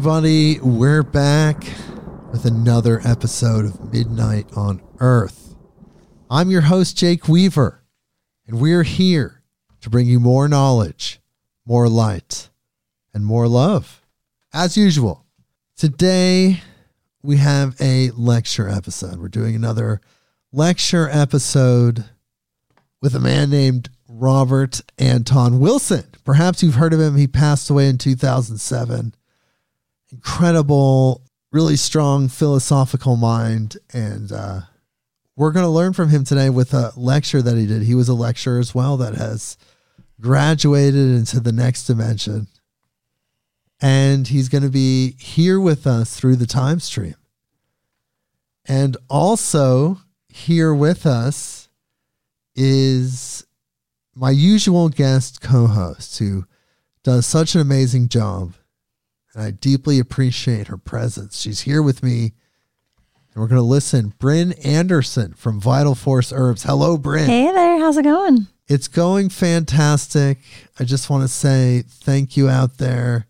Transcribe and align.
everybody, 0.00 0.58
we're 0.60 1.02
back 1.02 1.62
with 2.32 2.46
another 2.46 3.02
episode 3.04 3.66
of 3.66 3.92
Midnight 3.92 4.46
on 4.56 4.80
Earth. 4.98 5.54
I'm 6.30 6.50
your 6.50 6.62
host, 6.62 6.96
Jake 6.96 7.28
Weaver, 7.28 7.84
and 8.46 8.58
we're 8.58 8.84
here 8.84 9.42
to 9.82 9.90
bring 9.90 10.06
you 10.06 10.18
more 10.18 10.48
knowledge, 10.48 11.20
more 11.66 11.86
light, 11.86 12.48
and 13.12 13.26
more 13.26 13.46
love. 13.46 14.00
As 14.54 14.74
usual, 14.74 15.26
today 15.76 16.62
we 17.22 17.36
have 17.36 17.78
a 17.78 18.08
lecture 18.12 18.70
episode. 18.70 19.18
We're 19.18 19.28
doing 19.28 19.54
another 19.54 20.00
lecture 20.50 21.10
episode 21.12 22.06
with 23.02 23.14
a 23.14 23.20
man 23.20 23.50
named 23.50 23.90
Robert 24.08 24.80
Anton 24.96 25.60
Wilson. 25.60 26.04
Perhaps 26.24 26.62
you've 26.62 26.76
heard 26.76 26.94
of 26.94 27.00
him. 27.00 27.16
He 27.16 27.26
passed 27.26 27.68
away 27.68 27.86
in 27.86 27.98
2007 27.98 29.12
incredible, 30.12 31.22
really 31.52 31.76
strong 31.76 32.28
philosophical 32.28 33.16
mind. 33.16 33.76
And 33.92 34.32
uh, 34.32 34.60
we're 35.36 35.52
going 35.52 35.64
to 35.64 35.70
learn 35.70 35.92
from 35.92 36.08
him 36.08 36.24
today 36.24 36.50
with 36.50 36.74
a 36.74 36.92
lecture 36.96 37.42
that 37.42 37.56
he 37.56 37.66
did. 37.66 37.82
He 37.82 37.94
was 37.94 38.08
a 38.08 38.14
lecturer 38.14 38.58
as 38.58 38.74
well 38.74 38.96
that 38.98 39.14
has 39.14 39.56
graduated 40.20 40.94
into 40.94 41.40
the 41.40 41.52
next 41.52 41.86
dimension. 41.86 42.46
And 43.80 44.28
he's 44.28 44.48
going 44.48 44.62
to 44.62 44.70
be 44.70 45.12
here 45.18 45.58
with 45.58 45.86
us 45.86 46.14
through 46.14 46.36
the 46.36 46.46
time 46.46 46.80
stream. 46.80 47.14
And 48.66 48.96
also 49.08 50.00
here 50.28 50.74
with 50.74 51.06
us 51.06 51.68
is 52.54 53.46
my 54.14 54.30
usual 54.30 54.90
guest 54.90 55.40
co 55.40 55.66
host 55.66 56.18
who 56.18 56.44
does 57.02 57.24
such 57.24 57.54
an 57.54 57.62
amazing 57.62 58.08
job 58.08 58.52
and 59.34 59.42
I 59.42 59.50
deeply 59.50 59.98
appreciate 59.98 60.68
her 60.68 60.76
presence. 60.76 61.40
She's 61.40 61.60
here 61.60 61.82
with 61.82 62.02
me, 62.02 62.32
and 63.32 63.42
we're 63.42 63.48
going 63.48 63.60
to 63.60 63.62
listen. 63.62 64.14
Bryn 64.18 64.52
Anderson 64.64 65.34
from 65.34 65.60
Vital 65.60 65.94
Force 65.94 66.32
Herbs. 66.34 66.64
Hello, 66.64 66.96
Bryn. 66.96 67.26
Hey 67.26 67.50
there, 67.52 67.78
how's 67.78 67.96
it 67.96 68.04
going? 68.04 68.48
It's 68.66 68.88
going 68.88 69.28
fantastic. 69.28 70.38
I 70.78 70.84
just 70.84 71.10
want 71.10 71.22
to 71.22 71.28
say 71.28 71.82
thank 71.86 72.36
you 72.36 72.48
out 72.48 72.78
there 72.78 73.26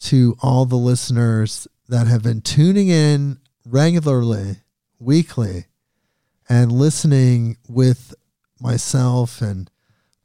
to 0.00 0.36
all 0.42 0.64
the 0.64 0.76
listeners 0.76 1.68
that 1.88 2.06
have 2.08 2.22
been 2.22 2.40
tuning 2.40 2.88
in 2.88 3.38
regularly, 3.64 4.56
weekly, 4.98 5.66
and 6.48 6.72
listening 6.72 7.56
with 7.68 8.14
myself 8.60 9.40
and 9.40 9.70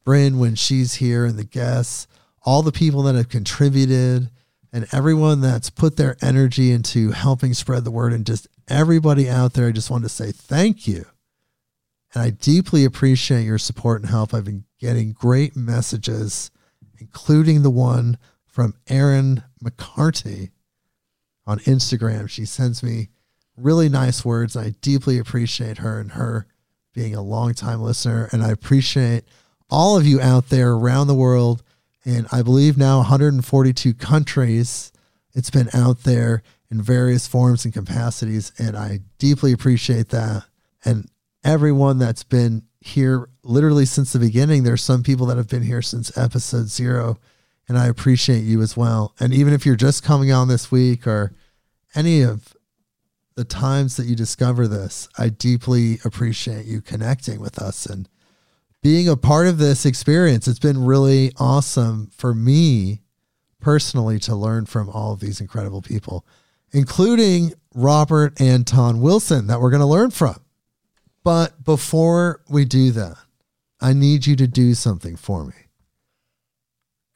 Bryn 0.03 0.39
when 0.39 0.55
she's 0.55 0.95
here 0.95 1.25
and 1.25 1.37
the 1.37 1.43
guests, 1.43 2.07
all 2.43 2.61
the 2.61 2.71
people 2.71 3.03
that 3.03 3.15
have 3.15 3.29
contributed 3.29 4.31
and 4.71 4.87
everyone 4.91 5.41
that's 5.41 5.69
put 5.69 5.97
their 5.97 6.17
energy 6.21 6.71
into 6.71 7.11
helping 7.11 7.53
spread 7.53 7.83
the 7.83 7.91
word 7.91 8.13
and 8.13 8.25
just 8.25 8.47
everybody 8.67 9.29
out 9.29 9.53
there. 9.53 9.67
I 9.67 9.71
just 9.71 9.89
want 9.89 10.03
to 10.03 10.09
say 10.09 10.31
thank 10.31 10.87
you. 10.87 11.05
And 12.13 12.23
I 12.23 12.29
deeply 12.29 12.85
appreciate 12.85 13.43
your 13.43 13.57
support 13.57 14.01
and 14.01 14.09
help. 14.09 14.33
I've 14.33 14.45
been 14.45 14.65
getting 14.79 15.11
great 15.11 15.55
messages, 15.55 16.51
including 16.99 17.63
the 17.63 17.69
one 17.69 18.17
from 18.45 18.75
Erin 18.87 19.43
McCarty 19.63 20.51
on 21.45 21.59
Instagram. 21.59 22.29
She 22.29 22.45
sends 22.45 22.81
me 22.81 23.09
really 23.55 23.89
nice 23.89 24.23
words. 24.23 24.55
I 24.55 24.75
deeply 24.81 25.17
appreciate 25.17 25.79
her 25.79 25.99
and 25.99 26.11
her 26.11 26.47
being 26.93 27.15
a 27.15 27.21
longtime 27.21 27.81
listener. 27.81 28.29
And 28.31 28.43
I 28.43 28.49
appreciate 28.49 29.25
all 29.69 29.97
of 29.97 30.05
you 30.05 30.19
out 30.21 30.49
there 30.49 30.71
around 30.71 31.07
the 31.07 31.13
world 31.13 31.63
in 32.07 32.25
I 32.31 32.41
believe 32.41 32.77
now 32.77 32.99
142 32.99 33.93
countries. 33.93 34.93
It's 35.33 35.49
been 35.49 35.69
out 35.73 36.03
there 36.03 36.41
in 36.71 36.81
various 36.81 37.27
forms 37.27 37.65
and 37.65 37.73
capacities, 37.73 38.53
and 38.57 38.77
I 38.77 39.01
deeply 39.19 39.51
appreciate 39.51 40.09
that. 40.09 40.45
And 40.85 41.09
everyone 41.43 41.99
that's 41.99 42.23
been 42.23 42.63
here 42.79 43.29
literally 43.43 43.85
since 43.85 44.13
the 44.13 44.19
beginning, 44.19 44.63
there's 44.63 44.83
some 44.83 45.03
people 45.03 45.25
that 45.27 45.37
have 45.37 45.49
been 45.49 45.63
here 45.63 45.81
since 45.81 46.17
episode 46.17 46.69
zero, 46.69 47.19
and 47.67 47.77
I 47.77 47.87
appreciate 47.87 48.43
you 48.43 48.61
as 48.61 48.77
well. 48.77 49.13
And 49.19 49.33
even 49.33 49.53
if 49.53 49.65
you're 49.65 49.75
just 49.75 50.01
coming 50.01 50.31
on 50.31 50.47
this 50.47 50.71
week 50.71 51.05
or 51.05 51.33
any 51.93 52.21
of 52.21 52.55
the 53.35 53.43
times 53.43 53.97
that 53.97 54.05
you 54.05 54.15
discover 54.15 54.65
this, 54.67 55.09
I 55.17 55.27
deeply 55.27 55.99
appreciate 56.05 56.65
you 56.65 56.81
connecting 56.81 57.41
with 57.41 57.59
us 57.59 57.85
and 57.85 58.07
being 58.87 59.09
a 59.09 59.17
part 59.17 59.47
of 59.47 59.57
this 59.57 59.85
experience. 59.85 60.47
It's 60.47 60.59
been 60.59 60.85
really 60.85 61.33
awesome 61.35 62.09
for 62.15 62.33
me 62.33 63.01
personally 63.59 64.17
to 64.19 64.33
learn 64.33 64.65
from 64.65 64.87
all 64.87 65.11
of 65.11 65.19
these 65.19 65.41
incredible 65.41 65.81
people, 65.81 66.25
including 66.71 67.51
Robert 67.75 68.39
and 68.39 68.49
Anton 68.49 69.01
Wilson, 69.01 69.47
that 69.47 69.59
we're 69.59 69.71
going 69.71 69.81
to 69.81 69.85
learn 69.85 70.11
from. 70.11 70.37
But 71.21 71.65
before 71.65 72.39
we 72.49 72.63
do 72.63 72.91
that, 72.91 73.17
I 73.81 73.91
need 73.91 74.25
you 74.25 74.37
to 74.37 74.47
do 74.47 74.73
something 74.73 75.17
for 75.17 75.43
me. 75.43 75.55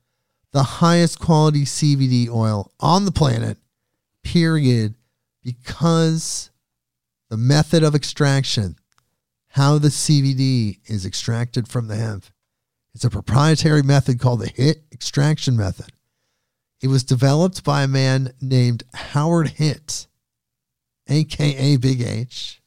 the 0.53 0.63
highest 0.63 1.19
quality 1.19 1.65
CBD 1.65 2.29
oil 2.29 2.73
on 2.79 3.07
the 3.07 3.13
planet, 3.13 3.57
period, 4.23 4.95
because 5.43 6.51
the 7.31 7.39
method 7.39 7.83
of 7.83 7.95
extraction, 7.95 8.77
how 9.49 9.79
the 9.79 9.89
CBD 9.89 10.81
is 10.85 11.07
extracted 11.07 11.69
from 11.69 11.89
the 11.89 11.97
hemp, 11.97 12.27
it's 12.95 13.05
a 13.05 13.11
proprietary 13.11 13.83
method 13.83 14.21
called 14.21 14.41
the 14.41 14.53
HIT 14.55 14.85
extraction 14.93 15.57
method. 15.57 15.93
It 16.83 16.89
was 16.89 17.05
developed 17.05 17.65
by 17.65 17.83
a 17.83 17.89
man 17.89 18.35
named 18.43 18.83
Howard 18.93 19.49
Hitt, 19.49 20.07
aka 21.09 21.77
Big 21.77 22.03
H 22.03 22.60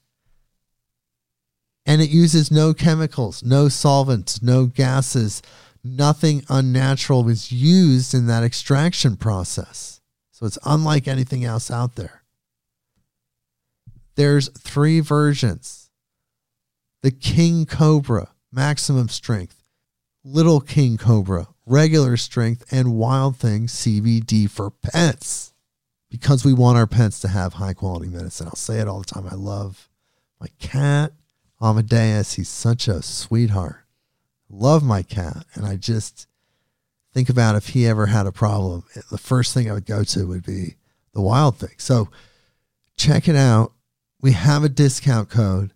and 1.85 2.01
it 2.01 2.09
uses 2.09 2.51
no 2.51 2.73
chemicals, 2.73 3.43
no 3.43 3.69
solvents, 3.69 4.41
no 4.41 4.65
gases. 4.65 5.41
Nothing 5.83 6.43
unnatural 6.49 7.23
was 7.23 7.51
used 7.51 8.13
in 8.13 8.27
that 8.27 8.43
extraction 8.43 9.17
process. 9.17 10.01
So 10.31 10.45
it's 10.45 10.59
unlike 10.65 11.07
anything 11.07 11.43
else 11.43 11.69
out 11.69 11.95
there. 11.95 12.23
There's 14.15 14.49
three 14.49 14.99
versions 14.99 15.89
the 17.01 17.11
King 17.11 17.65
Cobra, 17.65 18.29
maximum 18.51 19.09
strength, 19.09 19.61
Little 20.23 20.61
King 20.61 20.95
Cobra, 20.95 21.47
regular 21.65 22.15
strength, 22.15 22.63
and 22.71 22.95
Wild 22.95 23.35
Thing 23.35 23.67
CBD 23.67 24.49
for 24.49 24.71
pets 24.71 25.53
because 26.09 26.45
we 26.45 26.53
want 26.53 26.77
our 26.77 26.87
pets 26.87 27.19
to 27.21 27.27
have 27.27 27.53
high 27.53 27.73
quality 27.73 28.07
medicine. 28.07 28.47
I'll 28.47 28.55
say 28.55 28.79
it 28.79 28.87
all 28.87 28.99
the 28.99 29.05
time. 29.05 29.27
I 29.29 29.35
love 29.35 29.89
my 30.39 30.47
cat. 30.59 31.11
Amadeus, 31.63 32.33
he's 32.33 32.49
such 32.49 32.87
a 32.87 33.01
sweetheart. 33.01 33.77
Love 34.49 34.83
my 34.83 35.01
cat. 35.01 35.45
And 35.53 35.65
I 35.65 35.77
just 35.77 36.27
think 37.13 37.29
about 37.29 37.55
if 37.55 37.69
he 37.69 37.87
ever 37.87 38.07
had 38.07 38.27
a 38.27 38.31
problem, 38.31 38.83
the 39.09 39.17
first 39.17 39.53
thing 39.53 39.69
I 39.69 39.73
would 39.73 39.85
go 39.85 40.03
to 40.03 40.27
would 40.27 40.45
be 40.45 40.75
the 41.13 41.21
wild 41.21 41.57
thing. 41.57 41.75
So 41.77 42.09
check 42.97 43.27
it 43.27 43.35
out. 43.35 43.71
We 44.21 44.33
have 44.33 44.63
a 44.63 44.69
discount 44.69 45.29
code. 45.29 45.73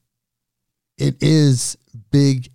It 0.98 1.16
is 1.22 1.78
big 2.12 2.50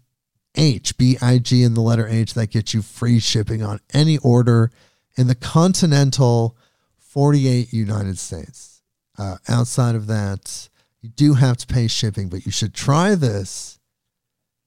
H, 0.54 0.98
B 0.98 1.16
I 1.22 1.38
G 1.38 1.62
in 1.62 1.74
the 1.74 1.80
letter 1.80 2.06
H. 2.06 2.34
That 2.34 2.50
gets 2.50 2.74
you 2.74 2.82
free 2.82 3.18
shipping 3.18 3.62
on 3.62 3.80
any 3.94 4.18
order 4.18 4.70
in 5.16 5.26
the 5.26 5.34
continental 5.34 6.56
48 6.98 7.72
United 7.72 8.18
States. 8.18 8.82
Uh, 9.18 9.36
outside 9.48 9.94
of 9.94 10.06
that, 10.08 10.68
you 11.02 11.10
do 11.10 11.34
have 11.34 11.58
to 11.58 11.66
pay 11.66 11.88
shipping, 11.88 12.28
but 12.28 12.46
you 12.46 12.52
should 12.52 12.74
try 12.74 13.14
this 13.14 13.78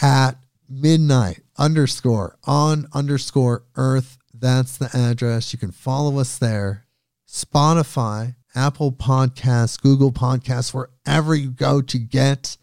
at 0.00 0.32
midnight 0.68 1.40
underscore 1.58 2.36
on 2.44 2.86
underscore 2.92 3.64
earth. 3.76 4.18
That's 4.42 4.76
the 4.76 4.90
address. 4.92 5.54
You 5.54 5.58
can 5.58 5.70
follow 5.70 6.18
us 6.18 6.36
there. 6.36 6.84
Spotify, 7.26 8.34
Apple 8.54 8.92
Podcasts, 8.92 9.80
Google 9.80 10.12
Podcasts, 10.12 10.74
wherever 10.74 11.34
you 11.34 11.50
go 11.50 11.80
to 11.80 11.98
get 11.98 12.58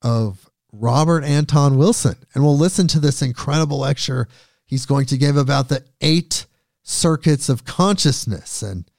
of 0.00 0.48
Robert 0.72 1.22
Anton 1.22 1.76
Wilson, 1.76 2.16
and 2.32 2.42
we'll 2.42 2.56
listen 2.56 2.88
to 2.88 2.98
this 2.98 3.20
incredible 3.20 3.80
lecture 3.80 4.26
he's 4.64 4.86
going 4.86 5.04
to 5.04 5.18
give 5.18 5.36
about 5.36 5.68
the 5.68 5.84
eight 6.00 6.46
circuits 6.82 7.50
of 7.50 7.66
consciousness 7.66 8.62
and 8.62 8.90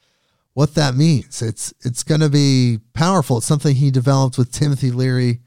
what 0.54 0.76
that 0.76 0.94
means. 0.94 1.42
It's 1.42 1.74
it's 1.84 2.04
going 2.04 2.22
to 2.22 2.30
be 2.30 2.78
powerful. 2.94 3.40
It's 3.40 3.48
something 3.48 3.76
he 3.76 3.90
developed 3.90 4.38
with 4.38 4.52
Timothy 4.52 4.92
Leary. 4.92 5.40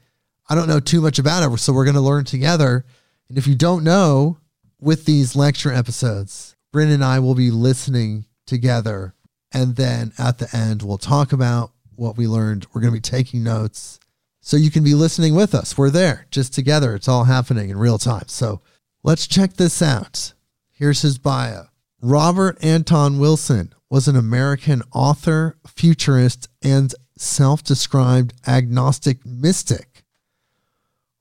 I 0.49 0.55
don't 0.55 0.67
know 0.67 0.81
too 0.81 0.99
much 0.99 1.17
about 1.17 1.49
it, 1.49 1.57
so 1.59 1.71
we're 1.71 1.85
going 1.85 1.95
to 1.95 2.01
learn 2.01 2.25
together. 2.25 2.83
And 3.29 3.37
if 3.37 3.47
you 3.47 3.55
don't 3.55 3.85
know, 3.85 4.35
with 4.79 5.05
these 5.05 5.35
lecture 5.35 5.71
episodes, 5.71 6.55
Bryn 6.71 6.89
and 6.89 7.03
I 7.03 7.19
will 7.19 7.35
be 7.35 7.51
listening 7.51 8.25
together, 8.45 9.13
and 9.51 9.75
then 9.75 10.13
at 10.17 10.37
the 10.37 10.55
end 10.55 10.81
we'll 10.81 10.97
talk 10.97 11.31
about 11.31 11.71
what 11.95 12.17
we 12.17 12.27
learned. 12.27 12.67
We're 12.73 12.81
going 12.81 12.93
to 12.93 12.97
be 12.97 13.01
taking 13.01 13.43
notes, 13.43 13.99
so 14.41 14.57
you 14.57 14.71
can 14.71 14.83
be 14.83 14.93
listening 14.93 15.35
with 15.35 15.55
us. 15.55 15.77
We're 15.77 15.89
there, 15.89 16.27
just 16.31 16.53
together. 16.53 16.95
It's 16.95 17.07
all 17.07 17.25
happening 17.25 17.69
in 17.69 17.77
real 17.77 17.97
time. 17.97 18.27
So 18.27 18.61
let's 19.03 19.27
check 19.27 19.53
this 19.53 19.81
out. 19.81 20.33
Here's 20.71 21.01
his 21.01 21.17
bio. 21.17 21.65
Robert 22.01 22.63
Anton 22.63 23.17
Wilson 23.17 23.73
was 23.89 24.07
an 24.07 24.15
American 24.15 24.83
author, 24.93 25.57
futurist, 25.65 26.47
and 26.61 26.93
self 27.17 27.63
described 27.63 28.33
agnostic 28.47 29.25
mystic. 29.25 30.03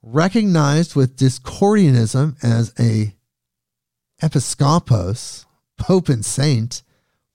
Recognized 0.02 0.94
with 0.94 1.16
Discordianism 1.16 2.36
as 2.44 2.72
a 2.78 3.15
episcopos, 4.22 5.46
pope 5.76 6.08
and 6.08 6.24
saint, 6.24 6.82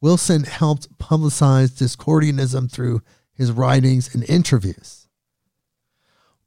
Wilson 0.02 0.44
helped 0.44 0.98
publicize 0.98 1.70
Discordianism 1.70 2.72
through 2.72 3.02
his 3.34 3.52
writings 3.52 4.14
and 4.14 4.28
interviews. 4.30 5.08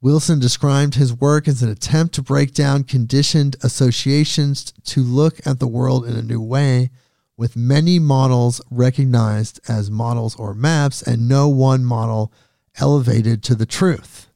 Wilson 0.01 0.39
described 0.39 0.95
his 0.95 1.13
work 1.13 1.47
as 1.47 1.63
an 1.63 1.69
attempt 1.69 2.13
to 2.15 2.21
break 2.21 2.53
down 2.53 2.83
conditioned 2.83 3.55
associations 3.63 4.71
to 4.83 5.01
look 5.01 5.45
at 5.47 5.59
the 5.59 5.67
world 5.67 6.05
in 6.05 6.15
a 6.15 6.21
new 6.21 6.41
way 6.41 6.91
with 7.37 7.55
many 7.55 7.99
models 7.99 8.61
recognized 8.69 9.59
as 9.67 9.91
models 9.91 10.35
or 10.35 10.53
maps 10.53 11.01
and 11.01 11.27
no 11.27 11.47
one 11.47 11.83
model 11.83 12.31
elevated 12.79 13.43
to 13.43 13.55
the 13.55 13.65
truth. 13.65 14.27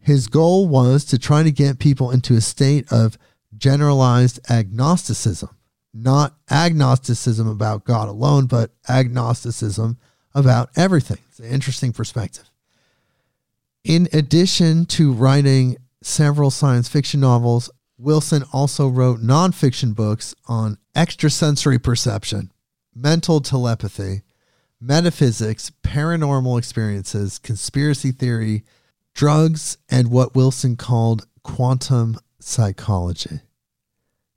His 0.00 0.28
goal 0.28 0.68
was 0.68 1.04
to 1.06 1.18
try 1.18 1.42
to 1.42 1.50
get 1.50 1.78
people 1.78 2.10
into 2.10 2.34
a 2.34 2.40
state 2.40 2.90
of 2.90 3.18
generalized 3.56 4.40
agnosticism, 4.50 5.50
not 5.94 6.36
agnosticism 6.50 7.48
about 7.48 7.84
God 7.84 8.08
alone, 8.08 8.46
but 8.46 8.72
agnosticism 8.88 9.98
about 10.34 10.70
everything. 10.76 11.18
It's 11.28 11.38
an 11.38 11.46
interesting 11.46 11.92
perspective. 11.92 12.50
In 13.84 14.08
addition 14.12 14.84
to 14.86 15.12
writing 15.12 15.76
several 16.02 16.50
science 16.50 16.88
fiction 16.88 17.20
novels, 17.20 17.70
Wilson 17.98 18.44
also 18.52 18.88
wrote 18.88 19.20
nonfiction 19.20 19.94
books 19.94 20.34
on 20.46 20.76
extrasensory 20.94 21.78
perception, 21.78 22.52
mental 22.94 23.40
telepathy, 23.40 24.22
metaphysics, 24.80 25.70
paranormal 25.82 26.58
experiences, 26.58 27.38
conspiracy 27.38 28.12
theory, 28.12 28.64
drugs, 29.14 29.78
and 29.88 30.10
what 30.10 30.34
Wilson 30.34 30.76
called 30.76 31.26
quantum 31.42 32.18
psychology. 32.38 33.40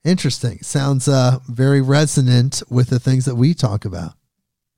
Interesting. 0.04 0.60
Sounds 0.62 1.08
uh, 1.08 1.40
very 1.48 1.82
resonant 1.82 2.64
with 2.70 2.90
the 2.90 3.00
things 3.00 3.26
that 3.26 3.36
we 3.36 3.54
talk 3.54 3.86
about. 3.86 4.14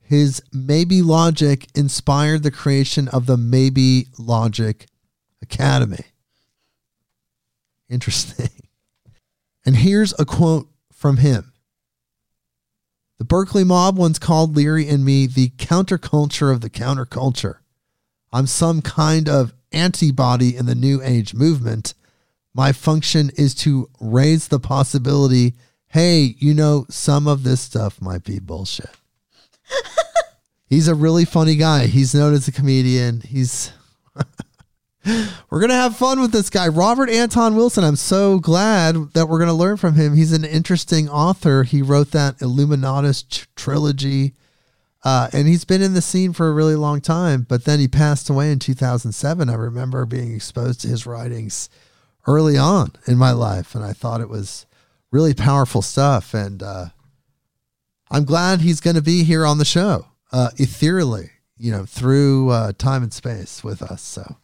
His 0.02 0.42
maybe 0.52 1.02
logic 1.02 1.68
inspired 1.76 2.44
the 2.44 2.52
creation 2.52 3.08
of 3.08 3.28
the 3.28 3.38
Maybe 3.38 4.08
Logic 4.18 4.86
Academy. 5.42 6.06
Interesting. 7.90 8.50
And 9.64 9.76
here's 9.76 10.12
a 10.20 10.26
quote 10.26 10.68
from 10.92 11.18
him 11.18 11.54
The 13.20 13.26
Berkeley 13.26 13.64
mob 13.64 13.96
once 13.96 14.18
called 14.18 14.56
Leary 14.56 14.88
and 14.88 15.06
me 15.06 15.28
the 15.28 15.50
counterculture 15.50 16.52
of 16.52 16.62
the 16.62 16.70
counterculture. 16.70 17.58
I'm 18.34 18.48
some 18.48 18.82
kind 18.82 19.30
of 19.30 19.54
antibody 19.72 20.56
in 20.58 20.66
the 20.66 20.74
New 20.74 21.00
Age 21.04 21.36
movement. 21.36 21.94
My 22.54 22.72
function 22.72 23.32
is 23.38 23.56
to 23.56 23.90
raise 24.00 24.48
the 24.48 24.60
possibility 24.60 25.54
hey, 25.92 26.36
you 26.40 26.54
know, 26.54 26.86
some 26.90 27.28
of 27.28 27.44
this 27.44 27.60
stuff 27.60 28.02
might 28.02 28.24
be 28.24 28.40
bullshit. 28.40 28.90
He's 30.68 30.88
a 30.88 30.96
really 30.96 31.26
funny 31.26 31.56
guy. 31.56 31.88
He's 31.88 32.16
known 32.16 32.34
as 32.34 32.48
a 32.48 32.52
comedian. 32.52 33.20
He's 33.22 33.74
we're 35.06 35.60
going 35.60 35.70
to 35.70 35.76
have 35.76 35.98
fun 35.98 36.22
with 36.22 36.32
this 36.32 36.50
guy, 36.50 36.70
Robert 36.70 37.10
Anton 37.10 37.56
Wilson. 37.56 37.84
I'm 37.84 37.98
so 37.98 38.40
glad 38.40 38.96
that 39.14 39.28
we're 39.28 39.40
going 39.40 39.50
to 39.50 39.54
learn 39.54 39.76
from 39.76 39.96
him. 39.96 40.16
He's 40.16 40.32
an 40.32 40.46
interesting 40.46 41.10
author. 41.10 41.64
He 41.64 41.82
wrote 41.82 42.12
that 42.12 42.38
Illuminatus 42.38 43.28
tr- 43.28 43.48
trilogy, 43.58 44.34
uh, 45.04 45.30
and 45.34 45.46
he's 45.46 45.66
been 45.66 45.82
in 45.82 45.94
the 45.94 46.02
scene 46.02 46.32
for 46.32 46.48
a 46.48 46.54
really 46.54 46.76
long 46.76 47.02
time. 47.02 47.46
But 47.50 47.66
then 47.66 47.80
he 47.80 47.90
passed 47.90 48.30
away 48.30 48.50
in 48.50 48.60
2007. 48.60 49.50
I 49.50 49.54
remember 49.56 50.06
being 50.06 50.34
exposed 50.34 50.82
to 50.82 50.88
his 50.88 51.06
writings 51.06 51.68
early 52.28 52.58
on 52.58 52.94
in 53.08 53.18
my 53.18 53.32
life, 53.32 53.76
and 53.76 53.84
I 53.84 53.94
thought 53.94 54.22
it 54.22 54.30
was 54.30 54.66
really 55.12 55.34
powerful 55.34 55.82
stuff. 55.82 56.34
And 56.34 56.62
uh, 56.64 56.86
I'm 58.10 58.26
glad 58.26 58.62
he's 58.62 58.82
going 58.82 58.96
to 58.96 59.02
be 59.02 59.24
here 59.24 59.46
on 59.46 59.58
the 59.58 59.66
show, 59.66 60.06
uh, 60.32 60.50
ethereally, 60.58 61.32
you 61.58 61.72
know, 61.72 61.86
through 61.86 62.50
uh, 62.50 62.72
time 62.78 63.04
and 63.04 63.14
space 63.14 63.64
with 63.64 63.82
us. 63.82 64.02
So. 64.02 64.38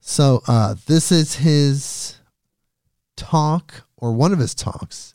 So 0.00 0.40
uh, 0.48 0.74
this 0.86 1.12
is 1.12 1.34
his 1.34 2.16
talk, 3.14 3.82
or 3.98 4.14
one 4.14 4.32
of 4.32 4.38
his 4.38 4.54
talks, 4.54 5.14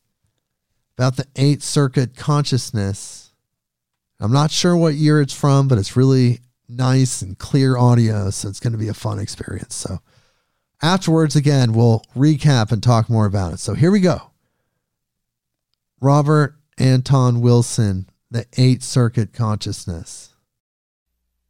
about 0.96 1.16
the 1.16 1.26
eight 1.36 1.64
circuit 1.64 2.16
consciousness. 2.16 3.32
I'm 4.20 4.32
not 4.32 4.52
sure 4.52 4.78
what 4.78 4.94
year 4.94 5.20
it's 5.20 5.34
from, 5.34 5.68
but 5.68 5.80
it's 5.80 5.96
really 5.96 6.42
nice 6.70 7.24
and 7.24 7.40
clear 7.40 7.76
audio, 7.76 8.30
so 8.30 8.48
it's 8.48 8.60
going 8.60 8.74
to 8.74 8.78
be 8.78 8.88
a 8.88 8.94
fun 8.94 9.18
experience. 9.18 9.74
So 9.74 9.98
afterwards, 10.84 11.36
again, 11.36 11.74
we'll 11.74 12.04
recap 12.16 12.72
and 12.72 12.84
talk 12.84 13.10
more 13.10 13.26
about 13.26 13.54
it. 13.54 13.60
So 13.60 13.74
here 13.74 13.90
we 13.90 14.02
go. 14.02 14.32
Robert 16.00 16.56
Anton 16.78 17.42
Wilson, 17.42 18.10
the 18.30 18.46
eight 18.58 18.84
circuit 18.84 19.34
consciousness. 19.34 20.36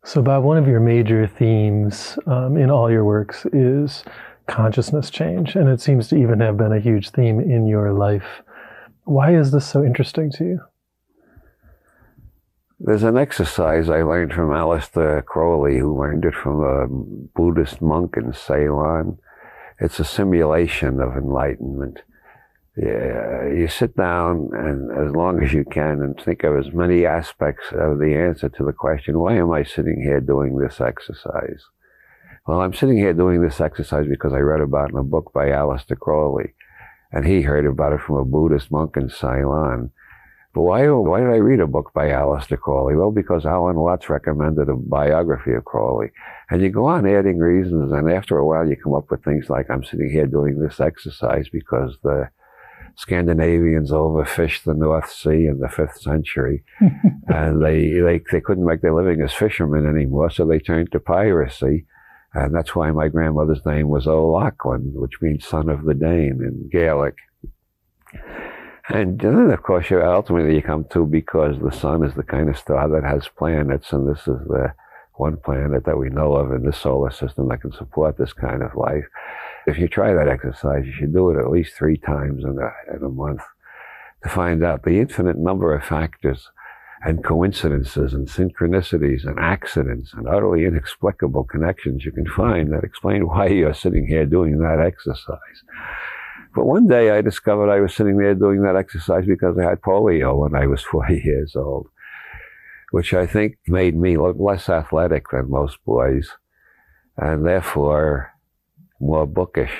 So, 0.05 0.21
Bob, 0.21 0.43
one 0.43 0.57
of 0.57 0.67
your 0.67 0.79
major 0.79 1.25
themes 1.25 2.19
um, 2.27 2.57
in 2.57 2.69
all 2.69 2.91
your 2.91 3.05
works 3.05 3.45
is 3.47 4.03
consciousness 4.47 5.09
change, 5.09 5.55
and 5.55 5.69
it 5.69 5.81
seems 5.81 6.09
to 6.09 6.17
even 6.17 6.41
have 6.41 6.57
been 6.57 6.73
a 6.73 6.79
huge 6.79 7.09
theme 7.11 7.39
in 7.39 7.67
your 7.67 7.93
life. 7.93 8.43
Why 9.05 9.35
is 9.35 9.51
this 9.51 9.65
so 9.65 9.83
interesting 9.83 10.29
to 10.33 10.43
you? 10.43 10.59
There's 12.85 13.03
an 13.03 13.17
exercise 13.17 13.89
I 13.89 14.03
learned 14.03 14.33
from 14.33 14.49
Aleister 14.49 15.23
Crowley, 15.25 15.79
who 15.79 15.97
learned 15.97 16.25
it 16.25 16.35
from 16.35 16.61
a 16.61 16.87
Buddhist 16.87 17.81
monk 17.81 18.15
in 18.17 18.33
Ceylon. 18.33 19.17
It's 19.79 19.99
a 19.99 20.05
simulation 20.05 20.99
of 20.99 21.15
enlightenment 21.15 22.01
yeah, 22.75 23.47
you 23.49 23.67
sit 23.67 23.95
down 23.95 24.49
and 24.53 24.91
as 25.07 25.15
long 25.15 25.43
as 25.43 25.53
you 25.53 25.63
can 25.63 26.01
and 26.01 26.19
think 26.19 26.43
of 26.43 26.57
as 26.57 26.73
many 26.73 27.05
aspects 27.05 27.65
of 27.71 27.99
the 27.99 28.15
answer 28.15 28.49
to 28.49 28.65
the 28.65 28.73
question, 28.73 29.19
why 29.19 29.35
am 29.35 29.51
I 29.51 29.63
sitting 29.63 30.01
here 30.01 30.19
doing 30.19 30.57
this 30.57 30.81
exercise? 30.81 31.61
Well, 32.47 32.61
I'm 32.61 32.73
sitting 32.73 32.97
here 32.97 33.13
doing 33.13 33.41
this 33.41 33.61
exercise 33.61 34.07
because 34.09 34.33
I 34.33 34.39
read 34.39 34.59
about 34.59 34.89
it 34.89 34.93
in 34.93 34.99
a 34.99 35.03
book 35.03 35.31
by 35.33 35.47
Aleister 35.47 35.97
Crowley, 35.97 36.55
and 37.11 37.27
he 37.27 37.43
heard 37.43 37.67
about 37.67 37.93
it 37.93 38.01
from 38.01 38.15
a 38.15 38.25
Buddhist 38.25 38.71
monk 38.71 38.97
in 38.97 39.07
Ceylon. 39.07 39.91
But 40.53 40.61
why, 40.61 40.87
why 40.87 41.19
did 41.19 41.29
I 41.29 41.37
read 41.37 41.59
a 41.59 41.67
book 41.67 41.91
by 41.95 42.09
Aleister 42.09 42.59
Crowley? 42.59 42.95
Well, 42.95 43.11
because 43.11 43.45
Alan 43.45 43.75
Watts 43.75 44.07
recommended 44.07 44.69
a 44.69 44.75
biography 44.75 45.53
of 45.53 45.65
Crowley. 45.65 46.11
And 46.51 46.61
you 46.61 46.69
go 46.69 46.85
on 46.85 47.07
adding 47.07 47.39
reasons, 47.39 47.91
and 47.91 48.11
after 48.11 48.37
a 48.37 48.45
while 48.45 48.67
you 48.67 48.75
come 48.75 48.93
up 48.93 49.09
with 49.09 49.23
things 49.23 49.49
like, 49.49 49.71
I'm 49.71 49.83
sitting 49.83 50.11
here 50.11 50.27
doing 50.27 50.59
this 50.59 50.79
exercise 50.79 51.49
because 51.49 51.97
the 52.03 52.29
Scandinavians 52.95 53.91
overfished 53.91 54.63
the 54.63 54.75
North 54.75 55.11
Sea 55.11 55.47
in 55.47 55.59
the 55.59 55.69
fifth 55.69 55.99
century, 55.99 56.63
and 57.27 57.63
they, 57.63 57.89
they 57.99 58.21
they 58.31 58.41
couldn't 58.41 58.65
make 58.65 58.81
their 58.81 58.93
living 58.93 59.21
as 59.21 59.33
fishermen 59.33 59.87
anymore, 59.87 60.29
so 60.29 60.45
they 60.45 60.59
turned 60.59 60.91
to 60.91 60.99
piracy, 60.99 61.87
and 62.35 62.53
that's 62.53 62.75
why 62.75 62.91
my 62.91 63.07
grandmother's 63.07 63.65
name 63.65 63.89
was 63.89 64.05
O'Loughlin, 64.05 64.91
which 64.93 65.21
means 65.21 65.47
son 65.47 65.69
of 65.69 65.85
the 65.85 65.95
Dane 65.95 66.39
in 66.43 66.69
Gaelic. 66.71 67.15
And 68.89 69.19
then, 69.19 69.49
of 69.51 69.63
course, 69.63 69.89
you 69.89 70.01
ultimately 70.01 70.55
you 70.55 70.61
come 70.61 70.85
to 70.91 71.05
because 71.05 71.57
the 71.59 71.71
sun 71.71 72.03
is 72.03 72.15
the 72.15 72.23
kind 72.23 72.49
of 72.49 72.57
star 72.57 72.89
that 72.89 73.03
has 73.03 73.29
planets, 73.29 73.93
and 73.93 74.09
this 74.09 74.27
is 74.27 74.39
the 74.47 74.73
one 75.15 75.37
planet 75.37 75.85
that 75.85 75.97
we 75.97 76.09
know 76.09 76.33
of 76.33 76.51
in 76.51 76.63
the 76.63 76.73
solar 76.73 77.11
system 77.11 77.47
that 77.47 77.61
can 77.61 77.71
support 77.71 78.17
this 78.17 78.33
kind 78.33 78.61
of 78.61 78.75
life. 78.75 79.05
If 79.67 79.77
you 79.77 79.87
try 79.87 80.13
that 80.13 80.27
exercise, 80.27 80.85
you 80.85 80.91
should 80.91 81.13
do 81.13 81.29
it 81.29 81.39
at 81.39 81.49
least 81.49 81.75
three 81.75 81.97
times 81.97 82.43
in 82.43 82.57
a, 82.59 82.95
in 82.95 83.03
a 83.03 83.09
month 83.09 83.41
to 84.23 84.29
find 84.29 84.63
out 84.63 84.83
the 84.83 84.99
infinite 84.99 85.37
number 85.37 85.73
of 85.73 85.85
factors 85.85 86.49
and 87.05 87.23
coincidences 87.23 88.13
and 88.13 88.27
synchronicities 88.27 89.25
and 89.25 89.37
accidents 89.39 90.13
and 90.13 90.27
utterly 90.27 90.65
inexplicable 90.65 91.43
connections 91.43 92.05
you 92.05 92.11
can 92.11 92.25
find 92.25 92.71
that 92.71 92.83
explain 92.83 93.27
why 93.27 93.47
you're 93.47 93.73
sitting 93.73 94.07
here 94.07 94.25
doing 94.25 94.59
that 94.59 94.79
exercise. 94.79 95.63
But 96.55 96.65
one 96.65 96.87
day 96.87 97.09
I 97.09 97.21
discovered 97.21 97.71
I 97.71 97.79
was 97.79 97.95
sitting 97.95 98.17
there 98.17 98.35
doing 98.35 98.61
that 98.61 98.75
exercise 98.75 99.25
because 99.25 99.57
I 99.57 99.63
had 99.63 99.81
polio 99.81 100.37
when 100.37 100.55
I 100.55 100.67
was 100.67 100.83
40 100.91 101.21
years 101.23 101.55
old, 101.55 101.87
which 102.91 103.13
I 103.13 103.25
think 103.25 103.57
made 103.67 103.95
me 103.95 104.17
less 104.17 104.69
athletic 104.69 105.29
than 105.31 105.49
most 105.49 105.83
boys. 105.85 106.29
And 107.17 107.45
therefore, 107.45 108.31
more 108.99 109.27
bookish, 109.27 109.73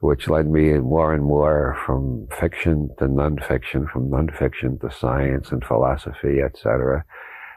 which 0.00 0.28
led 0.28 0.48
me 0.48 0.78
more 0.78 1.12
and 1.12 1.24
more 1.24 1.76
from 1.84 2.26
fiction 2.38 2.90
to 2.98 3.04
nonfiction, 3.06 3.88
from 3.90 4.10
nonfiction 4.10 4.80
to 4.80 4.90
science 4.90 5.52
and 5.52 5.64
philosophy, 5.64 6.40
etc., 6.40 7.04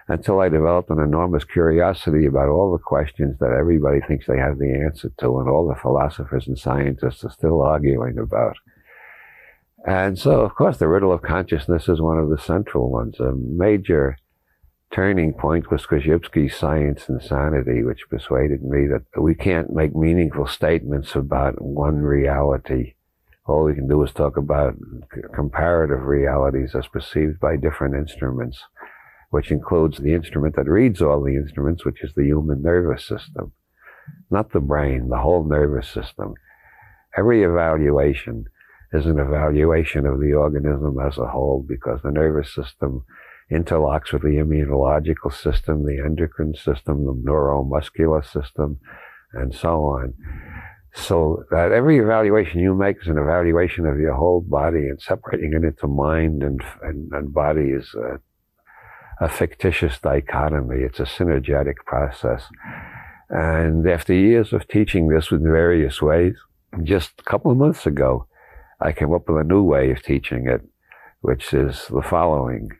until 0.07 0.39
I 0.39 0.49
developed 0.49 0.89
an 0.89 0.99
enormous 0.99 1.43
curiosity 1.43 2.25
about 2.25 2.49
all 2.49 2.71
the 2.71 2.83
questions 2.83 3.37
that 3.39 3.55
everybody 3.57 4.01
thinks 4.01 4.27
they 4.27 4.37
have 4.37 4.57
the 4.57 4.73
answer 4.85 5.09
to, 5.19 5.39
and 5.39 5.49
all 5.49 5.67
the 5.67 5.79
philosophers 5.79 6.47
and 6.47 6.57
scientists 6.57 7.23
are 7.23 7.31
still 7.31 7.61
arguing 7.61 8.17
about. 8.17 8.57
And 9.85 10.17
so, 10.17 10.41
of 10.41 10.55
course, 10.55 10.77
the 10.77 10.87
riddle 10.87 11.11
of 11.11 11.21
consciousness 11.21 11.89
is 11.89 12.01
one 12.01 12.17
of 12.17 12.29
the 12.29 12.37
central 12.37 12.89
ones. 12.89 13.19
A 13.19 13.33
major 13.33 14.17
turning 14.91 15.33
point 15.33 15.71
was 15.71 15.85
Korzybski's 15.85 16.55
Science 16.55 17.09
and 17.09 17.21
Sanity, 17.21 17.83
which 17.83 18.09
persuaded 18.09 18.63
me 18.63 18.87
that 18.87 19.21
we 19.21 19.35
can't 19.35 19.73
make 19.73 19.95
meaningful 19.95 20.47
statements 20.47 21.15
about 21.15 21.61
one 21.61 21.97
reality. 21.97 22.93
All 23.45 23.65
we 23.65 23.73
can 23.73 23.89
do 23.89 24.01
is 24.03 24.13
talk 24.13 24.37
about 24.37 24.75
comparative 25.33 26.03
realities 26.03 26.75
as 26.75 26.87
perceived 26.87 27.39
by 27.39 27.57
different 27.57 27.95
instruments, 27.95 28.63
which 29.33 29.49
includes 29.49 29.97
the 29.97 30.13
instrument 30.13 30.55
that 30.55 30.69
reads 30.69 31.01
all 31.01 31.23
the 31.23 31.35
instruments, 31.35 31.83
which 31.83 32.03
is 32.03 32.13
the 32.13 32.23
human 32.23 32.61
nervous 32.61 33.03
system. 33.03 33.51
Not 34.29 34.51
the 34.51 34.59
brain, 34.59 35.09
the 35.09 35.17
whole 35.17 35.43
nervous 35.43 35.89
system. 35.89 36.35
Every 37.17 37.41
evaluation 37.41 38.45
is 38.91 39.07
an 39.07 39.17
evaluation 39.17 40.05
of 40.05 40.19
the 40.19 40.33
organism 40.33 40.99
as 41.03 41.17
a 41.17 41.25
whole 41.25 41.65
because 41.67 41.99
the 42.03 42.11
nervous 42.11 42.53
system 42.53 43.05
interlocks 43.51 44.13
with 44.13 44.21
the 44.21 44.37
immunological 44.37 45.33
system, 45.33 45.83
the 45.83 45.97
endocrine 46.05 46.53
system, 46.53 47.03
the 47.03 47.19
neuromuscular 47.27 48.23
system, 48.23 48.77
and 49.33 49.55
so 49.55 49.83
on. 49.85 50.13
So 50.93 51.43
that 51.49 51.71
every 51.71 51.97
evaluation 51.97 52.59
you 52.59 52.75
make 52.75 52.97
is 53.01 53.07
an 53.07 53.17
evaluation 53.17 53.87
of 53.87 53.97
your 53.97 54.13
whole 54.13 54.41
body 54.41 54.89
and 54.89 55.01
separating 55.01 55.53
it 55.53 55.65
into 55.65 55.87
mind 55.87 56.43
and, 56.43 56.61
and, 56.83 57.11
and 57.13 57.33
body 57.33 57.71
is 57.71 57.95
a, 57.95 58.19
a 59.19 59.29
fictitious 59.29 59.99
dichotomy. 59.99 60.81
It's 60.81 60.99
a 60.99 61.03
synergetic 61.03 61.77
process. 61.85 62.47
And 63.29 63.87
after 63.87 64.13
years 64.13 64.53
of 64.53 64.67
teaching 64.67 65.07
this 65.07 65.31
in 65.31 65.43
various 65.43 66.01
ways, 66.01 66.35
just 66.83 67.11
a 67.19 67.23
couple 67.23 67.51
of 67.51 67.57
months 67.57 67.85
ago, 67.85 68.27
I 68.81 68.91
came 68.91 69.13
up 69.13 69.29
with 69.29 69.39
a 69.39 69.43
new 69.43 69.63
way 69.63 69.91
of 69.91 70.03
teaching 70.03 70.47
it, 70.47 70.61
which 71.21 71.53
is 71.53 71.87
the 71.89 72.01
following 72.01 72.71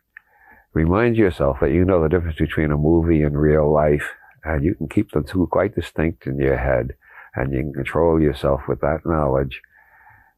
remind 0.74 1.16
yourself 1.16 1.58
that 1.62 1.72
you 1.72 1.86
know 1.86 2.02
the 2.02 2.10
difference 2.10 2.38
between 2.38 2.72
a 2.72 2.78
movie 2.78 3.22
and 3.22 3.40
real 3.40 3.72
life, 3.72 4.10
and 4.44 4.64
you 4.64 4.76
can 4.76 4.90
keep 4.90 5.12
the 5.12 5.22
two 5.22 5.48
quite 5.52 5.76
distinct 5.76 6.28
in 6.28 6.38
your 6.38 6.58
head, 6.58 6.94
and 7.36 7.54
you 7.54 7.60
can 7.60 7.74
control 7.74 8.22
yourself 8.22 8.62
with 8.68 8.82
that 8.82 9.06
knowledge. 9.06 9.62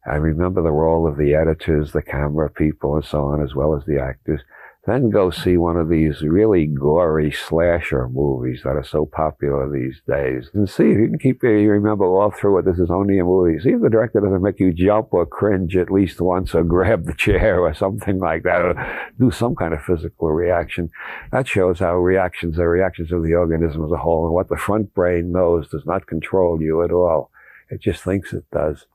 And 0.05 0.21
remember 0.21 0.61
the 0.61 0.71
role 0.71 1.07
of 1.07 1.17
the 1.17 1.33
editors, 1.33 1.91
the 1.91 2.01
camera 2.01 2.49
people, 2.49 2.95
and 2.95 3.03
so 3.03 3.25
on, 3.25 3.41
as 3.41 3.55
well 3.55 3.75
as 3.75 3.85
the 3.85 3.99
actors. 3.99 4.41
Then 4.85 5.09
go 5.09 5.31
see 5.31 5.57
one 5.57 5.77
of 5.77 5.89
these 5.89 6.21
really 6.21 6.67
gory 6.67 7.31
slasher 7.31 8.07
movies 8.07 8.61
that 8.63 8.75
are 8.75 8.83
so 8.83 9.07
popular 9.07 9.67
these 9.67 9.99
days. 10.07 10.51
And 10.53 10.69
see 10.69 10.91
if 10.91 10.99
you 10.99 11.07
can 11.07 11.17
keep 11.17 11.41
you 11.41 11.71
remember 11.71 12.05
all 12.05 12.29
through 12.29 12.59
it. 12.59 12.65
This 12.65 12.77
is 12.77 12.91
only 12.91 13.17
a 13.17 13.23
movie. 13.23 13.59
See 13.59 13.71
if 13.71 13.81
the 13.81 13.89
director 13.89 14.19
doesn't 14.19 14.43
make 14.43 14.59
you 14.59 14.71
jump 14.71 15.11
or 15.11 15.25
cringe 15.25 15.75
at 15.75 15.89
least 15.89 16.21
once 16.21 16.53
or 16.53 16.63
grab 16.63 17.05
the 17.05 17.15
chair 17.15 17.61
or 17.61 17.73
something 17.73 18.19
like 18.19 18.43
that 18.43 18.61
or 18.61 19.09
do 19.19 19.31
some 19.31 19.55
kind 19.55 19.73
of 19.73 19.81
physical 19.81 20.31
reaction. 20.31 20.91
That 21.31 21.47
shows 21.47 21.79
how 21.79 21.95
reactions 21.95 22.59
are 22.59 22.69
reactions 22.69 23.11
of 23.11 23.23
the 23.23 23.33
organism 23.33 23.83
as 23.83 23.91
a 23.91 23.97
whole. 23.97 24.25
And 24.25 24.35
what 24.35 24.49
the 24.49 24.57
front 24.57 24.93
brain 24.93 25.31
knows 25.31 25.67
does 25.67 25.85
not 25.87 26.05
control 26.05 26.61
you 26.61 26.83
at 26.83 26.91
all. 26.91 27.31
It 27.71 27.81
just 27.81 28.03
thinks 28.03 28.33
it 28.33 28.45
does. 28.51 28.85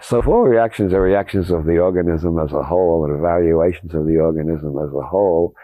So 0.00 0.18
if 0.18 0.26
all 0.26 0.42
reactions 0.42 0.92
are 0.92 1.00
reactions 1.00 1.50
of 1.50 1.64
the 1.64 1.78
organism 1.78 2.38
as 2.38 2.52
a 2.52 2.62
whole 2.62 3.04
and 3.04 3.18
evaluations 3.18 3.94
of 3.94 4.06
the 4.06 4.18
organism 4.18 4.76
as 4.78 4.92
a 4.94 5.06
whole, 5.06 5.54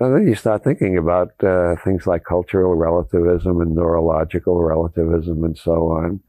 And 0.00 0.14
then 0.14 0.26
you 0.26 0.34
start 0.34 0.64
thinking 0.64 0.96
about 0.96 1.32
uh, 1.44 1.76
things 1.84 2.06
like 2.06 2.24
cultural 2.24 2.74
relativism 2.74 3.60
and 3.60 3.74
neurological 3.74 4.62
relativism 4.62 5.44
and 5.44 5.56
so 5.58 5.90
on. 5.90 6.20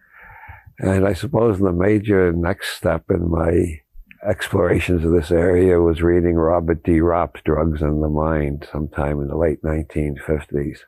And 0.79 1.07
I 1.07 1.13
suppose 1.13 1.57
the 1.57 1.71
major 1.71 2.33
next 2.33 2.75
step 2.77 3.05
in 3.09 3.29
my 3.29 3.79
explorations 4.27 5.05
of 5.05 5.11
this 5.11 5.31
area 5.31 5.79
was 5.79 6.01
reading 6.01 6.35
Robert 6.35 6.83
de 6.83 6.99
Ropp's 6.99 7.41
Drugs 7.43 7.81
and 7.81 8.03
the 8.03 8.09
Mind 8.09 8.67
sometime 8.71 9.19
in 9.21 9.27
the 9.27 9.37
late 9.37 9.61
1950s. 9.63 10.79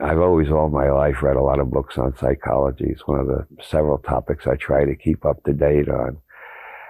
I've 0.00 0.20
always, 0.20 0.50
all 0.50 0.70
my 0.70 0.90
life, 0.90 1.22
read 1.22 1.36
a 1.36 1.42
lot 1.42 1.58
of 1.58 1.70
books 1.70 1.98
on 1.98 2.16
psychology. 2.16 2.86
It's 2.88 3.06
one 3.06 3.18
of 3.18 3.26
the 3.26 3.46
several 3.62 3.98
topics 3.98 4.46
I 4.46 4.54
try 4.54 4.84
to 4.84 4.94
keep 4.94 5.26
up 5.26 5.42
to 5.44 5.52
date 5.52 5.88
on. 5.88 6.18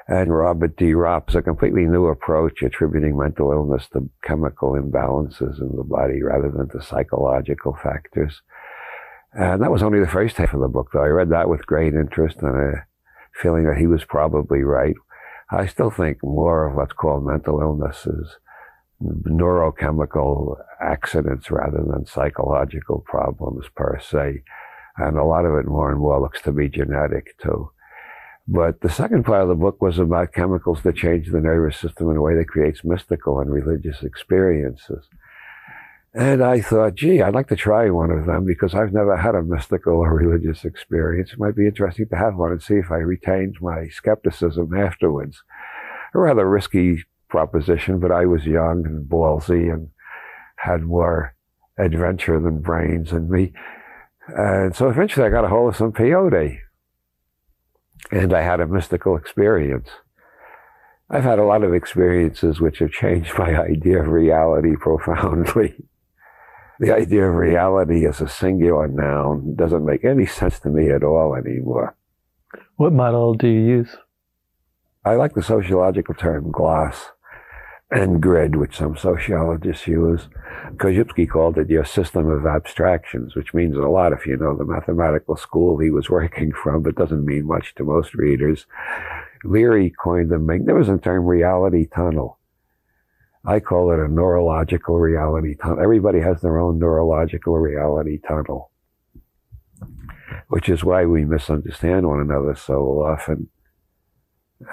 And 0.09 0.35
Robert 0.35 0.77
de 0.77 0.95
Ropp's 0.95 1.35
a 1.35 1.43
completely 1.43 1.85
new 1.85 2.07
approach, 2.07 2.63
attributing 2.63 3.17
mental 3.17 3.53
illness 3.53 3.89
to 3.93 4.09
chemical 4.23 4.73
imbalances 4.73 5.61
in 5.61 5.77
the 5.77 5.85
body 5.85 6.23
rather 6.23 6.51
than 6.51 6.69
to 6.71 6.83
psychological 6.83 7.77
factors. 7.83 8.43
And 9.33 9.63
that 9.63 9.71
was 9.71 9.83
only 9.83 10.01
the 10.01 10.07
first 10.07 10.37
half 10.37 10.55
of 10.55 10.61
the 10.61 10.69
book, 10.69 10.91
though. 10.93 11.05
I 11.05 11.09
read 11.09 11.31
that 11.31 11.49
with 11.49 11.67
great 11.67 11.95
interest 11.95 12.39
and 12.41 12.57
a 12.57 12.87
feeling 13.41 13.65
that 13.65 13.77
he 13.79 13.87
was 13.87 14.05
probably 14.05 14.63
right. 14.63 14.97
I 15.51 15.67
still 15.67 15.91
think 15.91 16.19
more 16.23 16.69
of 16.69 16.77
what's 16.77 16.93
called 16.93 17.27
mental 17.27 17.61
illness 17.61 18.07
is 18.07 18.37
neurochemical 19.03 20.57
accidents 20.81 21.51
rather 21.51 21.85
than 21.87 22.07
psychological 22.07 23.01
problems 23.01 23.67
per 23.75 23.99
se. 24.01 24.43
And 24.97 25.17
a 25.17 25.25
lot 25.25 25.45
of 25.45 25.55
it 25.57 25.67
more 25.67 25.91
and 25.91 26.01
more 26.01 26.21
looks 26.21 26.43
to 26.43 26.53
be 26.53 26.69
genetic 26.69 27.39
too. 27.39 27.71
But 28.49 28.81
the 28.81 28.89
second 28.89 29.25
part 29.25 29.43
of 29.43 29.49
the 29.49 29.55
book 29.55 29.81
was 29.83 29.99
about 29.99 30.33
chemicals 30.33 30.83
that 30.83 30.97
change 30.97 31.29
the 31.29 31.41
nervous 31.41 31.77
system 31.77 32.11
in 32.11 32.17
a 32.17 32.23
way 32.23 32.35
that 32.35 32.49
creates 32.49 32.83
mystical 32.83 33.41
and 33.41 33.51
religious 33.53 34.03
experiences. 34.03 35.05
And 36.15 36.43
I 36.43 36.63
thought, 36.63 36.95
gee, 36.95 37.21
I'd 37.21 37.35
like 37.35 37.49
to 37.49 37.57
try 37.57 37.91
one 37.91 38.11
of 38.11 38.25
them 38.25 38.47
because 38.47 38.75
I've 38.75 38.95
never 38.95 39.17
had 39.19 39.35
a 39.35 39.43
mystical 39.43 39.99
or 39.99 40.15
religious 40.15 40.65
experience. 40.65 41.33
It 41.33 41.39
might 41.39 41.55
be 41.55 41.67
interesting 41.67 42.09
to 42.09 42.17
have 42.17 42.37
one 42.37 42.51
and 42.51 42.63
see 42.63 42.75
if 42.75 42.91
I 42.91 42.97
retained 42.97 43.57
my 43.61 43.89
skepticism 43.89 44.75
afterwards. 44.75 45.43
A 46.15 46.19
rather 46.19 46.49
risky 46.49 47.05
proposition, 47.29 48.01
but 48.01 48.11
I 48.11 48.27
was 48.27 48.45
young 48.47 48.85
and 48.87 49.09
ballsy 49.09 49.73
and 49.73 49.89
had 50.57 50.83
more 50.83 51.35
adventure 51.79 52.41
than 52.41 52.61
brains 52.61 53.13
in 53.13 53.31
me. 53.31 53.53
And 54.29 54.75
so 54.75 54.89
eventually 54.89 55.27
I 55.27 55.31
got 55.31 55.45
a 55.45 55.49
hold 55.49 55.71
of 55.71 55.77
some 55.77 55.93
peyote 55.93 56.59
and 58.11 58.33
I 58.33 58.43
had 58.43 58.61
a 58.61 58.67
mystical 58.67 59.17
experience. 59.17 59.89
I've 61.11 61.25
had 61.25 61.39
a 61.39 61.45
lot 61.45 61.63
of 61.63 61.73
experiences 61.73 62.61
which 62.61 62.81
have 62.81 62.91
changed 62.91 63.33
my 63.39 63.57
idea 63.57 64.01
of 64.01 64.09
reality 64.09 64.77
profoundly. 64.77 65.75
the 66.81 66.95
idea 66.95 67.29
of 67.29 67.35
reality 67.35 68.07
as 68.07 68.21
a 68.21 68.29
singular 68.29 68.89
noun 68.89 69.55
doesn't 69.57 69.85
make 69.85 70.05
any 70.05 70.27
sense 70.27 70.61
to 70.61 70.69
me 70.69 70.91
at 70.91 71.03
all 71.03 71.35
anymore. 71.35 71.97
What 72.77 72.93
model 72.93 73.35
do 73.35 73.49
you 73.49 73.61
use? 73.61 73.97
I 75.05 75.15
like 75.15 75.35
the 75.35 75.43
sociological 75.43 76.15
term 76.15 76.51
gloss 76.51 77.11
and 77.91 78.21
grid, 78.21 78.57
which 78.57 78.77
some 78.77 78.97
sociologists 78.97 79.87
use. 79.87 80.29
Korzybski 80.77 81.29
called 81.29 81.57
it 81.57 81.71
your 81.71 81.85
system 81.85 82.29
of 82.29 82.47
abstractions, 82.47 83.35
which 83.35 83.55
means 83.55 83.77
a 83.77 83.81
lot 83.81 84.13
if 84.13 84.27
you 84.27 84.37
know 84.37 84.55
the 84.57 84.65
mathematical 84.65 85.37
school 85.37 85.79
he 85.79 85.91
was 85.91 86.11
working 86.19 86.53
from, 86.53 86.83
but 86.83 86.97
doesn't 86.97 87.25
mean 87.25 87.47
much 87.47 87.75
to 87.77 87.85
most 87.85 88.15
readers. 88.15 88.67
Leary 89.45 89.91
coined 89.91 90.31
the 90.31 90.39
magnificent 90.39 91.03
term 91.03 91.25
reality 91.25 91.87
tunnel. 91.87 92.39
I 93.45 93.61
call 93.61 93.93
it 93.93 94.01
a 94.01 94.09
neurological 94.09 94.99
reality 94.99 95.55
tunnel. 95.55 95.81
Everybody 95.81 96.21
has 96.21 96.43
their 96.43 96.59
own 96.59 96.79
neurological 96.79 97.57
reality 97.57 98.19
tunnel, 98.19 98.71
which 100.49 100.69
is 100.69 100.85
why 100.85 101.07
we 101.07 101.25
misunderstand 101.25 102.07
one 102.07 102.21
another 102.21 102.55
so 102.55 103.03
often 103.03 103.49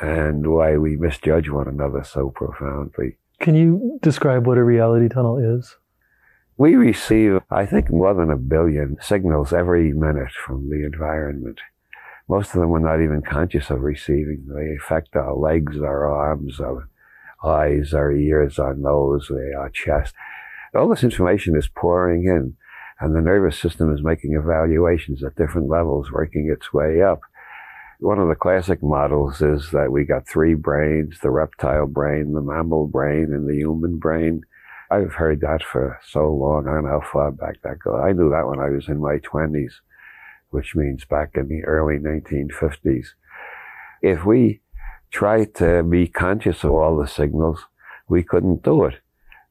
and 0.01 0.47
why 0.47 0.77
we 0.77 0.97
misjudge 0.97 1.49
one 1.49 1.67
another 1.67 2.03
so 2.03 2.29
profoundly. 2.29 3.17
Can 3.39 3.55
you 3.55 3.99
describe 4.01 4.47
what 4.47 4.57
a 4.57 4.63
reality 4.63 5.09
tunnel 5.09 5.37
is? 5.37 5.75
We 6.57 6.75
receive, 6.75 7.41
I 7.51 7.65
think, 7.65 7.91
more 7.91 8.13
than 8.13 8.31
a 8.31 8.37
billion 8.37 8.97
signals 9.01 9.51
every 9.51 9.91
minute 9.91 10.31
from 10.31 10.69
the 10.69 10.85
environment. 10.85 11.59
Most 12.27 12.55
of 12.55 12.61
them 12.61 12.69
we're 12.69 12.79
not 12.79 13.03
even 13.03 13.21
conscious 13.21 13.69
of 13.69 13.81
receiving. 13.81 14.45
They 14.47 14.75
affect 14.75 15.15
our 15.15 15.35
legs, 15.35 15.77
our 15.77 16.07
arms, 16.07 16.59
our 16.59 16.89
eyes, 17.43 17.93
our 17.93 18.11
ears, 18.11 18.57
our 18.57 18.73
nose, 18.73 19.29
our 19.29 19.69
chest. 19.69 20.15
All 20.73 20.89
this 20.89 21.03
information 21.03 21.55
is 21.55 21.67
pouring 21.67 22.23
in, 22.23 22.55
and 22.99 23.13
the 23.13 23.21
nervous 23.21 23.59
system 23.59 23.93
is 23.93 24.01
making 24.01 24.33
evaluations 24.33 25.23
at 25.23 25.35
different 25.35 25.69
levels, 25.69 26.11
working 26.11 26.49
its 26.49 26.73
way 26.73 27.01
up. 27.01 27.19
One 27.99 28.19
of 28.19 28.27
the 28.27 28.35
classic 28.35 28.83
models 28.83 29.41
is 29.41 29.71
that 29.71 29.91
we 29.91 30.03
got 30.03 30.27
three 30.27 30.53
brains 30.53 31.19
the 31.21 31.29
reptile 31.29 31.87
brain, 31.87 32.33
the 32.33 32.41
mammal 32.41 32.87
brain, 32.87 33.31
and 33.31 33.47
the 33.47 33.55
human 33.55 33.99
brain. 33.99 34.41
I've 34.91 35.13
heard 35.13 35.39
that 35.41 35.63
for 35.63 35.99
so 36.05 36.31
long. 36.31 36.67
I 36.67 36.73
don't 36.73 36.83
know 36.83 36.99
how 36.99 37.07
far 37.11 37.31
back 37.31 37.61
that 37.63 37.79
goes. 37.79 38.01
I 38.03 38.11
knew 38.11 38.29
that 38.29 38.47
when 38.47 38.59
I 38.59 38.69
was 38.69 38.89
in 38.89 38.99
my 38.99 39.19
20s, 39.19 39.75
which 40.49 40.75
means 40.75 41.05
back 41.05 41.31
in 41.35 41.47
the 41.47 41.63
early 41.63 41.97
1950s. 41.97 43.07
If 44.01 44.25
we 44.25 44.61
tried 45.09 45.55
to 45.55 45.81
be 45.81 46.07
conscious 46.07 46.65
of 46.65 46.71
all 46.71 46.97
the 46.97 47.07
signals, 47.07 47.65
we 48.09 48.23
couldn't 48.23 48.61
do 48.61 48.83
it. 48.85 48.95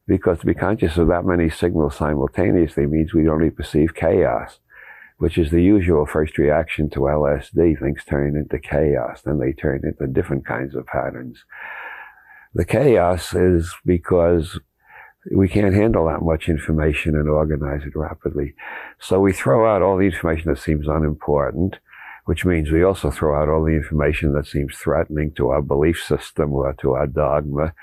Because 0.07 0.39
to 0.39 0.45
be 0.45 0.53
conscious 0.53 0.97
of 0.97 1.07
that 1.07 1.25
many 1.25 1.49
signals 1.49 1.95
simultaneously 1.95 2.85
means 2.85 3.13
we 3.13 3.27
only 3.27 3.49
perceive 3.49 3.95
chaos 3.95 4.59
which 5.17 5.37
is 5.37 5.51
the 5.51 5.63
usual 5.63 6.05
first 6.05 6.37
reaction 6.37 6.89
to 6.91 7.01
LSD. 7.01 7.79
Things 7.79 8.03
turn 8.03 8.35
into 8.35 8.59
chaos, 8.59 9.21
then 9.21 9.39
they 9.39 9.53
turn 9.53 9.81
into 9.83 10.11
different 10.11 10.45
kinds 10.45 10.75
of 10.75 10.85
patterns. 10.85 11.43
The 12.53 12.65
chaos 12.65 13.33
is 13.33 13.73
because 13.85 14.59
we 15.33 15.49
can't 15.49 15.73
handle 15.73 16.05
that 16.05 16.21
much 16.21 16.47
information 16.47 17.15
and 17.15 17.27
organize 17.27 17.81
it 17.83 17.95
rapidly. 17.95 18.53
So 18.99 19.19
we 19.19 19.33
throw 19.33 19.73
out 19.73 19.81
all 19.81 19.97
the 19.97 20.05
information 20.05 20.51
that 20.51 20.59
seems 20.59 20.87
unimportant, 20.87 21.77
which 22.25 22.45
means 22.45 22.71
we 22.71 22.83
also 22.83 23.09
throw 23.09 23.41
out 23.41 23.49
all 23.49 23.63
the 23.63 23.75
information 23.75 24.33
that 24.33 24.47
seems 24.47 24.77
threatening 24.77 25.31
to 25.37 25.49
our 25.49 25.61
belief 25.61 26.01
system 26.03 26.53
or 26.53 26.73
to 26.81 26.93
our 26.93 27.07
dogma 27.07 27.73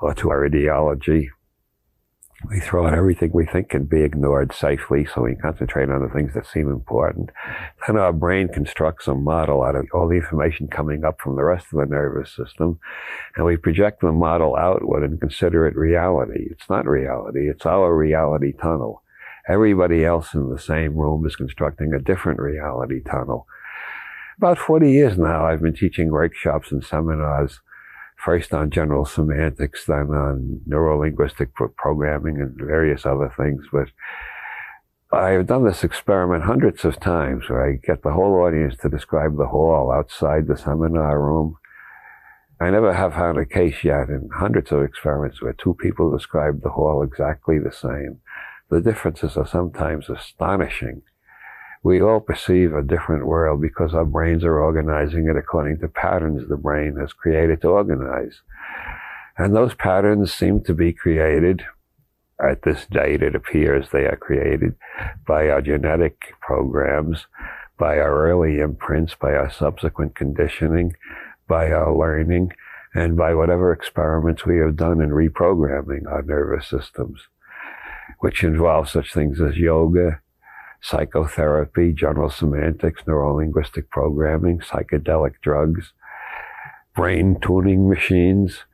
or 0.00 0.14
to 0.14 0.30
our 0.30 0.44
ideology. 0.44 1.30
We 2.50 2.60
throw 2.60 2.86
out 2.86 2.94
everything 2.94 3.30
we 3.32 3.46
think 3.46 3.70
can 3.70 3.84
be 3.84 4.02
ignored 4.02 4.52
safely, 4.52 5.06
so 5.06 5.22
we 5.22 5.34
concentrate 5.34 5.88
on 5.88 6.02
the 6.02 6.12
things 6.12 6.34
that 6.34 6.46
seem 6.46 6.68
important. 6.68 7.30
Then 7.86 7.96
our 7.96 8.12
brain 8.12 8.48
constructs 8.48 9.08
a 9.08 9.14
model 9.14 9.62
out 9.62 9.76
of 9.76 9.86
all 9.94 10.08
the 10.08 10.16
information 10.16 10.68
coming 10.68 11.04
up 11.04 11.20
from 11.20 11.36
the 11.36 11.44
rest 11.44 11.66
of 11.72 11.78
the 11.80 11.86
nervous 11.86 12.30
system, 12.30 12.78
and 13.36 13.46
we 13.46 13.56
project 13.56 14.02
the 14.02 14.12
model 14.12 14.56
outward 14.56 15.04
and 15.04 15.20
consider 15.20 15.66
it 15.66 15.74
reality. 15.74 16.48
It's 16.50 16.68
not 16.68 16.86
reality, 16.86 17.48
it's 17.48 17.66
our 17.66 17.96
reality 17.96 18.52
tunnel. 18.52 19.02
Everybody 19.48 20.04
else 20.04 20.34
in 20.34 20.50
the 20.50 20.58
same 20.58 20.96
room 20.96 21.26
is 21.26 21.36
constructing 21.36 21.92
a 21.92 21.98
different 21.98 22.40
reality 22.40 23.00
tunnel. 23.02 23.46
About 24.36 24.58
40 24.58 24.90
years 24.90 25.16
now, 25.16 25.46
I've 25.46 25.62
been 25.62 25.74
teaching 25.74 26.10
workshops 26.10 26.72
and 26.72 26.84
seminars 26.84 27.60
first 28.24 28.54
on 28.54 28.70
general 28.70 29.04
semantics, 29.04 29.84
then 29.86 30.08
on 30.10 30.60
neurolinguistic 30.68 31.48
programming 31.76 32.40
and 32.40 32.56
various 32.56 33.04
other 33.04 33.32
things. 33.36 33.64
But 33.70 33.88
I've 35.12 35.46
done 35.46 35.64
this 35.64 35.84
experiment 35.84 36.44
hundreds 36.44 36.84
of 36.84 36.98
times 36.98 37.48
where 37.48 37.68
I 37.68 37.76
get 37.86 38.02
the 38.02 38.12
whole 38.12 38.34
audience 38.42 38.76
to 38.78 38.88
describe 38.88 39.36
the 39.36 39.48
hall 39.48 39.92
outside 39.92 40.46
the 40.46 40.56
seminar 40.56 41.20
room. 41.20 41.56
I 42.60 42.70
never 42.70 42.94
have 42.94 43.14
found 43.14 43.38
a 43.38 43.44
case 43.44 43.84
yet 43.84 44.08
in 44.08 44.30
hundreds 44.34 44.72
of 44.72 44.82
experiments 44.82 45.42
where 45.42 45.52
two 45.52 45.74
people 45.74 46.10
describe 46.10 46.62
the 46.62 46.70
hall 46.70 47.02
exactly 47.02 47.58
the 47.58 47.72
same. 47.72 48.20
The 48.70 48.80
differences 48.80 49.36
are 49.36 49.46
sometimes 49.46 50.08
astonishing 50.08 51.02
we 51.84 52.00
all 52.00 52.18
perceive 52.18 52.72
a 52.72 52.82
different 52.82 53.26
world 53.26 53.60
because 53.60 53.94
our 53.94 54.06
brains 54.06 54.42
are 54.42 54.58
organizing 54.58 55.28
it 55.28 55.36
according 55.36 55.78
to 55.78 55.86
patterns 55.86 56.48
the 56.48 56.56
brain 56.56 56.96
has 56.98 57.12
created 57.12 57.60
to 57.60 57.68
organize. 57.68 58.40
And 59.36 59.54
those 59.54 59.74
patterns 59.74 60.32
seem 60.32 60.64
to 60.64 60.74
be 60.74 60.94
created 60.94 61.62
at 62.42 62.62
this 62.62 62.86
date, 62.86 63.22
it 63.22 63.34
appears 63.34 63.88
they 63.90 64.06
are 64.06 64.16
created 64.16 64.74
by 65.26 65.50
our 65.50 65.60
genetic 65.60 66.34
programs, 66.40 67.26
by 67.78 67.98
our 67.98 68.28
early 68.28 68.58
imprints, 68.58 69.14
by 69.14 69.34
our 69.34 69.50
subsequent 69.50 70.16
conditioning, 70.16 70.96
by 71.46 71.70
our 71.70 71.96
learning, 71.96 72.52
and 72.94 73.16
by 73.16 73.34
whatever 73.34 73.72
experiments 73.72 74.46
we 74.46 74.58
have 74.58 74.76
done 74.76 75.00
in 75.00 75.10
reprogramming 75.10 76.06
our 76.10 76.22
nervous 76.22 76.66
systems, 76.66 77.20
which 78.20 78.42
involve 78.42 78.88
such 78.88 79.12
things 79.12 79.40
as 79.40 79.56
yoga, 79.56 80.20
psychotherapy, 80.84 81.92
general 81.92 82.28
semantics, 82.28 83.02
neurolinguistic 83.04 83.88
programming, 83.88 84.58
psychedelic 84.58 85.32
drugs, 85.42 85.94
brain 86.94 87.38
tuning 87.40 87.88
machines. 87.88 88.64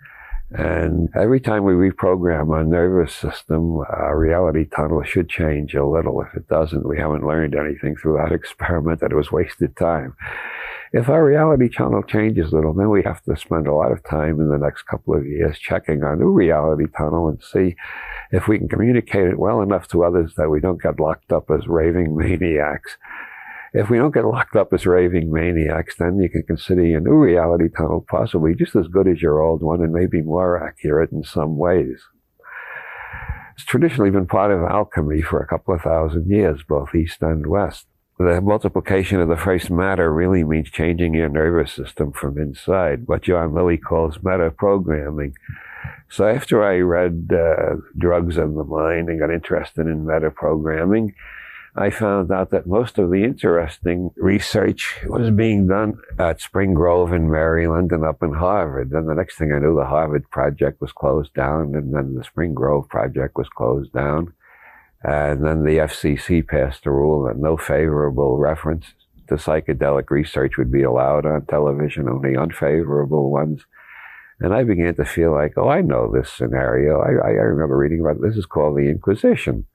And 0.52 1.08
every 1.14 1.38
time 1.38 1.64
we 1.64 1.74
reprogram 1.74 2.50
our 2.52 2.64
nervous 2.64 3.14
system, 3.14 3.78
our 3.78 4.18
reality 4.18 4.64
tunnel 4.64 5.02
should 5.04 5.28
change 5.28 5.74
a 5.74 5.86
little. 5.86 6.20
If 6.22 6.34
it 6.34 6.48
doesn't, 6.48 6.88
we 6.88 6.98
haven't 6.98 7.26
learned 7.26 7.54
anything 7.54 7.94
through 7.94 8.16
that 8.16 8.32
experiment 8.34 9.00
that 9.00 9.12
it 9.12 9.16
was 9.16 9.30
wasted 9.30 9.76
time. 9.76 10.16
If 10.92 11.08
our 11.08 11.24
reality 11.24 11.68
tunnel 11.68 12.02
changes 12.02 12.52
a 12.52 12.56
little, 12.56 12.74
then 12.74 12.90
we 12.90 13.04
have 13.04 13.22
to 13.22 13.36
spend 13.36 13.68
a 13.68 13.74
lot 13.74 13.92
of 13.92 14.02
time 14.02 14.40
in 14.40 14.48
the 14.48 14.58
next 14.58 14.82
couple 14.82 15.14
of 15.14 15.24
years 15.24 15.56
checking 15.56 16.02
our 16.02 16.16
new 16.16 16.30
reality 16.30 16.86
tunnel 16.98 17.28
and 17.28 17.40
see 17.40 17.76
if 18.32 18.48
we 18.48 18.58
can 18.58 18.68
communicate 18.68 19.28
it 19.28 19.38
well 19.38 19.62
enough 19.62 19.86
to 19.88 20.02
others 20.02 20.34
that 20.36 20.50
we 20.50 20.58
don't 20.58 20.82
get 20.82 20.98
locked 20.98 21.30
up 21.32 21.48
as 21.48 21.68
raving 21.68 22.16
maniacs. 22.16 22.96
If 23.72 23.88
we 23.88 23.98
don't 23.98 24.14
get 24.14 24.24
locked 24.24 24.56
up 24.56 24.72
as 24.72 24.84
raving 24.84 25.32
maniacs, 25.32 25.94
then 25.96 26.18
you 26.18 26.28
can 26.28 26.42
consider 26.42 26.84
your 26.84 27.00
new 27.00 27.14
reality 27.14 27.68
tunnel 27.68 28.04
possibly 28.08 28.54
just 28.54 28.74
as 28.74 28.88
good 28.88 29.06
as 29.06 29.22
your 29.22 29.40
old 29.40 29.62
one 29.62 29.80
and 29.80 29.92
maybe 29.92 30.22
more 30.22 30.62
accurate 30.66 31.12
in 31.12 31.22
some 31.22 31.56
ways. 31.56 32.02
It's 33.54 33.64
traditionally 33.64 34.10
been 34.10 34.26
part 34.26 34.50
of 34.50 34.62
alchemy 34.62 35.22
for 35.22 35.40
a 35.40 35.46
couple 35.46 35.74
of 35.74 35.82
thousand 35.82 36.28
years, 36.30 36.62
both 36.66 36.94
East 36.94 37.22
and 37.22 37.46
West. 37.46 37.86
The 38.18 38.40
multiplication 38.40 39.20
of 39.20 39.28
the 39.28 39.36
first 39.36 39.70
matter 39.70 40.12
really 40.12 40.44
means 40.44 40.70
changing 40.70 41.14
your 41.14 41.28
nervous 41.28 41.72
system 41.72 42.12
from 42.12 42.38
inside, 42.38 43.06
what 43.06 43.22
John 43.22 43.54
Lilly 43.54 43.78
calls 43.78 44.18
meta 44.22 44.50
programming. 44.50 45.34
So 46.10 46.26
after 46.26 46.64
I 46.64 46.80
read 46.80 47.30
uh, 47.32 47.76
Drugs 47.96 48.36
of 48.36 48.54
the 48.54 48.64
Mind 48.64 49.08
and 49.08 49.20
got 49.20 49.30
interested 49.30 49.86
in 49.86 50.06
meta 50.06 50.30
programming, 50.30 51.14
I 51.76 51.90
found 51.90 52.32
out 52.32 52.50
that 52.50 52.66
most 52.66 52.98
of 52.98 53.10
the 53.10 53.22
interesting 53.22 54.10
research 54.16 55.00
was 55.06 55.30
being 55.30 55.68
done 55.68 55.98
at 56.18 56.40
Spring 56.40 56.74
Grove 56.74 57.12
in 57.12 57.30
Maryland 57.30 57.92
and 57.92 58.04
up 58.04 58.22
in 58.22 58.32
Harvard. 58.32 58.90
Then 58.90 59.06
the 59.06 59.14
next 59.14 59.38
thing 59.38 59.52
I 59.52 59.60
knew, 59.60 59.76
the 59.76 59.84
Harvard 59.84 60.28
project 60.30 60.80
was 60.80 60.92
closed 60.92 61.32
down, 61.34 61.76
and 61.76 61.94
then 61.94 62.14
the 62.14 62.24
Spring 62.24 62.54
Grove 62.54 62.88
project 62.88 63.36
was 63.36 63.48
closed 63.48 63.92
down. 63.92 64.32
And 65.02 65.44
then 65.44 65.64
the 65.64 65.78
FCC 65.78 66.46
passed 66.46 66.86
a 66.86 66.90
rule 66.90 67.24
that 67.24 67.38
no 67.38 67.56
favorable 67.56 68.38
reference 68.38 68.86
to 69.28 69.36
psychedelic 69.36 70.10
research 70.10 70.58
would 70.58 70.72
be 70.72 70.82
allowed 70.82 71.24
on 71.24 71.46
television, 71.46 72.08
only 72.08 72.36
unfavorable 72.36 73.30
ones. 73.30 73.64
And 74.40 74.52
I 74.52 74.64
began 74.64 74.96
to 74.96 75.04
feel 75.04 75.32
like, 75.32 75.52
oh, 75.56 75.68
I 75.68 75.82
know 75.82 76.10
this 76.10 76.32
scenario. 76.32 77.00
I, 77.00 77.28
I 77.28 77.30
remember 77.30 77.76
reading 77.76 78.00
about 78.00 78.16
it. 78.16 78.22
This 78.22 78.36
is 78.36 78.46
called 78.46 78.76
the 78.76 78.90
Inquisition. 78.90 79.66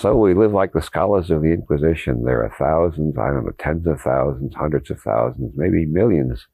So 0.00 0.14
we 0.14 0.32
live 0.32 0.52
like 0.52 0.74
the 0.74 0.80
scholars 0.80 1.28
of 1.28 1.42
the 1.42 1.48
Inquisition. 1.48 2.22
There 2.22 2.44
are 2.44 2.54
thousands, 2.56 3.18
I 3.18 3.32
don't 3.32 3.44
know, 3.44 3.52
tens 3.58 3.84
of 3.84 4.00
thousands, 4.00 4.54
hundreds 4.54 4.92
of 4.92 5.00
thousands, 5.00 5.54
maybe 5.56 5.86
millions 5.86 6.46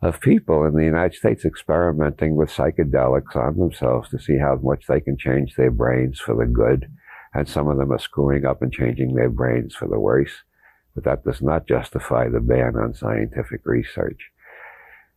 of 0.00 0.20
people 0.20 0.64
in 0.64 0.76
the 0.76 0.84
United 0.84 1.18
States 1.18 1.44
experimenting 1.44 2.36
with 2.36 2.50
psychedelics 2.50 3.34
on 3.34 3.58
themselves 3.58 4.10
to 4.10 4.20
see 4.20 4.38
how 4.38 4.60
much 4.62 4.86
they 4.86 5.00
can 5.00 5.18
change 5.18 5.56
their 5.56 5.72
brains 5.72 6.20
for 6.20 6.36
the 6.36 6.46
good. 6.46 6.88
And 7.34 7.48
some 7.48 7.66
of 7.66 7.78
them 7.78 7.90
are 7.90 7.98
screwing 7.98 8.46
up 8.46 8.62
and 8.62 8.72
changing 8.72 9.16
their 9.16 9.30
brains 9.30 9.74
for 9.74 9.88
the 9.88 9.98
worse. 9.98 10.44
But 10.94 11.02
that 11.02 11.24
does 11.24 11.42
not 11.42 11.66
justify 11.66 12.28
the 12.28 12.38
ban 12.38 12.76
on 12.76 12.94
scientific 12.94 13.62
research. 13.64 14.30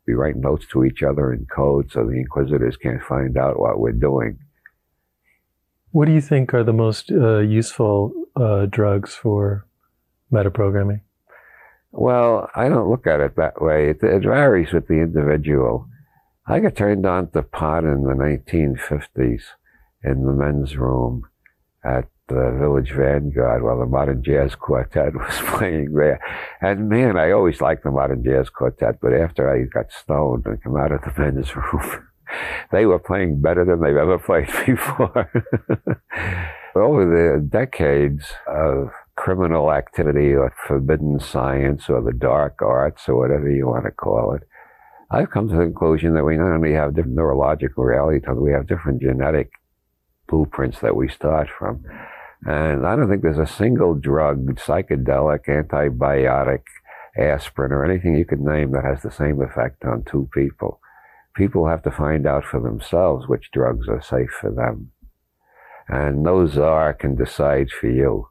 We 0.08 0.16
write 0.16 0.36
notes 0.36 0.66
to 0.72 0.84
each 0.84 1.04
other 1.04 1.32
in 1.32 1.46
code 1.46 1.92
so 1.92 2.06
the 2.06 2.18
inquisitors 2.18 2.78
can't 2.78 3.04
find 3.04 3.38
out 3.38 3.60
what 3.60 3.80
we're 3.80 3.92
doing. 3.92 4.40
What 5.92 6.06
do 6.06 6.14
you 6.14 6.22
think 6.22 6.54
are 6.54 6.64
the 6.64 6.74
most 6.74 7.12
uh, 7.12 7.40
useful 7.40 8.14
uh, 8.36 8.66
drugs 8.66 9.14
for 9.14 9.66
metaprogramming? 10.32 11.02
Well, 11.92 12.50
I 12.56 12.70
don't 12.70 12.90
look 12.90 13.06
at 13.06 13.20
it 13.20 13.36
that 13.36 13.62
way. 13.62 13.90
It, 13.90 14.02
it, 14.02 14.24
varies 14.24 14.72
with 14.72 14.88
the 14.88 15.02
individual. 15.02 15.88
I 16.48 16.60
got 16.60 16.78
turned 16.78 17.06
on 17.06 17.30
to 17.32 17.44
pot 17.44 17.84
in 17.84 18.04
the 18.04 18.14
1950s 18.14 19.42
in 20.04 20.26
the 20.26 20.32
men's 20.32 20.78
room 20.78 21.28
at 21.84 22.08
the 22.30 22.56
Village 22.58 22.92
Vanguard 22.92 23.62
while 23.62 23.80
the 23.80 23.86
Modern 23.86 24.24
Jazz 24.24 24.56
Quartet 24.56 25.14
was 25.16 25.38
playing 25.58 25.94
there. 25.94 26.22
And 26.62 26.88
man, 26.88 27.18
I 27.18 27.32
always 27.32 27.60
liked 27.60 27.84
the 27.84 27.92
Modern 27.92 28.24
Jazz 28.24 28.50
Quartet, 28.50 29.00
but 29.02 29.14
after 29.14 29.54
I 29.54 29.66
got 29.66 29.92
stoned 29.92 30.46
and 30.46 30.64
come 30.64 30.78
out 30.78 30.94
of 30.94 31.02
the 31.02 31.22
men's 31.22 31.54
room, 31.56 32.08
they 32.72 32.86
were 32.86 33.00
playing 33.00 33.42
better 33.42 33.66
than 33.66 33.82
they've 33.82 33.96
ever 33.96 34.20
played 34.20 34.48
before. 34.66 35.32
Over 36.76 37.06
the 37.06 37.46
decades 37.46 38.26
of 38.48 38.92
criminal 39.16 39.72
activity 39.72 40.34
or 40.34 40.54
forbidden 40.68 41.20
science 41.20 41.90
or 41.90 42.02
the 42.02 42.14
dark 42.14 42.62
arts 42.62 43.10
or 43.10 43.18
whatever 43.18 43.50
you 43.50 43.68
want 43.68 43.86
to 43.86 43.92
call 43.92 44.34
it, 44.34 44.44
I've 45.10 45.30
come 45.30 45.50
to 45.50 45.56
the 45.56 45.64
conclusion 45.64 46.14
that 46.14 46.24
we 46.24 46.38
not 46.38 46.54
only 46.54 46.74
have 46.74 46.96
different 46.96 47.18
neurological 47.18 47.84
reality, 47.84 48.26
we 48.32 48.54
have 48.54 48.68
different 48.68 49.02
genetic 49.02 49.52
blueprints 50.30 50.80
that 50.80 50.96
we 50.96 51.10
start 51.10 51.50
from. 51.50 51.84
And 52.46 52.88
I 52.88 52.96
don't 52.96 53.10
think 53.10 53.22
there's 53.22 53.38
a 53.38 53.46
single 53.46 53.94
drug, 53.94 54.56
psychedelic, 54.56 55.46
antibiotic, 55.48 56.62
aspirin, 57.18 57.72
or 57.72 57.86
anything 57.86 58.16
you 58.16 58.26
could 58.26 58.40
name 58.40 58.72
that 58.72 58.86
has 58.86 59.02
the 59.04 59.12
same 59.12 59.42
effect 59.42 59.84
on 59.84 60.04
two 60.04 60.30
people. 60.34 60.80
People 61.36 61.68
have 61.68 61.84
to 61.84 61.92
find 61.92 62.28
out 62.28 62.44
for 62.44 62.60
themselves 62.60 63.28
which 63.28 63.52
drugs 63.52 63.88
are 63.88 64.02
safe 64.02 64.32
for 64.32 64.52
them. 64.52 64.92
And 65.88 66.24
no 66.24 66.46
czar 66.46 66.94
can 66.94 67.16
decide 67.16 67.70
for 67.72 67.88
you. 67.88 68.28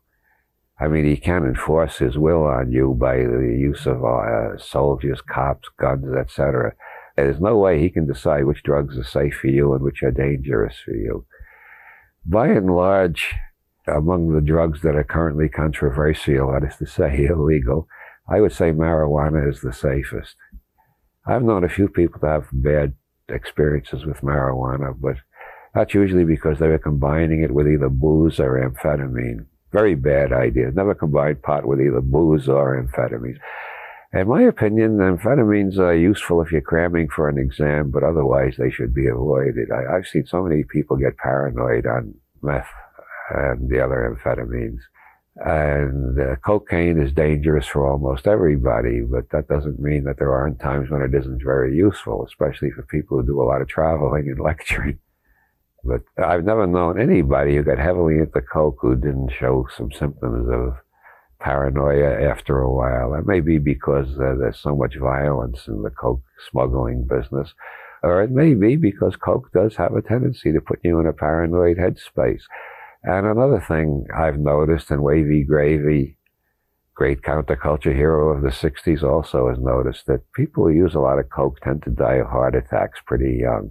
I 0.78 0.88
mean, 0.88 1.04
he 1.04 1.16
can't 1.16 1.44
enforce 1.44 1.98
his 1.98 2.16
will 2.16 2.44
on 2.44 2.72
you 2.72 2.94
by 2.98 3.16
the 3.16 3.54
use 3.58 3.86
of 3.86 4.02
uh, 4.02 4.56
soldiers, 4.56 5.20
cops, 5.20 5.68
guns, 5.78 6.14
etc. 6.14 6.74
There's 7.16 7.40
no 7.40 7.58
way 7.58 7.78
he 7.78 7.90
can 7.90 8.06
decide 8.06 8.44
which 8.44 8.62
drugs 8.62 8.96
are 8.96 9.04
safe 9.04 9.34
for 9.34 9.48
you 9.48 9.74
and 9.74 9.82
which 9.82 10.02
are 10.02 10.10
dangerous 10.10 10.76
for 10.82 10.92
you. 10.92 11.26
By 12.24 12.48
and 12.48 12.74
large, 12.74 13.34
among 13.86 14.32
the 14.32 14.40
drugs 14.40 14.80
that 14.82 14.96
are 14.96 15.04
currently 15.04 15.48
controversial, 15.48 16.52
that 16.52 16.66
is 16.66 16.76
to 16.76 16.86
say, 16.86 17.26
illegal, 17.30 17.86
I 18.28 18.40
would 18.40 18.52
say 18.52 18.72
marijuana 18.72 19.50
is 19.50 19.60
the 19.60 19.72
safest. 19.72 20.36
I've 21.30 21.44
known 21.44 21.62
a 21.62 21.68
few 21.68 21.88
people 21.88 22.18
to 22.20 22.26
have 22.26 22.48
bad 22.52 22.92
experiences 23.28 24.04
with 24.04 24.20
marijuana, 24.20 24.92
but 24.98 25.14
that's 25.72 25.94
usually 25.94 26.24
because 26.24 26.58
they 26.58 26.66
were 26.66 26.78
combining 26.78 27.44
it 27.44 27.52
with 27.52 27.68
either 27.68 27.88
booze 27.88 28.40
or 28.40 28.58
amphetamine. 28.58 29.46
Very 29.72 29.94
bad 29.94 30.32
idea. 30.32 30.72
Never 30.72 30.92
combine 30.92 31.36
pot 31.36 31.66
with 31.66 31.80
either 31.80 32.00
booze 32.00 32.48
or 32.48 32.82
amphetamines. 32.82 33.38
In 34.12 34.26
my 34.26 34.42
opinion, 34.42 34.98
amphetamines 34.98 35.78
are 35.78 35.94
useful 35.94 36.42
if 36.42 36.50
you're 36.50 36.62
cramming 36.62 37.08
for 37.08 37.28
an 37.28 37.38
exam, 37.38 37.92
but 37.92 38.02
otherwise 38.02 38.56
they 38.58 38.70
should 38.70 38.92
be 38.92 39.06
avoided. 39.06 39.68
I, 39.70 39.94
have 39.94 40.08
seen 40.08 40.26
so 40.26 40.42
many 40.42 40.64
people 40.64 40.96
get 40.96 41.16
paranoid 41.16 41.86
on 41.86 42.14
meth 42.42 42.66
and 43.30 43.70
the 43.70 43.84
other 43.84 44.18
amphetamines. 44.18 44.80
And 45.36 46.18
uh, 46.20 46.36
cocaine 46.44 47.00
is 47.00 47.12
dangerous 47.12 47.66
for 47.66 47.90
almost 47.90 48.26
everybody, 48.26 49.00
but 49.00 49.30
that 49.30 49.48
doesn't 49.48 49.78
mean 49.78 50.04
that 50.04 50.18
there 50.18 50.34
aren't 50.34 50.60
times 50.60 50.90
when 50.90 51.02
it 51.02 51.14
isn't 51.14 51.42
very 51.42 51.74
useful, 51.74 52.26
especially 52.26 52.70
for 52.72 52.82
people 52.82 53.18
who 53.18 53.26
do 53.26 53.40
a 53.40 53.44
lot 53.44 53.62
of 53.62 53.68
traveling 53.68 54.28
and 54.28 54.40
lecturing. 54.44 54.98
But 55.84 56.02
I've 56.22 56.44
never 56.44 56.66
known 56.66 57.00
anybody 57.00 57.56
who 57.56 57.62
got 57.62 57.78
heavily 57.78 58.18
into 58.18 58.42
coke 58.42 58.78
who 58.82 58.96
didn't 58.96 59.30
show 59.30 59.66
some 59.76 59.90
symptoms 59.92 60.48
of 60.50 60.74
paranoia 61.38 62.30
after 62.30 62.58
a 62.58 62.70
while. 62.70 63.12
That 63.12 63.26
may 63.26 63.40
be 63.40 63.58
because 63.58 64.08
uh, 64.18 64.34
there's 64.38 64.58
so 64.58 64.76
much 64.76 64.96
violence 64.96 65.66
in 65.68 65.82
the 65.82 65.90
coke 65.90 66.22
smuggling 66.50 67.06
business, 67.06 67.54
or 68.02 68.22
it 68.22 68.30
may 68.30 68.54
be 68.54 68.76
because 68.76 69.16
coke 69.16 69.50
does 69.52 69.76
have 69.76 69.94
a 69.94 70.02
tendency 70.02 70.52
to 70.52 70.60
put 70.60 70.80
you 70.84 71.00
in 71.00 71.06
a 71.06 71.14
paranoid 71.14 71.78
headspace. 71.78 72.42
And 73.02 73.26
another 73.26 73.64
thing 73.66 74.06
I've 74.14 74.38
noticed, 74.38 74.90
and 74.90 75.02
Wavy 75.02 75.42
Gravy, 75.42 76.16
great 76.94 77.22
counterculture 77.22 77.94
hero 77.94 78.28
of 78.36 78.42
the 78.42 78.48
60s, 78.48 79.02
also 79.02 79.48
has 79.48 79.58
noticed 79.58 80.06
that 80.06 80.30
people 80.32 80.64
who 80.64 80.74
use 80.74 80.94
a 80.94 81.00
lot 81.00 81.18
of 81.18 81.30
coke 81.30 81.60
tend 81.60 81.82
to 81.84 81.90
die 81.90 82.16
of 82.16 82.28
heart 82.28 82.54
attacks 82.54 83.00
pretty 83.06 83.38
young. 83.40 83.70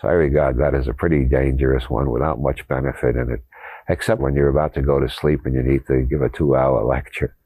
So 0.00 0.08
I 0.08 0.12
regard 0.12 0.58
that 0.58 0.74
as 0.74 0.88
a 0.88 0.94
pretty 0.94 1.24
dangerous 1.24 1.90
one 1.90 2.10
without 2.10 2.40
much 2.40 2.66
benefit 2.68 3.16
in 3.16 3.30
it, 3.32 3.44
except 3.88 4.20
when 4.20 4.34
you're 4.34 4.48
about 4.48 4.74
to 4.74 4.82
go 4.82 5.00
to 5.00 5.08
sleep 5.08 5.40
and 5.44 5.54
you 5.54 5.62
need 5.62 5.86
to 5.86 6.02
give 6.02 6.22
a 6.22 6.28
two 6.28 6.56
hour 6.56 6.84
lecture. 6.88 7.36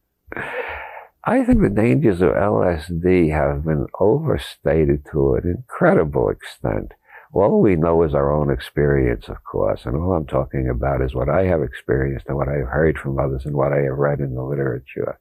I 1.24 1.44
think 1.44 1.62
the 1.62 1.70
dangers 1.70 2.20
of 2.20 2.30
LSD 2.30 3.30
have 3.30 3.64
been 3.64 3.87
overstated 4.00 5.04
to 5.12 5.35
an 5.35 5.48
incredible 5.48 6.28
extent. 6.28 6.92
All 7.32 7.62
we 7.62 7.76
know 7.76 8.02
is 8.02 8.14
our 8.14 8.30
own 8.30 8.50
experience, 8.50 9.28
of 9.28 9.42
course, 9.44 9.86
and 9.86 9.96
all 9.96 10.12
I'm 10.12 10.26
talking 10.26 10.68
about 10.68 11.00
is 11.00 11.14
what 11.14 11.30
I 11.30 11.44
have 11.44 11.62
experienced 11.62 12.26
and 12.28 12.36
what 12.36 12.48
I've 12.48 12.68
heard 12.68 12.98
from 12.98 13.18
others 13.18 13.46
and 13.46 13.54
what 13.54 13.72
I 13.72 13.82
have 13.82 13.96
read 13.96 14.20
in 14.20 14.34
the 14.34 14.42
literature. 14.42 15.18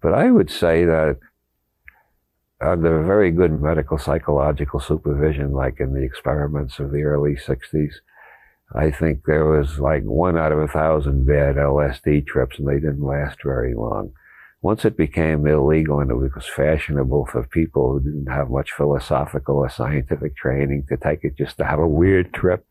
But 0.00 0.14
I 0.14 0.30
would 0.30 0.50
say 0.50 0.84
that 0.86 1.18
under 2.60 3.02
very 3.02 3.30
good 3.30 3.60
medical 3.60 3.98
psychological 3.98 4.80
supervision, 4.80 5.52
like 5.52 5.78
in 5.78 5.92
the 5.92 6.02
experiments 6.02 6.78
of 6.78 6.90
the 6.90 7.02
early 7.02 7.34
60s, 7.34 7.92
I 8.74 8.90
think 8.90 9.24
there 9.26 9.44
was 9.44 9.78
like 9.78 10.02
one 10.04 10.38
out 10.38 10.52
of 10.52 10.58
a 10.58 10.68
thousand 10.68 11.26
bad 11.26 11.56
LSD 11.56 12.26
trips, 12.26 12.58
and 12.58 12.66
they 12.66 12.80
didn't 12.80 13.04
last 13.04 13.42
very 13.44 13.74
long. 13.74 14.12
Once 14.66 14.84
it 14.84 14.96
became 14.96 15.46
illegal 15.46 16.00
and 16.00 16.10
it 16.10 16.16
was 16.16 16.44
fashionable 16.44 17.24
for 17.26 17.46
people 17.46 17.92
who 17.92 18.00
didn't 18.00 18.26
have 18.26 18.50
much 18.50 18.72
philosophical 18.72 19.58
or 19.58 19.68
scientific 19.68 20.36
training 20.36 20.84
to 20.88 20.96
take 20.96 21.22
it 21.22 21.36
just 21.38 21.56
to 21.56 21.64
have 21.64 21.78
a 21.78 21.86
weird 21.86 22.34
trip, 22.34 22.66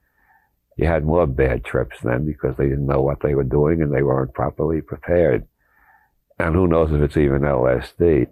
you 0.78 0.86
had 0.86 1.06
more 1.06 1.26
bad 1.26 1.64
trips 1.64 1.96
then 2.04 2.26
because 2.26 2.58
they 2.58 2.66
didn't 2.66 2.86
know 2.86 3.02
what 3.02 3.22
they 3.22 3.34
were 3.34 3.46
doing 3.46 3.82
and 3.82 3.96
they 3.96 4.04
weren't 4.04 4.34
properly 4.34 4.82
prepared. 4.82 5.48
And 6.38 6.54
who 6.54 6.68
knows 6.68 6.92
if 6.92 7.00
it's 7.00 7.16
even 7.16 7.44
LSD. 7.44 8.28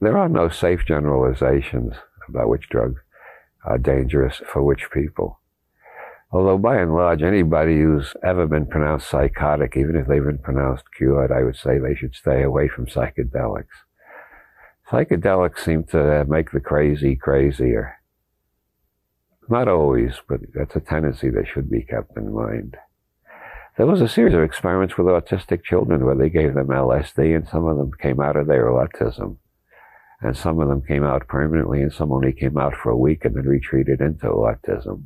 There 0.00 0.18
are 0.18 0.28
no 0.28 0.48
safe 0.48 0.84
generalizations 0.84 1.94
about 2.28 2.48
which 2.48 2.68
drugs 2.68 3.00
are 3.64 3.78
dangerous 3.78 4.42
for 4.52 4.64
which 4.64 4.90
people. 4.92 5.38
Although 6.36 6.58
by 6.58 6.76
and 6.76 6.92
large, 6.92 7.22
anybody 7.22 7.80
who's 7.80 8.12
ever 8.22 8.46
been 8.46 8.66
pronounced 8.66 9.08
psychotic, 9.08 9.74
even 9.74 9.96
if 9.96 10.06
they've 10.06 10.22
been 10.22 10.36
pronounced 10.36 10.84
cured, 10.94 11.32
I 11.32 11.42
would 11.42 11.56
say 11.56 11.78
they 11.78 11.94
should 11.94 12.14
stay 12.14 12.42
away 12.42 12.68
from 12.68 12.84
psychedelics. 12.84 13.86
Psychedelics 14.90 15.60
seem 15.60 15.84
to 15.84 16.26
make 16.28 16.50
the 16.50 16.60
crazy 16.60 17.16
crazier. 17.16 17.94
Not 19.48 19.66
always, 19.66 20.20
but 20.28 20.40
that's 20.52 20.76
a 20.76 20.80
tendency 20.80 21.30
that 21.30 21.46
should 21.48 21.70
be 21.70 21.80
kept 21.80 22.14
in 22.18 22.34
mind. 22.34 22.76
There 23.78 23.86
was 23.86 24.02
a 24.02 24.08
series 24.08 24.34
of 24.34 24.42
experiments 24.42 24.98
with 24.98 25.06
autistic 25.06 25.64
children 25.64 26.04
where 26.04 26.16
they 26.16 26.28
gave 26.28 26.52
them 26.52 26.66
LSD 26.66 27.34
and 27.34 27.48
some 27.48 27.64
of 27.64 27.78
them 27.78 27.92
came 27.98 28.20
out 28.20 28.36
of 28.36 28.46
their 28.46 28.66
autism 28.66 29.38
and 30.20 30.36
some 30.36 30.60
of 30.60 30.68
them 30.68 30.82
came 30.82 31.02
out 31.02 31.28
permanently, 31.28 31.80
and 31.80 31.92
some 31.92 32.12
only 32.12 32.32
came 32.32 32.58
out 32.58 32.74
for 32.74 32.90
a 32.90 32.96
week 32.96 33.24
and 33.24 33.36
then 33.36 33.44
retreated 33.44 34.02
into 34.02 34.26
autism. 34.26 35.04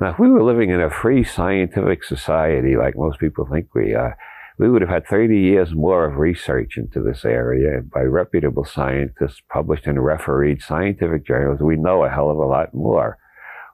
Now, 0.00 0.12
if 0.12 0.18
we 0.18 0.30
were 0.30 0.42
living 0.42 0.70
in 0.70 0.80
a 0.80 0.88
free 0.88 1.22
scientific 1.22 2.04
society, 2.04 2.74
like 2.74 2.96
most 2.96 3.20
people 3.20 3.46
think 3.46 3.74
we 3.74 3.94
are, 3.94 4.16
we 4.58 4.70
would 4.70 4.80
have 4.80 4.90
had 4.90 5.06
30 5.06 5.38
years 5.38 5.74
more 5.74 6.06
of 6.06 6.16
research 6.16 6.78
into 6.78 7.02
this 7.02 7.24
area 7.24 7.82
by 7.82 8.00
reputable 8.00 8.64
scientists 8.64 9.42
published 9.50 9.86
in 9.86 9.98
refereed 9.98 10.62
scientific 10.62 11.26
journals. 11.26 11.60
We 11.60 11.76
know 11.76 12.04
a 12.04 12.08
hell 12.08 12.30
of 12.30 12.38
a 12.38 12.46
lot 12.46 12.72
more. 12.72 13.18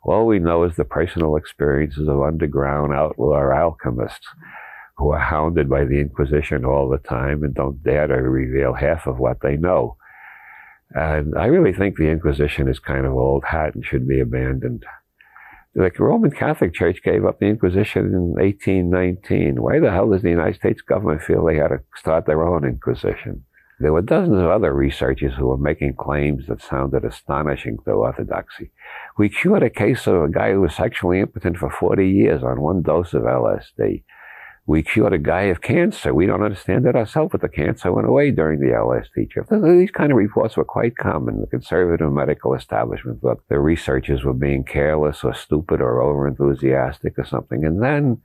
All 0.03 0.27
we 0.27 0.41
know 0.41 0.65
is 0.65 0.75
the 0.75 0.85
personal 0.85 1.37
experiences 1.37 2.09
of 2.09 2.21
underground 2.21 2.93
outlaw 2.93 3.53
alchemists 3.53 4.27
who 4.97 5.11
are 5.11 5.21
hounded 5.21 5.69
by 5.69 5.85
the 5.85 6.01
Inquisition 6.01 6.65
all 6.65 6.89
the 6.89 6.99
time 6.99 7.45
and 7.45 7.55
don't 7.55 7.83
dare 7.85 8.09
to 8.09 8.15
reveal 8.15 8.75
half 8.75 9.07
of 9.07 9.19
what 9.19 9.43
they 9.43 9.57
know. 9.57 9.97
And 10.91 11.37
I 11.39 11.47
really 11.47 11.73
think 11.73 11.97
the 11.97 12.11
Inquisition 12.11 12.69
is 12.69 12.79
kind 12.81 13.07
of 13.07 13.13
old 13.13 13.45
hat 13.45 13.75
and 13.75 13.85
should 13.85 14.09
be 14.09 14.21
abandoned. 14.21 14.85
The 15.77 15.93
Roman 15.99 16.31
Catholic 16.31 16.73
Church 16.73 17.03
gave 17.03 17.27
up 17.27 17.39
the 17.39 17.49
Inquisition 17.49 18.07
in 18.07 18.31
1819. 18.31 19.61
Why 19.61 19.79
the 19.79 19.91
hell 19.91 20.09
does 20.09 20.23
the 20.23 20.31
United 20.31 20.55
States 20.55 20.81
government 20.81 21.23
feel 21.23 21.45
they 21.45 21.57
had 21.57 21.69
to 21.69 21.81
start 21.95 22.25
their 22.25 22.43
own 22.43 22.65
Inquisition? 22.65 23.45
There 23.79 23.93
were 23.93 24.01
dozens 24.01 24.39
of 24.39 24.47
other 24.47 24.73
researchers 24.73 25.35
who 25.37 25.49
were 25.49 25.59
making 25.59 25.97
claims 25.97 26.47
that 26.47 26.63
sounded 26.63 27.05
astonishing 27.05 27.77
to 27.85 27.91
orthodoxy. 27.91 28.71
We 29.19 29.29
cured 29.29 29.63
a 29.63 29.69
case 29.69 30.07
of 30.07 30.23
a 30.23 30.31
guy 30.31 30.53
who 30.53 30.63
was 30.63 30.75
sexually 30.75 31.21
impotent 31.21 31.59
for 31.59 31.69
40 31.69 32.09
years 32.09 32.43
on 32.43 32.63
one 32.63 32.81
dose 32.81 33.13
of 33.13 33.25
LSD. 33.25 34.03
We 34.69 34.83
cured 34.83 35.13
a 35.13 35.19
guy 35.19 35.43
of 35.43 35.61
cancer. 35.61 36.13
We 36.13 36.27
don't 36.27 36.43
understand 36.43 36.87
it 36.87 36.97
ourselves, 36.97 37.31
but 37.31 37.41
the 37.41 37.49
cancer 37.49 37.93
went 37.93 38.09
away 38.09 38.33
during 38.33 38.59
the 38.59 38.75
LSD 38.75 39.31
trip. 39.31 39.47
These 39.49 39.93
kind 39.93 40.11
of 40.11 40.19
reports 40.19 40.57
were 40.57 40.65
quite 40.65 40.97
common. 40.97 41.41
The 41.41 41.47
conservative 41.47 42.13
medical 42.13 42.53
establishment 42.53 43.21
thought 43.21 43.43
the 43.49 43.61
researchers 43.61 44.25
were 44.25 44.35
being 44.35 44.65
careless 44.65 45.23
or 45.23 45.35
stupid 45.35 45.81
or 45.81 46.01
overenthusiastic 46.01 47.17
or 47.17 47.25
something. 47.25 47.65
And 47.65 47.81
then 47.81 48.19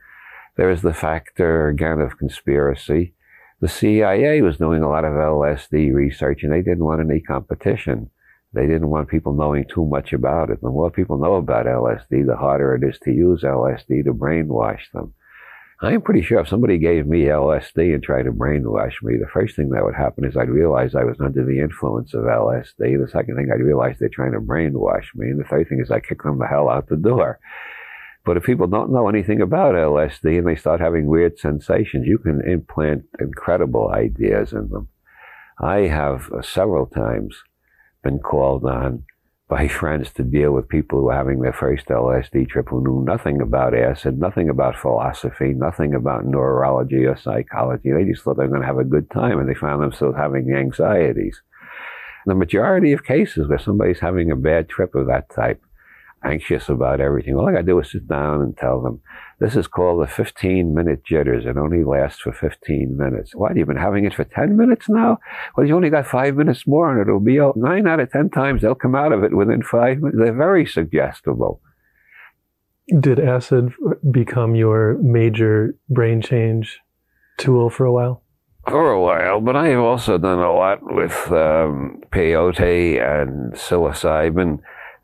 there 0.57 0.71
is 0.71 0.81
the 0.81 0.95
factor, 0.95 1.67
again, 1.67 2.01
of 2.01 2.17
conspiracy. 2.17 3.13
The 3.59 3.67
CIA 3.69 4.41
was 4.41 4.57
doing 4.57 4.81
a 4.81 4.89
lot 4.89 5.05
of 5.05 5.13
LSD 5.13 5.93
research 5.93 6.41
and 6.41 6.51
they 6.51 6.63
didn't 6.63 6.83
want 6.83 7.01
any 7.01 7.21
competition. 7.21 8.09
They 8.53 8.65
didn't 8.65 8.89
want 8.89 9.09
people 9.09 9.33
knowing 9.33 9.65
too 9.71 9.85
much 9.85 10.11
about 10.11 10.49
it. 10.49 10.59
The 10.61 10.69
more 10.69 10.89
people 10.89 11.19
know 11.19 11.35
about 11.35 11.67
LSD, 11.67 12.25
the 12.25 12.35
harder 12.35 12.73
it 12.73 12.83
is 12.83 12.97
to 13.03 13.11
use 13.11 13.43
LSD 13.43 14.05
to 14.05 14.13
brainwash 14.13 14.91
them. 14.91 15.13
I'm 15.83 16.01
pretty 16.01 16.21
sure 16.21 16.39
if 16.39 16.47
somebody 16.47 16.77
gave 16.77 17.07
me 17.07 17.23
LSD 17.23 17.95
and 17.95 18.03
tried 18.03 18.23
to 18.23 18.31
brainwash 18.31 19.01
me, 19.01 19.17
the 19.17 19.29
first 19.33 19.55
thing 19.55 19.69
that 19.69 19.83
would 19.83 19.95
happen 19.95 20.25
is 20.25 20.37
I'd 20.37 20.49
realize 20.49 20.93
I 20.93 21.03
was 21.03 21.19
under 21.19 21.43
the 21.43 21.59
influence 21.59 22.13
of 22.13 22.21
LSD. 22.21 22.77
The 22.77 23.09
second 23.11 23.35
thing 23.35 23.49
I'd 23.51 23.63
realize 23.63 23.95
they're 23.99 24.09
trying 24.09 24.33
to 24.33 24.39
brainwash 24.39 25.07
me. 25.15 25.31
And 25.31 25.39
the 25.39 25.43
third 25.49 25.69
thing 25.69 25.79
is 25.81 25.89
I 25.89 25.99
kick 25.99 26.21
them 26.21 26.37
the 26.37 26.45
hell 26.45 26.69
out 26.69 26.87
the 26.87 26.97
door. 26.97 27.39
But 28.23 28.37
if 28.37 28.43
people 28.43 28.67
don't 28.67 28.91
know 28.91 29.09
anything 29.09 29.41
about 29.41 29.73
LSD 29.73 30.37
and 30.37 30.47
they 30.47 30.55
start 30.55 30.79
having 30.79 31.07
weird 31.07 31.39
sensations, 31.39 32.05
you 32.05 32.19
can 32.19 32.47
implant 32.47 33.05
incredible 33.19 33.91
ideas 33.91 34.53
in 34.53 34.69
them. 34.69 34.87
I 35.59 35.87
have 35.87 36.31
uh, 36.31 36.43
several 36.43 36.85
times 36.85 37.35
been 38.03 38.19
called 38.19 38.65
on 38.65 39.05
by 39.51 39.67
friends 39.67 40.09
to 40.13 40.23
deal 40.23 40.53
with 40.53 40.69
people 40.69 40.97
who 40.97 41.09
are 41.09 41.17
having 41.17 41.41
their 41.41 41.51
first 41.51 41.87
LSD 41.87 42.47
trip 42.47 42.69
who 42.69 42.81
knew 42.81 43.03
nothing 43.03 43.41
about 43.41 43.75
acid, 43.75 44.17
nothing 44.17 44.47
about 44.47 44.77
philosophy, 44.77 45.53
nothing 45.53 45.93
about 45.93 46.25
neurology 46.25 47.03
or 47.03 47.17
psychology. 47.17 47.91
They 47.91 48.05
just 48.05 48.23
thought 48.23 48.37
they 48.37 48.43
were 48.43 48.47
going 48.47 48.61
to 48.61 48.67
have 48.67 48.77
a 48.77 48.85
good 48.85 49.11
time 49.11 49.39
and 49.39 49.49
they 49.49 49.53
found 49.53 49.83
themselves 49.83 50.15
having 50.15 50.53
anxieties. 50.55 51.41
The 52.25 52.33
majority 52.33 52.93
of 52.93 53.03
cases 53.03 53.49
where 53.49 53.59
somebody's 53.59 53.99
having 53.99 54.31
a 54.31 54.37
bad 54.37 54.69
trip 54.69 54.95
of 54.95 55.07
that 55.07 55.29
type, 55.29 55.61
anxious 56.23 56.69
about 56.69 57.01
everything, 57.01 57.35
all 57.35 57.49
I 57.49 57.51
got 57.51 57.57
to 57.57 57.63
do 57.63 57.79
is 57.81 57.91
sit 57.91 58.07
down 58.07 58.39
and 58.39 58.55
tell 58.55 58.81
them, 58.81 59.01
this 59.41 59.55
is 59.55 59.65
called 59.65 60.03
the 60.03 60.07
15 60.07 60.71
minute 60.71 61.03
jitters. 61.03 61.47
It 61.47 61.57
only 61.57 61.83
lasts 61.83 62.21
for 62.21 62.31
15 62.31 62.95
minutes. 62.95 63.33
What, 63.33 63.57
you've 63.57 63.67
been 63.67 63.75
having 63.75 64.05
it 64.05 64.13
for 64.13 64.23
10 64.23 64.55
minutes 64.55 64.87
now? 64.87 65.17
Well, 65.57 65.65
you 65.65 65.75
only 65.75 65.89
got 65.89 66.05
five 66.05 66.35
minutes 66.35 66.67
more 66.67 66.91
and 66.91 67.01
it'll 67.01 67.19
be 67.19 67.39
out. 67.39 67.57
Nine 67.57 67.87
out 67.87 67.99
of 67.99 68.11
10 68.11 68.29
times 68.29 68.61
they'll 68.61 68.75
come 68.75 68.93
out 68.93 69.11
of 69.11 69.23
it 69.23 69.35
within 69.35 69.63
five 69.63 69.97
minutes. 69.97 70.19
They're 70.19 70.37
very 70.37 70.67
suggestible. 70.67 71.59
Did 72.99 73.19
acid 73.19 73.73
become 74.11 74.53
your 74.53 74.99
major 74.99 75.75
brain 75.89 76.21
change 76.21 76.79
tool 77.39 77.71
for 77.71 77.87
a 77.87 77.91
while? 77.91 78.21
For 78.67 78.91
a 78.91 79.01
while, 79.01 79.41
but 79.41 79.55
I 79.55 79.69
have 79.69 79.79
also 79.79 80.19
done 80.19 80.37
a 80.37 80.53
lot 80.53 80.79
with 80.83 81.31
um, 81.31 82.03
peyote 82.11 83.01
and 83.01 83.53
psilocybin 83.53 84.59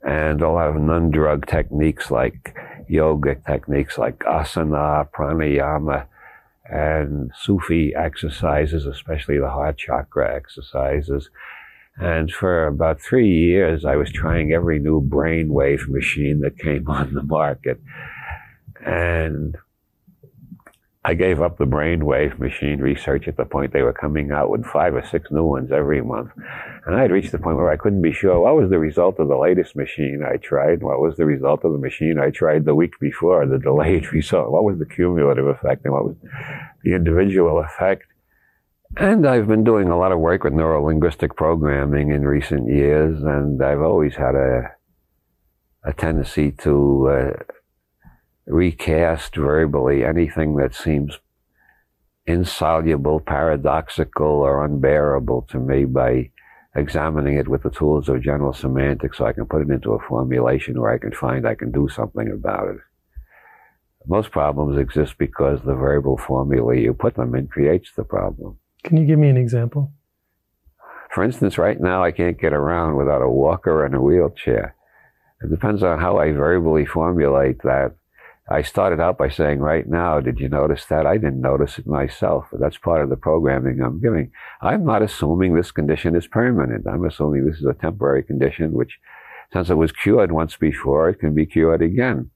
and 0.08 0.42
lot 0.50 0.70
of 0.70 0.82
non-drug 0.82 1.46
techniques 1.48 2.10
like 2.10 2.56
yoga 2.88 3.36
techniques 3.46 3.98
like 3.98 4.20
asana, 4.20 5.06
pranayama, 5.12 6.06
and 6.64 7.32
Sufi 7.38 7.94
exercises, 7.94 8.86
especially 8.86 9.38
the 9.38 9.50
heart 9.50 9.78
chakra 9.78 10.34
exercises. 10.34 11.30
And 11.98 12.32
for 12.32 12.68
about 12.68 13.02
three 13.02 13.30
years, 13.30 13.84
I 13.84 13.98
was 13.98 14.10
trying 14.10 14.54
every 14.54 14.80
new 14.80 15.02
brainwave 15.02 15.90
machine 15.90 16.40
that 16.40 16.58
came 16.58 16.88
on 16.88 17.14
the 17.14 17.24
market. 17.24 17.82
And 18.86 19.58
I 21.08 21.14
gave 21.14 21.42
up 21.42 21.58
the 21.58 21.64
brainwave 21.64 22.38
machine 22.38 22.82
research 22.82 23.30
at 23.30 23.38
the 23.38 23.46
point 23.46 23.72
they 23.72 23.82
were 23.82 23.94
coming 23.94 24.34
out 24.34 24.50
with 24.50 24.66
five 24.66 24.94
or 24.94 25.06
six 25.06 25.32
new 25.32 25.46
ones 25.46 25.72
every 25.72 26.02
month. 26.02 26.32
And 26.86 26.98
I 26.98 27.02
had 27.02 27.12
reached 27.12 27.32
the 27.32 27.40
point 27.40 27.56
where 27.56 27.72
I 27.72 27.78
couldn't 27.78 28.02
be 28.02 28.12
sure 28.12 28.42
what 28.42 28.58
was 28.58 28.70
the 28.70 28.78
result 28.78 29.18
of 29.18 29.30
the 29.30 29.38
latest 29.38 29.74
machine 29.74 30.22
I 30.30 30.36
tried, 30.36 30.84
what 30.84 31.00
was 31.00 31.16
the 31.16 31.24
result 31.26 31.64
of 31.64 31.72
the 31.72 31.78
machine 31.78 32.20
I 32.20 32.30
tried 32.30 32.66
the 32.66 32.76
week 32.76 33.00
before, 33.00 33.46
the 33.46 33.58
delayed 33.58 34.12
result, 34.12 34.52
what 34.52 34.66
was 34.66 34.80
the 34.80 34.86
cumulative 34.86 35.48
effect, 35.48 35.86
and 35.86 35.94
what 35.94 36.08
was 36.08 36.18
the 36.84 36.94
individual 36.94 37.60
effect. 37.60 38.04
And 38.98 39.26
I've 39.26 39.48
been 39.48 39.64
doing 39.64 39.88
a 39.88 39.98
lot 39.98 40.12
of 40.12 40.20
work 40.20 40.44
with 40.44 40.52
neurolinguistic 40.52 41.38
programming 41.38 42.12
in 42.12 42.24
recent 42.24 42.68
years, 42.68 43.24
and 43.24 43.64
I've 43.64 43.82
always 43.82 44.18
had 44.18 44.36
a 44.36 44.72
a 45.86 45.94
tendency 45.94 46.52
to 46.52 47.08
uh, 47.08 47.44
recast 48.48 49.36
verbally 49.36 50.04
anything 50.04 50.56
that 50.56 50.74
seems 50.74 51.20
insoluble, 52.26 53.20
paradoxical, 53.20 54.28
or 54.28 54.66
unbearable 54.66 55.44
to 55.50 55.60
me 55.60 55.86
by 55.86 56.32
examining 56.76 57.38
it 57.38 57.48
with 57.48 57.64
the 57.64 57.70
tools 57.70 58.08
of 58.08 58.22
general 58.22 58.54
semantics 58.54 59.18
so 59.18 59.26
I 59.26 59.34
can 59.34 59.46
put 59.46 59.62
it 59.62 59.70
into 59.70 59.94
a 59.94 60.08
formulation 60.08 60.80
where 60.80 60.92
I 60.92 60.98
can 60.98 61.12
find 61.12 61.48
I 61.48 61.56
can 61.56 61.72
do 61.72 61.90
something 61.90 62.32
about 62.32 62.70
it. 62.70 62.78
Most 64.06 64.32
problems 64.32 64.78
exist 64.78 65.18
because 65.18 65.60
the 65.62 65.76
verbal 65.76 66.18
formula 66.18 66.76
you 66.76 66.94
put 66.94 67.16
them 67.16 67.36
in 67.36 67.48
creates 67.48 67.92
the 67.96 68.06
problem. 68.06 68.58
Can 68.84 68.96
you 68.96 69.06
give 69.06 69.20
me 69.20 69.30
an 69.30 69.38
example? 69.38 69.92
For 71.12 71.24
instance, 71.24 71.58
right 71.58 71.80
now 71.80 72.04
I 72.04 72.12
can't 72.12 72.40
get 72.40 72.54
around 72.54 72.96
without 72.96 73.22
a 73.22 73.30
walker 73.30 73.86
and 73.86 73.96
a 73.96 74.02
wheelchair. 74.02 74.76
It 75.42 75.50
depends 75.50 75.84
on 75.84 76.00
how 76.00 76.20
I 76.20 76.32
verbally 76.32 76.86
formulate 76.86 77.62
that 77.64 77.97
I 78.50 78.62
started 78.62 79.02
out 79.02 79.18
by 79.18 79.28
saying, 79.28 79.60
right 79.60 79.86
now, 79.88 80.22
did 80.22 80.40
you 80.40 80.48
notice 80.48 80.86
that? 80.86 81.06
I 81.06 81.18
didn't 81.18 81.42
notice 81.42 81.80
it 81.80 81.86
myself, 81.86 82.46
that's 82.54 82.78
part 82.78 83.04
of 83.04 83.10
the 83.10 83.18
programming 83.18 83.82
I'm 83.82 84.00
giving. 84.00 84.32
I'm 84.62 84.86
not 84.86 85.02
assuming 85.02 85.54
this 85.54 85.72
condition 85.72 86.16
is 86.16 86.28
permanent. 86.28 86.88
I'm 86.88 87.04
assuming 87.04 87.46
this 87.46 87.58
is 87.58 87.66
a 87.66 87.74
temporary 87.74 88.24
condition, 88.24 88.72
which, 88.72 89.00
since 89.52 89.70
it 89.70 89.76
was 89.76 89.92
cured 89.92 90.32
once 90.32 90.56
before, 90.56 91.10
it 91.10 91.20
can 91.20 91.36
be 91.36 91.46
cured 91.46 91.82
again. 91.82 92.32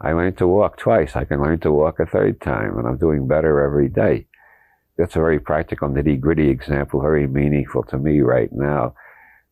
I 0.00 0.12
learned 0.14 0.38
to 0.38 0.48
walk 0.48 0.78
twice. 0.78 1.14
I 1.14 1.24
can 1.24 1.40
learn 1.40 1.60
to 1.60 1.70
walk 1.70 2.00
a 2.00 2.06
third 2.06 2.40
time, 2.40 2.76
and 2.76 2.88
I'm 2.88 2.98
doing 2.98 3.28
better 3.28 3.60
every 3.60 3.88
day. 3.88 4.26
That's 4.98 5.14
a 5.14 5.20
very 5.20 5.38
practical, 5.38 5.88
nitty 5.88 6.18
gritty 6.18 6.48
example, 6.48 7.00
very 7.00 7.28
meaningful 7.28 7.84
to 7.84 7.98
me 7.98 8.20
right 8.20 8.50
now. 8.52 8.94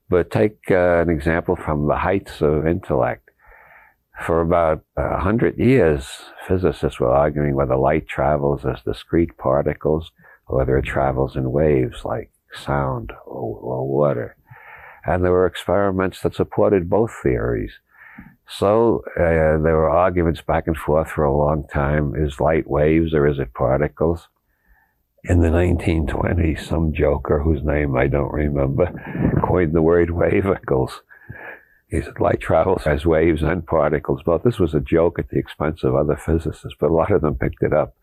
But 0.09 0.31
take 0.31 0.59
uh, 0.71 1.03
an 1.03 1.11
example 1.11 1.55
from 1.55 1.87
the 1.87 1.97
heights 1.97 2.41
of 2.41 2.67
intellect 2.67 3.28
for 4.25 4.41
about 4.41 4.85
a 4.97 5.19
hundred 5.19 5.59
years, 5.59 6.07
physicists 6.47 6.99
were 6.99 7.13
arguing 7.13 7.55
whether 7.55 7.77
light 7.77 8.09
travels 8.09 8.65
as 8.65 8.83
discrete 8.83 9.37
particles 9.37 10.11
or 10.47 10.59
whether 10.59 10.77
it 10.79 10.85
travels 10.85 11.37
in 11.37 11.53
waves 11.53 12.05
like 12.05 12.31
sound 12.53 13.13
or, 13.27 13.59
or 13.59 13.87
water. 13.87 14.37
And 15.07 15.25
there 15.25 15.33
were 15.33 15.47
experiments 15.47 16.21
that 16.23 16.35
supported 16.35 16.91
both 16.91 17.13
theories. 17.23 17.73
So 18.49 19.05
uh, 19.17 19.63
there 19.63 19.77
were 19.77 19.91
arguments 19.91 20.41
back 20.41 20.67
and 20.67 20.77
forth 20.77 21.11
for 21.11 21.25
a 21.25 21.37
long 21.37 21.67
time. 21.73 22.15
Is 22.17 22.41
light 22.41 22.69
waves 22.69 23.15
or 23.15 23.27
is 23.27 23.39
it 23.39 23.55
particles? 23.55 24.29
In 25.25 25.41
the 25.41 25.49
1920s, 25.49 26.67
some 26.67 26.93
joker 26.93 27.43
whose 27.43 27.63
name 27.63 27.97
I 27.97 28.07
don't 28.07 28.33
remember 28.33 28.93
coined 29.47 29.75
the 29.75 29.83
word 29.83 30.09
wavicles. 30.09 31.01
He 31.89 32.03
said 32.03 32.21
light 32.21 32.41
travels 32.41 32.87
as 32.87 33.07
waves 33.07 33.43
and 33.43 33.67
particles. 33.67 34.21
But 34.25 34.45
this 34.45 34.59
was 34.59 34.75
a 34.75 34.81
joke 34.81 35.19
at 35.19 35.31
the 35.31 35.39
expense 35.39 35.83
of 35.83 35.95
other 35.95 36.17
physicists, 36.17 36.77
but 36.79 36.91
a 36.91 36.95
lot 36.95 37.11
of 37.11 37.23
them 37.23 37.37
picked 37.37 37.63
it 37.63 37.73
up 37.73 37.97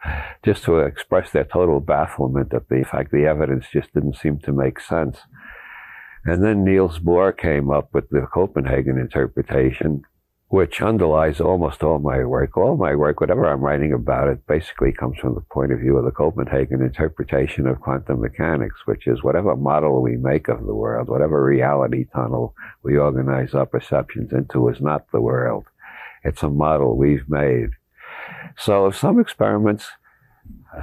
just 0.43 0.63
to 0.63 0.79
express 0.79 1.31
their 1.31 1.43
total 1.43 1.79
bafflement 1.79 2.53
at 2.53 2.67
the 2.67 2.83
fact 2.83 3.11
the 3.11 3.27
evidence 3.27 3.65
just 3.71 3.93
didn't 3.93 4.17
seem 4.17 4.39
to 4.39 4.51
make 4.51 4.79
sense. 4.79 5.19
And 6.25 6.43
then 6.43 6.63
Niels 6.63 6.97
Bohr 6.97 7.37
came 7.37 7.69
up 7.69 7.93
with 7.93 8.09
the 8.09 8.25
Copenhagen 8.33 8.97
interpretation, 8.97 10.01
which 10.49 10.81
underlies 10.81 11.41
almost 11.41 11.83
all 11.83 11.97
my 11.97 12.23
work. 12.23 12.55
All 12.55 12.77
my 12.77 12.95
work, 12.95 13.19
whatever 13.19 13.45
I'm 13.45 13.61
writing 13.61 13.93
about 13.93 14.27
it, 14.27 14.45
basically 14.45 14.91
comes 14.91 15.17
from 15.17 15.33
the 15.33 15.41
point 15.41 15.71
of 15.71 15.79
view 15.79 15.97
of 15.97 16.05
the 16.05 16.11
Copenhagen 16.11 16.81
interpretation 16.81 17.65
of 17.67 17.81
quantum 17.81 18.21
mechanics, 18.21 18.85
which 18.85 19.07
is 19.07 19.23
whatever 19.23 19.55
model 19.55 20.01
we 20.01 20.17
make 20.17 20.47
of 20.47 20.65
the 20.65 20.75
world, 20.75 21.09
whatever 21.09 21.43
reality 21.43 22.05
tunnel 22.13 22.53
we 22.83 22.97
organize 22.97 23.53
our 23.53 23.65
perceptions 23.65 24.31
into 24.31 24.69
is 24.69 24.79
not 24.79 25.11
the 25.11 25.21
world. 25.21 25.65
It's 26.23 26.43
a 26.43 26.49
model 26.49 26.95
we've 26.95 27.27
made. 27.27 27.71
So 28.57 28.87
if 28.87 28.95
some 28.95 29.19
experiments 29.19 29.87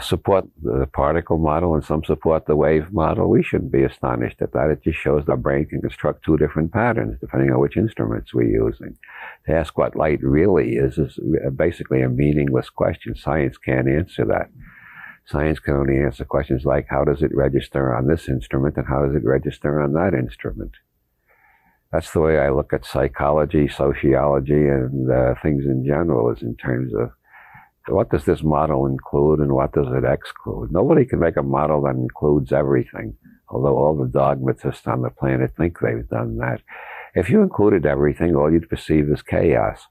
support 0.00 0.46
the 0.62 0.86
particle 0.92 1.38
model 1.38 1.74
and 1.74 1.84
some 1.84 2.04
support 2.04 2.46
the 2.46 2.56
wave 2.56 2.92
model, 2.92 3.28
we 3.28 3.42
shouldn't 3.42 3.72
be 3.72 3.82
astonished 3.82 4.40
at 4.40 4.52
that. 4.52 4.70
It 4.70 4.82
just 4.82 4.98
shows 4.98 5.24
the 5.26 5.36
brain 5.36 5.66
can 5.66 5.80
construct 5.80 6.24
two 6.24 6.36
different 6.36 6.72
patterns 6.72 7.18
depending 7.20 7.50
on 7.52 7.60
which 7.60 7.76
instruments 7.76 8.32
we're 8.32 8.48
using. 8.48 8.96
To 9.46 9.52
ask 9.52 9.76
what 9.76 9.96
light 9.96 10.22
really 10.22 10.76
is 10.76 10.98
is 10.98 11.18
basically 11.56 12.02
a 12.02 12.08
meaningless 12.08 12.70
question. 12.70 13.14
Science 13.14 13.58
can't 13.58 13.88
answer 13.88 14.24
that. 14.26 14.48
Science 15.24 15.60
can 15.60 15.74
only 15.74 15.98
answer 15.98 16.24
questions 16.24 16.64
like 16.64 16.86
how 16.88 17.04
does 17.04 17.22
it 17.22 17.34
register 17.34 17.94
on 17.94 18.06
this 18.06 18.28
instrument 18.28 18.76
and 18.76 18.86
how 18.86 19.06
does 19.06 19.14
it 19.14 19.24
register 19.24 19.80
on 19.80 19.92
that 19.92 20.14
instrument. 20.14 20.72
That's 21.92 22.10
the 22.12 22.20
way 22.20 22.38
I 22.38 22.50
look 22.50 22.72
at 22.72 22.86
psychology, 22.86 23.68
sociology, 23.68 24.66
and 24.68 25.10
uh, 25.10 25.34
things 25.42 25.64
in 25.66 25.84
general, 25.86 26.30
is 26.30 26.42
in 26.42 26.56
terms 26.56 26.92
of 26.94 27.10
what 27.88 28.10
does 28.10 28.24
this 28.24 28.42
model 28.42 28.86
include 28.86 29.40
and 29.40 29.52
what 29.52 29.72
does 29.72 29.88
it 29.88 30.04
exclude? 30.04 30.70
Nobody 30.70 31.04
can 31.04 31.18
make 31.18 31.36
a 31.36 31.42
model 31.42 31.82
that 31.82 31.96
includes 31.96 32.52
everything, 32.52 33.16
although 33.48 33.76
all 33.76 33.96
the 33.96 34.08
dogmatists 34.08 34.86
on 34.86 35.02
the 35.02 35.10
planet 35.10 35.52
think 35.56 35.78
they've 35.80 36.08
done 36.08 36.36
that. 36.38 36.60
If 37.14 37.28
you 37.28 37.42
included 37.42 37.84
everything, 37.84 38.34
all 38.34 38.52
you'd 38.52 38.70
perceive 38.70 39.08
is 39.10 39.22
chaos. 39.22 39.86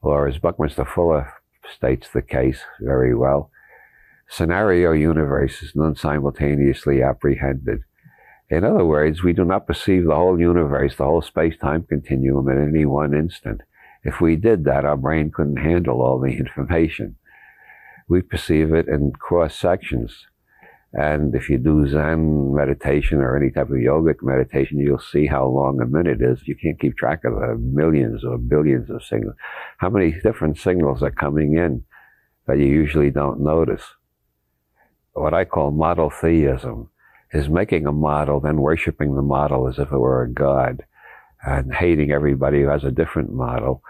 Or 0.00 0.26
as 0.26 0.38
Buckminster 0.38 0.84
Fuller 0.84 1.32
states 1.72 2.08
the 2.12 2.22
case 2.22 2.60
very 2.80 3.14
well, 3.14 3.50
scenario 4.28 4.92
universe 4.92 5.62
is 5.62 5.76
non-simultaneously 5.76 7.02
apprehended. 7.02 7.82
In 8.50 8.64
other 8.64 8.84
words, 8.84 9.22
we 9.22 9.32
do 9.32 9.44
not 9.44 9.66
perceive 9.66 10.04
the 10.04 10.14
whole 10.14 10.38
universe, 10.38 10.96
the 10.96 11.04
whole 11.04 11.22
space-time 11.22 11.84
continuum 11.84 12.48
at 12.48 12.58
any 12.58 12.84
one 12.84 13.14
instant. 13.14 13.62
If 14.04 14.20
we 14.20 14.36
did 14.36 14.64
that, 14.64 14.84
our 14.84 14.96
brain 14.96 15.30
couldn't 15.30 15.58
handle 15.58 16.02
all 16.02 16.18
the 16.18 16.36
information. 16.36 17.16
We 18.08 18.22
perceive 18.22 18.72
it 18.72 18.88
in 18.88 19.12
cross 19.12 19.54
sections. 19.54 20.26
And 20.92 21.34
if 21.34 21.48
you 21.48 21.56
do 21.56 21.88
Zen 21.88 22.54
meditation 22.54 23.18
or 23.18 23.36
any 23.36 23.50
type 23.50 23.70
of 23.70 23.76
yogic 23.76 24.16
meditation, 24.22 24.78
you'll 24.78 24.98
see 24.98 25.26
how 25.26 25.46
long 25.46 25.80
a 25.80 25.86
minute 25.86 26.20
is. 26.20 26.46
You 26.46 26.54
can't 26.54 26.78
keep 26.78 26.96
track 26.96 27.24
of 27.24 27.34
the 27.34 27.56
millions 27.56 28.24
or 28.24 28.36
billions 28.36 28.90
of 28.90 29.02
signals. 29.02 29.36
How 29.78 29.88
many 29.88 30.12
different 30.22 30.58
signals 30.58 31.02
are 31.02 31.10
coming 31.10 31.56
in 31.56 31.84
that 32.46 32.58
you 32.58 32.66
usually 32.66 33.10
don't 33.10 33.40
notice? 33.40 33.84
What 35.14 35.32
I 35.32 35.46
call 35.46 35.70
model 35.70 36.10
theism 36.10 36.90
is 37.32 37.48
making 37.48 37.86
a 37.86 37.92
model, 37.92 38.40
then 38.40 38.60
worshiping 38.60 39.14
the 39.14 39.22
model 39.22 39.68
as 39.68 39.78
if 39.78 39.90
it 39.92 39.98
were 39.98 40.22
a 40.22 40.30
god 40.30 40.84
and 41.42 41.74
hating 41.74 42.10
everybody 42.10 42.62
who 42.62 42.68
has 42.68 42.84
a 42.84 42.90
different 42.90 43.32
model 43.32 43.82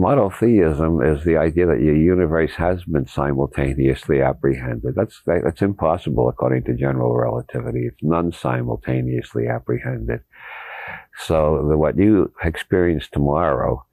Model 0.00 0.30
theism 0.30 1.02
is 1.02 1.24
the 1.24 1.36
idea 1.36 1.66
that 1.66 1.80
your 1.80 1.96
universe 1.96 2.52
has 2.52 2.84
been 2.84 3.08
simultaneously 3.08 4.22
apprehended. 4.22 4.94
That's, 4.94 5.20
that's 5.26 5.60
impossible 5.60 6.28
according 6.28 6.62
to 6.64 6.76
general 6.76 7.16
relativity. 7.16 7.80
It's 7.86 7.98
non-simultaneously 8.00 9.48
apprehended. 9.48 10.20
So 11.18 11.66
the, 11.68 11.76
what 11.76 11.98
you 11.98 12.32
experience 12.44 13.08
tomorrow, 13.08 13.84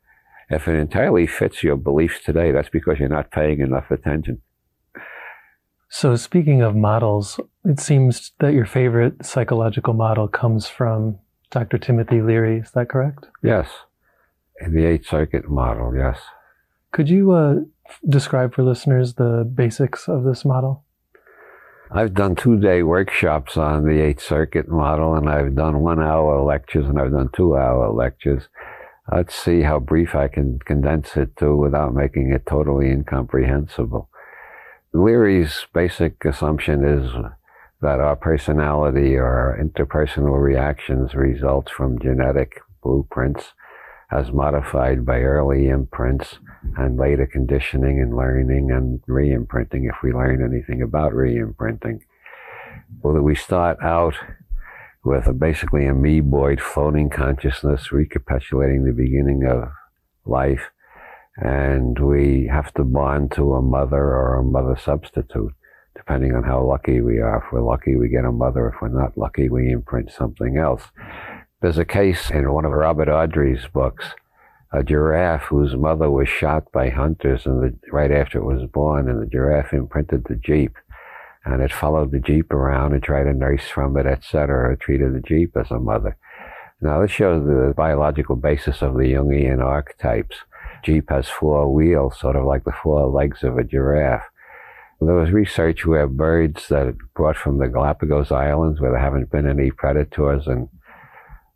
if 0.51 0.67
it 0.67 0.75
entirely 0.75 1.25
fits 1.25 1.63
your 1.63 1.75
beliefs 1.75 2.19
today, 2.23 2.51
that's 2.51 2.69
because 2.69 2.99
you're 2.99 3.09
not 3.09 3.31
paying 3.31 3.59
enough 3.59 3.89
attention. 3.89 4.43
So 5.89 6.15
speaking 6.17 6.61
of 6.61 6.75
models, 6.75 7.39
it 7.63 7.79
seems 7.79 8.31
that 8.41 8.53
your 8.53 8.67
favorite 8.67 9.25
psychological 9.25 9.95
model 9.95 10.27
comes 10.27 10.67
from 10.67 11.17
Dr. 11.51 11.77
Timothy 11.77 12.21
Leary. 12.21 12.60
Is 12.60 12.71
that 12.71 12.89
correct? 12.89 13.25
Yes. 13.43 13.69
In 14.62 14.73
the 14.73 14.86
Eight 14.86 15.05
Circuit 15.05 15.49
model, 15.49 15.95
yes. 15.95 16.19
Could 16.91 17.10
you 17.10 17.31
uh, 17.31 17.55
describe 18.08 18.53
for 18.53 18.63
listeners 18.63 19.15
the 19.15 19.49
basics 19.53 20.08
of 20.08 20.23
this 20.23 20.45
model? 20.45 20.84
I've 21.91 22.13
done 22.13 22.36
two 22.36 22.60
day 22.60 22.84
workshops 22.84 23.58
on 23.58 23.86
the 23.86 24.01
Eight 24.01 24.19
Circuit 24.19 24.67
model, 24.67 25.15
and 25.15 25.29
I've 25.29 25.55
done 25.55 25.81
one 25.81 26.01
hour 26.01 26.41
lectures, 26.43 26.86
and 26.88 26.99
I've 26.99 27.12
done 27.12 27.29
two 27.34 27.55
hour 27.55 27.91
lectures. 27.91 28.49
Let's 29.12 29.36
see 29.36 29.62
how 29.62 29.79
brief 29.79 30.15
I 30.15 30.27
can 30.27 30.60
condense 30.60 31.15
it 31.15 31.38
to 31.38 31.55
without 31.55 31.93
making 31.93 32.31
it 32.31 32.45
totally 32.47 32.89
incomprehensible. 32.89 34.10
Leary's 34.93 35.67
basic 35.73 36.23
assumption 36.25 36.84
is 36.84 37.12
that 37.86 38.00
our 38.00 38.15
personality 38.15 39.15
or 39.15 39.28
our 39.28 39.60
interpersonal 39.63 40.41
reactions 40.41 41.13
results 41.13 41.71
from 41.71 42.00
genetic 42.00 42.60
blueprints 42.82 43.54
as 44.12 44.32
modified 44.32 45.06
by 45.06 45.19
early 45.19 45.67
imprints 45.67 46.39
and 46.78 46.98
later 46.98 47.28
conditioning 47.28 48.02
and 48.02 48.17
learning 48.17 48.71
and 48.71 49.02
re-imprinting 49.06 49.86
if 49.86 49.98
we 50.02 50.12
learn 50.12 50.43
anything 50.43 50.82
about 50.82 51.13
re-imprinting. 51.13 52.04
Well, 53.04 53.13
that 53.13 53.21
we 53.21 53.36
start 53.36 53.78
out 53.84 54.15
with 55.04 55.28
a 55.28 55.34
basically 55.34 55.84
amoeboid 55.84 56.60
floating 56.60 57.12
consciousness 57.12 57.91
recapitulating 57.91 58.84
the 58.84 58.93
beginning 58.93 59.45
of 59.45 59.69
life 60.26 60.71
and 61.38 62.00
we 62.00 62.50
have 62.52 62.74
to 62.74 62.84
bond 62.84 63.32
to 63.34 63.54
a 63.54 63.62
mother 63.62 64.02
or 64.02 64.39
a 64.39 64.43
mother 64.43 64.76
substitute 64.76 65.54
depending 66.05 66.35
on 66.35 66.43
how 66.43 66.63
lucky 66.63 67.01
we 67.01 67.19
are. 67.19 67.37
If 67.37 67.51
we're 67.51 67.61
lucky, 67.61 67.95
we 67.95 68.09
get 68.09 68.25
a 68.25 68.31
mother. 68.31 68.69
If 68.69 68.81
we're 68.81 68.89
not 68.89 69.17
lucky, 69.17 69.49
we 69.49 69.71
imprint 69.71 70.11
something 70.11 70.55
else. 70.55 70.83
There's 71.61 71.79
a 71.79 71.85
case 71.85 72.29
in 72.29 72.51
one 72.53 72.63
of 72.63 72.73
Robert 72.73 73.07
Ardrey's 73.07 73.67
books, 73.67 74.05
a 74.71 74.83
giraffe 74.83 75.45
whose 75.45 75.75
mother 75.75 76.11
was 76.11 76.29
shot 76.29 76.71
by 76.71 76.89
hunters 76.89 77.47
and 77.47 77.63
the, 77.63 77.91
right 77.91 78.11
after 78.11 78.37
it 78.37 78.45
was 78.45 78.69
born, 78.69 79.09
and 79.09 79.19
the 79.19 79.25
giraffe 79.25 79.73
imprinted 79.73 80.25
the 80.25 80.35
jeep. 80.35 80.75
And 81.43 81.61
it 81.61 81.73
followed 81.73 82.11
the 82.11 82.19
jeep 82.19 82.53
around 82.53 82.93
and 82.93 83.01
tried 83.01 83.23
to 83.23 83.33
nurse 83.33 83.67
from 83.67 83.97
it, 83.97 84.05
etc., 84.05 84.77
treated 84.77 85.15
the 85.15 85.21
jeep 85.21 85.57
as 85.57 85.71
a 85.71 85.79
mother. 85.79 86.17
Now, 86.81 87.01
this 87.01 87.11
shows 87.11 87.45
the 87.45 87.73
biological 87.75 88.35
basis 88.35 88.83
of 88.83 88.93
the 88.93 89.13
Jungian 89.13 89.63
archetypes. 89.63 90.37
Jeep 90.83 91.09
has 91.09 91.27
four 91.27 91.73
wheels, 91.73 92.19
sort 92.19 92.35
of 92.35 92.45
like 92.45 92.63
the 92.63 92.73
four 92.83 93.07
legs 93.07 93.43
of 93.43 93.57
a 93.57 93.63
giraffe. 93.63 94.25
There 95.01 95.15
was 95.15 95.31
research 95.31 95.86
where 95.86 96.08
birds 96.08 96.69
that 96.69 96.95
brought 97.13 97.36
from 97.36 97.58
the 97.58 97.67
Galapagos 97.67 98.31
Islands, 98.31 98.79
where 98.79 98.91
there 98.91 98.99
haven't 98.99 99.31
been 99.31 99.47
any 99.47 99.69
predators 99.71 100.47
and 100.47 100.69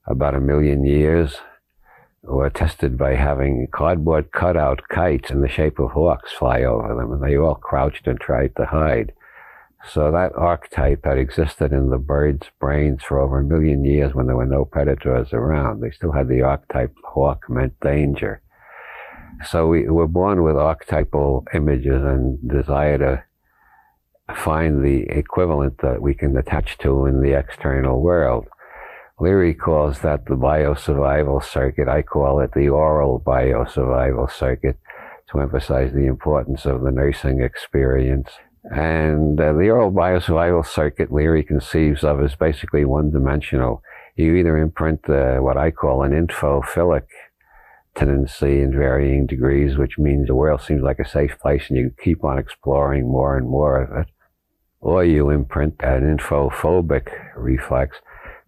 about 0.08 0.36
a 0.36 0.42
million 0.42 0.84
years 0.86 1.38
were 2.24 2.50
tested 2.50 2.98
by 2.98 3.16
having 3.16 3.68
cardboard 3.72 4.32
cutout 4.32 4.82
kites 4.90 5.30
in 5.30 5.42
the 5.42 5.48
shape 5.48 5.80
of 5.80 5.92
hawks 5.92 6.34
fly 6.34 6.64
over 6.64 6.94
them, 6.96 7.14
and 7.14 7.24
they 7.24 7.38
all 7.38 7.56
crouched 7.56 8.08
and 8.08 8.20
tried 8.20 8.56
to 8.58 8.66
hide. 8.66 9.14
So 9.88 10.12
that 10.12 10.36
archetype 10.36 11.06
had 11.06 11.18
existed 11.18 11.72
in 11.72 11.90
the 11.90 11.98
bird's 11.98 12.48
brains 12.60 13.02
for 13.02 13.20
over 13.20 13.40
a 13.40 13.44
million 13.44 13.86
years 13.86 14.14
when 14.14 14.28
there 14.28 14.36
were 14.36 14.46
no 14.46 14.66
predators 14.66 15.32
around. 15.32 15.80
They 15.80 15.92
still 15.92 16.12
had 16.12 16.28
the 16.28 16.42
archetype 16.42 16.94
hawk 17.06 17.50
meant 17.50 17.80
danger. 17.80 18.42
So 19.46 19.68
we 19.68 19.88
were 19.88 20.08
born 20.08 20.44
with 20.44 20.58
archetypal 20.58 21.46
images 21.54 22.04
and 22.04 22.38
desire 22.46 22.98
to 22.98 23.24
find 24.36 24.84
the 24.84 25.04
equivalent 25.10 25.80
that 25.80 26.02
we 26.02 26.14
can 26.14 26.36
attach 26.38 26.78
to 26.80 27.06
in 27.06 27.22
the 27.22 27.38
external 27.38 28.02
world. 28.02 28.48
Leary 29.20 29.54
calls 29.54 30.00
that 30.00 30.26
the 30.26 30.36
biosurvival 30.36 31.44
circuit. 31.44 31.88
I 31.88 32.02
call 32.02 32.40
it 32.40 32.54
the 32.54 32.70
oral 32.70 33.20
biosurvival 33.20 34.32
circuit 34.32 34.78
to 35.32 35.42
emphasize 35.42 35.92
the 35.94 36.06
importance 36.06 36.66
of 36.66 36.82
the 36.82 36.92
nursing 36.92 37.42
experience. 37.42 38.30
And 38.64 39.40
uh, 39.40 39.54
the 39.54 39.70
oral 39.70 39.92
biosurvival 39.92 40.66
circuit 40.66 41.12
Leary 41.12 41.44
conceives 41.44 42.04
of 42.04 42.22
as 42.22 42.36
basically 42.36 42.86
one 42.86 43.12
dimensional. 43.12 43.84
You 44.16 44.36
either 44.36 44.58
imprint 44.58 45.10
uh, 45.10 45.38
what 45.38 45.58
I 45.58 45.72
call 45.72 46.04
an 46.04 46.12
infophilic 46.12 47.04
tendency 47.96 48.62
in 48.62 48.72
varying 48.72 49.26
degrees, 49.26 49.78
which 49.78 49.98
means 49.98 50.28
the 50.28 50.36
world 50.36 50.62
seems 50.62 50.82
like 50.82 51.00
a 51.00 51.08
safe 51.08 51.38
place 51.40 51.66
and 51.70 51.78
you 51.78 51.92
keep 52.02 52.24
on 52.24 52.38
exploring 52.38 53.08
more 53.08 53.38
and 53.38 53.48
more 53.48 53.82
of 53.82 54.02
it. 54.02 54.14
Or 54.82 55.04
you 55.04 55.30
imprint 55.30 55.76
an 55.82 56.18
infophobic 56.18 57.10
reflex, 57.36 57.98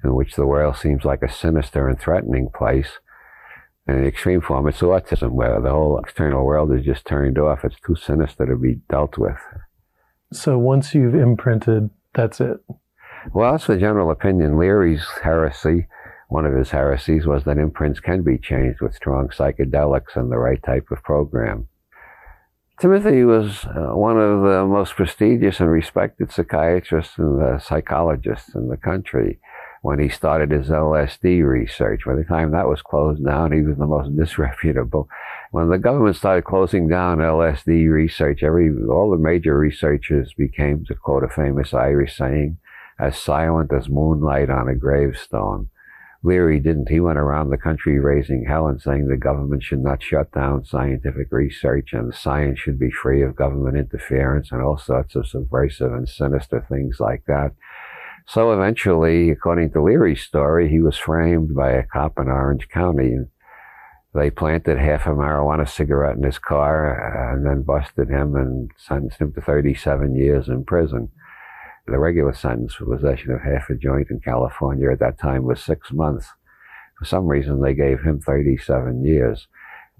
in 0.04 0.16
which 0.16 0.36
the 0.36 0.48
world 0.48 0.78
seems 0.78 1.04
like 1.04 1.22
a 1.22 1.32
sinister 1.32 1.88
and 1.88 2.00
threatening 2.00 2.50
place. 2.56 3.00
In 3.88 4.02
the 4.02 4.08
extreme 4.08 4.42
form, 4.42 4.68
it's 4.68 4.80
autism, 4.82 5.32
where 5.32 5.60
the 5.60 5.72
whole 5.72 6.00
external 6.00 6.46
world 6.46 6.74
is 6.74 6.86
just 6.86 7.06
turned 7.06 7.38
off. 7.38 7.66
It's 7.66 7.80
too 7.86 7.96
sinister 7.96 8.46
to 8.46 8.56
be 8.56 8.82
dealt 8.90 9.18
with. 9.18 9.38
So 10.32 10.58
once 10.58 10.96
you've 10.96 11.16
imprinted, 11.16 11.90
that's 12.14 12.40
it. 12.40 12.58
Well, 13.34 13.52
that's 13.52 13.68
the 13.68 13.78
general 13.78 14.12
opinion. 14.12 14.58
Leary's 14.58 15.06
heresy, 15.22 15.88
one 16.30 16.46
of 16.46 16.56
his 16.56 16.72
heresies, 16.72 17.28
was 17.28 17.44
that 17.44 17.58
imprints 17.58 18.00
can 18.00 18.24
be 18.24 18.38
changed 18.38 18.82
with 18.82 18.96
strong 18.96 19.28
psychedelics 19.28 20.16
and 20.16 20.32
the 20.32 20.38
right 20.38 20.62
type 20.64 20.88
of 20.92 21.04
program. 21.04 21.68
Timothy 22.82 23.24
was 23.24 23.64
uh, 23.66 23.96
one 23.96 24.18
of 24.18 24.42
the 24.42 24.66
most 24.66 24.96
prestigious 24.96 25.60
and 25.60 25.70
respected 25.70 26.32
psychiatrists 26.32 27.16
and 27.20 27.62
psychologists 27.62 28.56
in 28.56 28.70
the 28.70 28.76
country 28.78 29.40
when 29.84 30.00
he 30.00 30.10
started 30.10 30.50
his 30.50 30.70
LSD 30.70 31.48
research. 31.48 32.02
By 32.08 32.16
the 32.16 32.24
time 32.24 32.50
that 32.52 32.68
was 32.68 32.82
closed 32.82 33.24
down, 33.24 33.52
he 33.52 33.62
was 33.62 33.78
the 33.78 33.86
most 33.86 34.16
disreputable. 34.18 35.08
When 35.52 35.70
the 35.70 35.78
government 35.78 36.16
started 36.16 36.44
closing 36.44 36.88
down 36.88 37.20
LSD 37.20 37.88
research, 37.88 38.42
every 38.42 38.72
all 38.90 39.12
the 39.12 39.18
major 39.18 39.56
researchers 39.56 40.34
became, 40.36 40.84
to 40.86 40.96
quote 40.96 41.24
a 41.24 41.30
famous 41.30 41.76
Irish 41.76 42.18
saying, 42.18 42.58
as 43.00 43.16
silent 43.16 43.72
as 43.72 43.90
moonlight 43.90 44.50
on 44.50 44.68
a 44.68 44.76
gravestone. 44.76 45.70
Leary 46.24 46.60
didn't. 46.60 46.90
He 46.90 47.00
went 47.00 47.18
around 47.18 47.50
the 47.50 47.58
country 47.58 48.00
raising 48.00 48.46
hell 48.46 48.68
and 48.68 48.80
saying 48.80 49.08
the 49.08 49.18
government 49.18 49.64
should 49.64 49.80
not 49.80 50.04
shut 50.04 50.32
down 50.32 50.66
scientific 50.66 51.32
research 51.32 51.94
and 51.94 52.14
science 52.14 52.60
should 52.60 52.78
be 52.78 52.92
free 52.92 53.24
of 53.24 53.36
government 53.36 53.78
interference 53.78 54.52
and 54.52 54.62
all 54.62 54.78
sorts 54.78 55.16
of 55.16 55.28
subversive 55.28 55.92
and 55.92 56.08
sinister 56.08 56.64
things 56.70 57.00
like 57.00 57.24
that. 57.26 57.52
So 58.28 58.54
eventually, 58.54 59.32
according 59.32 59.72
to 59.72 59.82
Leary's 59.82 60.22
story, 60.22 60.70
he 60.70 60.80
was 60.80 60.98
framed 60.98 61.56
by 61.56 61.72
a 61.72 61.84
cop 61.84 62.20
in 62.20 62.28
Orange 62.28 62.70
County. 62.70 63.18
They 64.14 64.30
planted 64.30 64.78
half 64.78 65.08
a 65.08 65.12
marijuana 65.12 65.68
cigarette 65.68 66.18
in 66.18 66.24
his 66.24 66.38
car 66.38 67.34
and 67.34 67.46
then 67.46 67.64
busted 67.64 68.10
him 68.10 68.36
and 68.36 68.70
sentenced 68.78 69.20
him 69.20 69.34
to 69.34 69.42
37 69.42 70.16
years 70.16 70.50
in 70.50 70.66
prison. 70.66 71.10
The 71.88 72.00
regular 72.00 72.34
sentence 72.34 72.74
for 72.74 72.86
possession 72.86 73.32
of 73.32 73.42
half 73.42 73.70
a 73.70 73.76
joint 73.76 74.08
in 74.10 74.20
California 74.20 74.92
at 74.92 75.00
that 75.00 75.20
time 75.20 75.44
was 75.44 75.62
six 75.62 75.92
months. 75.92 76.28
For 76.98 77.06
some 77.06 77.26
reason, 77.26 77.62
they 77.62 77.74
gave 77.74 78.02
him 78.02 78.20
37 78.20 79.04
years. 79.04 79.48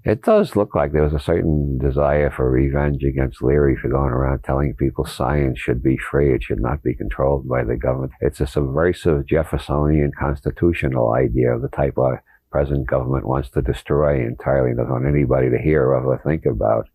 It 0.04 0.22
does 0.22 0.56
look 0.56 0.74
like 0.74 0.92
there 0.92 1.04
was 1.04 1.12
a 1.12 1.20
certain 1.20 1.78
desire 1.78 2.30
for 2.30 2.50
revenge 2.50 3.04
against 3.04 3.42
Leary 3.42 3.76
for 3.76 3.88
going 3.88 4.10
around 4.10 4.40
telling 4.40 4.74
people 4.74 5.04
science 5.04 5.60
should 5.60 5.80
be 5.80 5.96
free. 5.96 6.34
It 6.34 6.42
should 6.42 6.60
not 6.60 6.82
be 6.82 6.94
controlled 6.94 7.48
by 7.48 7.62
the 7.62 7.76
government. 7.76 8.12
It's 8.20 8.40
a 8.40 8.46
subversive 8.46 9.26
Jeffersonian 9.26 10.10
constitutional 10.18 11.12
idea 11.12 11.54
of 11.54 11.62
the 11.62 11.68
type 11.68 11.98
our 11.98 12.22
present 12.50 12.86
government 12.86 13.26
wants 13.26 13.50
to 13.50 13.62
destroy 13.62 14.24
entirely 14.24 14.74
doesn't 14.74 14.90
want 14.90 15.06
anybody 15.06 15.50
to 15.50 15.58
hear 15.58 15.92
of 15.92 16.04
or 16.04 16.20
think 16.24 16.46
about. 16.46 16.88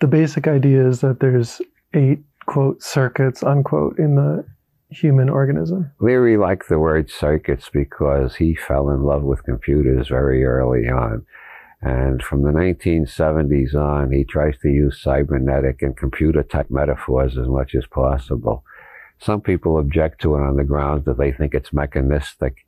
The 0.00 0.08
basic 0.08 0.48
idea 0.48 0.86
is 0.88 1.00
that 1.00 1.20
there's 1.20 1.60
eight, 1.94 2.20
quote, 2.50 2.82
circuits, 2.82 3.42
unquote, 3.42 3.98
in 3.98 4.16
the 4.16 4.44
human 4.90 5.28
organism. 5.28 5.90
Leary 6.00 6.36
liked 6.36 6.68
the 6.68 6.78
word 6.78 7.10
circuits 7.10 7.70
because 7.72 8.36
he 8.36 8.54
fell 8.54 8.90
in 8.90 9.04
love 9.04 9.22
with 9.22 9.44
computers 9.44 10.08
very 10.08 10.44
early 10.44 10.88
on. 10.88 11.24
And 11.80 12.22
from 12.22 12.42
the 12.42 12.50
1970s 12.50 13.74
on, 13.74 14.12
he 14.12 14.24
tries 14.24 14.58
to 14.58 14.68
use 14.68 15.00
cybernetic 15.00 15.80
and 15.80 15.96
computer 15.96 16.42
type 16.42 16.70
metaphors 16.70 17.38
as 17.38 17.46
much 17.46 17.74
as 17.74 17.86
possible. 17.86 18.64
Some 19.18 19.40
people 19.40 19.78
object 19.78 20.20
to 20.22 20.34
it 20.34 20.40
on 20.40 20.56
the 20.56 20.64
grounds 20.64 21.04
that 21.04 21.18
they 21.18 21.32
think 21.32 21.54
it's 21.54 21.72
mechanistic 21.72 22.66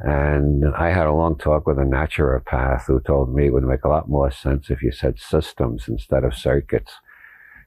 and 0.00 0.64
I 0.76 0.90
had 0.90 1.06
a 1.06 1.12
long 1.12 1.36
talk 1.36 1.66
with 1.66 1.78
a 1.78 1.82
naturopath 1.82 2.86
who 2.86 3.00
told 3.00 3.34
me 3.34 3.46
it 3.46 3.52
would 3.52 3.64
make 3.64 3.84
a 3.84 3.88
lot 3.88 4.08
more 4.08 4.30
sense 4.30 4.70
if 4.70 4.80
you 4.80 4.92
said 4.92 5.18
systems 5.18 5.88
instead 5.88 6.22
of 6.22 6.34
circuits. 6.34 6.92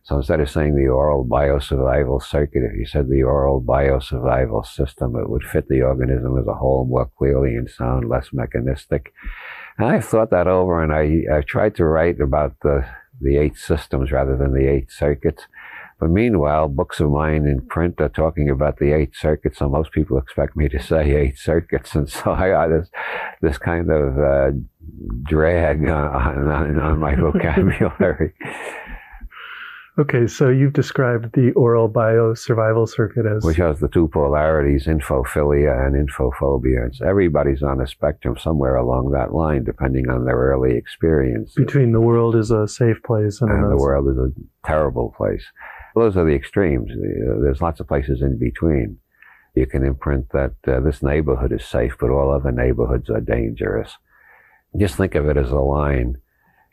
So 0.04 0.18
instead 0.18 0.40
of 0.40 0.50
saying 0.50 0.76
the 0.76 0.88
oral 0.88 1.26
biosurvival 1.26 2.24
circuit, 2.24 2.64
if 2.64 2.78
you 2.78 2.86
said 2.86 3.08
the 3.08 3.24
oral 3.24 3.62
biosurvival 3.62 4.66
system, 4.66 5.16
it 5.16 5.30
would 5.30 5.44
fit 5.44 5.68
the 5.70 5.84
organism 5.84 6.38
as 6.38 6.48
a 6.48 6.56
whole 6.56 6.86
more 6.86 7.10
clearly 7.18 7.56
and 7.56 7.70
sound 7.70 8.10
less 8.10 8.30
mechanistic. 8.34 9.14
And 9.78 9.88
I've 9.88 10.06
thought 10.06 10.32
that 10.32 10.48
over 10.48 10.84
and 10.84 10.92
I, 10.92 11.24
I've 11.34 11.46
tried 11.46 11.76
to 11.76 11.86
write 11.86 12.20
about 12.20 12.56
the, 12.62 12.86
the 13.20 13.38
eight 13.38 13.58
systems 13.58 14.12
rather 14.12 14.36
than 14.36 14.54
the 14.54 14.68
eight 14.68 14.92
circuits. 14.92 15.46
But 16.00 16.10
meanwhile, 16.10 16.68
books 16.68 17.00
of 17.00 17.12
mine 17.12 17.46
in 17.46 17.62
print 17.62 18.02
are 18.02 18.10
talking 18.10 18.50
about 18.50 18.80
the 18.80 18.92
eight 18.92 19.16
circuits, 19.16 19.60
so 19.60 19.70
most 19.70 19.92
people 19.92 20.18
expect 20.18 20.56
me 20.56 20.68
to 20.70 20.82
say 20.82 21.16
eight 21.16 21.38
circuits, 21.38 21.94
and 21.94 22.10
so 22.10 22.32
I 22.32 22.50
got 22.50 22.70
this 22.70 22.90
this 23.40 23.60
kind 23.60 23.92
of 23.92 24.18
uh, 24.18 24.50
drag 25.22 25.88
on, 25.88 26.48
on, 26.50 26.80
on 26.80 26.98
my 26.98 27.16
vocabulary. 27.16 28.34
Okay, 30.00 30.26
so 30.26 30.48
you've 30.48 30.72
described 30.72 31.34
the 31.34 31.52
oral 31.52 31.90
biosurvival 31.90 32.88
circuit 32.88 33.26
as 33.26 33.44
which 33.44 33.58
has 33.58 33.80
the 33.82 33.90
two 33.90 34.08
polarities, 34.08 34.86
infophilia 34.86 35.86
and 35.86 36.08
infophobia. 36.08 36.88
It's 36.88 37.02
everybody's 37.02 37.62
on 37.62 37.82
a 37.82 37.88
spectrum 37.88 38.38
somewhere 38.38 38.78
along 38.78 39.12
that 39.12 39.34
line, 39.34 39.66
depending 39.66 40.10
on 40.10 40.24
their 40.24 40.38
early 40.38 40.78
experience. 40.78 41.54
Between 41.56 41.92
the 41.92 42.00
world 42.00 42.36
is 42.38 42.52
a 42.52 42.70
safe 42.70 43.04
place 43.04 43.42
and, 43.42 43.52
and 43.52 43.70
the 43.70 43.76
world 43.76 44.08
is 44.08 44.18
a 44.18 44.32
terrible 44.66 45.14
place. 45.18 45.44
Those 45.94 46.16
are 46.16 46.24
the 46.24 46.36
extremes. 46.36 46.90
There's 47.42 47.62
lots 47.62 47.82
of 47.82 47.88
places 47.88 48.22
in 48.22 48.40
between. 48.40 48.98
You 49.56 49.68
can 49.68 49.86
imprint 49.86 50.30
that 50.32 50.54
uh, 50.66 50.80
this 50.80 51.04
neighborhood 51.04 51.52
is 51.52 51.66
safe, 51.66 51.98
but 52.00 52.10
all 52.10 52.34
other 52.34 52.54
neighborhoods 52.54 53.10
are 53.10 53.20
dangerous. 53.20 53.98
Just 54.78 54.96
think 54.96 55.16
of 55.16 55.28
it 55.28 55.36
as 55.36 55.52
a 55.52 55.60
line. 55.60 56.16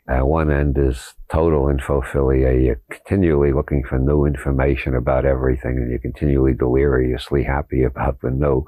Uh, 0.09 0.25
one 0.25 0.49
end 0.49 0.75
is 0.77 1.13
total 1.31 1.65
infophilia. 1.65 2.65
You're 2.65 2.81
continually 2.89 3.53
looking 3.53 3.83
for 3.83 3.99
new 3.99 4.25
information 4.25 4.95
about 4.95 5.23
everything, 5.23 5.77
and 5.77 5.89
you're 5.89 5.99
continually 5.99 6.53
deliriously 6.53 7.43
happy 7.43 7.83
about 7.83 8.19
the 8.21 8.31
new, 8.31 8.65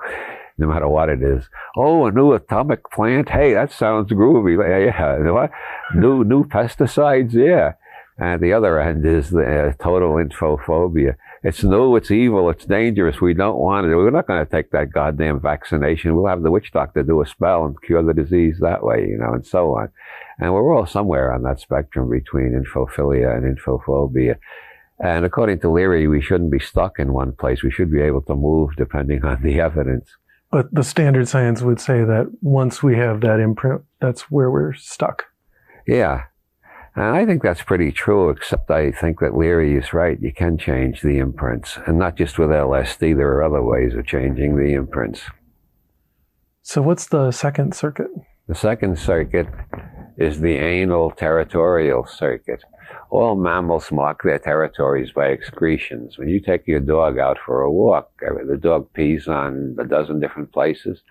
no 0.59 0.67
matter 0.67 0.87
what 0.87 1.09
it 1.09 1.23
is. 1.23 1.49
Oh, 1.75 2.05
a 2.05 2.11
new 2.11 2.33
atomic 2.33 2.91
plant. 2.91 3.29
Hey, 3.29 3.53
that 3.53 3.71
sounds 3.71 4.11
groovy. 4.11 4.57
Yeah, 4.59 5.31
what? 5.31 5.51
new 5.95 6.23
new 6.23 6.43
pesticides. 6.43 7.33
Yeah. 7.33 7.73
And 8.19 8.39
the 8.39 8.53
other 8.53 8.79
end 8.79 9.03
is 9.03 9.31
the 9.31 9.69
uh, 9.69 9.73
total 9.83 10.11
infophobia. 10.15 11.15
It's 11.43 11.63
new, 11.63 11.95
it's 11.95 12.11
evil, 12.11 12.51
it's 12.51 12.65
dangerous. 12.65 13.19
We 13.19 13.33
don't 13.33 13.57
want 13.57 13.87
it. 13.87 13.95
We're 13.95 14.11
not 14.11 14.27
going 14.27 14.45
to 14.45 14.51
take 14.51 14.69
that 14.71 14.91
goddamn 14.91 15.39
vaccination. 15.39 16.15
We'll 16.15 16.27
have 16.27 16.43
the 16.43 16.51
witch 16.51 16.71
doctor 16.71 17.01
do 17.01 17.21
a 17.21 17.25
spell 17.25 17.65
and 17.65 17.81
cure 17.81 18.03
the 18.03 18.13
disease 18.13 18.59
that 18.61 18.83
way, 18.83 19.07
you 19.07 19.17
know, 19.17 19.33
and 19.33 19.45
so 19.45 19.75
on. 19.75 19.89
And 20.37 20.53
we're 20.53 20.75
all 20.75 20.85
somewhere 20.85 21.33
on 21.33 21.41
that 21.43 21.59
spectrum 21.59 22.11
between 22.11 22.51
infophilia 22.51 23.35
and 23.35 23.57
infophobia. 23.57 24.35
And 25.03 25.25
according 25.25 25.61
to 25.61 25.71
Leary, 25.71 26.07
we 26.07 26.21
shouldn't 26.21 26.51
be 26.51 26.59
stuck 26.59 26.99
in 26.99 27.11
one 27.11 27.31
place. 27.31 27.63
We 27.63 27.71
should 27.71 27.91
be 27.91 28.01
able 28.01 28.21
to 28.23 28.35
move 28.35 28.75
depending 28.77 29.25
on 29.25 29.41
the 29.41 29.59
evidence. 29.59 30.09
But 30.51 30.71
the 30.71 30.83
standard 30.83 31.27
science 31.27 31.63
would 31.63 31.79
say 31.79 32.03
that 32.03 32.27
once 32.41 32.83
we 32.83 32.97
have 32.97 33.21
that 33.21 33.39
imprint, 33.39 33.81
that's 33.99 34.29
where 34.29 34.51
we're 34.51 34.73
stuck. 34.73 35.23
Yeah. 35.87 36.25
And 36.95 37.05
I 37.05 37.25
think 37.25 37.41
that's 37.41 37.61
pretty 37.61 37.91
true, 37.91 38.29
except 38.29 38.69
I 38.69 38.91
think 38.91 39.19
that 39.19 39.37
Leary 39.37 39.77
is 39.77 39.93
right. 39.93 40.21
You 40.21 40.33
can 40.33 40.57
change 40.57 41.01
the 41.01 41.19
imprints, 41.19 41.77
and 41.87 41.97
not 41.97 42.17
just 42.17 42.37
with 42.37 42.49
LSD. 42.49 43.15
There 43.15 43.29
are 43.29 43.43
other 43.43 43.63
ways 43.63 43.95
of 43.95 44.05
changing 44.05 44.57
the 44.57 44.73
imprints. 44.73 45.21
So, 46.63 46.81
what's 46.81 47.07
the 47.07 47.31
second 47.31 47.73
circuit? 47.75 48.11
The 48.47 48.55
second 48.55 48.99
circuit 48.99 49.47
is 50.17 50.41
the 50.41 50.55
anal 50.55 51.11
territorial 51.11 52.05
circuit. 52.05 52.63
All 53.09 53.35
mammals 53.35 53.91
mark 53.91 54.23
their 54.23 54.39
territories 54.39 55.11
by 55.13 55.27
excretions. 55.27 56.17
When 56.17 56.27
you 56.27 56.41
take 56.41 56.67
your 56.67 56.81
dog 56.81 57.17
out 57.17 57.37
for 57.45 57.61
a 57.61 57.71
walk, 57.71 58.11
uh, 58.25 58.33
the 58.45 58.57
dog 58.57 58.91
pees 58.93 59.27
on 59.29 59.77
a 59.79 59.85
dozen 59.85 60.19
different 60.19 60.51
places 60.51 61.01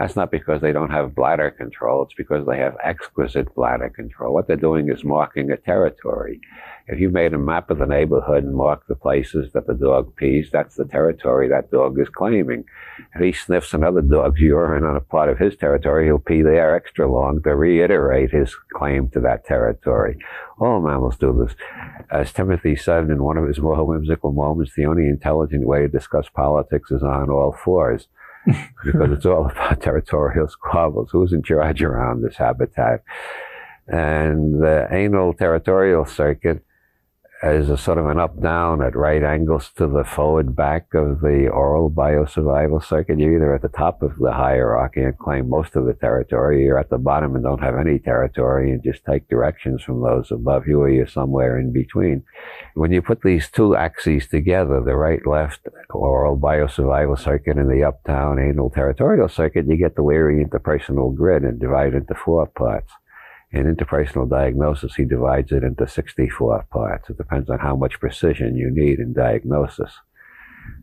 that's 0.00 0.16
not 0.16 0.30
because 0.30 0.62
they 0.62 0.72
don't 0.72 0.90
have 0.90 1.14
bladder 1.14 1.50
control. 1.50 2.02
It's 2.04 2.14
because 2.14 2.46
they 2.46 2.56
have 2.56 2.74
exquisite 2.82 3.54
bladder 3.54 3.90
control. 3.90 4.32
What 4.32 4.46
they're 4.46 4.56
doing 4.56 4.88
is 4.88 5.04
marking 5.04 5.50
a 5.50 5.58
territory. 5.58 6.40
If 6.86 6.98
you 6.98 7.10
made 7.10 7.34
a 7.34 7.38
map 7.38 7.68
of 7.68 7.80
the 7.80 7.86
neighborhood 7.86 8.42
and 8.42 8.54
marked 8.54 8.88
the 8.88 8.94
places 8.94 9.52
that 9.52 9.66
the 9.66 9.74
dog 9.74 10.16
pees, 10.16 10.48
that's 10.50 10.76
the 10.76 10.86
territory 10.86 11.48
that 11.48 11.70
dog 11.70 12.00
is 12.00 12.08
claiming. 12.08 12.64
If 13.14 13.20
he 13.20 13.32
sniffs 13.32 13.74
another 13.74 14.00
dog's 14.00 14.40
urine 14.40 14.84
on 14.84 14.96
a 14.96 15.02
part 15.02 15.28
of 15.28 15.36
his 15.36 15.54
territory, 15.54 16.06
he'll 16.06 16.18
pee 16.18 16.40
there 16.40 16.74
extra 16.74 17.06
long 17.06 17.42
to 17.42 17.54
reiterate 17.54 18.30
his 18.30 18.56
claim 18.72 19.10
to 19.10 19.20
that 19.20 19.44
territory. 19.44 20.16
All 20.58 20.80
mammals 20.80 21.18
do 21.18 21.44
this. 21.46 21.54
As 22.10 22.32
Timothy 22.32 22.74
said 22.74 23.10
in 23.10 23.22
one 23.22 23.36
of 23.36 23.46
his 23.46 23.60
more 23.60 23.84
whimsical 23.84 24.32
moments, 24.32 24.72
the 24.74 24.86
only 24.86 25.08
intelligent 25.08 25.66
way 25.66 25.80
to 25.80 25.88
discuss 25.88 26.30
politics 26.30 26.90
is 26.90 27.02
on 27.02 27.28
all 27.28 27.52
fours 27.52 28.08
because 28.46 29.10
it's 29.12 29.26
all 29.26 29.46
about 29.46 29.80
territorial 29.82 30.48
squabbles. 30.48 31.10
Who's 31.10 31.32
in 31.32 31.42
charge 31.42 31.82
around 31.82 32.22
this 32.22 32.36
habitat? 32.36 33.02
And 33.86 34.62
the 34.62 34.86
anal 34.90 35.34
territorial 35.34 36.04
circuit 36.04 36.64
is 37.42 37.70
a 37.70 37.76
sort 37.78 37.96
of 37.96 38.06
an 38.06 38.18
up 38.18 38.38
down 38.42 38.82
at 38.82 38.94
right 38.94 39.22
angles 39.22 39.70
to 39.74 39.86
the 39.86 40.04
forward 40.04 40.54
back 40.54 40.92
of 40.92 41.20
the 41.20 41.48
oral 41.48 41.90
biosurvival 41.90 42.84
circuit. 42.84 43.18
You're 43.18 43.36
either 43.36 43.54
at 43.54 43.62
the 43.62 43.68
top 43.68 44.02
of 44.02 44.18
the 44.18 44.32
hierarchy 44.32 45.02
and 45.02 45.16
claim 45.16 45.48
most 45.48 45.74
of 45.74 45.86
the 45.86 45.94
territory, 45.94 46.64
you're 46.64 46.78
at 46.78 46.90
the 46.90 46.98
bottom 46.98 47.34
and 47.34 47.42
don't 47.42 47.62
have 47.62 47.76
any 47.76 47.98
territory 47.98 48.70
and 48.70 48.82
just 48.82 49.06
take 49.06 49.26
directions 49.28 49.82
from 49.82 50.02
those 50.02 50.30
above 50.30 50.66
you, 50.66 50.82
or 50.82 50.90
you're 50.90 51.06
somewhere 51.06 51.58
in 51.58 51.72
between. 51.72 52.24
When 52.74 52.92
you 52.92 53.00
put 53.00 53.22
these 53.22 53.48
two 53.48 53.74
axes 53.74 54.26
together, 54.26 54.82
the 54.84 54.96
right 54.96 55.26
left 55.26 55.66
oral 55.88 56.38
biosurvival 56.38 57.18
circuit 57.18 57.56
and 57.56 57.70
the 57.70 57.84
up 57.84 58.04
down 58.04 58.38
anal 58.38 58.68
territorial 58.68 59.30
circuit, 59.30 59.66
you 59.66 59.78
get 59.78 59.96
the 59.96 60.02
Leary 60.02 60.44
interpersonal 60.44 61.14
grid 61.14 61.44
and 61.44 61.58
divide 61.58 61.94
into 61.94 62.14
four 62.14 62.46
parts. 62.46 62.92
In 63.52 63.64
interpersonal 63.64 64.30
diagnosis, 64.30 64.94
he 64.94 65.04
divides 65.04 65.50
it 65.50 65.64
into 65.64 65.88
64 65.88 66.66
parts. 66.70 67.10
It 67.10 67.16
depends 67.16 67.50
on 67.50 67.58
how 67.58 67.74
much 67.74 67.98
precision 67.98 68.56
you 68.56 68.70
need 68.70 69.00
in 69.00 69.12
diagnosis. 69.12 69.92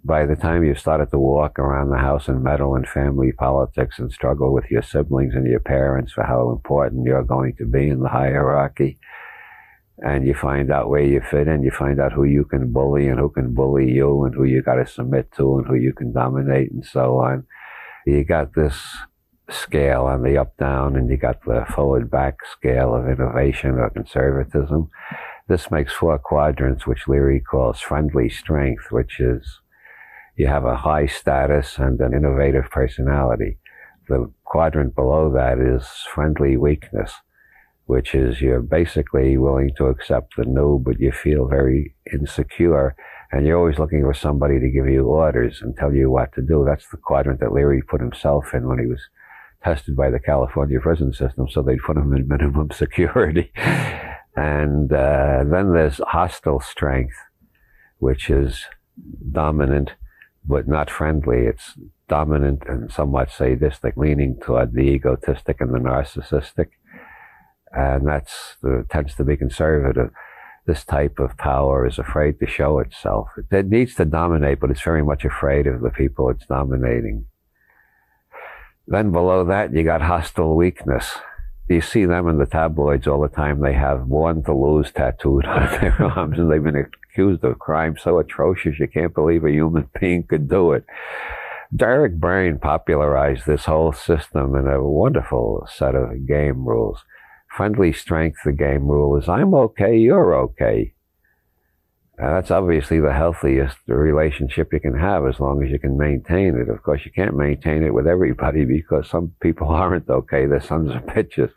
By 0.04 0.26
the 0.26 0.36
time 0.36 0.64
you've 0.64 0.80
started 0.80 1.12
to 1.12 1.20
walk 1.20 1.60
around 1.60 1.90
the 1.90 1.98
house 1.98 2.28
and 2.28 2.44
meddle 2.44 2.76
in 2.76 2.86
family 2.86 3.32
politics 3.32 4.00
and 4.00 4.12
struggle 4.12 4.54
with 4.54 4.70
your 4.70 4.82
siblings 4.82 5.34
and 5.34 5.48
your 5.48 5.62
parents 5.62 6.12
for 6.12 6.24
how 6.24 6.50
important 6.50 7.06
you're 7.06 7.24
going 7.24 7.56
to 7.58 7.66
be 7.66 7.88
in 7.88 8.02
the 8.02 8.10
hierarchy, 8.10 9.00
and 10.00 10.28
you 10.28 10.34
find 10.34 10.70
out 10.70 10.90
where 10.90 11.02
you 11.02 11.22
fit 11.22 11.48
in, 11.48 11.64
you 11.64 11.72
find 11.72 12.00
out 12.00 12.12
who 12.12 12.24
you 12.24 12.44
can 12.44 12.72
bully 12.72 13.08
and 13.08 13.20
who 13.20 13.30
can 13.30 13.54
bully 13.54 13.90
you 13.92 14.26
and 14.26 14.36
who 14.36 14.44
you 14.44 14.62
got 14.62 14.76
to 14.76 14.86
submit 14.86 15.32
to 15.32 15.58
and 15.58 15.68
who 15.68 15.76
you 15.76 15.94
can 15.94 16.12
dominate 16.12 16.72
and 16.72 16.86
so 16.86 17.18
on. 17.20 17.46
You 18.06 18.24
got 18.24 18.54
this 18.54 18.78
scale 19.50 20.04
on 20.04 20.24
the 20.24 20.38
up 20.38 20.56
down 20.58 20.96
and 20.96 21.10
you 21.10 21.18
got 21.18 21.44
the 21.46 21.66
forward 21.74 22.12
back 22.12 22.38
scale 22.52 22.94
of 22.94 23.08
innovation 23.08 23.72
or 23.72 23.90
conservatism. 23.90 24.90
This 25.48 25.72
makes 25.72 25.94
four 25.94 26.20
quadrants, 26.20 26.86
which 26.86 27.08
Leary 27.08 27.40
calls 27.40 27.80
friendly 27.80 28.30
strength, 28.30 28.92
which 28.92 29.20
is 29.20 29.62
you 30.36 30.48
have 30.48 30.66
a 30.66 30.76
high 30.76 31.06
status 31.06 31.78
and 31.78 32.00
an 32.02 32.14
innovative 32.14 32.70
personality. 32.70 33.58
The 34.10 34.32
quadrant 34.44 34.96
below 34.96 35.32
that 35.34 35.60
is 35.60 35.88
friendly 36.14 36.58
weakness, 36.58 37.14
which 37.86 38.14
is 38.14 38.42
you're 38.42 38.62
basically 38.62 39.38
willing 39.38 39.72
to 39.78 39.86
accept 39.86 40.36
the 40.36 40.46
new, 40.46 40.80
but 40.80 41.00
you 41.00 41.12
feel 41.12 41.48
very 41.48 41.96
insecure. 42.12 42.96
And 43.32 43.46
you're 43.46 43.58
always 43.58 43.80
looking 43.80 44.04
for 44.04 44.14
somebody 44.14 44.60
to 44.60 44.70
give 44.70 44.88
you 44.88 45.06
orders 45.06 45.62
and 45.62 45.76
tell 45.76 45.94
you 45.94 46.10
what 46.10 46.34
to 46.36 46.42
do. 46.42 46.64
That's 46.66 46.88
the 46.90 46.98
quadrant 46.98 47.40
that 47.40 47.52
Leary 47.52 47.82
put 47.82 48.00
himself 48.00 48.54
in 48.54 48.68
when 48.68 48.80
he 48.80 48.86
was 48.86 49.02
tested 49.64 49.96
by 49.96 50.10
the 50.10 50.20
California 50.20 50.80
prison 50.80 51.14
system. 51.14 51.48
So 51.50 51.62
they'd 51.62 51.80
put 51.80 51.98
him 51.98 52.14
in 52.14 52.28
minimum 52.28 52.72
security. 52.74 53.52
and 54.36 54.92
uh, 54.92 55.44
then 55.46 55.74
there's 55.74 56.00
hostile 56.08 56.60
strength, 56.60 57.16
which 58.00 58.30
is 58.30 58.66
dominant 59.32 59.92
but 60.48 60.68
not 60.68 60.90
friendly. 60.90 61.46
It's 61.46 61.74
dominant 62.08 62.64
and 62.68 62.92
somewhat 62.92 63.32
sadistic, 63.32 63.98
leaning 63.98 64.40
toward 64.40 64.74
the 64.74 64.82
egotistic 64.82 65.60
and 65.60 65.74
the 65.74 65.80
narcissistic. 65.80 66.70
And 67.74 68.08
that's 68.08 68.56
the, 68.62 68.86
tends 68.90 69.14
to 69.16 69.26
be 69.26 69.36
conservative. 69.36 70.12
This 70.66 70.84
type 70.84 71.20
of 71.20 71.38
power 71.38 71.86
is 71.86 72.00
afraid 72.00 72.40
to 72.40 72.48
show 72.48 72.80
itself. 72.80 73.28
It 73.52 73.68
needs 73.68 73.96
to 73.96 74.06
dominate, 74.06 74.60
but 74.60 74.72
it's 74.72 74.82
very 74.82 75.04
much 75.04 75.26
afraid 75.26 75.68
of 75.68 75.82
the 75.82 75.90
people 75.90 76.30
it's 76.30 76.46
dominating. 76.46 77.26
Then 78.88 79.12
below 79.12 79.44
that, 79.46 79.74
you 79.74 79.84
got 79.84 80.02
hostile 80.02 80.56
weakness. 80.56 81.18
You 81.68 81.82
see 81.82 82.06
them 82.06 82.30
in 82.30 82.38
the 82.38 82.46
tabloids 82.46 83.08
all 83.08 83.22
the 83.22 83.28
time. 83.28 83.60
They 83.60 83.74
have 83.74 84.08
born 84.08 84.44
to 84.44 84.54
lose 84.54 84.92
tattooed 84.92 85.46
on 85.46 85.70
their 85.82 86.02
arms, 86.02 86.40
and 86.40 86.50
they've 86.50 86.64
been 86.64 86.88
accused 87.12 87.44
of 87.44 87.60
crimes 87.60 88.02
so 88.02 88.20
atrocious 88.20 88.80
you 88.80 88.88
can't 88.88 89.14
believe 89.14 89.44
a 89.44 89.52
human 89.52 89.90
being 90.00 90.24
could 90.24 90.50
do 90.50 90.72
it. 90.72 90.86
Eric 91.80 92.18
Berne 92.18 92.60
popularized 92.60 93.46
this 93.46 93.66
whole 93.66 93.92
system 93.92 94.56
in 94.56 94.68
a 94.68 94.82
wonderful 94.82 95.68
set 95.70 95.96
of 95.96 96.26
game 96.26 96.66
rules. 96.66 97.04
Friendly 97.50 97.92
strength, 97.92 98.40
the 98.46 98.54
game 98.54 98.88
rule 98.88 99.18
is 99.18 99.28
I'm 99.28 99.54
okay, 99.54 99.98
you're 99.98 100.34
okay. 100.34 100.94
Now, 102.20 102.34
that's 102.34 102.50
obviously 102.50 103.00
the 103.00 103.14
healthiest 103.14 103.78
relationship 103.86 104.74
you 104.74 104.80
can 104.80 104.98
have 104.98 105.28
as 105.28 105.40
long 105.40 105.64
as 105.64 105.70
you 105.70 105.78
can 105.78 105.98
maintain 105.98 106.56
it. 106.56 106.68
Of 106.68 106.82
course, 106.82 107.02
you 107.06 107.12
can't 107.12 107.38
maintain 107.38 107.84
it 107.84 107.94
with 107.94 108.08
everybody 108.08 108.66
because 108.66 109.08
some 109.08 109.34
people 109.40 109.68
aren't 109.70 110.10
okay. 110.10 110.48
They're 110.48 110.60
sons 110.60 110.90
of 110.90 111.04
bitches. 111.04 111.52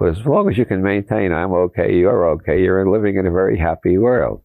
But 0.00 0.18
as 0.18 0.26
long 0.26 0.50
as 0.50 0.58
you 0.58 0.64
can 0.64 0.82
maintain, 0.82 1.32
I'm 1.32 1.52
okay, 1.52 1.94
you're 1.94 2.28
okay, 2.30 2.60
you're 2.60 2.90
living 2.90 3.16
in 3.16 3.26
a 3.26 3.30
very 3.30 3.58
happy 3.58 3.98
world. 3.98 4.42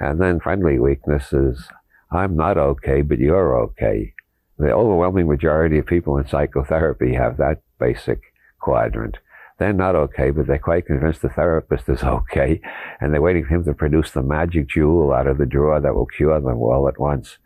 And 0.00 0.20
then 0.20 0.40
friendly 0.40 0.80
weakness 0.80 1.32
is, 1.32 1.68
I'm 2.10 2.34
not 2.34 2.58
okay, 2.58 3.02
but 3.02 3.18
you're 3.18 3.56
okay. 3.66 4.14
The 4.58 4.72
overwhelming 4.72 5.28
majority 5.28 5.78
of 5.78 5.86
people 5.86 6.16
in 6.18 6.26
psychotherapy 6.26 7.14
have 7.14 7.36
that 7.36 7.62
basic 7.78 8.20
quadrant. 8.60 9.18
They're 9.58 9.72
not 9.72 9.94
okay, 9.94 10.30
but 10.30 10.46
they're 10.46 10.58
quite 10.58 10.86
convinced 10.86 11.22
the 11.22 11.28
therapist 11.28 11.88
is 11.88 12.02
okay, 12.02 12.60
and 13.00 13.12
they're 13.12 13.22
waiting 13.22 13.44
for 13.44 13.54
him 13.54 13.64
to 13.64 13.74
produce 13.74 14.10
the 14.10 14.22
magic 14.22 14.68
jewel 14.68 15.12
out 15.12 15.28
of 15.28 15.38
the 15.38 15.46
drawer 15.46 15.80
that 15.80 15.94
will 15.94 16.06
cure 16.06 16.40
them 16.40 16.58
all 16.58 16.88
at 16.88 16.98
once. 16.98 17.38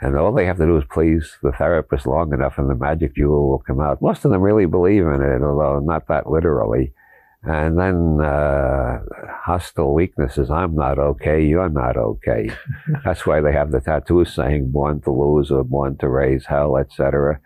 And 0.00 0.16
all 0.16 0.32
they 0.32 0.46
have 0.46 0.56
to 0.56 0.64
do 0.64 0.78
is 0.78 0.84
please 0.90 1.36
the 1.42 1.52
therapist 1.52 2.06
long 2.06 2.32
enough, 2.32 2.56
and 2.56 2.70
the 2.70 2.74
magic 2.74 3.14
jewel 3.14 3.50
will 3.50 3.58
come 3.58 3.80
out. 3.80 4.00
Most 4.00 4.24
of 4.24 4.30
them 4.30 4.40
really 4.40 4.64
believe 4.64 5.06
in 5.06 5.20
it, 5.20 5.42
although 5.42 5.80
not 5.80 6.08
that 6.08 6.30
literally. 6.30 6.94
And 7.42 7.78
then 7.78 8.20
uh, 8.20 9.00
hostile 9.42 9.94
weaknesses. 9.94 10.50
I'm 10.50 10.74
not 10.74 10.98
okay. 10.98 11.42
You're 11.44 11.70
not 11.70 11.96
okay. 11.96 12.50
That's 13.04 13.26
why 13.26 13.40
they 13.40 13.52
have 13.52 13.70
the 13.70 13.80
tattoos 13.80 14.34
saying 14.34 14.72
"born 14.72 15.00
to 15.02 15.10
lose" 15.10 15.50
or 15.50 15.64
"born 15.64 15.96
to 15.98 16.08
raise 16.08 16.46
hell," 16.46 16.76
etc. 16.76 17.40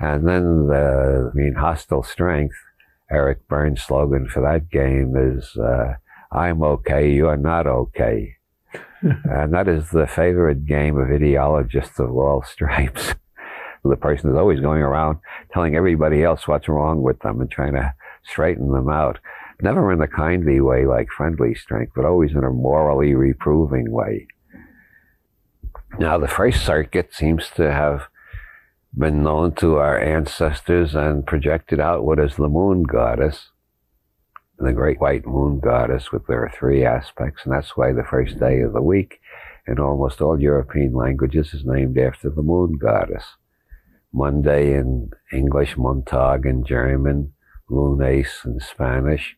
And 0.00 0.26
then 0.26 0.66
the 0.66 1.30
I 1.32 1.36
mean 1.36 1.54
hostile 1.54 2.02
strength. 2.02 2.56
Eric 3.10 3.46
Berne's 3.48 3.82
slogan 3.82 4.28
for 4.28 4.40
that 4.42 4.70
game 4.70 5.14
is 5.16 5.56
uh, 5.56 5.94
"I'm 6.32 6.62
okay. 6.62 7.10
You're 7.12 7.36
not 7.36 7.66
okay." 7.66 8.36
and 9.02 9.52
that 9.54 9.68
is 9.68 9.90
the 9.90 10.06
favorite 10.06 10.66
game 10.66 10.98
of 10.98 11.10
ideologists 11.10 11.98
of 11.98 12.10
all 12.16 12.42
stripes. 12.46 13.14
the 13.84 13.96
person 13.96 14.30
is 14.30 14.36
always 14.36 14.60
going 14.60 14.82
around 14.82 15.18
telling 15.52 15.74
everybody 15.74 16.22
else 16.22 16.46
what's 16.46 16.68
wrong 16.68 17.02
with 17.02 17.18
them 17.20 17.40
and 17.40 17.50
trying 17.50 17.72
to 17.72 17.94
straighten 18.22 18.72
them 18.72 18.88
out. 18.88 19.18
Never 19.62 19.92
in 19.92 20.00
a 20.00 20.08
kindly 20.08 20.60
way 20.60 20.86
like 20.86 21.08
friendly 21.10 21.54
strength, 21.54 21.92
but 21.94 22.04
always 22.04 22.32
in 22.32 22.44
a 22.44 22.50
morally 22.50 23.14
reproving 23.14 23.90
way. 23.90 24.26
Now, 25.98 26.18
the 26.18 26.28
first 26.28 26.64
circuit 26.64 27.12
seems 27.12 27.50
to 27.56 27.72
have 27.72 28.08
been 28.96 29.22
known 29.22 29.54
to 29.54 29.76
our 29.76 29.98
ancestors 29.98 30.94
and 30.94 31.26
projected 31.26 31.80
outward 31.80 32.18
as 32.18 32.36
the 32.36 32.48
moon 32.48 32.82
goddess, 32.82 33.50
the 34.58 34.72
great 34.72 35.00
white 35.00 35.26
moon 35.26 35.60
goddess 35.60 36.12
with 36.12 36.26
their 36.26 36.52
three 36.58 36.84
aspects, 36.84 37.42
and 37.44 37.54
that's 37.54 37.76
why 37.76 37.92
the 37.92 38.04
first 38.04 38.38
day 38.38 38.60
of 38.60 38.72
the 38.72 38.82
week 38.82 39.20
in 39.66 39.78
almost 39.78 40.20
all 40.20 40.40
European 40.40 40.92
languages 40.92 41.54
is 41.54 41.64
named 41.64 41.96
after 41.98 42.28
the 42.28 42.42
moon 42.42 42.76
goddess. 42.78 43.24
Monday 44.12 44.74
in 44.74 45.10
English, 45.32 45.76
Montag 45.76 46.44
in 46.44 46.64
German, 46.64 47.32
Lunes 47.68 48.26
in 48.44 48.58
Spanish. 48.58 49.36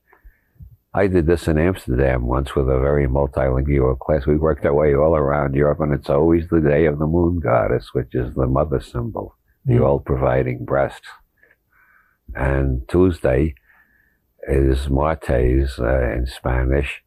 I 0.95 1.07
did 1.07 1.27
this 1.27 1.47
in 1.47 1.59
Amsterdam 1.59 2.27
once 2.27 2.55
with 2.55 2.69
a 2.69 2.81
very 2.81 3.07
multilingual 3.07 3.99
class. 3.99 4.27
We 4.27 4.37
worked 4.37 4.65
our 4.65 4.75
way 4.75 4.95
all 4.95 5.15
around 5.15 5.55
Europe, 5.55 5.81
and 5.81 5.93
it's 5.93 6.09
always 6.11 6.49
the 6.49 6.61
day 6.61 6.87
of 6.87 6.99
the 6.99 7.07
moon 7.07 7.39
goddess, 7.39 7.91
which 7.93 8.15
is 8.15 8.35
the 8.35 8.47
mother 8.47 8.81
symbol, 8.81 9.37
the 9.65 9.75
mm. 9.75 9.87
all 9.87 10.01
providing 10.01 10.65
breast. 10.65 11.03
And 12.35 12.89
Tuesday 12.89 13.55
is 14.49 14.89
Martes 14.89 15.79
uh, 15.79 16.13
in 16.13 16.27
Spanish. 16.27 17.03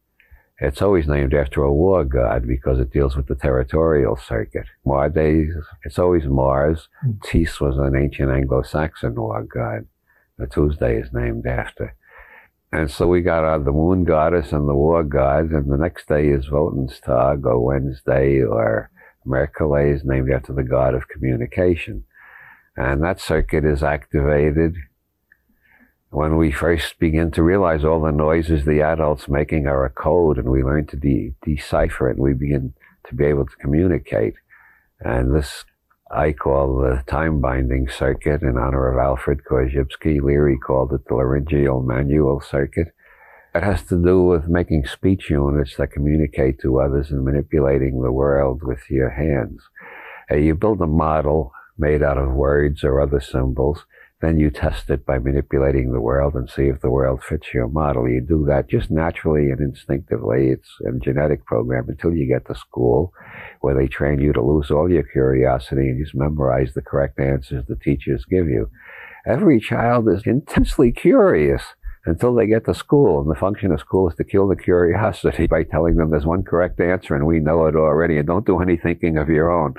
It's 0.58 0.80
always 0.80 1.06
named 1.06 1.34
after 1.34 1.62
a 1.62 1.72
war 1.72 2.04
god 2.04 2.46
because 2.46 2.80
it 2.80 2.92
deals 2.92 3.14
with 3.14 3.26
the 3.26 3.34
territorial 3.34 4.16
circuit. 4.16 4.66
Martes, 4.84 5.52
it's 5.84 5.98
always 5.98 6.24
Mars. 6.24 6.88
Mm. 7.04 7.18
Tiw 7.20 7.60
was 7.60 7.76
an 7.78 7.96
ancient 7.96 8.30
Anglo 8.30 8.62
Saxon 8.62 9.14
war 9.14 9.42
god 9.42 9.86
the 10.38 10.46
Tuesday 10.46 10.98
is 10.98 11.12
named 11.12 11.46
after. 11.46 11.94
And 12.72 12.90
so 12.90 13.06
we 13.06 13.22
got 13.22 13.44
uh, 13.44 13.58
the 13.58 13.72
moon 13.72 14.04
goddess 14.04 14.52
and 14.52 14.68
the 14.68 14.74
war 14.74 15.02
god, 15.02 15.50
and 15.50 15.70
the 15.70 15.78
next 15.78 16.08
day 16.08 16.28
is 16.28 16.48
Wotanstag 16.48 17.44
or 17.44 17.60
Wednesday 17.60 18.42
or 18.42 18.90
Mercury 19.24 19.98
named 20.04 20.30
after 20.30 20.52
the 20.52 20.62
god 20.62 20.94
of 20.94 21.08
communication. 21.08 22.04
And 22.76 23.02
that 23.02 23.20
circuit 23.20 23.64
is 23.64 23.82
activated 23.82 24.74
when 26.10 26.36
we 26.36 26.52
first 26.52 26.98
begin 26.98 27.30
to 27.32 27.42
realize 27.42 27.84
all 27.84 28.02
the 28.02 28.10
noises 28.10 28.64
the 28.64 28.80
adults 28.80 29.28
making 29.28 29.66
are 29.66 29.84
a 29.84 29.90
code 29.90 30.38
and 30.38 30.48
we 30.48 30.62
learn 30.62 30.86
to 30.86 30.96
de- 30.96 31.34
decipher 31.44 32.08
it 32.08 32.16
and 32.16 32.22
we 32.22 32.32
begin 32.32 32.74
to 33.08 33.14
be 33.14 33.24
able 33.24 33.46
to 33.46 33.56
communicate. 33.56 34.34
And 35.00 35.34
this 35.34 35.64
I 36.10 36.32
call 36.32 36.78
the 36.78 37.02
time 37.08 37.40
binding 37.40 37.88
circuit 37.88 38.42
in 38.42 38.56
honor 38.56 38.92
of 38.92 38.98
Alfred 38.98 39.40
Korzybski. 39.44 40.22
Leary 40.22 40.56
called 40.56 40.92
it 40.92 41.04
the 41.08 41.14
laryngeal 41.14 41.82
manual 41.82 42.40
circuit. 42.40 42.94
It 43.52 43.64
has 43.64 43.82
to 43.84 44.00
do 44.00 44.22
with 44.22 44.48
making 44.48 44.86
speech 44.86 45.30
units 45.30 45.76
that 45.76 45.90
communicate 45.90 46.60
to 46.60 46.78
others 46.78 47.10
and 47.10 47.24
manipulating 47.24 48.02
the 48.02 48.12
world 48.12 48.62
with 48.62 48.88
your 48.88 49.10
hands. 49.10 49.62
Uh, 50.30 50.36
you 50.36 50.54
build 50.54 50.80
a 50.80 50.86
model 50.86 51.52
made 51.78 52.02
out 52.02 52.18
of 52.18 52.32
words 52.32 52.84
or 52.84 53.00
other 53.00 53.20
symbols 53.20 53.84
then 54.20 54.38
you 54.38 54.50
test 54.50 54.88
it 54.88 55.04
by 55.04 55.18
manipulating 55.18 55.92
the 55.92 56.00
world 56.00 56.34
and 56.34 56.48
see 56.48 56.68
if 56.68 56.80
the 56.80 56.90
world 56.90 57.22
fits 57.22 57.52
your 57.52 57.68
model. 57.68 58.08
You 58.08 58.22
do 58.22 58.46
that 58.48 58.68
just 58.68 58.90
naturally 58.90 59.50
and 59.50 59.60
instinctively. 59.60 60.48
It's 60.48 60.70
a 60.86 60.98
genetic 60.98 61.44
program 61.44 61.86
until 61.88 62.14
you 62.14 62.26
get 62.26 62.46
to 62.46 62.58
school 62.58 63.12
where 63.60 63.74
they 63.74 63.88
train 63.88 64.20
you 64.20 64.32
to 64.32 64.40
lose 64.40 64.70
all 64.70 64.90
your 64.90 65.02
curiosity 65.02 65.90
and 65.90 66.02
just 66.02 66.14
memorize 66.14 66.72
the 66.74 66.80
correct 66.80 67.20
answers 67.20 67.64
the 67.68 67.76
teachers 67.76 68.24
give 68.24 68.48
you. 68.48 68.70
Every 69.26 69.60
child 69.60 70.08
is 70.08 70.22
intensely 70.24 70.92
curious 70.92 71.62
until 72.06 72.34
they 72.34 72.46
get 72.46 72.64
to 72.66 72.74
school. 72.74 73.20
And 73.20 73.30
the 73.30 73.38
function 73.38 73.70
of 73.70 73.80
school 73.80 74.08
is 74.08 74.14
to 74.16 74.24
kill 74.24 74.48
the 74.48 74.56
curiosity 74.56 75.46
by 75.50 75.64
telling 75.64 75.96
them 75.96 76.10
there's 76.10 76.24
one 76.24 76.42
correct 76.42 76.80
answer 76.80 77.14
and 77.14 77.26
we 77.26 77.38
know 77.38 77.66
it 77.66 77.76
already 77.76 78.16
and 78.16 78.26
don't 78.26 78.46
do 78.46 78.60
any 78.60 78.78
thinking 78.78 79.18
of 79.18 79.28
your 79.28 79.50
own 79.50 79.74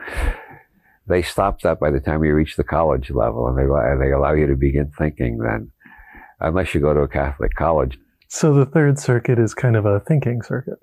they 1.08 1.22
stop 1.22 1.62
that 1.62 1.80
by 1.80 1.92
the 1.92 2.00
time 2.00 2.24
you 2.24 2.34
reach 2.34 2.56
the 2.56 2.64
college 2.64 3.10
level, 3.10 3.48
and 3.48 3.58
they 3.58 4.06
they 4.06 4.12
allow 4.12 4.34
you 4.34 4.48
to 4.48 4.56
begin 4.56 4.92
thinking 4.98 5.38
then, 5.40 5.72
unless 6.40 6.74
you 6.74 6.82
go 6.82 6.94
to 6.94 7.02
a 7.02 7.08
Catholic 7.08 7.56
college. 7.56 7.98
So 8.28 8.54
the 8.54 8.66
third 8.66 9.00
circuit 9.00 9.40
is 9.40 9.54
kind 9.54 9.76
of 9.76 9.86
a 9.86 10.00
thinking 10.02 10.42
circuit. 10.42 10.80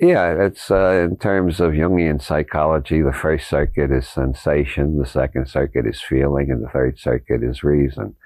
Yeah, 0.00 0.46
it's 0.46 0.70
uh, 0.72 1.06
in 1.08 1.16
terms 1.18 1.60
of 1.60 1.72
Jungian 1.72 2.20
psychology. 2.20 3.00
The 3.00 3.12
first 3.12 3.48
circuit 3.48 3.92
is 3.92 4.08
sensation, 4.08 4.98
the 4.98 5.06
second 5.06 5.48
circuit 5.48 5.86
is 5.86 6.02
feeling, 6.02 6.50
and 6.50 6.64
the 6.64 6.68
third 6.68 6.98
circuit 6.98 7.42
is 7.44 7.62
reason. 7.62 8.16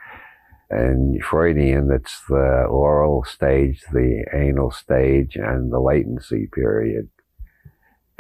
And 0.71 1.23
Freudian, 1.23 1.91
it's 1.93 2.23
the 2.29 2.67
oral 2.69 3.25
stage, 3.25 3.83
the 3.93 4.25
anal 4.35 4.71
stage, 4.71 5.37
and 5.37 5.73
the 5.73 5.81
latency 5.81 6.49
period. 6.53 7.09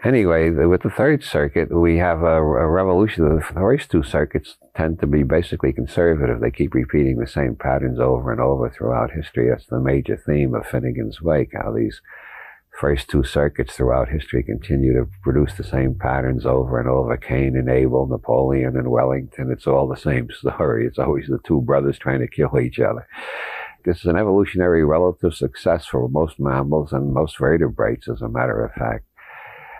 Anyway, 0.04 0.50
with 0.50 0.82
the 0.82 0.90
third 0.90 1.22
circuit, 1.24 1.70
we 1.70 1.98
have 1.98 2.22
a, 2.22 2.36
a, 2.36 2.68
revolution. 2.68 3.36
The 3.36 3.42
first 3.42 3.90
two 3.90 4.02
circuits 4.02 4.56
tend 4.76 5.00
to 5.00 5.06
be 5.06 5.22
basically 5.22 5.72
conservative. 5.72 6.40
They 6.40 6.50
keep 6.50 6.74
repeating 6.74 7.18
the 7.18 7.26
same 7.26 7.56
patterns 7.56 7.98
over 7.98 8.32
and 8.32 8.40
over 8.40 8.70
throughout 8.70 9.12
history. 9.12 9.48
That's 9.50 9.66
the 9.66 9.80
major 9.80 10.16
theme 10.16 10.54
of 10.54 10.66
Finnegans 10.66 11.20
Wake, 11.20 11.52
how 11.52 11.72
these 11.72 12.00
first 12.78 13.08
two 13.08 13.24
circuits 13.24 13.74
throughout 13.74 14.08
history 14.08 14.42
continue 14.44 14.92
to 14.94 15.10
produce 15.22 15.54
the 15.54 15.64
same 15.64 15.94
patterns 15.94 16.46
over 16.46 16.78
and 16.78 16.88
over. 16.88 17.16
Cain 17.16 17.56
and 17.56 17.68
Abel, 17.68 18.06
Napoleon 18.06 18.76
and 18.76 18.88
Wellington. 18.88 19.50
It's 19.50 19.66
all 19.66 19.88
the 19.88 19.96
same 19.96 20.28
story. 20.30 20.86
It's 20.86 20.98
always 20.98 21.26
the 21.26 21.40
two 21.44 21.60
brothers 21.60 21.98
trying 21.98 22.20
to 22.20 22.28
kill 22.28 22.58
each 22.60 22.78
other. 22.78 23.06
This 23.84 23.98
is 23.98 24.06
an 24.06 24.16
evolutionary 24.16 24.84
relative 24.84 25.34
success 25.34 25.86
for 25.86 26.08
most 26.08 26.38
mammals 26.38 26.92
and 26.92 27.12
most 27.12 27.38
vertebrates, 27.38 28.08
as 28.08 28.22
a 28.22 28.28
matter 28.28 28.64
of 28.64 28.72
fact. 28.72 29.07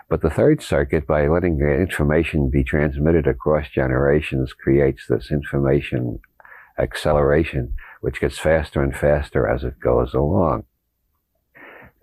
But 0.09 0.23
the 0.23 0.31
third 0.31 0.63
circuit, 0.63 1.07
by 1.07 1.27
letting 1.27 1.61
information 1.61 2.49
be 2.51 2.65
transmitted 2.65 3.27
across 3.27 3.69
generations, 3.69 4.55
creates 4.55 5.07
this 5.07 5.31
information 5.31 6.21
acceleration, 6.79 7.75
which 8.01 8.21
gets 8.21 8.39
faster 8.39 8.83
and 8.83 8.97
faster 8.97 9.47
as 9.47 9.65
it 9.65 9.81
goes 9.81 10.15
along. 10.15 10.65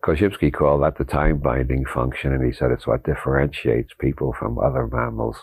Korzybski 0.04 0.54
called 0.54 0.84
that 0.84 0.98
the 0.98 1.06
time 1.06 1.40
binding 1.40 1.84
function, 1.86 2.32
and 2.32 2.46
he 2.46 2.52
said 2.52 2.72
it's 2.72 2.86
what 2.86 3.06
differentiates 3.06 3.94
people 4.00 4.34
from 4.34 4.60
other 4.60 4.86
mammals. 4.86 5.38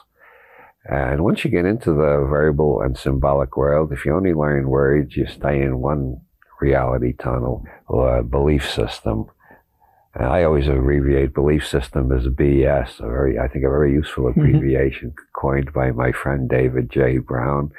And 0.85 1.25
once 1.25 1.45
you 1.45 1.51
get 1.51 1.65
into 1.65 1.91
the 1.91 2.25
verbal 2.29 2.81
and 2.81 2.97
symbolic 2.97 3.57
world, 3.57 3.93
if 3.93 4.05
you 4.05 4.15
only 4.15 4.35
learn 4.35 4.69
words, 4.69 5.17
you 5.17 5.27
stay 5.27 5.63
in 5.63 5.81
one 5.81 6.21
reality 6.61 7.13
tunnel 7.13 7.65
or 7.89 8.23
belief 8.23 8.71
system. 8.71 9.27
And 10.15 10.27
I 10.27 10.43
always 10.43 10.69
abbreviate 10.69 11.33
belief 11.33 11.67
system 11.67 12.13
as 12.13 12.27
BS, 12.27 13.01
a 13.01 13.09
very, 13.09 13.39
I 13.39 13.49
think, 13.49 13.65
a 13.65 13.71
very 13.71 13.93
useful 13.93 14.25
mm-hmm. 14.25 14.41
abbreviation 14.41 15.11
mm-hmm. 15.11 15.41
coined 15.41 15.73
by 15.73 15.91
my 15.91 16.13
friend 16.13 16.49
David 16.49 16.91
J. 16.91 17.19
Brown 17.19 17.73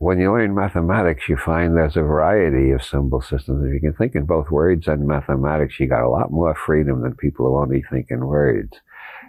when 0.00 0.18
you 0.18 0.32
learn 0.32 0.54
mathematics, 0.54 1.28
you 1.28 1.36
find 1.36 1.76
there's 1.76 1.94
a 1.94 2.00
variety 2.00 2.70
of 2.70 2.82
symbol 2.82 3.20
systems. 3.20 3.66
If 3.66 3.74
you 3.74 3.80
can 3.80 3.92
think 3.92 4.14
in 4.14 4.24
both 4.24 4.50
words 4.50 4.88
and 4.88 5.06
mathematics, 5.06 5.78
you 5.78 5.88
got 5.88 6.06
a 6.06 6.08
lot 6.08 6.32
more 6.32 6.54
freedom 6.54 7.02
than 7.02 7.14
people 7.16 7.44
who 7.46 7.58
only 7.58 7.82
think 7.82 8.06
in 8.08 8.26
words. 8.26 8.78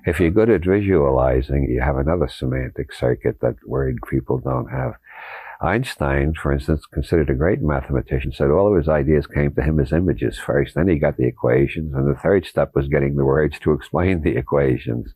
If 0.06 0.22
you're 0.22 0.32
good 0.32 0.50
at 0.50 0.64
visualizing, 0.64 1.70
you 1.70 1.82
have 1.82 1.98
another 1.98 2.30
semantic 2.30 2.94
circuit 2.94 3.42
that 3.42 3.58
worried 3.68 3.98
people 4.10 4.38
don't 4.38 4.70
have. 4.70 4.94
Einstein, 5.62 6.34
for 6.34 6.52
instance, 6.52 6.86
considered 6.88 7.30
a 7.30 7.36
great 7.36 7.62
mathematician, 7.62 8.32
said 8.32 8.50
all 8.50 8.72
of 8.72 8.78
his 8.78 8.90
ideas 8.90 9.28
came 9.28 9.54
to 9.54 9.62
him 9.62 9.80
as 9.80 9.92
images 9.92 10.40
first. 10.40 10.74
Then 10.74 10.88
he 10.88 10.98
got 10.98 11.18
the 11.18 11.28
equations, 11.28 11.94
and 11.94 12.08
the 12.10 12.20
third 12.20 12.46
step 12.46 12.72
was 12.74 12.88
getting 12.88 13.16
the 13.16 13.26
words 13.26 13.60
to 13.60 13.74
explain 13.74 14.22
the 14.22 14.38
equations. 14.38 15.14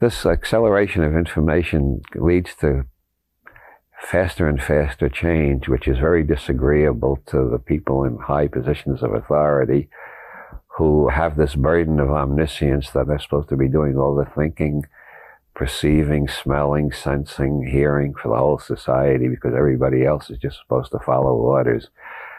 This 0.00 0.26
acceleration 0.26 1.04
of 1.04 1.14
information 1.14 2.02
leads 2.14 2.54
to 2.56 2.86
faster 4.00 4.48
and 4.48 4.62
faster 4.62 5.08
change, 5.08 5.68
which 5.68 5.86
is 5.86 5.98
very 5.98 6.24
disagreeable 6.24 7.20
to 7.26 7.48
the 7.50 7.58
people 7.58 8.04
in 8.04 8.16
high 8.16 8.48
positions 8.48 9.02
of 9.02 9.12
authority 9.14 9.88
who 10.76 11.08
have 11.08 11.36
this 11.36 11.56
burden 11.56 11.98
of 11.98 12.10
omniscience 12.10 12.90
that 12.90 13.08
they're 13.08 13.18
supposed 13.18 13.48
to 13.48 13.56
be 13.56 13.68
doing 13.68 13.96
all 13.96 14.14
the 14.14 14.30
thinking, 14.36 14.84
perceiving, 15.58 16.28
smelling, 16.28 16.92
sensing, 16.92 17.66
hearing 17.66 18.14
for 18.14 18.28
the 18.28 18.36
whole 18.36 18.58
society 18.58 19.28
because 19.28 19.52
everybody 19.54 20.04
else 20.06 20.30
is 20.30 20.38
just 20.38 20.58
supposed 20.58 20.92
to 20.92 21.00
follow 21.00 21.34
orders. 21.34 21.88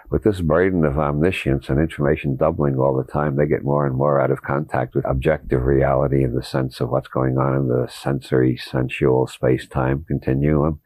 With 0.09 0.23
this 0.23 0.41
burden 0.41 0.85
of 0.85 0.97
omniscience 0.97 1.69
and 1.69 1.79
information 1.79 2.37
doubling 2.37 2.77
all 2.77 2.95
the 2.95 3.11
time, 3.11 3.35
they 3.35 3.45
get 3.45 3.63
more 3.63 3.85
and 3.85 3.95
more 3.95 4.19
out 4.19 4.31
of 4.31 4.41
contact 4.41 4.95
with 4.95 5.05
objective 5.05 5.63
reality 5.63 6.23
in 6.23 6.33
the 6.33 6.41
sense 6.41 6.79
of 6.79 6.89
what's 6.89 7.09
going 7.09 7.37
on 7.37 7.55
in 7.55 7.67
the 7.67 7.87
sensory, 7.87 8.57
sensual 8.57 9.27
space-time 9.27 10.05
continuum 10.07 10.79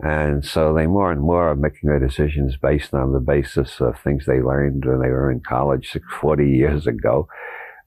and 0.00 0.44
so 0.44 0.74
they 0.74 0.86
more 0.86 1.10
and 1.10 1.22
more 1.22 1.48
are 1.48 1.56
making 1.56 1.88
their 1.88 1.98
decisions 1.98 2.56
based 2.56 2.92
on 2.92 3.12
the 3.12 3.20
basis 3.20 3.80
of 3.80 3.98
things 3.98 4.26
they 4.26 4.40
learned 4.40 4.84
when 4.84 5.00
they 5.00 5.08
were 5.08 5.30
in 5.30 5.40
college 5.40 5.96
40 6.20 6.48
years 6.50 6.86
ago, 6.86 7.28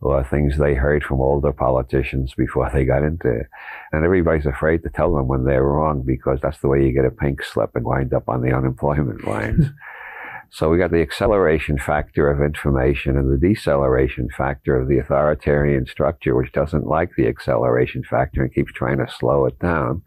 or 0.01 0.23
things 0.23 0.57
they 0.57 0.75
heard 0.75 1.03
from 1.03 1.19
older 1.19 1.51
politicians 1.51 2.33
before 2.37 2.69
they 2.73 2.85
got 2.85 3.03
into 3.03 3.29
it. 3.29 3.47
And 3.91 4.05
everybody's 4.05 4.45
afraid 4.45 4.83
to 4.83 4.89
tell 4.89 5.13
them 5.13 5.27
when 5.27 5.43
they're 5.43 5.63
wrong 5.63 6.03
because 6.05 6.39
that's 6.41 6.59
the 6.59 6.69
way 6.69 6.85
you 6.85 6.93
get 6.93 7.05
a 7.05 7.11
pink 7.11 7.43
slip 7.43 7.75
and 7.75 7.85
wind 7.85 8.13
up 8.13 8.29
on 8.29 8.41
the 8.41 8.55
unemployment 8.55 9.25
lines. 9.25 9.65
so 10.49 10.69
we 10.69 10.77
got 10.77 10.91
the 10.91 11.01
acceleration 11.01 11.77
factor 11.77 12.31
of 12.31 12.41
information 12.41 13.17
and 13.17 13.29
the 13.31 13.47
deceleration 13.47 14.29
factor 14.35 14.79
of 14.79 14.87
the 14.87 14.99
authoritarian 14.99 15.85
structure, 15.85 16.35
which 16.35 16.53
doesn't 16.53 16.87
like 16.87 17.11
the 17.17 17.27
acceleration 17.27 18.03
factor 18.03 18.41
and 18.41 18.53
keeps 18.53 18.71
trying 18.71 18.99
to 18.99 19.11
slow 19.11 19.45
it 19.45 19.59
down. 19.59 20.01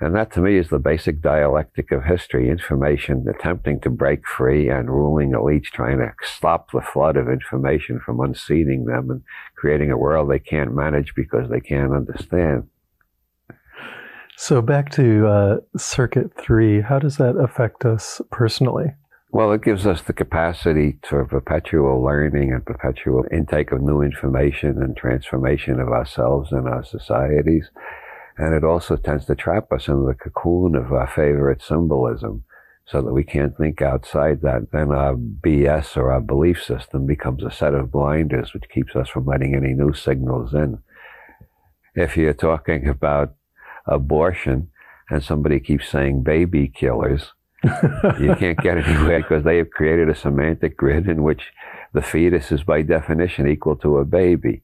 And 0.00 0.14
that 0.14 0.32
to 0.32 0.40
me 0.40 0.56
is 0.56 0.68
the 0.68 0.78
basic 0.78 1.20
dialectic 1.20 1.90
of 1.90 2.04
history 2.04 2.48
information 2.48 3.26
attempting 3.28 3.80
to 3.80 3.90
break 3.90 4.26
free 4.26 4.68
and 4.68 4.88
ruling 4.88 5.32
elites 5.32 5.64
trying 5.64 5.98
to 5.98 6.12
stop 6.22 6.70
the 6.70 6.80
flood 6.80 7.16
of 7.16 7.28
information 7.28 7.98
from 7.98 8.20
unseating 8.20 8.84
them 8.84 9.10
and 9.10 9.22
creating 9.56 9.90
a 9.90 9.98
world 9.98 10.30
they 10.30 10.38
can't 10.38 10.72
manage 10.72 11.14
because 11.16 11.50
they 11.50 11.60
can't 11.60 11.92
understand. 11.92 12.68
So, 14.36 14.62
back 14.62 14.92
to 14.92 15.26
uh, 15.26 15.56
Circuit 15.76 16.30
3, 16.38 16.82
how 16.82 17.00
does 17.00 17.16
that 17.16 17.34
affect 17.36 17.84
us 17.84 18.20
personally? 18.30 18.94
Well, 19.32 19.50
it 19.52 19.62
gives 19.62 19.84
us 19.84 20.00
the 20.00 20.12
capacity 20.12 21.00
for 21.02 21.24
perpetual 21.24 22.00
learning 22.02 22.52
and 22.52 22.64
perpetual 22.64 23.24
intake 23.32 23.72
of 23.72 23.82
new 23.82 24.00
information 24.00 24.80
and 24.80 24.96
transformation 24.96 25.80
of 25.80 25.88
ourselves 25.88 26.52
and 26.52 26.68
our 26.68 26.84
societies. 26.84 27.68
And 28.38 28.54
it 28.54 28.62
also 28.62 28.96
tends 28.96 29.26
to 29.26 29.34
trap 29.34 29.72
us 29.72 29.88
in 29.88 30.06
the 30.06 30.14
cocoon 30.14 30.76
of 30.76 30.92
our 30.92 31.08
favorite 31.08 31.60
symbolism 31.60 32.44
so 32.86 33.02
that 33.02 33.12
we 33.12 33.24
can't 33.24 33.56
think 33.56 33.82
outside 33.82 34.40
that. 34.42 34.70
Then 34.72 34.92
our 34.92 35.14
BS 35.16 35.96
or 35.96 36.12
our 36.12 36.20
belief 36.20 36.62
system 36.62 37.04
becomes 37.04 37.42
a 37.42 37.50
set 37.50 37.74
of 37.74 37.90
blinders 37.90 38.54
which 38.54 38.70
keeps 38.72 38.94
us 38.94 39.08
from 39.08 39.26
letting 39.26 39.54
any 39.54 39.74
new 39.74 39.92
signals 39.92 40.54
in. 40.54 40.78
If 41.94 42.16
you're 42.16 42.32
talking 42.32 42.88
about 42.88 43.34
abortion 43.86 44.70
and 45.10 45.22
somebody 45.22 45.58
keeps 45.58 45.88
saying 45.88 46.22
baby 46.22 46.68
killers, 46.68 47.32
you 47.64 48.36
can't 48.38 48.58
get 48.58 48.78
anywhere 48.78 49.20
because 49.20 49.42
they 49.42 49.56
have 49.56 49.70
created 49.70 50.08
a 50.08 50.14
semantic 50.14 50.76
grid 50.76 51.08
in 51.08 51.24
which 51.24 51.42
the 51.92 52.02
fetus 52.02 52.52
is 52.52 52.62
by 52.62 52.82
definition 52.82 53.48
equal 53.48 53.74
to 53.76 53.98
a 53.98 54.04
baby. 54.04 54.62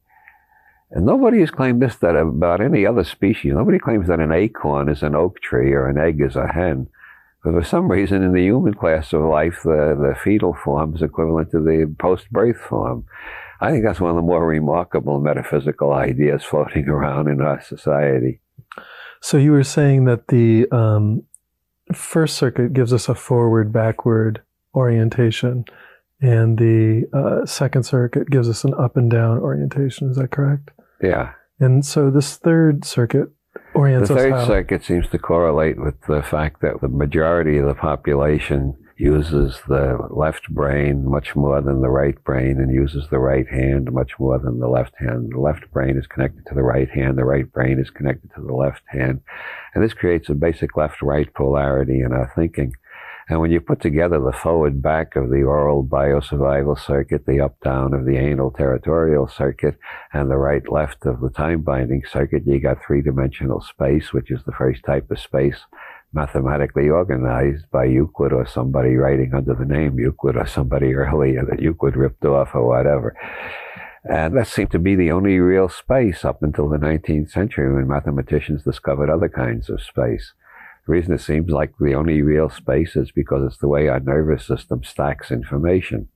And 0.95 1.05
nobody 1.05 1.41
has 1.41 1.51
claimed 1.51 1.83
this 1.83 1.97
that 1.97 2.15
about 2.15 2.61
any 2.61 2.87
other 2.87 3.03
species. 3.03 3.53
Nobody 3.53 3.81
claims 3.81 4.07
that 4.07 4.21
an 4.21 4.31
acorn 4.31 4.89
is 4.89 5.03
an 5.03 5.17
oak 5.17 5.41
tree 5.41 5.73
or 5.73 5.89
an 5.89 5.99
egg 5.99 6.21
is 6.21 6.37
a 6.37 6.47
hen. 6.47 6.87
But 7.43 7.53
for 7.53 7.65
some 7.65 7.91
reason, 7.91 8.23
in 8.23 8.33
the 8.33 8.45
human 8.45 8.75
class 8.75 9.13
of 9.13 9.25
life, 9.25 9.63
the, 9.65 9.99
the 10.01 10.15
fetal 10.23 10.55
form 10.55 10.95
is 10.95 11.03
equivalent 11.03 11.51
to 11.51 11.59
the 11.59 11.93
post-birth 11.99 12.59
form. 12.59 13.07
I 13.61 13.73
think 13.73 13.85
that's 13.85 14.01
one 14.01 14.11
of 14.11 14.17
the 14.17 14.23
more 14.23 14.47
remarkable 14.47 15.21
metaphysical 15.21 15.93
ideas 15.93 16.45
floating 16.45 16.89
around 16.89 17.27
in 17.27 17.41
our 17.41 17.61
society. 17.61 18.41
So 19.21 19.37
you 19.37 19.51
were 19.51 19.65
saying 19.65 20.05
that 20.05 20.29
the 20.29 20.69
um, 20.71 21.25
first 21.93 22.37
circuit 22.37 22.73
gives 22.73 22.93
us 22.93 23.09
a 23.09 23.17
forward-backward 23.17 24.43
orientation, 24.77 25.65
and 26.21 26.57
the 26.57 27.09
uh, 27.13 27.47
second 27.47 27.83
circuit 27.83 28.31
gives 28.31 28.49
us 28.49 28.63
an 28.63 28.75
up 28.75 28.97
and 28.97 29.11
down 29.11 29.39
orientation. 29.39 30.09
Is 30.09 30.17
that 30.19 30.31
correct? 30.31 30.71
Yeah. 31.03 31.33
And 31.61 31.85
so 31.85 32.11
this 32.11 32.37
third 32.37 32.85
circuit 32.85 33.29
orients 33.75 34.09
the 34.09 34.17
third 34.17 34.33
how? 34.33 34.47
circuit 34.47 34.85
seems 34.85 35.09
to 35.09 35.19
correlate 35.19 35.81
with 35.81 36.01
the 36.09 36.23
fact 36.23 36.61
that 36.63 36.81
the 36.81 36.89
majority 36.89 37.59
of 37.59 37.67
the 37.67 37.75
population 37.75 38.77
uses 38.97 39.61
the 39.67 39.99
left 40.11 40.49
brain 40.51 41.05
much 41.09 41.35
more 41.35 41.61
than 41.61 41.81
the 41.81 41.91
right 41.91 42.23
brain 42.23 42.59
and 42.61 42.73
uses 42.73 43.09
the 43.11 43.19
right 43.19 43.49
hand 43.49 43.93
much 43.93 44.13
more 44.21 44.39
than 44.39 44.61
the 44.61 44.69
left 44.69 44.95
hand. 44.99 45.33
The 45.33 45.41
left 45.41 45.71
brain 45.73 45.97
is 45.97 46.07
connected 46.07 46.47
to 46.47 46.55
the 46.55 46.63
right 46.63 46.89
hand, 46.89 47.19
the 47.19 47.25
right 47.25 47.51
brain 47.51 47.81
is 47.81 47.91
connected 47.91 48.31
to 48.35 48.41
the 48.41 48.55
left 48.55 48.83
hand. 48.87 49.21
And 49.75 49.83
this 49.83 49.95
creates 49.95 50.29
a 50.29 50.35
basic 50.35 50.77
left 50.77 51.03
right 51.03 51.33
polarity 51.35 52.01
in 52.01 52.13
our 52.13 52.33
thinking. 52.37 52.73
And 53.29 53.41
when 53.41 53.51
you 53.51 53.61
put 53.61 53.81
together 53.81 54.21
the 54.21 54.33
forward 54.33 54.83
back 54.83 55.17
of 55.17 55.31
the 55.31 55.43
oral 55.43 55.83
biosurvival 55.83 56.79
circuit, 56.79 57.25
the 57.27 57.41
up 57.41 57.59
down 57.61 57.95
of 57.95 58.05
the 58.05 58.17
anal 58.17 58.51
territorial 58.51 59.29
circuit, 59.29 59.79
and 60.13 60.31
the 60.31 60.37
right 60.37 60.71
left 60.71 61.07
of 61.07 61.21
the 61.21 61.31
time 61.31 61.63
binding 61.63 62.03
circuit, 62.11 62.43
you 62.47 62.61
got 62.61 62.85
three 62.85 63.01
dimensional 63.01 63.63
space, 63.63 64.13
which 64.13 64.31
is 64.31 64.41
the 64.45 64.53
first 64.53 64.85
type 64.85 65.11
of 65.11 65.19
space 65.19 65.65
mathematically 66.15 66.89
organized 66.89 67.69
by 67.71 67.85
Euclid 67.85 68.33
or 68.33 68.47
somebody 68.47 68.95
writing 68.95 69.35
under 69.35 69.55
the 69.55 69.65
name 69.65 69.99
Euclid 69.99 70.37
or 70.37 70.47
somebody 70.47 70.95
earlier 70.95 71.45
that 71.45 71.61
Euclid 71.61 71.97
ripped 71.97 72.25
off 72.25 72.55
or 72.55 72.67
whatever. 72.67 73.17
And 74.05 74.37
that 74.37 74.49
seemed 74.49 74.71
to 74.73 74.79
be 74.79 74.95
the 74.95 75.11
only 75.11 75.39
real 75.39 75.69
space 75.69 76.25
up 76.25 76.43
until 76.43 76.69
the 76.69 76.77
19th 76.77 77.31
century 77.31 77.73
when 77.73 77.89
mathematicians 77.89 78.63
discovered 78.63 79.09
other 79.09 79.31
kinds 79.31 79.71
of 79.71 79.83
space. 79.83 80.35
The 80.87 80.93
reason 80.93 81.15
it 81.15 81.21
seems 81.21 81.51
like 81.51 81.73
the 81.81 81.95
only 81.95 82.21
real 82.23 82.51
space 82.51 82.95
is 82.95 83.11
because 83.11 83.43
it's 83.47 83.59
the 83.61 83.69
way 83.69 83.89
our 83.89 84.01
nervous 84.01 84.47
system 84.47 84.85
stacks 84.85 85.31
information. 85.31 86.09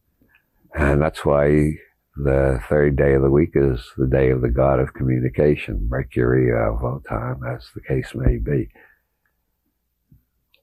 And 0.74 1.00
that's 1.00 1.24
why 1.24 1.72
The 2.20 2.60
third 2.68 2.96
day 2.96 3.14
of 3.14 3.22
the 3.22 3.30
week 3.30 3.52
is 3.54 3.92
the 3.96 4.08
day 4.08 4.30
of 4.30 4.40
the 4.40 4.48
god 4.48 4.80
of 4.80 4.92
communication, 4.92 5.86
Mercury 5.88 6.50
or 6.50 6.74
Wotan, 6.74 7.40
as 7.48 7.70
the 7.76 7.80
case 7.80 8.12
may 8.12 8.38
be. 8.38 8.68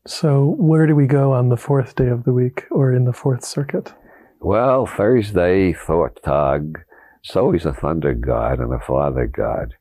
So, 0.05 0.55
where 0.59 0.85
do 0.85 0.95
we 0.95 1.07
go 1.07 1.31
on 1.31 1.47
the 1.47 1.57
fourth 1.57 1.95
day 1.95 2.09
of 2.09 2.25
the 2.25 2.33
week 2.33 2.65
or 2.71 2.91
in 2.93 3.05
the 3.05 3.13
fourth 3.13 3.45
circuit? 3.45 3.93
Well, 4.41 4.85
Thursday, 4.85 5.71
Thought 5.71 6.19
Tog. 6.23 6.79
It's 7.23 7.37
always 7.37 7.65
a 7.65 7.73
thunder 7.73 8.13
god 8.13 8.59
and 8.59 8.73
a 8.73 8.79
father 8.79 9.25
god. 9.25 9.75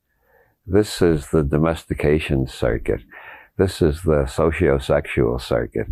This 0.64 1.02
is 1.02 1.28
the 1.30 1.42
domestication 1.42 2.46
circuit. 2.46 3.02
This 3.56 3.80
is 3.80 4.02
the 4.02 4.24
sociosexual 4.24 5.40
circuit. 5.40 5.86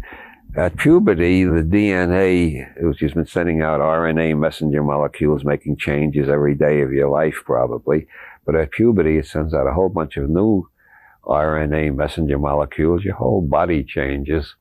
At 0.57 0.77
puberty, 0.77 1.45
the 1.45 1.63
DNA, 1.63 2.67
which 2.83 2.99
has 3.01 3.15
been 3.15 3.25
sending 3.25 3.63
out 3.63 3.81
RNA 3.81 4.37
messenger 4.37 4.83
molecules, 4.83 5.45
making 5.45 5.77
changes 5.77 6.29
every 6.29 6.57
day 6.57 6.81
of 6.81 6.93
your 6.93 7.09
life, 7.09 7.37
probably. 7.45 8.09
But 8.45 8.57
at 8.57 8.73
puberty, 8.73 9.19
it 9.19 9.27
sends 9.27 9.55
out 9.55 9.69
a 9.69 9.73
whole 9.73 9.89
bunch 9.89 10.17
of 10.17 10.29
new 10.29 10.69
RNA 11.25 11.95
messenger 11.95 12.37
molecules. 12.37 13.05
Your 13.05 13.15
whole 13.15 13.43
body 13.43 13.85
changes. 13.85 14.57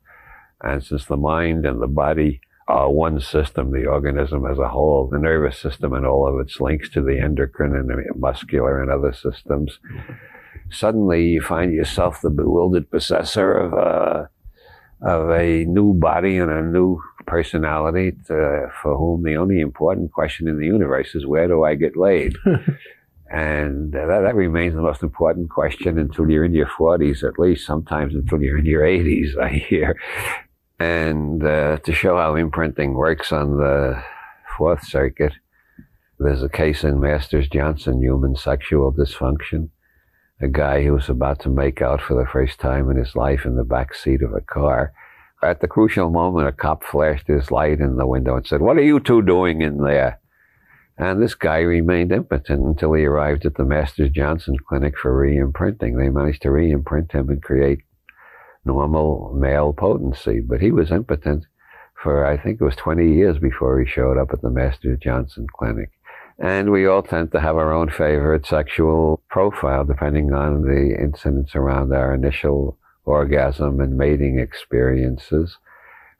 And 0.61 0.83
since 0.83 1.05
the 1.05 1.17
mind 1.17 1.65
and 1.65 1.81
the 1.81 1.87
body 1.87 2.39
are 2.67 2.91
one 2.91 3.19
system, 3.19 3.71
the 3.71 3.87
organism 3.87 4.45
as 4.45 4.59
a 4.59 4.69
whole, 4.69 5.07
the 5.07 5.17
nervous 5.17 5.57
system 5.57 5.93
and 5.93 6.05
all 6.05 6.27
of 6.27 6.39
its 6.39 6.61
links 6.61 6.87
to 6.91 7.01
the 7.01 7.19
endocrine 7.19 7.75
and 7.75 7.89
the 7.89 8.03
muscular 8.15 8.79
and 8.79 8.91
other 8.91 9.11
systems, 9.11 9.79
suddenly 10.71 11.27
you 11.27 11.41
find 11.41 11.73
yourself 11.73 12.21
the 12.21 12.29
bewildered 12.29 12.89
possessor 12.89 13.51
of 13.53 13.73
a, 13.73 14.29
of 15.01 15.29
a 15.31 15.65
new 15.65 15.93
body 15.93 16.37
and 16.37 16.51
a 16.51 16.61
new 16.61 17.01
personality 17.25 18.13
to, 18.27 18.67
for 18.81 18.97
whom 18.97 19.23
the 19.23 19.35
only 19.35 19.59
important 19.59 20.11
question 20.11 20.47
in 20.47 20.59
the 20.59 20.65
universe 20.65 21.15
is 21.15 21.25
where 21.25 21.47
do 21.47 21.63
I 21.63 21.75
get 21.75 21.95
laid? 21.97 22.35
and 23.31 23.95
uh, 23.95 24.07
that, 24.07 24.21
that 24.21 24.35
remains 24.35 24.75
the 24.75 24.81
most 24.81 25.03
important 25.03 25.49
question 25.49 25.97
until 25.97 26.29
you're 26.29 26.45
in 26.45 26.53
your 26.53 26.67
40s, 26.67 27.27
at 27.27 27.39
least 27.39 27.65
sometimes 27.65 28.15
until 28.15 28.41
you're 28.41 28.57
in 28.57 28.65
your 28.65 28.83
80s, 28.83 29.37
I 29.41 29.49
hear. 29.49 29.95
And 30.79 31.43
uh, 31.43 31.77
to 31.77 31.93
show 31.93 32.17
how 32.17 32.35
imprinting 32.35 32.93
works 32.95 33.31
on 33.31 33.57
the 33.57 34.01
Fourth 34.57 34.85
Circuit, 34.87 35.33
there's 36.19 36.43
a 36.43 36.49
case 36.49 36.83
in 36.83 36.99
Masters 36.99 37.47
Johnson, 37.47 38.01
human 38.01 38.35
sexual 38.35 38.93
dysfunction. 38.93 39.69
A 40.41 40.47
guy 40.47 40.83
who 40.83 40.93
was 40.93 41.07
about 41.07 41.39
to 41.41 41.49
make 41.49 41.81
out 41.81 42.01
for 42.01 42.15
the 42.15 42.27
first 42.27 42.59
time 42.59 42.89
in 42.89 42.97
his 42.97 43.15
life 43.15 43.45
in 43.45 43.55
the 43.55 43.63
back 43.63 43.93
seat 43.93 44.23
of 44.23 44.33
a 44.33 44.41
car. 44.41 44.91
At 45.43 45.59
the 45.59 45.67
crucial 45.67 46.09
moment, 46.09 46.47
a 46.47 46.51
cop 46.51 46.83
flashed 46.83 47.27
his 47.27 47.51
light 47.51 47.79
in 47.79 47.97
the 47.97 48.07
window 48.07 48.35
and 48.35 48.47
said, 48.47 48.61
What 48.61 48.77
are 48.77 48.83
you 48.83 48.99
two 48.99 49.21
doing 49.21 49.61
in 49.61 49.77
there? 49.83 50.19
And 50.97 51.21
this 51.21 51.35
guy 51.35 51.59
remained 51.59 52.11
impotent 52.11 52.65
until 52.65 52.93
he 52.93 53.05
arrived 53.05 53.45
at 53.45 53.55
the 53.55 53.65
Masters 53.65 54.09
Johnson 54.09 54.55
Clinic 54.67 54.97
for 54.97 55.15
re 55.15 55.37
imprinting. 55.37 55.97
They 55.97 56.09
managed 56.09 56.41
to 56.43 56.51
re 56.51 56.71
imprint 56.71 57.11
him 57.11 57.29
and 57.29 57.41
create 57.41 57.81
normal 58.65 59.33
male 59.35 59.73
potency, 59.73 60.39
but 60.39 60.61
he 60.61 60.71
was 60.71 60.91
impotent 60.91 61.45
for 62.01 62.25
I 62.25 62.35
think 62.37 62.59
it 62.59 62.63
was 62.63 62.75
20 62.75 63.13
years 63.13 63.37
before 63.37 63.79
he 63.79 63.85
showed 63.85 64.17
up 64.17 64.31
at 64.33 64.41
the 64.41 64.49
Master 64.49 64.95
Johnson 64.95 65.45
Clinic. 65.55 65.91
And 66.41 66.71
we 66.71 66.87
all 66.87 67.03
tend 67.03 67.31
to 67.31 67.39
have 67.39 67.55
our 67.55 67.71
own 67.71 67.89
favorite 67.89 68.47
sexual 68.47 69.21
profile 69.29 69.85
depending 69.85 70.33
on 70.33 70.63
the 70.63 70.97
incidents 70.99 71.55
around 71.55 71.93
our 71.93 72.15
initial 72.15 72.79
orgasm 73.05 73.79
and 73.79 73.95
mating 73.95 74.39
experiences. 74.39 75.57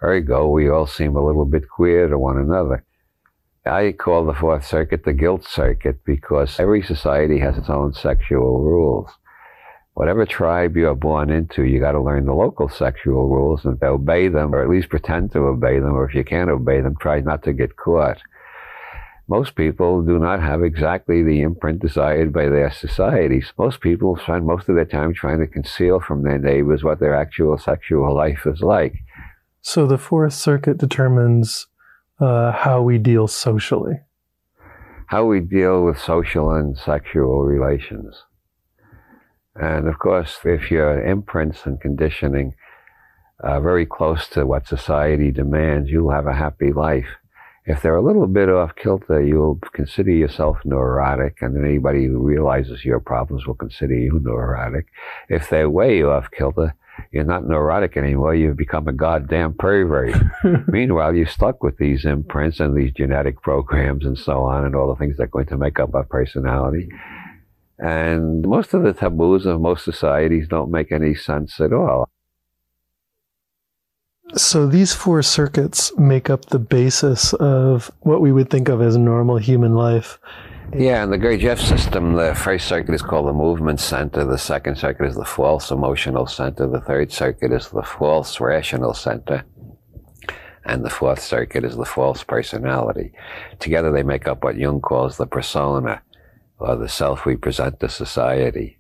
Ergo, 0.04 0.48
we 0.48 0.70
all 0.70 0.86
seem 0.86 1.16
a 1.16 1.26
little 1.26 1.46
bit 1.46 1.68
queer 1.68 2.08
to 2.08 2.20
one 2.20 2.38
another. 2.38 2.86
I 3.66 3.94
call 3.94 4.26
the 4.26 4.34
Fourth 4.34 4.66
Circuit 4.66 5.06
the 5.06 5.14
guilt 5.14 5.44
circuit 5.44 6.06
because 6.06 6.60
every 6.60 6.84
society 6.84 7.40
has 7.40 7.58
its 7.58 7.70
own 7.70 7.94
sexual 7.94 8.62
rules 8.62 9.10
whatever 9.94 10.26
tribe 10.26 10.78
you 10.78 10.88
are 10.88 10.96
born 10.96 11.30
into, 11.30 11.64
you 11.64 11.80
got 11.80 11.92
to 11.92 12.02
learn 12.02 12.26
the 12.26 12.34
local 12.34 12.70
sexual 12.70 13.28
rules 13.28 13.66
and 13.66 13.82
obey 13.84 14.28
them, 14.28 14.54
or 14.54 14.64
at 14.64 14.70
least 14.70 14.90
pretend 14.90 15.32
to 15.32 15.40
obey 15.40 15.80
them, 15.80 15.94
or 15.94 16.08
if 16.08 16.16
you 16.16 16.24
can't 16.24 16.50
obey 16.50 16.82
them, 16.82 16.96
try 17.00 17.20
not 17.20 17.44
to 17.44 17.54
get 17.54 17.76
caught. 17.76 18.18
Most 19.32 19.56
people 19.56 20.02
do 20.02 20.20
not 20.20 20.42
have 20.42 20.62
exactly 20.62 21.24
the 21.24 21.42
imprint 21.42 21.80
desired 21.80 22.34
by 22.34 22.50
their 22.50 22.70
societies. 22.70 23.54
Most 23.58 23.80
people 23.80 24.18
spend 24.18 24.46
most 24.46 24.68
of 24.68 24.76
their 24.76 24.84
time 24.84 25.14
trying 25.14 25.40
to 25.40 25.48
conceal 25.48 26.02
from 26.02 26.24
their 26.24 26.38
neighbors 26.38 26.84
what 26.84 27.00
their 27.00 27.16
actual 27.16 27.58
sexual 27.58 28.14
life 28.14 28.46
is 28.46 28.60
like. 28.60 28.96
So 29.62 29.88
the 29.88 29.98
Fourth 29.98 30.34
Circuit 30.34 30.78
determines 30.80 31.68
uh, 32.20 32.52
how 32.52 32.82
we 32.82 32.98
deal 32.98 33.26
socially. 33.30 34.02
How 35.06 35.24
we 35.24 35.40
deal 35.40 35.86
with 35.86 35.98
social 35.98 36.52
and 36.52 36.78
sexual 36.78 37.44
relations. 37.44 38.26
And 39.56 39.88
of 39.88 39.98
course, 39.98 40.40
if 40.44 40.70
your 40.70 41.02
imprints 41.06 41.66
and 41.66 41.80
conditioning 41.80 42.54
are 43.40 43.62
very 43.62 43.86
close 43.86 44.28
to 44.32 44.46
what 44.46 44.68
society 44.68 45.32
demands, 45.32 45.90
you'll 45.90 46.12
have 46.12 46.28
a 46.28 46.36
happy 46.36 46.74
life. 46.74 47.21
If 47.66 47.82
they're 47.82 47.96
a 47.96 48.02
little 48.04 48.26
bit 48.26 48.50
off 48.50 48.76
kilter, 48.76 49.22
you'll 49.22 49.60
consider 49.74 50.10
yourself 50.12 50.58
neurotic, 50.66 51.42
and 51.42 51.56
then 51.56 51.64
anybody 51.64 52.06
who 52.06 52.18
realizes 52.18 52.84
your 52.84 53.00
problems 53.00 53.46
will 53.46 53.54
consider 53.54 53.94
you 53.94 54.20
neurotic. 54.24 54.88
If 55.30 55.50
they're 55.50 55.70
way 55.70 56.02
off 56.02 56.32
kilter, 56.32 56.74
you're 57.12 57.24
not 57.24 57.48
neurotic 57.48 57.98
anymore. 57.98 58.34
You've 58.34 58.58
become 58.58 58.88
a 58.88 58.94
goddamn 58.94 59.54
pervert. 59.54 60.16
Meanwhile, 60.68 61.16
you're 61.16 61.28
stuck 61.28 61.62
with 61.62 61.78
these 61.78 62.04
imprints 62.04 62.60
and 62.60 62.76
these 62.76 62.94
genetic 62.94 63.42
programs 63.42 64.06
and 64.06 64.18
so 64.18 64.44
on, 64.44 64.66
and 64.66 64.76
all 64.76 64.88
the 64.88 64.96
things 64.96 65.18
that 65.18 65.24
are 65.24 65.28
going 65.28 65.48
to 65.48 65.58
make 65.58 65.80
up 65.80 65.94
our 65.94 66.04
personality. 66.04 66.90
And 67.78 68.48
most 68.48 68.74
of 68.74 68.82
the 68.82 68.94
taboos 68.94 69.46
of 69.46 69.62
most 69.62 69.86
societies 69.86 70.48
don't 70.48 70.72
make 70.72 70.92
any 70.92 71.14
sense 71.14 71.60
at 71.60 71.74
all. 71.74 72.10
So 74.36 74.66
these 74.66 74.94
four 74.94 75.22
circuits 75.24 75.96
make 75.98 76.30
up 76.30 76.46
the 76.46 76.60
basis 76.60 77.34
of 77.34 77.92
what 78.00 78.22
we 78.22 78.32
would 78.32 78.50
think 78.50 78.70
of 78.70 78.82
as 78.82 78.96
normal 78.96 79.38
human 79.38 79.76
life. 79.76 80.20
Yeah, 80.74 81.04
in 81.04 81.10
the 81.10 81.18
Gurdjieff 81.18 81.60
system, 81.60 82.14
the 82.14 82.34
first 82.34 82.66
circuit 82.68 82.96
is 82.96 83.02
called 83.02 83.28
the 83.28 83.34
movement 83.34 83.82
center, 83.82 84.24
the 84.24 84.38
second 84.38 84.78
circuit 84.78 85.06
is 85.06 85.16
the 85.16 85.26
false 85.26 85.70
emotional 85.70 86.28
center, 86.28 86.66
the 86.66 86.80
third 86.80 87.12
circuit 87.12 87.52
is 87.52 87.70
the 87.70 87.84
false 87.84 88.40
rational 88.40 88.94
center, 88.94 89.44
and 90.64 90.86
the 90.86 90.90
fourth 90.90 91.22
circuit 91.22 91.66
is 91.66 91.76
the 91.76 91.84
false 91.84 92.24
personality. 92.24 93.12
Together 93.60 93.92
they 93.92 94.04
make 94.04 94.30
up 94.30 94.46
what 94.46 94.56
Jung 94.56 94.80
calls 94.80 95.18
the 95.18 95.28
persona 95.28 96.02
or 96.58 96.78
the 96.78 96.88
self 96.88 97.26
we 97.26 97.36
present 97.36 97.82
to 97.82 97.90
society. 97.90 98.78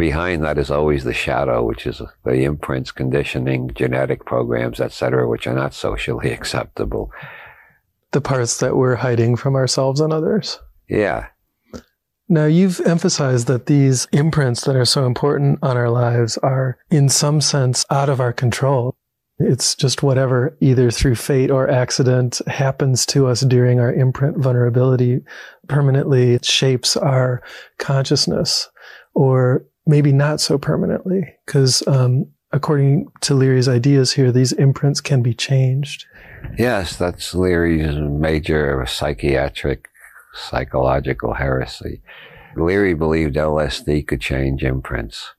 Behind 0.00 0.42
that 0.44 0.56
is 0.56 0.70
always 0.70 1.04
the 1.04 1.12
shadow, 1.12 1.62
which 1.62 1.86
is 1.86 2.00
the 2.24 2.44
imprints, 2.44 2.90
conditioning, 2.90 3.70
genetic 3.74 4.24
programs, 4.24 4.80
etc., 4.80 5.28
which 5.28 5.46
are 5.46 5.54
not 5.54 5.74
socially 5.74 6.32
acceptable. 6.32 7.12
The 8.12 8.22
parts 8.22 8.58
that 8.60 8.76
we're 8.76 8.96
hiding 8.96 9.36
from 9.36 9.54
ourselves 9.54 10.00
and 10.00 10.10
others. 10.10 10.58
Yeah. 10.88 11.26
Now, 12.30 12.46
you've 12.46 12.80
emphasized 12.80 13.46
that 13.48 13.66
these 13.66 14.08
imprints 14.12 14.64
that 14.64 14.74
are 14.74 14.86
so 14.86 15.04
important 15.04 15.58
on 15.62 15.76
our 15.76 15.90
lives 15.90 16.38
are, 16.38 16.78
in 16.90 17.10
some 17.10 17.42
sense, 17.42 17.84
out 17.90 18.08
of 18.08 18.20
our 18.20 18.32
control. 18.32 18.96
It's 19.38 19.74
just 19.74 20.02
whatever, 20.02 20.56
either 20.60 20.90
through 20.90 21.16
fate 21.16 21.50
or 21.50 21.68
accident, 21.68 22.40
happens 22.46 23.04
to 23.06 23.26
us 23.26 23.40
during 23.42 23.80
our 23.80 23.92
imprint 23.92 24.38
vulnerability 24.38 25.20
permanently 25.68 26.38
shapes 26.42 26.96
our 26.96 27.42
consciousness, 27.78 28.68
or 29.14 29.64
maybe 29.86 30.12
not 30.12 30.40
so 30.40 30.58
permanently, 30.58 31.34
because 31.46 31.86
um, 31.86 32.26
according 32.52 33.08
to 33.22 33.34
Leary's 33.34 33.68
ideas 33.68 34.12
here, 34.12 34.32
these 34.32 34.52
imprints 34.52 35.00
can 35.00 35.22
be 35.22 35.34
changed. 35.34 36.06
Yes, 36.58 36.96
that's 36.96 37.34
Leary's 37.34 37.96
major 37.96 38.84
psychiatric 38.86 39.88
psychological 40.34 41.34
heresy. 41.34 42.02
Leary 42.56 42.94
believed 42.94 43.36
LSD 43.36 44.06
could 44.06 44.20
change 44.20 44.64
imprints. 44.64 45.34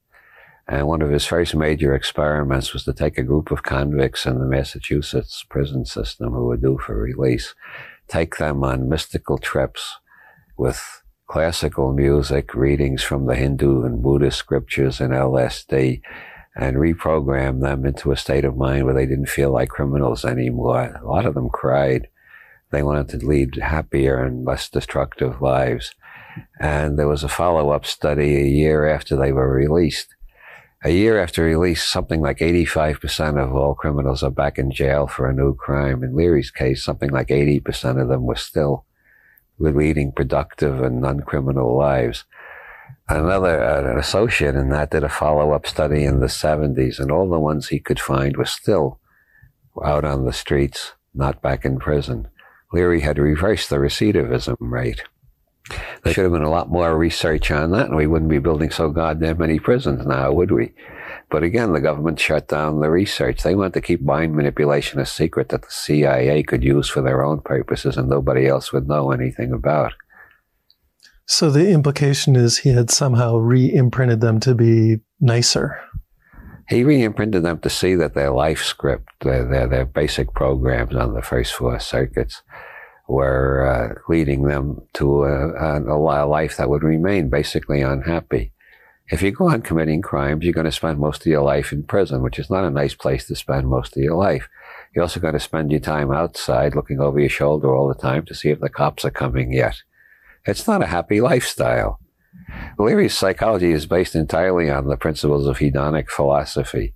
And 0.67 0.87
one 0.87 1.01
of 1.01 1.09
his 1.09 1.25
first 1.25 1.55
major 1.55 1.93
experiments 1.93 2.71
was 2.71 2.85
to 2.85 2.93
take 2.93 3.17
a 3.17 3.23
group 3.23 3.51
of 3.51 3.63
convicts 3.63 4.25
in 4.25 4.39
the 4.39 4.45
Massachusetts 4.45 5.43
prison 5.49 5.85
system 5.85 6.31
who 6.31 6.45
were 6.45 6.57
due 6.57 6.77
for 6.77 6.95
release, 6.95 7.53
take 8.07 8.37
them 8.37 8.63
on 8.63 8.87
mystical 8.87 9.37
trips 9.37 9.97
with 10.57 11.00
classical 11.31 11.93
music, 11.93 12.53
readings 12.53 13.01
from 13.01 13.25
the 13.25 13.35
Hindu 13.35 13.83
and 13.85 14.03
Buddhist 14.03 14.37
scriptures 14.37 14.99
and 14.99 15.13
LSD, 15.13 16.01
and 16.57 16.75
reprogram 16.75 17.61
them 17.61 17.85
into 17.85 18.11
a 18.11 18.17
state 18.17 18.43
of 18.43 18.57
mind 18.57 18.83
where 18.83 18.93
they 18.93 19.05
didn't 19.05 19.29
feel 19.29 19.49
like 19.49 19.69
criminals 19.69 20.25
anymore. 20.25 20.99
A 21.01 21.07
lot 21.07 21.25
of 21.25 21.33
them 21.33 21.47
cried. 21.47 22.09
They 22.71 22.83
wanted 22.83 23.07
to 23.09 23.25
lead 23.25 23.55
happier 23.55 24.21
and 24.21 24.43
less 24.43 24.67
destructive 24.67 25.41
lives. 25.41 25.95
And 26.59 26.99
there 26.99 27.07
was 27.07 27.23
a 27.23 27.29
follow 27.29 27.69
up 27.69 27.85
study 27.85 28.35
a 28.35 28.45
year 28.45 28.85
after 28.85 29.15
they 29.15 29.31
were 29.31 29.49
released 29.49 30.13
a 30.83 30.89
year 30.89 31.21
after 31.21 31.43
release, 31.43 31.83
something 31.83 32.21
like 32.21 32.39
85% 32.39 33.37
of 33.37 33.55
all 33.55 33.75
criminals 33.75 34.23
are 34.23 34.31
back 34.31 34.57
in 34.57 34.71
jail 34.71 35.05
for 35.05 35.29
a 35.29 35.33
new 35.33 35.53
crime. 35.53 36.03
In 36.03 36.15
Leary's 36.15 36.49
case, 36.49 36.83
something 36.83 37.11
like 37.11 37.27
80% 37.27 38.01
of 38.01 38.07
them 38.07 38.23
were 38.23 38.35
still 38.35 38.85
leading 39.69 40.11
productive 40.11 40.81
and 40.81 41.01
non-criminal 41.01 41.77
lives. 41.77 42.25
Another 43.07 43.61
an 43.61 43.97
associate 43.97 44.55
in 44.55 44.69
that 44.69 44.91
did 44.91 45.03
a 45.03 45.09
follow-up 45.09 45.67
study 45.67 46.05
in 46.05 46.19
the 46.19 46.27
70s, 46.27 46.99
and 46.99 47.11
all 47.11 47.29
the 47.29 47.39
ones 47.39 47.67
he 47.67 47.79
could 47.79 47.99
find 47.99 48.37
were 48.37 48.45
still 48.45 48.99
out 49.83 50.05
on 50.05 50.25
the 50.25 50.33
streets, 50.33 50.93
not 51.13 51.41
back 51.41 51.65
in 51.65 51.77
prison. 51.77 52.27
Leary 52.73 53.01
had 53.01 53.17
reversed 53.17 53.69
the 53.69 53.75
recidivism 53.75 54.55
rate. 54.59 55.03
There 56.03 56.13
should 56.13 56.23
have 56.23 56.33
been 56.33 56.41
a 56.41 56.49
lot 56.49 56.69
more 56.69 56.97
research 56.97 57.51
on 57.51 57.71
that, 57.71 57.87
and 57.87 57.95
we 57.95 58.07
wouldn't 58.07 58.31
be 58.31 58.39
building 58.39 58.71
so 58.71 58.89
goddamn 58.89 59.37
many 59.37 59.59
prisons 59.59 60.05
now, 60.05 60.31
would 60.31 60.51
we? 60.51 60.73
But 61.31 61.43
again, 61.43 61.71
the 61.71 61.79
government 61.79 62.19
shut 62.19 62.49
down 62.49 62.81
the 62.81 62.89
research. 62.89 63.41
They 63.41 63.55
wanted 63.55 63.73
to 63.75 63.81
keep 63.81 64.01
mind 64.01 64.35
manipulation 64.35 64.99
a 64.99 65.05
secret 65.05 65.47
that 65.49 65.61
the 65.61 65.71
CIA 65.71 66.43
could 66.43 66.61
use 66.61 66.89
for 66.89 67.01
their 67.01 67.23
own 67.23 67.39
purposes 67.39 67.95
and 67.95 68.09
nobody 68.09 68.47
else 68.47 68.73
would 68.73 68.89
know 68.89 69.11
anything 69.11 69.53
about. 69.53 69.93
So 71.25 71.49
the 71.49 71.69
implication 71.69 72.35
is 72.35 72.59
he 72.59 72.71
had 72.71 72.91
somehow 72.91 73.37
re 73.37 73.73
imprinted 73.73 74.19
them 74.19 74.41
to 74.41 74.53
be 74.53 74.97
nicer. 75.21 75.79
He 76.67 76.83
re 76.83 77.01
imprinted 77.01 77.43
them 77.43 77.59
to 77.59 77.69
see 77.69 77.95
that 77.95 78.13
their 78.13 78.31
life 78.31 78.61
script, 78.61 79.07
their, 79.21 79.45
their, 79.45 79.67
their 79.67 79.85
basic 79.85 80.33
programs 80.33 80.95
on 80.95 81.13
the 81.13 81.21
first 81.21 81.53
four 81.53 81.79
circuits, 81.79 82.41
were 83.07 83.65
uh, 83.65 84.01
leading 84.09 84.43
them 84.43 84.81
to 84.95 85.23
a, 85.23 85.51
a, 85.53 85.95
a 85.95 86.27
life 86.27 86.57
that 86.57 86.69
would 86.69 86.83
remain 86.83 87.29
basically 87.29 87.81
unhappy. 87.81 88.51
If 89.11 89.21
you 89.21 89.31
go 89.31 89.49
on 89.49 89.61
committing 89.61 90.01
crimes, 90.01 90.45
you're 90.45 90.53
going 90.53 90.65
to 90.65 90.71
spend 90.71 90.97
most 90.97 91.21
of 91.21 91.27
your 91.27 91.41
life 91.41 91.73
in 91.73 91.83
prison, 91.83 92.21
which 92.21 92.39
is 92.39 92.49
not 92.49 92.63
a 92.63 92.69
nice 92.69 92.93
place 92.93 93.27
to 93.27 93.35
spend 93.35 93.67
most 93.67 93.97
of 93.97 94.01
your 94.01 94.15
life. 94.15 94.47
You're 94.95 95.03
also 95.03 95.19
going 95.19 95.33
to 95.33 95.39
spend 95.39 95.69
your 95.69 95.81
time 95.81 96.13
outside 96.13 96.75
looking 96.75 97.01
over 97.01 97.19
your 97.19 97.27
shoulder 97.27 97.75
all 97.75 97.89
the 97.89 97.93
time 97.93 98.25
to 98.27 98.33
see 98.33 98.51
if 98.51 98.61
the 98.61 98.69
cops 98.69 99.03
are 99.03 99.11
coming 99.11 99.51
yet. 99.51 99.75
It's 100.45 100.65
not 100.65 100.81
a 100.81 100.87
happy 100.87 101.19
lifestyle. 101.19 101.99
Leary's 102.79 103.17
psychology 103.17 103.73
is 103.73 103.85
based 103.85 104.15
entirely 104.15 104.69
on 104.69 104.87
the 104.87 104.95
principles 104.95 105.45
of 105.45 105.57
hedonic 105.57 106.09
philosophy. 106.09 106.93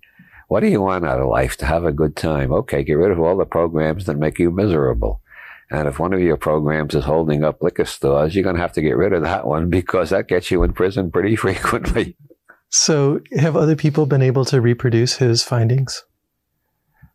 What 0.48 0.60
do 0.60 0.68
you 0.68 0.80
want 0.80 1.04
out 1.04 1.20
of 1.20 1.28
life? 1.28 1.58
To 1.58 1.66
have 1.66 1.84
a 1.84 1.92
good 1.92 2.16
time. 2.16 2.50
Okay, 2.50 2.82
get 2.82 2.94
rid 2.94 3.10
of 3.10 3.20
all 3.20 3.36
the 3.36 3.44
programs 3.44 4.06
that 4.06 4.16
make 4.16 4.38
you 4.38 4.50
miserable. 4.50 5.20
And 5.70 5.88
if 5.88 5.98
one 5.98 6.12
of 6.12 6.20
your 6.20 6.36
programs 6.36 6.94
is 6.94 7.04
holding 7.04 7.42
up 7.42 7.62
liquor 7.62 7.84
stores, 7.84 8.34
you're 8.34 8.44
going 8.44 8.56
to 8.56 8.62
have 8.62 8.72
to 8.74 8.82
get 8.82 8.96
rid 8.96 9.12
of 9.12 9.22
that 9.22 9.46
one 9.46 9.68
because 9.68 10.10
that 10.10 10.28
gets 10.28 10.50
you 10.50 10.62
in 10.62 10.72
prison 10.72 11.10
pretty 11.10 11.36
frequently. 11.46 12.16
So, 12.68 13.20
have 13.36 13.56
other 13.56 13.76
people 13.76 14.06
been 14.06 14.22
able 14.22 14.44
to 14.46 14.60
reproduce 14.60 15.16
his 15.16 15.42
findings? 15.42 16.04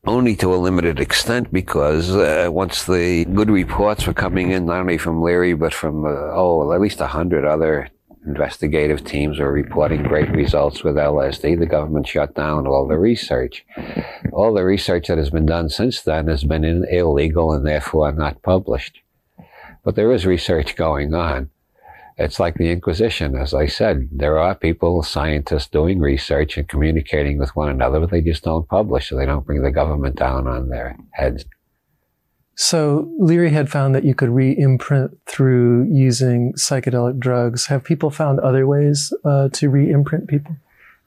Only 0.06 0.36
to 0.38 0.54
a 0.54 0.58
limited 0.58 1.00
extent 1.00 1.54
because 1.54 2.16
uh, 2.16 2.48
once 2.52 2.86
the 2.86 3.26
good 3.26 3.52
reports 3.52 4.08
were 4.08 4.14
coming 4.14 4.52
in, 4.52 4.66
not 4.66 4.80
only 4.80 4.98
from 4.98 5.22
Leary, 5.22 5.54
but 5.54 5.74
from, 5.74 6.06
uh, 6.06 6.10
oh, 6.10 6.74
at 6.74 6.82
least 6.82 7.02
a 7.02 7.08
hundred 7.08 7.46
other 7.46 7.90
investigative 8.26 9.04
teams 9.04 9.40
were 9.40 9.52
reporting 9.52 10.04
great 10.04 10.30
results 10.32 10.84
with 10.84 10.96
LSD. 10.96 11.58
The 11.58 11.66
government 11.66 12.08
shut 12.08 12.36
down 12.36 12.68
all 12.68 12.88
the 12.88 12.98
research. 12.98 13.66
All 14.32 14.54
the 14.54 14.64
research 14.64 15.08
that 15.08 15.18
has 15.18 15.30
been 15.30 15.46
done 15.46 15.70
since 15.70 16.02
then 16.02 16.28
has 16.28 16.44
been 16.44 16.64
illegal 16.64 17.54
and 17.54 17.66
therefore 17.66 18.12
not 18.12 18.42
published. 18.42 19.02
But 19.84 19.96
there 19.96 20.12
is 20.12 20.26
research 20.26 20.76
going 20.76 21.14
on. 21.14 21.50
It's 22.18 22.40
like 22.40 22.56
the 22.56 22.70
Inquisition, 22.70 23.36
as 23.36 23.54
I 23.54 23.66
said. 23.66 24.10
There 24.12 24.38
are 24.38 24.54
people, 24.54 25.02
scientists 25.02 25.68
doing 25.68 26.00
research 26.00 26.58
and 26.58 26.68
communicating 26.68 27.40
with 27.40 27.56
one 27.56 27.70
another, 27.70 28.00
but 28.00 28.12
they 28.12 28.22
just 28.22 28.44
don't 28.44 28.68
publish, 28.68 29.10
so 29.10 29.16
they 29.16 29.26
don't 29.26 29.46
bring 29.46 29.64
the 29.64 29.72
government 29.72 30.18
down 30.18 30.46
on 30.46 30.70
their 30.70 30.98
heads. 31.12 31.46
So 32.62 33.12
Leary 33.18 33.50
had 33.50 33.72
found 33.72 33.96
that 33.96 34.04
you 34.04 34.14
could 34.14 34.30
re-imprint 34.30 35.18
through 35.26 35.86
using 35.92 36.54
psychedelic 36.54 37.18
drugs. 37.18 37.66
Have 37.66 37.84
people 37.84 38.12
found 38.12 38.40
other 38.40 38.68
ways 38.68 39.12
uh, 39.26 39.50
to 39.54 39.68
re-imprint 39.68 40.28
people? 40.28 40.56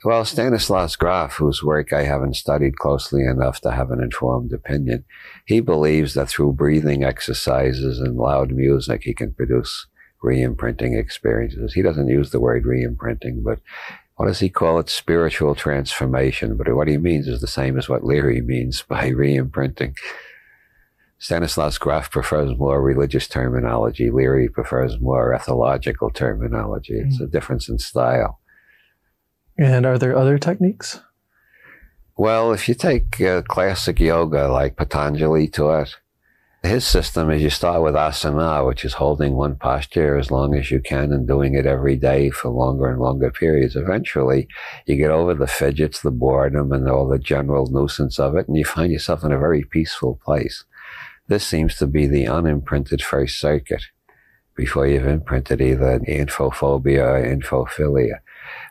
Well, 0.04 0.24
Stanislav 0.24 0.98
Grof, 0.98 1.34
whose 1.34 1.62
work 1.62 1.92
I 1.92 2.02
haven't 2.02 2.34
studied 2.34 2.78
closely 2.78 3.24
enough 3.24 3.60
to 3.60 3.70
have 3.70 3.92
an 3.92 4.02
informed 4.02 4.52
opinion, 4.52 5.04
he 5.46 5.60
believes 5.60 6.14
that 6.14 6.28
through 6.28 6.54
breathing 6.54 7.04
exercises 7.04 8.00
and 8.00 8.16
loud 8.16 8.50
music, 8.50 9.04
he 9.04 9.14
can 9.14 9.32
produce 9.32 9.86
re-imprinting 10.24 10.94
experiences. 10.94 11.72
He 11.72 11.82
doesn't 11.82 12.08
use 12.08 12.30
the 12.30 12.40
word 12.40 12.66
re-imprinting, 12.66 13.44
but 13.44 13.60
what 14.16 14.26
does 14.26 14.40
he 14.40 14.48
call 14.48 14.80
it? 14.80 14.90
Spiritual 14.90 15.54
transformation. 15.54 16.56
But 16.56 16.74
what 16.74 16.88
he 16.88 16.98
means 16.98 17.28
is 17.28 17.40
the 17.40 17.46
same 17.46 17.78
as 17.78 17.88
what 17.88 18.04
Leary 18.04 18.40
means 18.40 18.82
by 18.88 19.06
re-imprinting. 19.06 19.94
Stanislav 21.24 21.80
Grof 21.80 22.10
prefers 22.10 22.54
more 22.58 22.82
religious 22.82 23.26
terminology. 23.26 24.10
Leary 24.10 24.46
prefers 24.46 25.00
more 25.00 25.34
ethological 25.34 26.12
terminology. 26.12 26.98
It's 26.98 27.18
a 27.18 27.26
difference 27.26 27.66
in 27.66 27.78
style. 27.78 28.40
And 29.56 29.86
are 29.86 29.96
there 29.96 30.14
other 30.14 30.36
techniques? 30.36 31.00
Well, 32.18 32.52
if 32.52 32.68
you 32.68 32.74
take 32.74 33.22
uh, 33.22 33.40
classic 33.40 34.00
yoga 34.00 34.48
like 34.48 34.76
Patanjali 34.76 35.46
to 35.46 35.62
taught, 35.62 35.96
his 36.62 36.86
system 36.86 37.30
is 37.30 37.40
you 37.40 37.48
start 37.48 37.82
with 37.82 37.94
asana, 37.94 38.66
which 38.66 38.84
is 38.84 38.92
holding 38.92 39.32
one 39.32 39.56
posture 39.56 40.18
as 40.18 40.30
long 40.30 40.54
as 40.54 40.70
you 40.70 40.78
can 40.78 41.10
and 41.10 41.26
doing 41.26 41.54
it 41.54 41.64
every 41.64 41.96
day 41.96 42.28
for 42.28 42.50
longer 42.50 42.90
and 42.90 43.00
longer 43.00 43.30
periods. 43.30 43.76
Eventually, 43.76 44.46
you 44.84 44.96
get 44.96 45.10
over 45.10 45.32
the 45.32 45.46
fidgets, 45.46 46.02
the 46.02 46.10
boredom, 46.10 46.70
and 46.70 46.86
all 46.86 47.08
the 47.08 47.18
general 47.18 47.66
nuisance 47.70 48.18
of 48.18 48.36
it, 48.36 48.46
and 48.46 48.58
you 48.58 48.64
find 48.66 48.92
yourself 48.92 49.24
in 49.24 49.32
a 49.32 49.38
very 49.38 49.62
peaceful 49.62 50.20
place. 50.22 50.64
This 51.26 51.46
seems 51.46 51.76
to 51.76 51.86
be 51.86 52.06
the 52.06 52.26
unimprinted 52.26 53.02
first 53.02 53.40
circuit 53.40 53.82
before 54.54 54.86
you've 54.86 55.06
imprinted 55.06 55.60
either 55.60 55.98
infophobia 56.00 57.02
or 57.02 57.24
infophilia. 57.24 58.18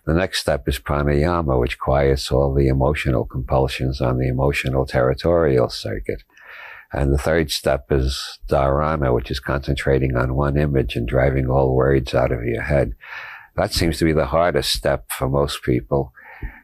The 0.05 0.13
next 0.13 0.41
step 0.41 0.67
is 0.67 0.77
pranayama, 0.77 1.59
which 1.59 1.79
quiets 1.79 2.31
all 2.31 2.53
the 2.53 2.67
emotional 2.67 3.25
compulsions 3.25 4.01
on 4.01 4.19
the 4.19 4.27
emotional 4.27 4.85
territorial 4.85 5.69
circuit. 5.69 6.23
And 6.91 7.11
the 7.11 7.17
third 7.17 7.49
step 7.49 7.85
is 7.89 8.39
dharana, 8.47 9.13
which 9.13 9.31
is 9.31 9.39
concentrating 9.39 10.15
on 10.15 10.35
one 10.35 10.55
image 10.55 10.95
and 10.95 11.07
driving 11.07 11.49
all 11.49 11.75
words 11.75 12.13
out 12.13 12.31
of 12.31 12.43
your 12.43 12.61
head. 12.61 12.93
That 13.55 13.73
seems 13.73 13.97
to 13.97 14.05
be 14.05 14.13
the 14.13 14.27
hardest 14.27 14.71
step 14.73 15.05
for 15.09 15.27
most 15.27 15.63
people. 15.63 16.13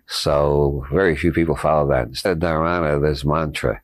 So 0.05 0.85
very 0.91 1.15
few 1.15 1.33
people 1.33 1.55
follow 1.55 1.89
that. 1.89 2.07
Instead 2.09 2.33
of 2.33 2.39
dharana, 2.39 3.01
there's 3.01 3.25
mantra 3.25 3.81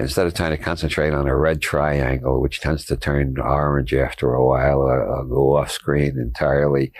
instead 0.00 0.26
of 0.26 0.34
trying 0.34 0.56
to 0.56 0.62
concentrate 0.62 1.12
on 1.12 1.28
a 1.28 1.36
red 1.36 1.60
triangle, 1.60 2.40
which 2.40 2.60
tends 2.60 2.84
to 2.86 2.96
turn 2.96 3.38
orange 3.38 3.94
after 3.94 4.32
a 4.32 4.44
while 4.44 4.78
or, 4.78 5.02
or 5.02 5.24
go 5.24 5.56
off 5.56 5.70
screen 5.70 6.18
entirely, 6.18 6.92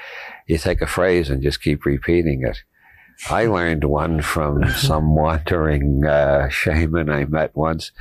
you 0.47 0.59
take 0.59 0.81
a 0.81 0.87
phrase 0.87 1.31
and 1.31 1.43
just 1.43 1.63
keep 1.63 1.85
repeating 1.85 2.43
it. 2.45 2.59
I 3.29 3.47
learned 3.47 3.85
one 3.85 4.23
from 4.23 4.69
some 4.77 5.15
wandering 5.15 6.05
uh, 6.05 6.49
shaman 6.49 7.11
I 7.11 7.25
met 7.25 7.55
once. 7.55 7.93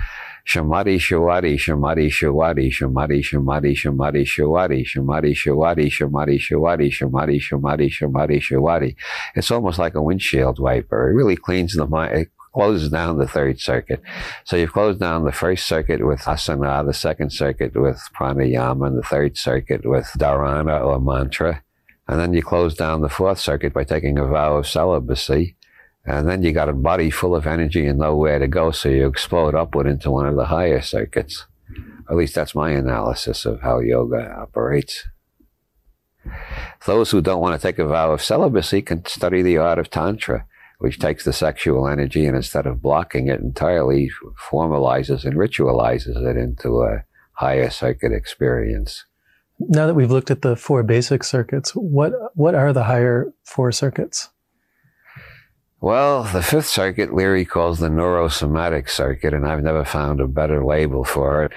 Shamati 0.48 0.96
Shawati, 0.96 1.56
Shamati 1.56 2.08
Shawati, 2.08 2.72
Shamati 2.72 3.22
Shamati, 3.22 3.76
Shamati 3.76 4.24
Shawati, 4.26 4.84
Shamati 4.84 5.36
Shawati, 5.36 5.92
Shamati 5.92 6.40
Shawati, 6.40 6.90
Shamati 6.90 7.40
Shamati, 7.40 7.92
Shamati 7.92 8.42
Shawati. 8.42 8.96
It's 9.36 9.52
almost 9.52 9.78
like 9.78 9.94
a 9.94 10.02
windshield 10.02 10.60
wiper. 10.60 11.10
It 11.10 11.14
really 11.14 11.36
cleans 11.36 11.76
the 11.76 11.86
mind 11.86 12.30
closes 12.54 12.90
down 12.90 13.18
the 13.18 13.28
third 13.28 13.60
circuit. 13.60 14.02
So 14.44 14.56
you've 14.56 14.74
closed 14.74 15.00
down 15.00 15.26
the 15.26 15.32
first 15.32 15.68
circuit 15.68 16.06
with 16.06 16.22
asana, 16.22 16.86
the 16.86 16.94
second 16.94 17.32
circuit 17.32 17.76
with 17.76 18.02
pranayama, 18.16 18.88
and 18.88 18.98
the 18.98 19.04
third 19.04 19.38
circuit 19.38 19.86
with 19.86 20.08
dharana 20.18 20.84
or 20.84 21.00
mantra. 21.00 21.64
And 22.08 22.20
then 22.20 22.34
you 22.34 22.42
close 22.42 22.76
down 22.76 23.02
the 23.02 23.10
fourth 23.10 23.40
circuit 23.40 23.74
by 23.74 23.84
taking 23.84 24.18
a 24.18 24.26
vow 24.26 24.58
of 24.58 24.68
celibacy. 24.68 25.56
And 26.06 26.28
then 26.28 26.42
you 26.42 26.52
got 26.52 26.70
a 26.70 26.74
body 26.74 27.12
full 27.12 27.36
of 27.36 27.46
energy 27.46 27.86
and 27.86 28.00
nowhere 28.00 28.40
to 28.40 28.48
go, 28.48 28.72
so 28.72 28.90
you 28.90 29.08
explode 29.08 29.54
upward 29.54 29.86
into 29.86 30.10
one 30.10 30.26
of 30.26 30.36
the 30.36 30.46
higher 30.46 30.82
circuits. 30.82 31.46
At 32.10 32.16
least 32.16 32.34
that's 32.34 32.56
my 32.56 32.72
analysis 32.72 33.46
of 33.46 33.62
how 33.62 33.80
yoga 33.80 34.32
operates. 34.32 35.08
Those 36.88 37.12
who 37.12 37.22
don't 37.22 37.42
want 37.42 37.60
to 37.60 37.68
take 37.68 37.78
a 37.78 37.86
vow 37.86 38.12
of 38.12 38.24
celibacy 38.24 38.82
can 38.82 39.06
study 39.06 39.44
the 39.44 39.58
art 39.58 39.78
of 39.78 39.92
Tantra 39.92 40.46
which 40.80 41.00
takes 41.00 41.26
the 41.26 41.34
sexual 41.34 41.88
energy 41.88 42.26
and 42.26 42.36
instead 42.36 42.66
of 42.66 42.82
blocking 42.82 43.28
it 43.28 43.40
entirely, 43.40 44.10
formalizes 44.50 45.24
and 45.26 45.36
ritualizes 45.36 46.26
it 46.26 46.38
into 46.38 46.82
a 46.82 47.04
higher 47.34 47.70
circuit 47.70 48.12
experience. 48.12 49.06
Now 49.60 49.88
that 49.88 49.94
we've 49.94 50.12
looked 50.12 50.32
at 50.32 50.42
the 50.42 50.56
four 50.56 50.84
basic 50.84 51.24
circuits, 51.24 51.72
what 51.72 52.14
what 52.36 52.56
are 52.56 52.72
the 52.72 52.86
higher 52.86 53.34
four 53.44 53.74
circuits? 53.74 54.30
Well, 55.82 56.24
the 56.24 56.42
fifth 56.42 56.68
circuit 56.68 57.14
Leary 57.14 57.46
calls 57.46 57.80
the 57.80 57.88
neurosomatic 57.88 58.90
circuit, 58.90 59.34
and 59.34 59.48
I've 59.48 59.64
never 59.64 59.86
found 59.86 60.20
a 60.20 60.28
better 60.28 60.66
label 60.66 61.04
for 61.06 61.44
it. 61.44 61.52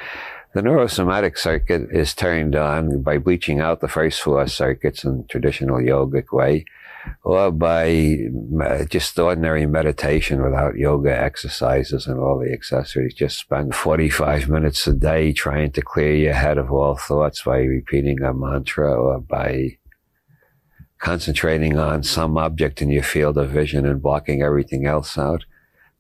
The 0.55 0.61
neurosomatic 0.61 1.39
circuit 1.39 1.89
is 1.91 2.15
turned 2.15 2.55
on 2.55 3.03
by 3.03 3.19
bleaching 3.19 3.61
out 3.61 3.81
the 3.81 3.89
first 3.89 4.21
four 4.21 4.47
circuits 4.47 5.03
in 5.03 5.27
traditional 5.29 5.79
yogic 5.79 6.33
way, 6.33 6.67
or 7.23 7.51
by 7.51 8.19
uh, 8.65 8.85
just 8.85 9.19
ordinary 9.19 9.67
meditation 9.67 10.43
without 10.43 10.77
yoga 10.77 11.17
exercises 11.17 12.07
and 12.07 12.19
all 12.19 12.39
the 12.39 12.53
accessories. 12.53 13.15
Just 13.15 13.39
spend 13.39 13.75
45 13.75 14.49
minutes 14.49 14.87
a 14.87 14.93
day 14.93 15.33
trying 15.33 15.73
to 15.73 15.83
clear 15.83 16.15
your 16.15 16.35
head 16.35 16.59
of 16.59 16.71
all 16.73 16.97
thoughts 16.97 17.43
by 17.43 17.59
repeating 17.59 18.23
a 18.23 18.33
mantra 18.33 18.93
or 18.93 19.21
by 19.21 19.79
concentrating 20.99 21.79
on 21.79 22.03
some 22.03 22.39
object 22.39 22.81
in 22.81 22.91
your 22.91 23.03
field 23.03 23.37
of 23.37 23.51
vision 23.51 23.87
and 23.87 24.03
blocking 24.03 24.43
everything 24.43 24.87
else 24.87 25.19
out. 25.19 25.45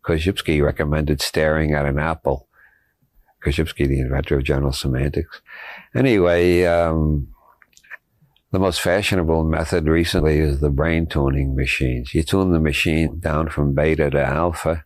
Korzybski 0.05 0.63
recommended 0.63 1.21
staring 1.21 1.75
at 1.75 1.87
an 1.87 1.99
apple 1.99 2.49
Korzybski, 3.43 3.89
the 3.89 4.01
inventor 4.01 4.39
of 4.39 4.45
general 4.45 4.73
semantics. 4.73 5.41
Anyway, 5.95 6.65
um, 6.65 7.29
the 8.53 8.59
most 8.59 8.83
fashionable 8.83 9.45
method 9.45 9.87
recently 9.87 10.39
is 10.39 10.61
the 10.61 10.69
brain 10.69 11.07
tuning 11.07 11.57
machines. 11.57 12.13
You 12.13 12.23
tune 12.23 12.53
the 12.53 12.61
machine 12.61 13.19
down 13.19 13.49
from 13.49 13.75
beta 13.75 14.11
to 14.11 14.23
alpha, 14.23 14.85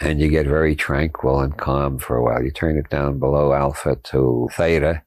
and 0.00 0.20
you 0.20 0.28
get 0.28 0.46
very 0.46 0.74
tranquil 0.74 1.40
and 1.40 1.56
calm 1.56 1.98
for 1.98 2.16
a 2.16 2.24
while. 2.24 2.42
You 2.42 2.50
turn 2.50 2.76
it 2.76 2.90
down 2.90 3.20
below 3.20 3.52
alpha 3.52 3.96
to 4.02 4.48
theta, 4.52 5.02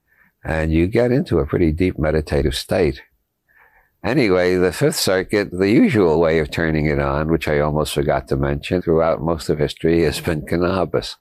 and 0.45 0.71
you 0.71 0.87
get 0.87 1.11
into 1.11 1.39
a 1.39 1.45
pretty 1.45 1.73
deep 1.73 1.99
meditative 1.99 2.55
state. 2.55 3.01
Anyway, 4.03 4.55
the 4.55 4.71
fifth 4.71 4.95
circuit, 4.95 5.51
the 5.51 5.69
usual 5.69 6.21
way 6.21 6.39
of 6.39 6.49
turning 6.49 6.85
it 6.85 6.99
on, 6.99 7.29
which 7.29 7.49
I 7.49 7.59
almost 7.59 7.93
forgot 7.93 8.29
to 8.29 8.37
mention 8.37 8.81
throughout 8.81 9.21
most 9.21 9.49
of 9.49 9.59
history, 9.59 10.03
has 10.03 10.21
been 10.21 10.45
cannabis. 10.47 11.17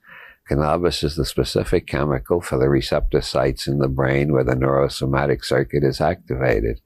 Cannabis 0.47 1.03
is 1.03 1.15
the 1.15 1.25
specific 1.25 1.87
chemical 1.87 2.41
for 2.41 2.57
the 2.57 2.69
receptor 2.69 3.21
sites 3.21 3.67
in 3.67 3.77
the 3.77 3.87
brain 3.87 4.33
where 4.33 4.43
the 4.43 4.55
neurosomatic 4.55 5.45
circuit 5.45 5.83
is 5.83 6.01
activated. 6.01 6.81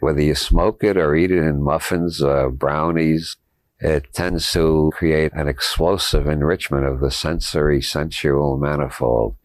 Whether 0.00 0.22
you 0.22 0.34
smoke 0.34 0.82
it 0.82 0.96
or 0.96 1.14
eat 1.14 1.30
it 1.30 1.38
in 1.38 1.62
muffins 1.62 2.22
or 2.22 2.50
brownies, 2.50 3.36
it 3.78 4.12
tends 4.12 4.52
to 4.52 4.90
create 4.94 5.32
an 5.34 5.48
explosive 5.48 6.26
enrichment 6.26 6.86
of 6.86 7.00
the 7.00 7.10
sensory 7.10 7.82
sensual 7.82 8.56
manifold. 8.56 9.36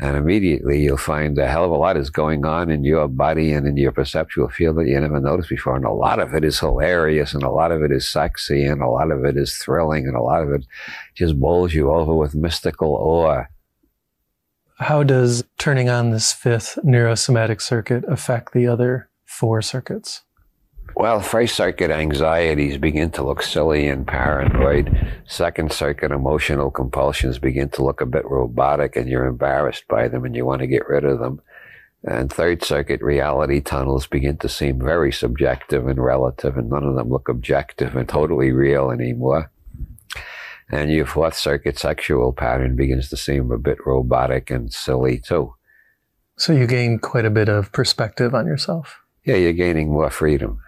And 0.00 0.16
immediately 0.16 0.80
you'll 0.80 0.96
find 0.96 1.36
a 1.38 1.48
hell 1.48 1.64
of 1.64 1.72
a 1.72 1.76
lot 1.76 1.96
is 1.96 2.08
going 2.08 2.44
on 2.46 2.70
in 2.70 2.84
your 2.84 3.08
body 3.08 3.52
and 3.52 3.66
in 3.66 3.76
your 3.76 3.90
perceptual 3.90 4.48
field 4.48 4.76
that 4.76 4.86
you 4.86 4.98
never 5.00 5.20
noticed 5.20 5.48
before. 5.48 5.74
And 5.74 5.84
a 5.84 5.92
lot 5.92 6.20
of 6.20 6.34
it 6.34 6.44
is 6.44 6.60
hilarious 6.60 7.34
and 7.34 7.42
a 7.42 7.50
lot 7.50 7.72
of 7.72 7.82
it 7.82 7.90
is 7.90 8.06
sexy 8.06 8.64
and 8.64 8.80
a 8.80 8.88
lot 8.88 9.10
of 9.10 9.24
it 9.24 9.36
is 9.36 9.56
thrilling 9.56 10.06
and 10.06 10.14
a 10.14 10.22
lot 10.22 10.42
of 10.42 10.52
it 10.52 10.64
just 11.16 11.40
bowls 11.40 11.74
you 11.74 11.90
over 11.90 12.14
with 12.14 12.36
mystical 12.36 12.94
awe. 12.94 13.44
How 14.78 15.02
does 15.02 15.42
turning 15.58 15.88
on 15.88 16.10
this 16.10 16.32
fifth 16.32 16.78
neurosomatic 16.84 17.60
circuit 17.60 18.04
affect 18.04 18.52
the 18.52 18.68
other 18.68 19.10
four 19.24 19.60
circuits? 19.62 20.22
Well, 20.98 21.20
first 21.20 21.54
circuit 21.54 21.92
anxieties 21.92 22.76
begin 22.76 23.12
to 23.12 23.22
look 23.22 23.40
silly 23.40 23.86
and 23.86 24.04
paranoid. 24.04 25.20
Second 25.28 25.70
circuit 25.70 26.10
emotional 26.10 26.72
compulsions 26.72 27.38
begin 27.38 27.68
to 27.68 27.84
look 27.84 28.00
a 28.00 28.06
bit 28.06 28.24
robotic 28.28 28.96
and 28.96 29.08
you're 29.08 29.26
embarrassed 29.26 29.84
by 29.86 30.08
them 30.08 30.24
and 30.24 30.34
you 30.34 30.44
want 30.44 30.58
to 30.62 30.66
get 30.66 30.88
rid 30.88 31.04
of 31.04 31.20
them. 31.20 31.40
And 32.02 32.32
third 32.32 32.64
circuit 32.64 33.00
reality 33.00 33.60
tunnels 33.60 34.08
begin 34.08 34.38
to 34.38 34.48
seem 34.48 34.80
very 34.80 35.12
subjective 35.12 35.86
and 35.86 36.02
relative 36.02 36.56
and 36.58 36.68
none 36.68 36.82
of 36.82 36.96
them 36.96 37.10
look 37.10 37.28
objective 37.28 37.94
and 37.94 38.08
totally 38.08 38.50
real 38.50 38.90
anymore. 38.90 39.52
And 40.68 40.90
your 40.90 41.06
fourth 41.06 41.36
circuit 41.36 41.78
sexual 41.78 42.32
pattern 42.32 42.74
begins 42.74 43.08
to 43.10 43.16
seem 43.16 43.52
a 43.52 43.58
bit 43.58 43.78
robotic 43.86 44.50
and 44.50 44.72
silly 44.72 45.18
too. 45.18 45.54
So 46.36 46.52
you 46.52 46.66
gain 46.66 46.98
quite 46.98 47.24
a 47.24 47.30
bit 47.30 47.48
of 47.48 47.70
perspective 47.70 48.34
on 48.34 48.48
yourself. 48.48 48.98
Yeah, 49.24 49.36
you're 49.36 49.52
gaining 49.52 49.92
more 49.92 50.10
freedom. 50.10 50.60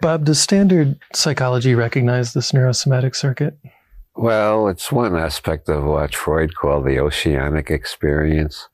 Bob, 0.00 0.24
does 0.24 0.40
standard 0.40 0.98
psychology 1.12 1.74
recognize 1.74 2.32
this 2.32 2.52
neurosomatic 2.52 3.14
circuit? 3.14 3.58
Well, 4.16 4.68
it's 4.68 4.90
one 4.90 5.14
aspect 5.14 5.68
of 5.68 5.84
what 5.84 6.14
Freud 6.14 6.54
called 6.54 6.86
the 6.86 6.98
oceanic 6.98 7.70
experience. 7.70 8.68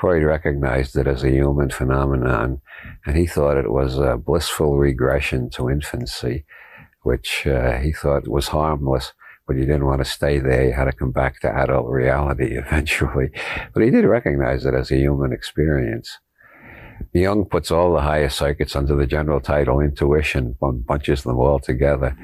Freud 0.00 0.22
recognized 0.22 0.96
it 0.96 1.08
as 1.08 1.24
a 1.24 1.30
human 1.30 1.70
phenomenon, 1.70 2.60
and 3.04 3.16
he 3.16 3.26
thought 3.26 3.56
it 3.56 3.72
was 3.72 3.98
a 3.98 4.16
blissful 4.16 4.78
regression 4.78 5.50
to 5.50 5.68
infancy, 5.68 6.44
which 7.02 7.44
uh, 7.46 7.78
he 7.78 7.92
thought 7.92 8.28
was 8.28 8.48
harmless, 8.48 9.12
but 9.48 9.56
you 9.56 9.66
didn't 9.66 9.86
want 9.86 10.00
to 10.00 10.04
stay 10.04 10.38
there. 10.38 10.66
He 10.66 10.70
had 10.70 10.84
to 10.84 10.92
come 10.92 11.10
back 11.10 11.40
to 11.40 11.52
adult 11.52 11.88
reality 11.88 12.56
eventually. 12.56 13.30
But 13.74 13.82
he 13.82 13.90
did 13.90 14.04
recognize 14.04 14.64
it 14.64 14.74
as 14.74 14.92
a 14.92 14.96
human 14.96 15.32
experience. 15.32 16.18
Jung 17.12 17.44
puts 17.44 17.70
all 17.70 17.92
the 17.92 18.00
higher 18.00 18.28
circuits 18.28 18.76
under 18.76 18.94
the 18.94 19.06
general 19.06 19.40
title 19.40 19.80
intuition, 19.80 20.56
bunches 20.60 21.22
them 21.22 21.38
all 21.38 21.58
together. 21.58 22.16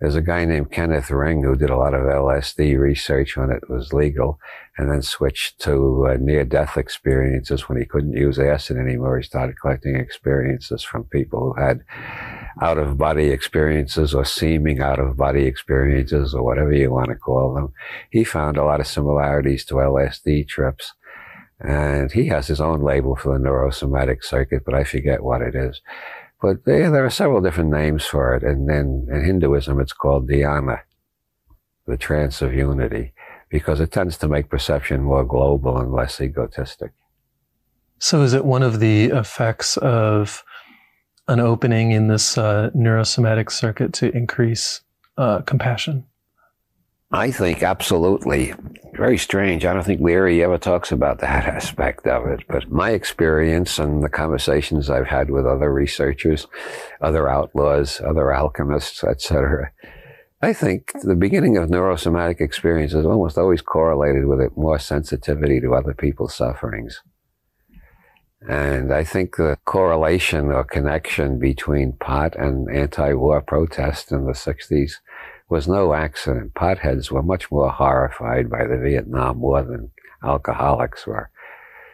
There's 0.00 0.16
a 0.16 0.22
guy 0.22 0.44
named 0.44 0.70
Kenneth 0.70 1.10
Ring 1.10 1.42
who 1.42 1.56
did 1.56 1.70
a 1.70 1.76
lot 1.76 1.94
of 1.94 2.02
LSD 2.02 2.78
research 2.78 3.36
when 3.36 3.50
it 3.50 3.70
was 3.70 3.92
legal 3.92 4.38
and 4.76 4.90
then 4.90 5.02
switched 5.02 5.60
to 5.60 6.08
uh, 6.10 6.16
near 6.20 6.44
death 6.44 6.76
experiences 6.76 7.68
when 7.68 7.78
he 7.78 7.86
couldn't 7.86 8.12
use 8.12 8.38
acid 8.38 8.76
anymore. 8.76 9.16
He 9.16 9.22
started 9.22 9.58
collecting 9.58 9.96
experiences 9.96 10.82
from 10.82 11.04
people 11.04 11.54
who 11.54 11.62
had 11.62 11.84
out 12.60 12.76
of 12.76 12.98
body 12.98 13.28
experiences 13.28 14.14
or 14.14 14.24
seeming 14.24 14.80
out 14.80 14.98
of 14.98 15.16
body 15.16 15.44
experiences 15.44 16.34
or 16.34 16.42
whatever 16.42 16.72
you 16.72 16.90
want 16.90 17.08
to 17.08 17.14
call 17.14 17.54
them. 17.54 17.72
He 18.10 18.24
found 18.24 18.56
a 18.56 18.64
lot 18.64 18.80
of 18.80 18.86
similarities 18.86 19.64
to 19.66 19.76
LSD 19.76 20.48
trips. 20.48 20.92
And 21.60 22.10
he 22.10 22.26
has 22.28 22.46
his 22.46 22.60
own 22.60 22.82
label 22.82 23.16
for 23.16 23.38
the 23.38 23.44
neurosomatic 23.44 24.24
circuit, 24.24 24.62
but 24.64 24.74
I 24.74 24.84
forget 24.84 25.22
what 25.22 25.40
it 25.40 25.54
is. 25.54 25.80
But 26.42 26.64
there, 26.64 26.90
there 26.90 27.04
are 27.04 27.10
several 27.10 27.40
different 27.40 27.70
names 27.70 28.04
for 28.04 28.34
it. 28.34 28.42
And 28.42 28.68
then 28.68 29.06
in 29.10 29.24
Hinduism, 29.24 29.80
it's 29.80 29.92
called 29.92 30.28
dhyana, 30.28 30.80
the 31.86 31.96
trance 31.96 32.42
of 32.42 32.52
unity, 32.52 33.12
because 33.48 33.80
it 33.80 33.92
tends 33.92 34.18
to 34.18 34.28
make 34.28 34.50
perception 34.50 35.02
more 35.02 35.24
global 35.24 35.78
and 35.78 35.92
less 35.92 36.20
egotistic. 36.20 36.92
So, 37.98 38.22
is 38.22 38.34
it 38.34 38.44
one 38.44 38.62
of 38.62 38.80
the 38.80 39.06
effects 39.06 39.76
of 39.78 40.44
an 41.28 41.40
opening 41.40 41.92
in 41.92 42.08
this 42.08 42.36
uh, 42.36 42.70
neurosomatic 42.76 43.50
circuit 43.50 43.92
to 43.94 44.14
increase 44.14 44.82
uh, 45.16 45.40
compassion? 45.42 46.04
I 47.10 47.30
think 47.30 47.62
absolutely. 47.62 48.52
Very 48.96 49.18
strange. 49.18 49.64
I 49.64 49.74
don't 49.74 49.82
think 49.82 50.00
Leary 50.00 50.42
ever 50.44 50.56
talks 50.56 50.92
about 50.92 51.18
that 51.18 51.46
aspect 51.48 52.06
of 52.06 52.26
it. 52.26 52.44
But 52.48 52.70
my 52.70 52.90
experience 52.90 53.78
and 53.78 54.04
the 54.04 54.08
conversations 54.08 54.88
I've 54.88 55.08
had 55.08 55.30
with 55.30 55.46
other 55.46 55.72
researchers, 55.72 56.46
other 57.00 57.28
outlaws, 57.28 58.00
other 58.00 58.32
alchemists, 58.32 59.02
etc., 59.02 59.72
I 60.42 60.52
think 60.52 60.92
the 61.02 61.14
beginning 61.14 61.56
of 61.56 61.70
neurosomatic 61.70 62.40
experience 62.40 62.92
is 62.92 63.06
almost 63.06 63.38
always 63.38 63.62
correlated 63.62 64.26
with 64.26 64.42
it 64.42 64.56
more 64.58 64.78
sensitivity 64.78 65.58
to 65.60 65.74
other 65.74 65.94
people's 65.94 66.34
sufferings. 66.34 67.02
And 68.46 68.92
I 68.92 69.04
think 69.04 69.36
the 69.36 69.56
correlation 69.64 70.52
or 70.52 70.62
connection 70.64 71.38
between 71.38 71.94
pot 71.94 72.36
and 72.36 72.70
anti-war 72.70 73.40
protest 73.40 74.12
in 74.12 74.26
the 74.26 74.32
60s 74.32 74.96
was 75.54 75.68
no 75.68 75.94
accident. 75.94 76.52
Potheads 76.52 77.12
were 77.12 77.22
much 77.22 77.48
more 77.48 77.70
horrified 77.70 78.50
by 78.50 78.66
the 78.66 78.76
Vietnam 78.76 79.38
War 79.38 79.62
than 79.62 79.92
alcoholics 80.24 81.06
were. 81.06 81.30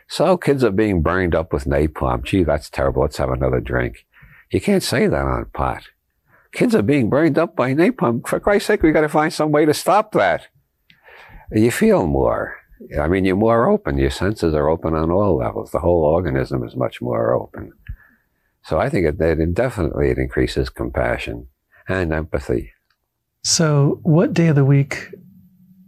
So 0.08 0.38
kids 0.38 0.64
are 0.64 0.70
being 0.70 1.02
burned 1.02 1.34
up 1.34 1.52
with 1.52 1.66
napalm. 1.66 2.24
Gee, 2.24 2.42
that's 2.42 2.70
terrible. 2.70 3.02
Let's 3.02 3.18
have 3.18 3.28
another 3.28 3.60
drink. 3.60 4.06
You 4.50 4.62
can't 4.62 4.82
say 4.82 5.08
that 5.08 5.26
on 5.26 5.44
pot. 5.52 5.82
Kids 6.52 6.74
are 6.74 6.80
being 6.80 7.10
burned 7.10 7.36
up 7.36 7.54
by 7.54 7.74
napalm. 7.74 8.26
For 8.26 8.40
Christ's 8.40 8.68
sake, 8.68 8.82
we 8.82 8.92
got 8.92 9.02
to 9.02 9.10
find 9.10 9.30
some 9.30 9.52
way 9.52 9.66
to 9.66 9.74
stop 9.74 10.12
that. 10.12 10.46
You 11.52 11.70
feel 11.70 12.06
more. 12.06 12.56
I 12.98 13.08
mean, 13.08 13.26
you're 13.26 13.36
more 13.36 13.68
open. 13.68 13.98
Your 13.98 14.10
senses 14.10 14.54
are 14.54 14.70
open 14.70 14.94
on 14.94 15.10
all 15.10 15.36
levels. 15.36 15.70
The 15.70 15.80
whole 15.80 16.02
organism 16.02 16.64
is 16.64 16.74
much 16.74 17.02
more 17.02 17.34
open. 17.34 17.72
So 18.62 18.80
I 18.80 18.88
think 18.88 19.04
it, 19.04 19.20
it 19.20 19.52
definitely 19.52 20.08
it 20.08 20.16
increases 20.16 20.70
compassion 20.70 21.48
and 21.86 22.10
empathy. 22.10 22.72
So, 23.42 24.00
what 24.02 24.34
day 24.34 24.48
of 24.48 24.56
the 24.56 24.64
week 24.64 25.14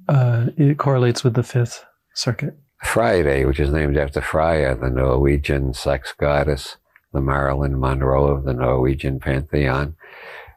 uh, 0.08 0.46
it 0.56 0.78
correlates 0.78 1.22
with 1.22 1.34
the 1.34 1.42
fifth 1.42 1.84
circuit? 2.14 2.56
Friday, 2.82 3.44
which 3.44 3.60
is 3.60 3.70
named 3.70 3.96
after 3.96 4.20
Freya, 4.20 4.74
the 4.74 4.90
Norwegian 4.90 5.74
sex 5.74 6.14
goddess, 6.18 6.76
the 7.12 7.20
Marilyn 7.20 7.78
Monroe 7.78 8.26
of 8.26 8.44
the 8.44 8.54
Norwegian 8.54 9.20
pantheon. 9.20 9.96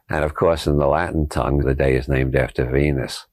And 0.08 0.24
of 0.24 0.34
course, 0.34 0.66
in 0.66 0.78
the 0.78 0.86
Latin 0.86 1.28
tongue, 1.28 1.58
the 1.58 1.74
day 1.74 1.96
is 1.96 2.08
named 2.08 2.34
after 2.34 2.64
Venus, 2.64 3.26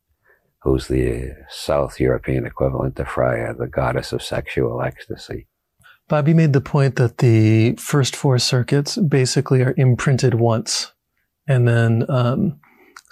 who's 0.60 0.88
the 0.88 1.32
South 1.50 2.00
European 2.00 2.46
equivalent 2.46 2.98
to 2.98 3.06
Freya, 3.06 3.54
the 3.54 3.68
goddess 3.68 4.12
of 4.12 4.22
sexual 4.22 4.82
ecstasy. 4.82 5.48
Bobby 6.10 6.34
made 6.34 6.54
the 6.54 6.62
point 6.62 6.98
that 6.98 7.20
the 7.20 7.74
first 7.76 8.16
four 8.16 8.38
circuits 8.38 8.98
basically 8.98 9.62
are 9.62 9.74
imprinted 9.78 10.34
once, 10.36 10.92
and 11.48 11.68
then 11.68 12.06
um, 12.10 12.60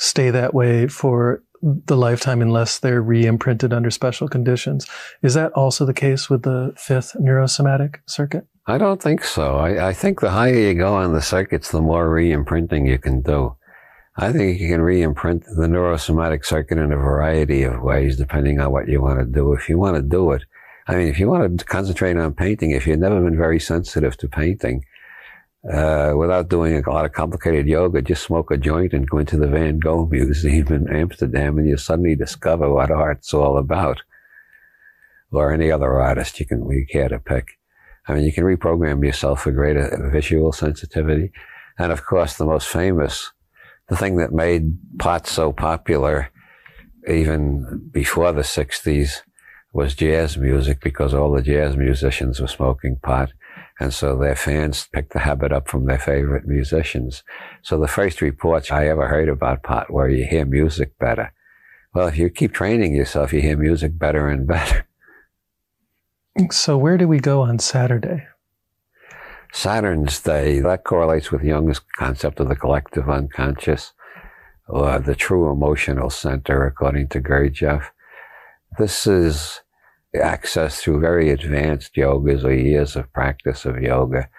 stay 0.01 0.31
that 0.31 0.53
way 0.53 0.87
for 0.87 1.43
the 1.61 1.95
lifetime 1.95 2.41
unless 2.41 2.79
they're 2.79 3.03
re-imprinted 3.03 3.71
under 3.71 3.91
special 3.91 4.27
conditions. 4.27 4.87
Is 5.21 5.35
that 5.35 5.51
also 5.53 5.85
the 5.85 5.93
case 5.93 6.27
with 6.27 6.41
the 6.41 6.73
fifth 6.75 7.15
neurosomatic 7.19 7.97
circuit? 8.07 8.47
I 8.65 8.79
don't 8.79 8.99
think 8.99 9.23
so. 9.23 9.57
I, 9.57 9.89
I 9.89 9.93
think 9.93 10.19
the 10.19 10.31
higher 10.31 10.55
you 10.55 10.73
go 10.73 10.95
on 10.95 11.13
the 11.13 11.21
circuits, 11.21 11.69
the 11.69 11.81
more 11.81 12.09
re-imprinting 12.09 12.87
you 12.87 12.97
can 12.97 13.21
do. 13.21 13.55
I 14.17 14.31
think 14.31 14.59
you 14.59 14.69
can 14.69 14.81
re-imprint 14.81 15.43
the 15.43 15.67
neurosomatic 15.67 16.45
circuit 16.45 16.79
in 16.79 16.91
a 16.91 16.97
variety 16.97 17.61
of 17.61 17.81
ways, 17.81 18.17
depending 18.17 18.59
on 18.59 18.71
what 18.71 18.87
you 18.87 19.01
want 19.01 19.19
to 19.19 19.25
do. 19.25 19.53
If 19.53 19.69
you 19.69 19.77
want 19.77 19.97
to 19.97 20.01
do 20.01 20.31
it, 20.31 20.43
I 20.87 20.95
mean, 20.95 21.09
if 21.09 21.19
you 21.19 21.29
want 21.29 21.59
to 21.59 21.65
concentrate 21.65 22.17
on 22.17 22.33
painting, 22.33 22.71
if 22.71 22.87
you've 22.87 22.99
never 22.99 23.21
been 23.21 23.37
very 23.37 23.59
sensitive 23.59 24.17
to 24.17 24.27
painting, 24.27 24.83
uh, 25.69 26.13
without 26.15 26.49
doing 26.49 26.83
a 26.83 26.89
lot 26.89 27.05
of 27.05 27.13
complicated 27.13 27.67
yoga, 27.67 28.01
just 28.01 28.23
smoke 28.23 28.51
a 28.51 28.57
joint 28.57 28.93
and 28.93 29.09
go 29.09 29.19
into 29.19 29.37
the 29.37 29.47
Van 29.47 29.79
Gogh 29.79 30.07
Museum 30.07 30.67
in 30.73 30.95
Amsterdam, 30.95 31.57
and 31.57 31.67
you 31.67 31.77
suddenly 31.77 32.15
discover 32.15 32.71
what 32.71 32.91
art's 32.91 33.33
all 33.33 33.57
about, 33.57 34.01
or 35.31 35.53
any 35.53 35.71
other 35.71 35.99
artist 35.99 36.39
you 36.39 36.45
can 36.45 36.65
we 36.65 36.85
care 36.85 37.09
to 37.09 37.19
pick. 37.19 37.59
I 38.07 38.13
mean, 38.13 38.23
you 38.23 38.33
can 38.33 38.43
reprogram 38.43 39.05
yourself 39.05 39.43
for 39.43 39.51
greater 39.51 40.09
visual 40.11 40.51
sensitivity, 40.51 41.31
and 41.77 41.91
of 41.91 42.05
course, 42.05 42.35
the 42.35 42.45
most 42.45 42.67
famous 42.67 43.31
the 43.91 43.97
thing 43.97 44.15
that 44.15 44.31
made 44.31 44.77
pot 44.99 45.27
so 45.27 45.51
popular 45.51 46.31
even 47.09 47.89
before 47.91 48.31
the 48.31 48.41
60s 48.41 49.21
was 49.73 49.95
jazz 49.95 50.37
music 50.37 50.79
because 50.81 51.13
all 51.13 51.31
the 51.33 51.41
jazz 51.41 51.75
musicians 51.75 52.39
were 52.39 52.47
smoking 52.47 52.97
pot. 53.03 53.33
And 53.81 53.91
so 53.91 54.15
their 54.15 54.35
fans 54.35 54.87
picked 54.93 55.11
the 55.11 55.19
habit 55.19 55.51
up 55.51 55.67
from 55.67 55.87
their 55.87 55.97
favorite 55.97 56.47
musicians. 56.47 57.23
So 57.63 57.79
the 57.79 57.87
first 57.87 58.21
reports 58.21 58.69
I 58.69 58.85
ever 58.85 59.07
heard 59.07 59.27
about 59.27 59.63
pot 59.63 59.89
were 59.89 60.07
you 60.07 60.23
hear 60.23 60.45
music 60.45 60.99
better. 60.99 61.33
Well, 61.91 62.07
if 62.07 62.15
you 62.15 62.29
keep 62.29 62.53
training 62.53 62.93
yourself, 62.93 63.33
you 63.33 63.41
hear 63.41 63.57
music 63.57 63.97
better 63.97 64.29
and 64.29 64.45
better. 64.45 64.85
So 66.51 66.77
where 66.77 66.95
do 66.99 67.07
we 67.07 67.19
go 67.19 67.41
on 67.41 67.57
Saturday? 67.57 68.27
Saturn's 69.51 70.19
Day, 70.19 70.59
that 70.59 70.83
correlates 70.83 71.31
with 71.31 71.41
Jung's 71.41 71.79
concept 71.97 72.39
of 72.39 72.49
the 72.49 72.55
collective 72.55 73.09
unconscious 73.09 73.93
or 74.67 74.99
the 74.99 75.15
true 75.15 75.51
emotional 75.51 76.11
center, 76.11 76.67
according 76.67 77.07
to 77.07 77.19
Gurdjieff. 77.19 77.87
This 78.77 79.07
is 79.07 79.61
accessed 80.15 80.79
through 80.79 80.99
very 80.99 81.29
advanced 81.29 81.95
yogas 81.95 82.43
or 82.43 82.53
years 82.53 82.95
of 82.95 83.11
practice 83.13 83.65
of 83.65 83.81
yoga, 83.81 84.29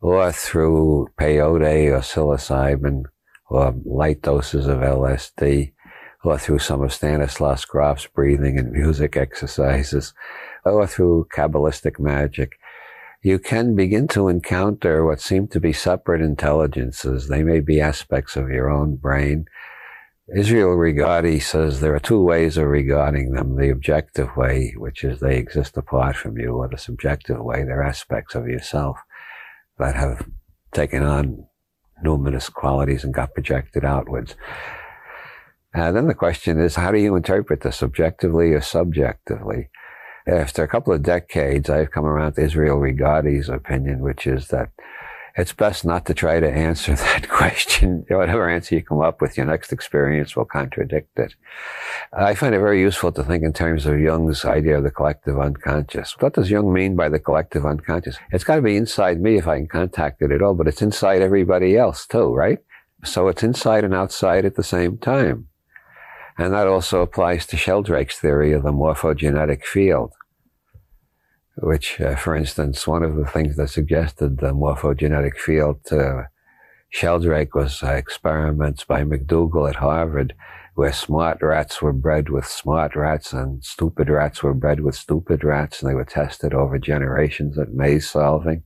or 0.00 0.32
through 0.32 1.08
peyote 1.18 1.90
or 1.90 2.00
psilocybin, 2.00 3.04
or 3.48 3.74
light 3.84 4.22
doses 4.22 4.66
of 4.66 4.78
LSD, 4.80 5.72
or 6.24 6.38
through 6.38 6.58
some 6.58 6.82
of 6.82 6.92
Stanislav 6.92 7.66
Grof's 7.68 8.06
breathing 8.06 8.58
and 8.58 8.72
music 8.72 9.16
exercises, 9.16 10.12
or 10.64 10.86
through 10.86 11.28
Kabbalistic 11.34 11.98
magic 11.98 12.58
you 13.26 13.40
can 13.40 13.74
begin 13.74 14.06
to 14.06 14.28
encounter 14.28 15.04
what 15.04 15.20
seem 15.20 15.48
to 15.48 15.58
be 15.58 15.72
separate 15.72 16.22
intelligences. 16.22 17.26
They 17.26 17.42
may 17.42 17.58
be 17.58 17.80
aspects 17.80 18.36
of 18.36 18.50
your 18.50 18.70
own 18.70 18.94
brain. 18.94 19.46
Israel 20.34 20.70
Regardie 20.70 21.40
says 21.40 21.80
there 21.80 21.94
are 21.94 22.00
two 22.00 22.20
ways 22.20 22.56
of 22.56 22.66
regarding 22.66 23.32
them. 23.32 23.56
The 23.56 23.70
objective 23.70 24.36
way, 24.36 24.74
which 24.76 25.04
is 25.04 25.20
they 25.20 25.36
exist 25.36 25.76
apart 25.76 26.16
from 26.16 26.36
you, 26.36 26.56
or 26.56 26.68
the 26.68 26.78
subjective 26.78 27.40
way, 27.40 27.62
they're 27.62 27.82
aspects 27.82 28.34
of 28.34 28.48
yourself 28.48 28.98
that 29.78 29.94
have 29.94 30.26
taken 30.72 31.04
on 31.04 31.46
numinous 32.04 32.52
qualities 32.52 33.04
and 33.04 33.14
got 33.14 33.34
projected 33.34 33.84
outwards. 33.84 34.34
And 35.72 35.96
then 35.96 36.08
the 36.08 36.14
question 36.14 36.58
is, 36.58 36.74
how 36.74 36.90
do 36.90 36.98
you 36.98 37.14
interpret 37.14 37.60
this, 37.60 37.76
subjectively 37.76 38.52
or 38.52 38.60
subjectively? 38.60 39.68
after 40.26 40.64
a 40.64 40.68
couple 40.68 40.92
of 40.92 41.02
decades, 41.02 41.70
I've 41.70 41.92
come 41.92 42.04
around 42.04 42.32
to 42.32 42.42
Israel 42.42 42.78
Regardie's 42.78 43.48
opinion, 43.48 44.00
which 44.00 44.26
is 44.26 44.48
that 44.48 44.70
it's 45.36 45.52
best 45.52 45.84
not 45.84 46.06
to 46.06 46.14
try 46.14 46.40
to 46.40 46.50
answer 46.50 46.94
that 46.96 47.28
question. 47.28 48.04
Whatever 48.08 48.48
answer 48.48 48.74
you 48.74 48.82
come 48.82 49.00
up 49.00 49.20
with, 49.20 49.36
your 49.36 49.46
next 49.46 49.72
experience 49.72 50.34
will 50.34 50.46
contradict 50.46 51.18
it. 51.18 51.34
I 52.12 52.34
find 52.34 52.54
it 52.54 52.60
very 52.60 52.80
useful 52.80 53.12
to 53.12 53.22
think 53.22 53.44
in 53.44 53.52
terms 53.52 53.84
of 53.86 54.00
Jung's 54.00 54.44
idea 54.44 54.78
of 54.78 54.84
the 54.84 54.90
collective 54.90 55.38
unconscious. 55.38 56.16
What 56.20 56.34
does 56.34 56.50
Jung 56.50 56.72
mean 56.72 56.96
by 56.96 57.08
the 57.08 57.18
collective 57.18 57.66
unconscious? 57.66 58.16
It's 58.32 58.44
got 58.44 58.56
to 58.56 58.62
be 58.62 58.76
inside 58.76 59.20
me 59.20 59.36
if 59.36 59.46
I 59.46 59.58
can 59.58 59.68
contact 59.68 60.22
it 60.22 60.32
at 60.32 60.42
all, 60.42 60.54
but 60.54 60.68
it's 60.68 60.82
inside 60.82 61.20
everybody 61.20 61.76
else 61.76 62.06
too, 62.06 62.34
right? 62.34 62.58
So 63.04 63.28
it's 63.28 63.42
inside 63.42 63.84
and 63.84 63.94
outside 63.94 64.44
at 64.44 64.56
the 64.56 64.64
same 64.64 64.96
time. 64.98 65.48
And 66.38 66.52
that 66.52 66.66
also 66.66 67.00
applies 67.00 67.46
to 67.46 67.56
Sheldrake's 67.56 68.18
theory 68.18 68.52
of 68.52 68.62
the 68.62 68.72
morphogenetic 68.72 69.64
field, 69.64 70.12
which, 71.56 72.00
uh, 72.00 72.16
for 72.16 72.36
instance, 72.36 72.86
one 72.86 73.02
of 73.02 73.16
the 73.16 73.26
things 73.26 73.56
that 73.56 73.68
suggested 73.68 74.38
the 74.38 74.52
morphogenetic 74.52 75.36
field 75.36 75.84
to 75.86 76.28
Sheldrake 76.90 77.54
was 77.54 77.82
uh, 77.82 77.92
experiments 77.92 78.84
by 78.84 79.02
McDougall 79.02 79.68
at 79.68 79.76
Harvard, 79.76 80.34
where 80.74 80.92
smart 80.92 81.38
rats 81.40 81.80
were 81.80 81.92
bred 81.92 82.28
with 82.28 82.46
smart 82.46 82.94
rats 82.94 83.32
and 83.32 83.64
stupid 83.64 84.08
rats 84.08 84.42
were 84.42 84.54
bred 84.54 84.80
with 84.80 84.94
stupid 84.94 85.42
rats, 85.42 85.80
and 85.80 85.90
they 85.90 85.94
were 85.94 86.04
tested 86.04 86.52
over 86.52 86.78
generations 86.78 87.58
at 87.58 87.72
maze 87.72 88.08
solving. 88.08 88.62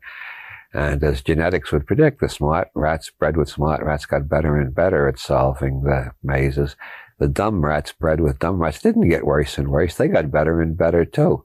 And 0.72 1.03
as 1.03 1.22
genetics 1.22 1.72
would 1.72 1.86
predict, 1.86 2.20
the 2.20 2.28
smart 2.28 2.68
rats 2.74 3.11
bred 3.11 3.36
with 3.36 3.49
smart 3.49 3.82
rats 3.82 4.07
got 4.07 4.28
better 4.28 4.57
and 4.57 4.74
better 4.74 5.09
at 5.09 5.18
solving 5.18 5.82
the 5.82 6.12
mazes 6.22 6.76
the 7.20 7.28
dumb 7.28 7.62
rats 7.62 7.93
bred 7.93 8.20
with 8.20 8.38
dumb 8.38 8.61
rats 8.61 8.80
didn't 8.80 9.09
get 9.09 9.26
worse 9.26 9.59
and 9.59 9.68
worse. 9.68 9.97
They 9.97 10.09
got 10.09 10.30
better 10.30 10.61
and 10.61 10.76
better 10.76 11.05
too. 11.05 11.45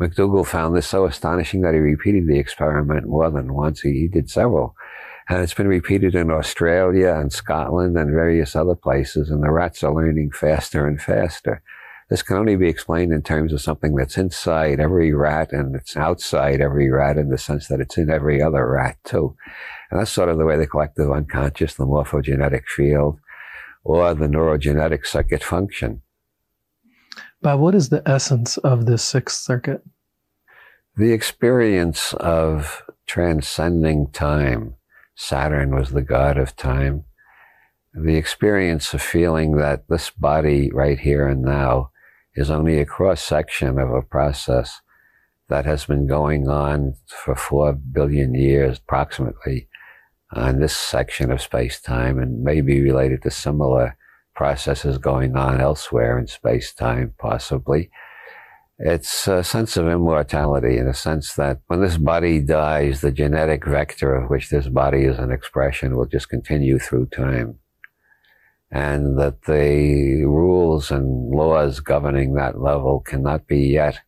McDougall 0.00 0.46
found 0.46 0.76
this 0.76 0.86
so 0.86 1.06
astonishing 1.06 1.62
that 1.62 1.74
he 1.74 1.80
repeated 1.80 2.28
the 2.28 2.38
experiment 2.38 3.06
more 3.06 3.30
than 3.30 3.54
once. 3.54 3.80
He, 3.80 3.92
he 3.92 4.08
did 4.08 4.30
several. 4.30 4.76
And 5.28 5.42
it's 5.42 5.54
been 5.54 5.68
repeated 5.68 6.14
in 6.14 6.30
Australia 6.30 7.14
and 7.14 7.32
Scotland 7.32 7.98
and 7.98 8.10
various 8.10 8.56
other 8.56 8.74
places, 8.74 9.28
and 9.28 9.42
the 9.42 9.50
rats 9.50 9.82
are 9.82 9.94
learning 9.94 10.30
faster 10.30 10.86
and 10.86 11.00
faster. 11.00 11.62
This 12.08 12.22
can 12.22 12.38
only 12.38 12.56
be 12.56 12.68
explained 12.68 13.12
in 13.12 13.20
terms 13.20 13.52
of 13.52 13.60
something 13.60 13.94
that's 13.94 14.16
inside 14.16 14.80
every 14.80 15.12
rat 15.12 15.52
and 15.52 15.76
it's 15.76 15.94
outside 15.94 16.62
every 16.62 16.90
rat 16.90 17.18
in 17.18 17.28
the 17.28 17.36
sense 17.36 17.68
that 17.68 17.80
it's 17.80 17.98
in 17.98 18.08
every 18.08 18.40
other 18.40 18.66
rat 18.66 18.96
too. 19.04 19.36
And 19.90 20.00
that's 20.00 20.10
sort 20.10 20.30
of 20.30 20.38
the 20.38 20.46
way 20.46 20.56
the 20.56 20.66
collective 20.66 21.10
unconscious, 21.10 21.74
the 21.74 21.84
morphogenetic 21.84 22.64
field, 22.64 23.18
or 23.84 24.14
the 24.14 24.26
neurogenetic 24.26 25.06
circuit 25.06 25.42
uh, 25.42 25.46
function. 25.46 26.02
Bob, 27.40 27.60
what 27.60 27.74
is 27.74 27.88
the 27.88 28.02
essence 28.06 28.56
of 28.58 28.86
this 28.86 29.02
sixth 29.02 29.38
circuit? 29.38 29.82
The 30.96 31.12
experience 31.12 32.12
of 32.14 32.82
transcending 33.06 34.10
time. 34.10 34.74
Saturn 35.14 35.74
was 35.74 35.90
the 35.90 36.02
god 36.02 36.36
of 36.36 36.56
time. 36.56 37.04
The 37.94 38.16
experience 38.16 38.92
of 38.92 39.02
feeling 39.02 39.56
that 39.56 39.88
this 39.88 40.10
body 40.10 40.70
right 40.72 40.98
here 40.98 41.28
and 41.28 41.42
now 41.42 41.90
is 42.34 42.50
only 42.50 42.78
a 42.78 42.86
cross 42.86 43.22
section 43.22 43.78
of 43.78 43.90
a 43.90 44.02
process 44.02 44.80
that 45.48 45.64
has 45.64 45.86
been 45.86 46.06
going 46.06 46.48
on 46.48 46.94
for 47.06 47.34
four 47.34 47.72
billion 47.72 48.34
years 48.34 48.78
approximately 48.78 49.68
on 50.32 50.60
this 50.60 50.76
section 50.76 51.32
of 51.32 51.40
space 51.40 51.80
time 51.80 52.18
and 52.18 52.42
may 52.42 52.60
be 52.60 52.82
related 52.82 53.22
to 53.22 53.30
similar 53.30 53.96
processes 54.38 54.98
going 54.98 55.34
on 55.36 55.60
elsewhere 55.60 56.16
in 56.16 56.28
space 56.28 56.72
time, 56.72 57.12
possibly. 57.18 57.90
It's 58.78 59.26
a 59.26 59.42
sense 59.42 59.76
of 59.76 59.88
immortality 59.88 60.78
in 60.78 60.86
a 60.86 60.94
sense 60.94 61.34
that 61.34 61.58
when 61.66 61.80
this 61.80 61.96
body 61.96 62.38
dies, 62.38 63.00
the 63.00 63.10
genetic 63.10 63.66
vector 63.66 64.14
of 64.14 64.30
which 64.30 64.48
this 64.48 64.68
body 64.68 65.02
is 65.06 65.18
an 65.18 65.32
expression 65.32 65.96
will 65.96 66.06
just 66.06 66.28
continue 66.28 66.78
through 66.78 67.06
time. 67.06 67.58
And 68.70 69.18
that 69.18 69.42
the 69.42 70.22
rules 70.24 70.92
and 70.92 71.34
laws 71.34 71.80
governing 71.80 72.34
that 72.34 72.60
level 72.60 73.00
cannot 73.00 73.48
be 73.48 73.62
yet, 73.66 73.98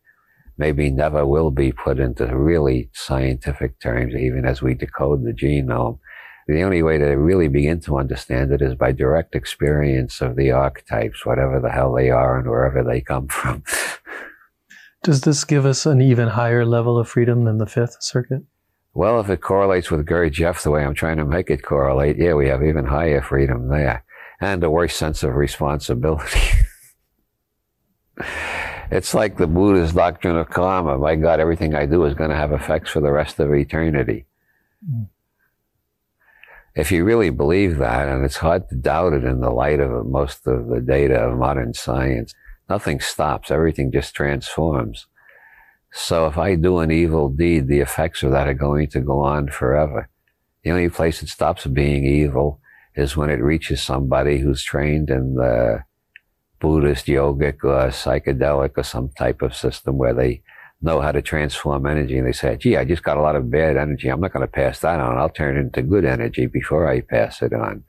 maybe 0.57 0.91
never 0.91 1.27
will 1.27 1.51
be 1.51 1.73
put 1.73 1.99
into 1.99 2.37
really 2.37 2.89
scientific 2.93 3.81
terms, 3.81 4.15
even 4.15 4.45
as 4.45 4.61
we 4.61 4.75
decode 4.75 5.25
the 5.25 5.33
genome 5.33 5.99
the 6.47 6.63
only 6.63 6.81
way 6.83 6.97
to 6.97 7.05
really 7.05 7.47
begin 7.47 7.79
to 7.81 7.97
understand 7.97 8.51
it 8.51 8.61
is 8.61 8.75
by 8.75 8.91
direct 8.91 9.35
experience 9.35 10.21
of 10.21 10.35
the 10.35 10.51
archetypes, 10.51 11.25
whatever 11.25 11.59
the 11.59 11.71
hell 11.71 11.93
they 11.93 12.09
are 12.09 12.37
and 12.37 12.49
wherever 12.49 12.83
they 12.83 13.01
come 13.01 13.27
from. 13.27 13.63
Does 15.03 15.21
this 15.21 15.43
give 15.43 15.65
us 15.65 15.85
an 15.85 16.01
even 16.01 16.29
higher 16.29 16.65
level 16.65 16.99
of 16.99 17.09
freedom 17.09 17.45
than 17.45 17.57
the 17.57 17.65
fifth 17.65 17.97
circuit? 18.01 18.43
Well, 18.93 19.19
if 19.19 19.29
it 19.29 19.41
correlates 19.41 19.89
with 19.89 20.05
Gurdjieff 20.05 20.63
the 20.63 20.71
way 20.71 20.83
I'm 20.83 20.93
trying 20.93 21.17
to 21.17 21.25
make 21.25 21.49
it 21.49 21.63
correlate, 21.63 22.17
yeah, 22.17 22.33
we 22.33 22.47
have 22.49 22.61
even 22.61 22.85
higher 22.85 23.21
freedom 23.21 23.69
there 23.69 24.03
and 24.41 24.63
a 24.63 24.69
worse 24.69 24.95
sense 24.95 25.23
of 25.23 25.35
responsibility. 25.35 26.41
it's 28.91 29.13
like 29.13 29.37
the 29.37 29.47
Buddhist 29.47 29.95
doctrine 29.95 30.35
of 30.35 30.49
karma. 30.49 30.97
My 30.97 31.15
God, 31.15 31.39
everything 31.39 31.73
I 31.73 31.85
do 31.85 32.03
is 32.05 32.15
going 32.15 32.31
to 32.31 32.35
have 32.35 32.51
effects 32.51 32.91
for 32.91 32.99
the 32.99 33.11
rest 33.11 33.39
of 33.39 33.53
eternity. 33.53 34.25
Mm. 34.87 35.07
If 36.75 36.91
you 36.91 37.03
really 37.03 37.29
believe 37.29 37.77
that, 37.77 38.07
and 38.07 38.23
it's 38.23 38.37
hard 38.37 38.69
to 38.69 38.75
doubt 38.75 39.13
it 39.13 39.23
in 39.23 39.41
the 39.41 39.49
light 39.49 39.79
of 39.79 40.05
most 40.05 40.47
of 40.47 40.67
the 40.67 40.79
data 40.79 41.15
of 41.15 41.37
modern 41.37 41.73
science, 41.73 42.33
nothing 42.69 42.99
stops. 42.99 43.51
Everything 43.51 43.91
just 43.91 44.15
transforms. 44.15 45.07
So 45.91 46.27
if 46.27 46.37
I 46.37 46.55
do 46.55 46.79
an 46.79 46.91
evil 46.91 47.29
deed, 47.29 47.67
the 47.67 47.81
effects 47.81 48.23
of 48.23 48.31
that 48.31 48.47
are 48.47 48.53
going 48.53 48.89
to 48.91 49.01
go 49.01 49.19
on 49.19 49.49
forever. 49.49 50.07
The 50.63 50.71
only 50.71 50.89
place 50.89 51.21
it 51.21 51.27
stops 51.27 51.65
being 51.67 52.05
evil 52.05 52.61
is 52.95 53.17
when 53.17 53.29
it 53.29 53.43
reaches 53.43 53.81
somebody 53.81 54.39
who's 54.39 54.63
trained 54.63 55.09
in 55.09 55.35
the 55.35 55.83
Buddhist, 56.59 57.07
yogic, 57.07 57.63
or 57.63 57.89
psychedelic, 57.89 58.77
or 58.77 58.83
some 58.83 59.09
type 59.17 59.41
of 59.41 59.55
system 59.55 59.97
where 59.97 60.13
they 60.13 60.43
know 60.81 60.99
how 60.99 61.11
to 61.11 61.21
transform 61.21 61.85
energy. 61.85 62.17
And 62.17 62.27
they 62.27 62.31
say, 62.31 62.57
gee, 62.57 62.77
I 62.77 62.85
just 62.85 63.03
got 63.03 63.17
a 63.17 63.21
lot 63.21 63.35
of 63.35 63.51
bad 63.51 63.77
energy. 63.77 64.07
I'm 64.07 64.19
not 64.19 64.33
going 64.33 64.45
to 64.45 64.51
pass 64.51 64.79
that 64.79 64.99
on. 64.99 65.17
I'll 65.17 65.29
turn 65.29 65.57
it 65.57 65.59
into 65.59 65.81
good 65.81 66.05
energy 66.05 66.47
before 66.47 66.87
I 66.87 67.01
pass 67.01 67.41
it 67.41 67.53
on. 67.53 67.83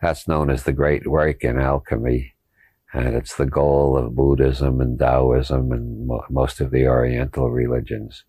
That's 0.00 0.26
known 0.26 0.50
as 0.50 0.64
the 0.64 0.72
great 0.72 1.06
work 1.06 1.44
in 1.44 1.60
alchemy. 1.60 2.34
And 2.94 3.14
it's 3.14 3.36
the 3.36 3.46
goal 3.46 3.96
of 3.96 4.14
Buddhism 4.14 4.80
and 4.80 4.98
Taoism 4.98 5.72
and 5.72 6.06
mo- 6.06 6.24
most 6.28 6.60
of 6.60 6.70
the 6.70 6.86
Oriental 6.86 7.50
religions. 7.50 8.24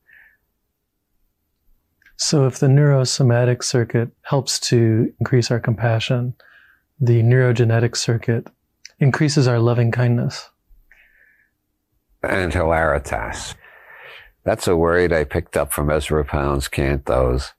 So, 2.15 2.45
if 2.45 2.59
the 2.59 2.67
neurosomatic 2.67 3.63
circuit 3.63 4.11
helps 4.21 4.59
to 4.69 5.11
increase 5.19 5.51
our 5.51 5.59
compassion, 5.59 6.35
the 6.99 7.21
neurogenetic 7.23 7.97
circuit 7.97 8.47
increases 8.99 9.47
our 9.47 9.59
loving 9.59 9.91
kindness. 9.91 10.49
And 12.21 12.53
hilaritas. 12.53 13.55
That's 14.45 14.67
a 14.67 14.75
word 14.75 15.13
I 15.13 15.23
picked 15.23 15.55
up 15.55 15.71
from 15.71 15.89
Ezra 15.89 16.25
Pound's 16.25 16.67
cantos. 16.67 17.53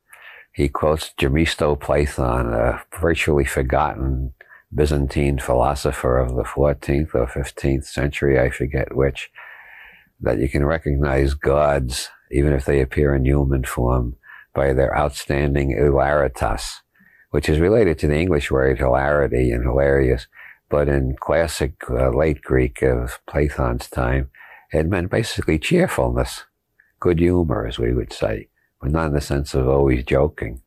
He 0.52 0.69
quotes 0.69 1.15
Gemistos 1.19 1.81
Plethon, 1.81 2.52
a 2.52 2.85
virtually 3.01 3.47
forgotten 3.47 4.35
Byzantine 4.74 5.39
philosopher 5.39 6.19
of 6.19 6.36
the 6.36 6.43
14th 6.43 7.15
or 7.15 7.27
15th 7.27 7.85
century, 7.85 8.39
I 8.39 8.51
forget 8.51 8.94
which, 8.94 9.31
that 10.20 10.39
you 10.39 10.48
can 10.48 10.66
recognize 10.66 11.32
gods, 11.32 12.11
even 12.31 12.52
if 12.52 12.66
they 12.66 12.82
appear 12.82 13.15
in 13.15 13.24
human 13.24 13.65
form, 13.65 14.16
by 14.52 14.74
their 14.74 14.94
outstanding 14.97 15.74
hilaritas, 15.74 16.81
which 17.31 17.48
is 17.48 17.61
related 17.61 17.98
to 18.01 18.09
the 18.09 18.19
English 18.19 18.51
word 18.51 18.78
hilarity 18.78 19.51
and 19.51 19.65
hilarious, 19.65 20.27
but 20.69 20.89
in 20.89 21.16
classic 21.19 21.77
uh, 21.89 22.11
late 22.11 22.43
Greek 22.43 22.82
of 22.82 23.20
Plethon's 23.27 23.89
time, 23.89 24.31
it 24.70 24.86
meant 24.86 25.11
basically 25.11 25.59
cheerfulness, 25.59 26.44
good 27.05 27.18
humor, 27.18 27.66
as 27.66 27.78
we 27.78 27.93
would 27.93 28.14
say, 28.14 28.48
but 28.81 28.90
not 28.90 29.09
in 29.09 29.12
the 29.12 29.20
sense 29.20 29.52
of 29.52 29.68
always 29.68 30.02
joking. 30.05 30.62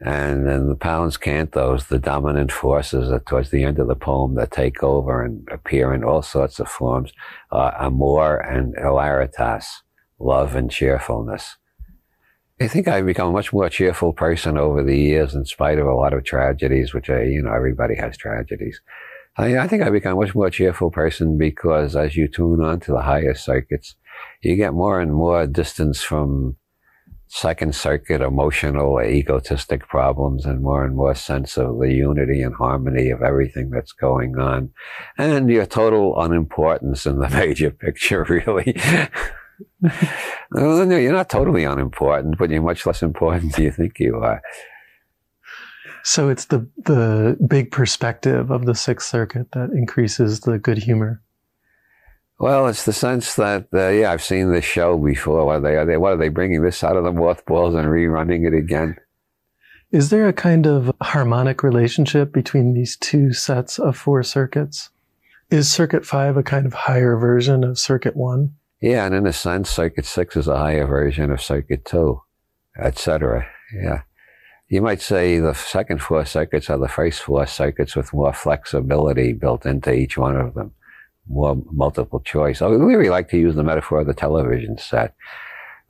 And 0.00 0.48
in 0.48 0.68
the 0.70 0.74
Pound's 0.74 1.18
cantos, 1.18 1.88
the 1.88 1.98
dominant 1.98 2.50
forces 2.50 3.10
that 3.10 3.26
towards 3.26 3.50
the 3.50 3.62
end 3.62 3.78
of 3.78 3.86
the 3.86 3.94
poem 3.94 4.34
that 4.36 4.50
take 4.50 4.82
over 4.82 5.22
and 5.22 5.46
appear 5.52 5.92
in 5.92 6.04
all 6.04 6.22
sorts 6.22 6.58
of 6.58 6.70
forms 6.70 7.12
uh, 7.52 7.56
are 7.56 7.82
amor 7.82 8.38
and 8.38 8.74
hilaritas, 8.76 9.66
love 10.18 10.56
and 10.56 10.70
cheerfulness. 10.70 11.56
I 12.58 12.66
think 12.66 12.88
I've 12.88 13.04
become 13.04 13.28
a 13.28 13.38
much 13.38 13.52
more 13.52 13.68
cheerful 13.68 14.14
person 14.14 14.56
over 14.56 14.82
the 14.82 14.98
years 14.98 15.34
in 15.34 15.44
spite 15.44 15.78
of 15.78 15.86
a 15.86 15.94
lot 15.94 16.14
of 16.14 16.24
tragedies, 16.24 16.94
which 16.94 17.10
I, 17.10 17.24
you 17.24 17.42
know, 17.42 17.52
everybody 17.52 17.96
has 17.96 18.16
tragedies. 18.16 18.80
I, 19.36 19.58
I 19.58 19.68
think 19.68 19.82
I've 19.82 19.92
become 19.92 20.16
a 20.16 20.20
much 20.20 20.34
more 20.34 20.48
cheerful 20.48 20.90
person 20.90 21.36
because 21.36 21.94
as 21.94 22.16
you 22.16 22.26
tune 22.26 22.62
on 22.62 22.80
to 22.80 22.92
the 22.92 23.02
higher 23.02 23.34
circuits, 23.34 23.96
you 24.42 24.56
get 24.56 24.74
more 24.74 25.00
and 25.00 25.12
more 25.12 25.46
distance 25.46 26.02
from 26.02 26.56
second 27.34 27.74
circuit 27.74 28.20
emotional 28.20 29.00
egotistic 29.00 29.88
problems 29.88 30.44
and 30.44 30.60
more 30.60 30.84
and 30.84 30.94
more 30.94 31.14
sense 31.14 31.56
of 31.56 31.78
the 31.80 31.90
unity 31.90 32.42
and 32.42 32.54
harmony 32.54 33.08
of 33.08 33.22
everything 33.22 33.70
that's 33.70 33.92
going 33.92 34.38
on. 34.38 34.68
And 35.16 35.48
your 35.48 35.64
total 35.64 36.14
unimportance 36.20 37.06
in 37.06 37.20
the 37.20 37.30
major 37.30 37.70
picture 37.70 38.24
really. 38.28 38.76
You're 40.54 41.12
not 41.12 41.30
totally 41.30 41.64
unimportant 41.64 42.36
but 42.36 42.50
you're 42.50 42.60
much 42.60 42.84
less 42.84 43.02
important 43.02 43.54
than 43.54 43.64
you 43.64 43.70
think 43.70 43.98
you 43.98 44.16
are. 44.16 44.42
So 46.04 46.28
it's 46.28 46.46
the 46.46 46.68
the 46.84 47.38
big 47.48 47.70
perspective 47.70 48.50
of 48.50 48.66
the 48.66 48.74
sixth 48.74 49.08
circuit 49.08 49.52
that 49.52 49.70
increases 49.70 50.40
the 50.40 50.58
good 50.58 50.78
humor 50.78 51.22
well, 52.42 52.66
it's 52.66 52.84
the 52.84 52.92
sense 52.92 53.36
that 53.36 53.68
uh, 53.72 53.90
yeah, 53.90 54.10
I've 54.10 54.22
seen 54.22 54.50
this 54.50 54.64
show 54.64 54.98
before. 54.98 55.46
What 55.46 55.58
are 55.58 55.60
they? 55.60 55.76
Are 55.76 55.86
they? 55.86 55.96
What 55.96 56.12
are 56.12 56.16
they 56.16 56.28
bringing 56.28 56.62
this 56.62 56.82
out 56.82 56.96
of 56.96 57.04
the 57.04 57.12
mothballs 57.12 57.76
and 57.76 57.86
rerunning 57.86 58.44
it 58.48 58.52
again? 58.52 58.96
Is 59.92 60.10
there 60.10 60.26
a 60.26 60.32
kind 60.32 60.66
of 60.66 60.90
harmonic 61.00 61.62
relationship 61.62 62.32
between 62.32 62.74
these 62.74 62.96
two 62.96 63.32
sets 63.32 63.78
of 63.78 63.96
four 63.96 64.24
circuits? 64.24 64.90
Is 65.50 65.70
Circuit 65.70 66.04
Five 66.04 66.36
a 66.36 66.42
kind 66.42 66.66
of 66.66 66.72
higher 66.72 67.16
version 67.16 67.62
of 67.62 67.78
Circuit 67.78 68.16
One? 68.16 68.56
Yeah, 68.80 69.06
and 69.06 69.14
in 69.14 69.24
a 69.24 69.32
sense, 69.32 69.70
Circuit 69.70 70.04
Six 70.04 70.36
is 70.36 70.48
a 70.48 70.58
higher 70.58 70.84
version 70.84 71.30
of 71.30 71.40
Circuit 71.40 71.84
Two, 71.84 72.22
etc. 72.76 73.46
Yeah. 73.72 74.02
You 74.68 74.82
might 74.82 75.00
say 75.00 75.38
the 75.38 75.54
second 75.54 76.02
four 76.02 76.24
circuits 76.24 76.68
are 76.70 76.78
the 76.78 76.88
first 76.88 77.22
four 77.22 77.46
circuits 77.46 77.94
with 77.94 78.12
more 78.12 78.32
flexibility 78.32 79.32
built 79.32 79.64
into 79.64 79.92
each 79.92 80.18
one 80.18 80.36
of 80.36 80.54
them 80.54 80.72
more 81.28 81.56
multiple 81.70 82.20
choice. 82.20 82.62
I 82.62 82.68
really 82.68 83.08
like 83.08 83.28
to 83.30 83.38
use 83.38 83.54
the 83.54 83.62
metaphor 83.62 84.00
of 84.00 84.06
the 84.06 84.14
television 84.14 84.78
set. 84.78 85.14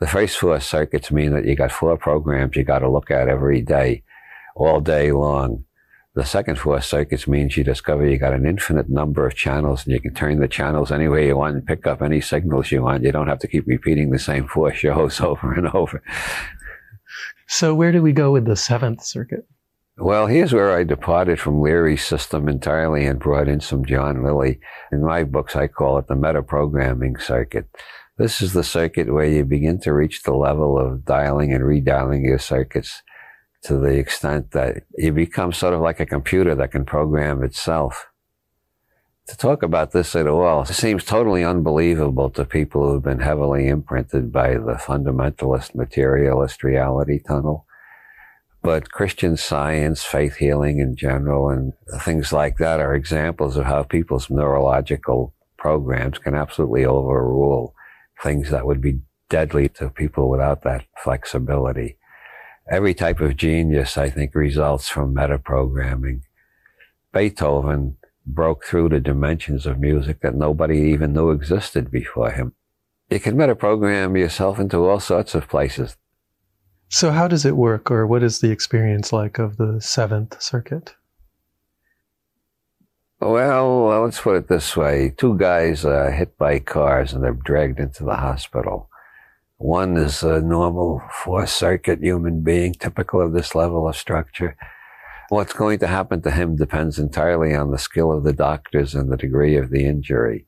The 0.00 0.06
first 0.06 0.36
four 0.36 0.58
circuits 0.60 1.10
mean 1.10 1.32
that 1.32 1.44
you 1.44 1.54
got 1.54 1.72
four 1.72 1.96
programs 1.96 2.56
you 2.56 2.64
got 2.64 2.80
to 2.80 2.90
look 2.90 3.10
at 3.10 3.28
every 3.28 3.60
day, 3.60 4.02
all 4.56 4.80
day 4.80 5.12
long. 5.12 5.64
The 6.14 6.24
second 6.26 6.58
four 6.58 6.80
circuits 6.82 7.26
means 7.26 7.56
you 7.56 7.64
discover 7.64 8.06
you 8.06 8.18
got 8.18 8.34
an 8.34 8.44
infinite 8.44 8.90
number 8.90 9.26
of 9.26 9.34
channels 9.34 9.84
and 9.84 9.94
you 9.94 10.00
can 10.00 10.12
turn 10.12 10.40
the 10.40 10.48
channels 10.48 10.92
any 10.92 11.08
way 11.08 11.28
you 11.28 11.36
want 11.36 11.54
and 11.54 11.66
pick 11.66 11.86
up 11.86 12.02
any 12.02 12.20
signals 12.20 12.70
you 12.70 12.82
want. 12.82 13.02
You 13.02 13.12
don't 13.12 13.28
have 13.28 13.38
to 13.38 13.48
keep 13.48 13.66
repeating 13.66 14.10
the 14.10 14.18
same 14.18 14.46
four 14.46 14.74
shows 14.74 15.20
over 15.20 15.54
and 15.54 15.68
over. 15.68 16.02
So 17.48 17.74
where 17.74 17.92
do 17.92 18.02
we 18.02 18.12
go 18.12 18.32
with 18.32 18.44
the 18.44 18.56
seventh 18.56 19.02
circuit? 19.04 19.46
Well, 20.02 20.26
here's 20.26 20.52
where 20.52 20.76
I 20.76 20.82
departed 20.82 21.38
from 21.38 21.60
Leary's 21.60 22.04
system 22.04 22.48
entirely 22.48 23.06
and 23.06 23.20
brought 23.20 23.46
in 23.46 23.60
some 23.60 23.84
John 23.84 24.24
Lilly. 24.24 24.58
In 24.90 25.04
my 25.04 25.22
books, 25.22 25.54
I 25.54 25.68
call 25.68 25.96
it 25.96 26.08
the 26.08 26.16
metaprogramming 26.16 27.22
circuit. 27.22 27.68
This 28.18 28.42
is 28.42 28.52
the 28.52 28.64
circuit 28.64 29.14
where 29.14 29.26
you 29.26 29.44
begin 29.44 29.78
to 29.82 29.92
reach 29.92 30.24
the 30.24 30.34
level 30.34 30.76
of 30.76 31.04
dialing 31.04 31.52
and 31.52 31.62
redialing 31.62 32.24
your 32.24 32.40
circuits 32.40 33.00
to 33.62 33.78
the 33.78 33.96
extent 33.96 34.50
that 34.50 34.82
you 34.98 35.12
become 35.12 35.52
sort 35.52 35.72
of 35.72 35.80
like 35.80 36.00
a 36.00 36.04
computer 36.04 36.56
that 36.56 36.72
can 36.72 36.84
program 36.84 37.44
itself. 37.44 38.08
To 39.28 39.36
talk 39.36 39.62
about 39.62 39.92
this 39.92 40.16
at 40.16 40.26
all 40.26 40.64
seems 40.64 41.04
totally 41.04 41.44
unbelievable 41.44 42.28
to 42.30 42.44
people 42.44 42.90
who've 42.90 43.04
been 43.04 43.20
heavily 43.20 43.68
imprinted 43.68 44.32
by 44.32 44.54
the 44.54 44.80
fundamentalist 44.84 45.76
materialist 45.76 46.64
reality 46.64 47.20
tunnel 47.24 47.66
but 48.62 48.92
Christian 48.92 49.36
science, 49.36 50.04
faith 50.04 50.36
healing 50.36 50.78
in 50.78 50.94
general, 50.94 51.50
and 51.50 51.72
things 52.00 52.32
like 52.32 52.58
that 52.58 52.80
are 52.80 52.94
examples 52.94 53.56
of 53.56 53.64
how 53.64 53.82
people's 53.82 54.30
neurological 54.30 55.34
programs 55.58 56.18
can 56.18 56.34
absolutely 56.34 56.84
overrule 56.84 57.74
things 58.22 58.50
that 58.50 58.66
would 58.66 58.80
be 58.80 59.00
deadly 59.28 59.68
to 59.68 59.90
people 59.90 60.28
without 60.28 60.62
that 60.62 60.84
flexibility. 61.02 61.96
Every 62.70 62.94
type 62.94 63.20
of 63.20 63.36
genius, 63.36 63.98
I 63.98 64.10
think, 64.10 64.34
results 64.34 64.88
from 64.88 65.14
metaprogramming. 65.14 66.22
Beethoven 67.12 67.96
broke 68.24 68.64
through 68.64 68.90
the 68.90 69.00
dimensions 69.00 69.66
of 69.66 69.80
music 69.80 70.20
that 70.20 70.36
nobody 70.36 70.78
even 70.92 71.12
knew 71.12 71.30
existed 71.30 71.90
before 71.90 72.30
him. 72.30 72.54
You 73.10 73.18
can 73.18 73.36
metaprogram 73.36 74.16
yourself 74.16 74.60
into 74.60 74.88
all 74.88 75.00
sorts 75.00 75.34
of 75.34 75.48
places. 75.48 75.96
So, 76.94 77.10
how 77.10 77.26
does 77.26 77.46
it 77.46 77.56
work, 77.56 77.90
or 77.90 78.06
what 78.06 78.22
is 78.22 78.40
the 78.40 78.50
experience 78.50 79.14
like 79.14 79.38
of 79.38 79.56
the 79.56 79.80
Seventh 79.80 80.42
Circuit? 80.42 80.94
Well, 83.18 84.02
let's 84.02 84.20
put 84.20 84.36
it 84.36 84.48
this 84.48 84.76
way 84.76 85.14
two 85.16 85.38
guys 85.38 85.86
are 85.86 86.10
hit 86.10 86.36
by 86.36 86.58
cars 86.58 87.14
and 87.14 87.24
they're 87.24 87.32
dragged 87.32 87.80
into 87.80 88.04
the 88.04 88.16
hospital. 88.16 88.90
One 89.56 89.96
is 89.96 90.22
a 90.22 90.42
normal 90.42 91.00
four 91.24 91.46
circuit 91.46 92.00
human 92.00 92.42
being, 92.42 92.74
typical 92.74 93.22
of 93.22 93.32
this 93.32 93.54
level 93.54 93.88
of 93.88 93.96
structure. 93.96 94.54
What's 95.30 95.54
going 95.54 95.78
to 95.78 95.86
happen 95.86 96.20
to 96.22 96.30
him 96.30 96.56
depends 96.56 96.98
entirely 96.98 97.54
on 97.54 97.70
the 97.70 97.78
skill 97.78 98.12
of 98.12 98.22
the 98.22 98.34
doctors 98.34 98.94
and 98.94 99.10
the 99.10 99.16
degree 99.16 99.56
of 99.56 99.70
the 99.70 99.86
injury. 99.86 100.44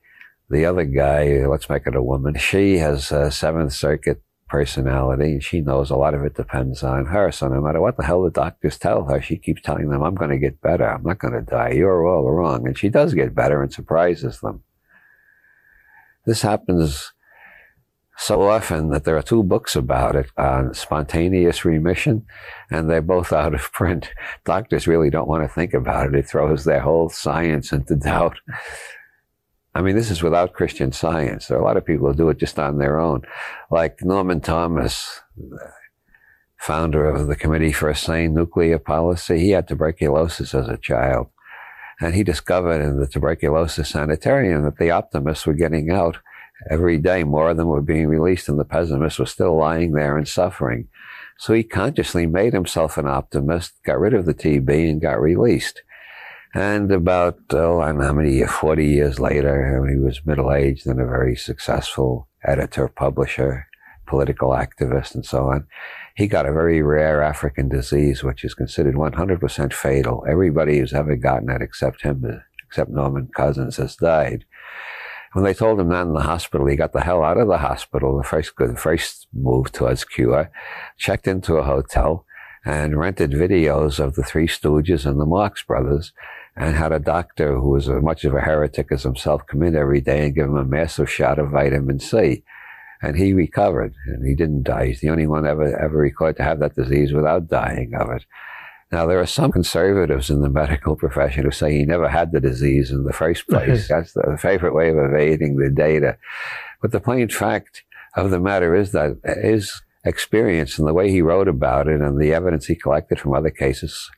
The 0.50 0.66
other 0.66 0.84
guy, 0.84 1.46
let's 1.46 1.70
make 1.70 1.86
it 1.86 1.96
a 1.96 2.02
woman, 2.02 2.36
she 2.36 2.76
has 2.78 3.10
a 3.12 3.30
seventh 3.30 3.72
circuit 3.72 4.20
personality. 4.54 5.32
And 5.32 5.42
she 5.42 5.60
knows 5.60 5.90
a 5.90 5.96
lot 5.96 6.14
of 6.14 6.24
it 6.24 6.36
depends 6.36 6.84
on 6.84 7.06
her. 7.06 7.32
So 7.32 7.48
no 7.48 7.60
matter 7.60 7.80
what 7.80 7.96
the 7.96 8.04
hell 8.04 8.22
the 8.22 8.30
doctors 8.30 8.78
tell 8.78 9.04
her, 9.06 9.20
she 9.20 9.36
keeps 9.36 9.62
telling 9.62 9.88
them, 9.88 10.04
I'm 10.04 10.14
going 10.14 10.30
to 10.30 10.38
get 10.38 10.60
better. 10.60 10.88
I'm 10.88 11.02
not 11.02 11.18
going 11.18 11.34
to 11.34 11.42
die. 11.42 11.72
You're 11.72 12.06
all 12.06 12.30
wrong. 12.30 12.64
And 12.68 12.78
she 12.78 12.88
does 12.88 13.14
get 13.14 13.34
better 13.34 13.62
and 13.62 13.72
surprises 13.72 14.38
them. 14.38 14.62
This 16.24 16.42
happens 16.42 17.12
so 18.16 18.42
often 18.42 18.90
that 18.90 19.02
there 19.02 19.16
are 19.16 19.24
two 19.24 19.42
books 19.42 19.74
about 19.74 20.14
it 20.14 20.30
on 20.36 20.72
spontaneous 20.72 21.64
remission, 21.64 22.24
and 22.70 22.88
they're 22.88 23.02
both 23.02 23.32
out 23.32 23.54
of 23.54 23.72
print. 23.72 24.08
Doctors 24.44 24.86
really 24.86 25.10
don't 25.10 25.26
want 25.26 25.42
to 25.42 25.48
think 25.48 25.74
about 25.74 26.06
it. 26.06 26.14
It 26.14 26.28
throws 26.28 26.64
their 26.64 26.80
whole 26.80 27.08
science 27.08 27.72
into 27.72 27.96
doubt. 27.96 28.38
I 29.74 29.82
mean, 29.82 29.96
this 29.96 30.10
is 30.10 30.22
without 30.22 30.52
Christian 30.52 30.92
science. 30.92 31.48
There 31.48 31.58
are 31.58 31.60
a 31.60 31.64
lot 31.64 31.76
of 31.76 31.84
people 31.84 32.06
who 32.06 32.14
do 32.14 32.28
it 32.28 32.38
just 32.38 32.58
on 32.58 32.78
their 32.78 33.00
own. 33.00 33.22
Like 33.70 34.02
Norman 34.02 34.40
Thomas, 34.40 35.20
founder 36.58 37.08
of 37.08 37.26
the 37.26 37.34
Committee 37.34 37.72
for 37.72 37.88
a 37.88 37.96
Sane 37.96 38.34
Nuclear 38.34 38.78
Policy, 38.78 39.40
he 39.40 39.50
had 39.50 39.66
tuberculosis 39.66 40.54
as 40.54 40.68
a 40.68 40.76
child. 40.76 41.28
And 42.00 42.14
he 42.14 42.22
discovered 42.22 42.82
in 42.82 42.98
the 42.98 43.08
tuberculosis 43.08 43.90
sanitarium 43.90 44.62
that 44.64 44.78
the 44.78 44.90
optimists 44.90 45.46
were 45.46 45.54
getting 45.54 45.90
out 45.90 46.18
every 46.70 46.98
day. 46.98 47.24
More 47.24 47.50
of 47.50 47.56
them 47.56 47.68
were 47.68 47.82
being 47.82 48.06
released 48.06 48.48
and 48.48 48.58
the 48.58 48.64
pessimists 48.64 49.18
were 49.18 49.26
still 49.26 49.56
lying 49.56 49.92
there 49.92 50.16
and 50.16 50.26
suffering. 50.26 50.88
So 51.36 51.52
he 51.52 51.64
consciously 51.64 52.26
made 52.26 52.52
himself 52.52 52.96
an 52.96 53.06
optimist, 53.06 53.72
got 53.84 53.98
rid 53.98 54.14
of 54.14 54.24
the 54.24 54.34
TB 54.34 54.88
and 54.88 55.00
got 55.00 55.20
released. 55.20 55.82
And 56.54 56.92
about, 56.92 57.40
oh, 57.50 57.80
I 57.80 57.88
don't 57.88 57.98
know 57.98 58.04
how 58.04 58.12
many, 58.12 58.44
40 58.44 58.86
years 58.86 59.18
later, 59.18 59.80
when 59.80 59.90
he 59.90 59.98
was 59.98 60.24
middle 60.24 60.52
aged 60.52 60.86
and 60.86 61.00
a 61.00 61.04
very 61.04 61.34
successful 61.34 62.28
editor, 62.44 62.86
publisher, 62.86 63.66
political 64.06 64.50
activist, 64.50 65.16
and 65.16 65.26
so 65.26 65.50
on, 65.50 65.66
he 66.14 66.28
got 66.28 66.46
a 66.46 66.52
very 66.52 66.80
rare 66.80 67.22
African 67.22 67.68
disease, 67.68 68.22
which 68.22 68.44
is 68.44 68.54
considered 68.54 68.94
100% 68.94 69.72
fatal. 69.72 70.24
Everybody 70.30 70.78
who's 70.78 70.92
ever 70.92 71.16
gotten 71.16 71.50
it, 71.50 71.60
except 71.60 72.02
him, 72.02 72.24
except 72.64 72.88
Norman 72.88 73.30
Cousins, 73.34 73.78
has 73.78 73.96
died. 73.96 74.44
When 75.32 75.44
they 75.44 75.54
told 75.54 75.80
him 75.80 75.88
that 75.88 76.02
in 76.02 76.14
the 76.14 76.20
hospital, 76.20 76.68
he 76.68 76.76
got 76.76 76.92
the 76.92 77.00
hell 77.00 77.24
out 77.24 77.38
of 77.38 77.48
the 77.48 77.58
hospital. 77.58 78.16
The 78.16 78.22
first, 78.22 78.52
the 78.56 78.76
first 78.76 79.26
move 79.32 79.72
towards 79.72 80.04
cure, 80.04 80.52
checked 80.98 81.26
into 81.26 81.56
a 81.56 81.64
hotel, 81.64 82.24
and 82.64 82.96
rented 82.96 83.32
videos 83.32 83.98
of 83.98 84.14
the 84.14 84.22
Three 84.22 84.46
Stooges 84.46 85.04
and 85.04 85.20
the 85.20 85.26
Marx 85.26 85.64
Brothers 85.64 86.12
and 86.56 86.76
had 86.76 86.92
a 86.92 86.98
doctor 86.98 87.58
who 87.58 87.70
was 87.70 87.88
as 87.88 88.02
much 88.02 88.24
of 88.24 88.34
a 88.34 88.40
heretic 88.40 88.92
as 88.92 89.02
himself 89.02 89.46
come 89.46 89.62
in 89.62 89.74
every 89.74 90.00
day 90.00 90.26
and 90.26 90.34
give 90.34 90.46
him 90.46 90.56
a 90.56 90.64
massive 90.64 91.10
shot 91.10 91.38
of 91.38 91.50
vitamin 91.50 91.98
C. 91.98 92.44
And 93.02 93.16
he 93.16 93.32
recovered 93.32 93.94
and 94.06 94.26
he 94.26 94.34
didn't 94.34 94.62
die. 94.62 94.86
He's 94.86 95.00
the 95.00 95.10
only 95.10 95.26
one 95.26 95.46
ever, 95.46 95.76
ever 95.78 95.98
recorded 95.98 96.36
to 96.38 96.44
have 96.44 96.60
that 96.60 96.76
disease 96.76 97.12
without 97.12 97.48
dying 97.48 97.92
of 97.94 98.08
it. 98.10 98.24
Now, 98.92 99.06
there 99.06 99.18
are 99.18 99.26
some 99.26 99.50
conservatives 99.50 100.30
in 100.30 100.40
the 100.40 100.48
medical 100.48 100.94
profession 100.94 101.44
who 101.44 101.50
say 101.50 101.72
he 101.72 101.84
never 101.84 102.08
had 102.08 102.30
the 102.30 102.40
disease 102.40 102.92
in 102.92 103.04
the 103.04 103.12
first 103.12 103.48
place. 103.48 103.88
That's 103.88 104.12
the 104.12 104.38
favorite 104.40 104.74
way 104.74 104.90
of 104.90 104.96
evading 104.96 105.56
the 105.56 105.70
data. 105.70 106.16
But 106.80 106.92
the 106.92 107.00
plain 107.00 107.28
fact 107.28 107.82
of 108.16 108.30
the 108.30 108.38
matter 108.38 108.74
is 108.74 108.92
that 108.92 109.16
his 109.42 109.82
experience 110.04 110.78
and 110.78 110.86
the 110.86 110.94
way 110.94 111.10
he 111.10 111.22
wrote 111.22 111.48
about 111.48 111.88
it 111.88 112.00
and 112.00 112.20
the 112.20 112.32
evidence 112.32 112.66
he 112.66 112.76
collected 112.76 113.18
from 113.18 113.34
other 113.34 113.50
cases 113.50 114.10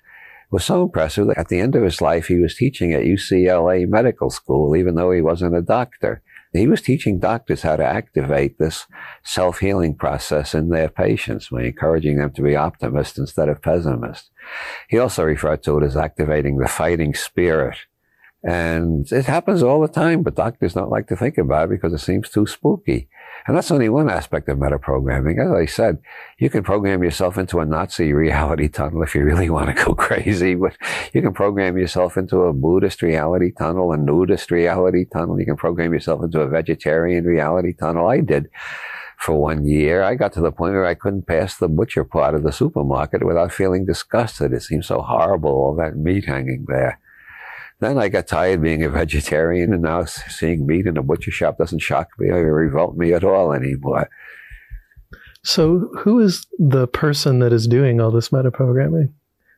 was 0.51 0.65
so 0.65 0.83
impressive 0.83 1.27
that 1.27 1.39
at 1.39 1.49
the 1.49 1.61
end 1.61 1.75
of 1.75 1.83
his 1.83 2.01
life, 2.01 2.27
he 2.27 2.39
was 2.39 2.55
teaching 2.55 2.93
at 2.93 3.03
UCLA 3.03 3.87
Medical 3.89 4.31
School, 4.31 4.77
even 4.77 4.95
though 4.95 5.11
he 5.11 5.21
wasn't 5.21 5.57
a 5.57 5.63
doctor. 5.63 6.23
He 6.53 6.67
was 6.67 6.81
teaching 6.81 7.19
doctors 7.19 7.63
how 7.63 7.77
to 7.77 7.85
activate 7.85 8.59
this 8.59 8.87
self-healing 9.25 9.97
process 9.97 10.55
in 10.55 10.71
their 10.71 10.89
patients 10.89 11.49
by 11.51 11.65
encouraging 11.65 12.19
them 12.19 12.33
to 12.33 12.43
be 12.43 12.57
optimists 12.57 13.19
instead 13.19 13.49
of 13.49 13.61
pessimists. 13.61 14.31
He 14.89 14.99
also 14.99 15.25
referred 15.25 15.63
to 15.65 15.79
it 15.79 15.85
as 15.85 15.97
activating 15.97 16.57
the 16.57 16.69
fighting 16.69 17.15
spirit. 17.15 17.77
And 18.43 19.11
it 19.11 19.27
happens 19.27 19.63
all 19.63 19.81
the 19.81 19.89
time, 19.89 20.23
but 20.23 20.37
doctors 20.37 20.75
don't 20.75 20.91
like 20.91 21.09
to 21.09 21.17
think 21.17 21.37
about 21.37 21.65
it 21.65 21.71
because 21.71 21.93
it 21.93 21.99
seems 21.99 22.31
too 22.31 22.47
spooky. 22.47 23.09
And 23.47 23.57
that's 23.57 23.71
only 23.71 23.89
one 23.89 24.11
aspect 24.11 24.49
of 24.49 24.59
metaprogramming. 24.59 25.45
As 25.45 25.53
I 25.53 25.67
said, 25.67 25.99
you 26.39 26.51
can 26.51 26.65
program 26.65 27.03
yourself 27.03 27.39
into 27.39 27.61
a 27.61 27.67
Nazi 27.67 28.13
reality 28.13 28.69
tunnel 28.69 29.03
if 29.03 29.15
you 29.15 29.23
really 29.23 29.51
want 29.51 29.69
to 29.69 29.85
go 29.85 29.95
crazy, 30.07 30.55
but 30.55 30.77
you 31.13 31.23
can 31.23 31.33
program 31.33 31.79
yourself 31.79 32.17
into 32.17 32.43
a 32.43 32.53
Buddhist 32.53 33.03
reality 33.03 33.53
tunnel, 33.53 33.93
a 33.93 33.97
nudist 33.97 34.51
reality 34.51 35.05
tunnel. 35.05 35.39
You 35.39 35.47
can 35.47 35.57
program 35.57 35.93
yourself 35.93 36.25
into 36.25 36.41
a 36.41 36.49
vegetarian 36.49 37.25
reality 37.25 37.73
tunnel. 37.73 38.09
I 38.09 38.21
did 38.21 38.49
for 39.19 39.35
one 39.35 39.65
year. 39.65 40.03
I 40.03 40.15
got 40.15 40.33
to 40.35 40.41
the 40.41 40.53
point 40.53 40.75
where 40.75 40.85
I 40.85 40.95
couldn't 40.95 41.27
pass 41.27 41.57
the 41.57 41.69
butcher 41.69 42.05
part 42.05 42.35
of 42.35 42.43
the 42.43 42.53
supermarket 42.53 43.25
without 43.25 43.53
feeling 43.53 43.87
disgusted. 43.87 44.53
It 44.53 44.63
seemed 44.63 44.85
so 44.85 45.03
horrible, 45.03 45.51
all 45.51 45.77
that 45.77 45.97
meat 45.97 46.27
hanging 46.27 46.67
there. 46.69 46.99
Then 47.81 47.99
I 47.99 48.09
got 48.09 48.27
tired 48.27 48.63
being 48.63 48.83
a 48.85 48.89
vegetarian, 48.89 49.73
and 49.73 49.83
now 49.83 50.05
seeing 50.05 50.67
meat 50.67 50.87
in 50.87 50.97
a 50.97 51.03
butcher 51.03 51.31
shop 51.31 51.59
doesn't 51.59 51.81
shock 51.81 52.09
me 52.19 52.29
or 52.31 52.55
revolt 52.55 52.97
me 52.97 53.13
at 53.13 53.25
all 53.25 53.53
anymore. 53.53 54.09
So, 55.43 55.91
who 55.99 56.21
is 56.21 56.47
the 56.59 56.89
person 56.89 57.39
that 57.41 57.53
is 57.53 57.69
doing 57.69 58.01
all 58.01 58.11
this 58.11 58.31
metaprogramming? 58.31 59.13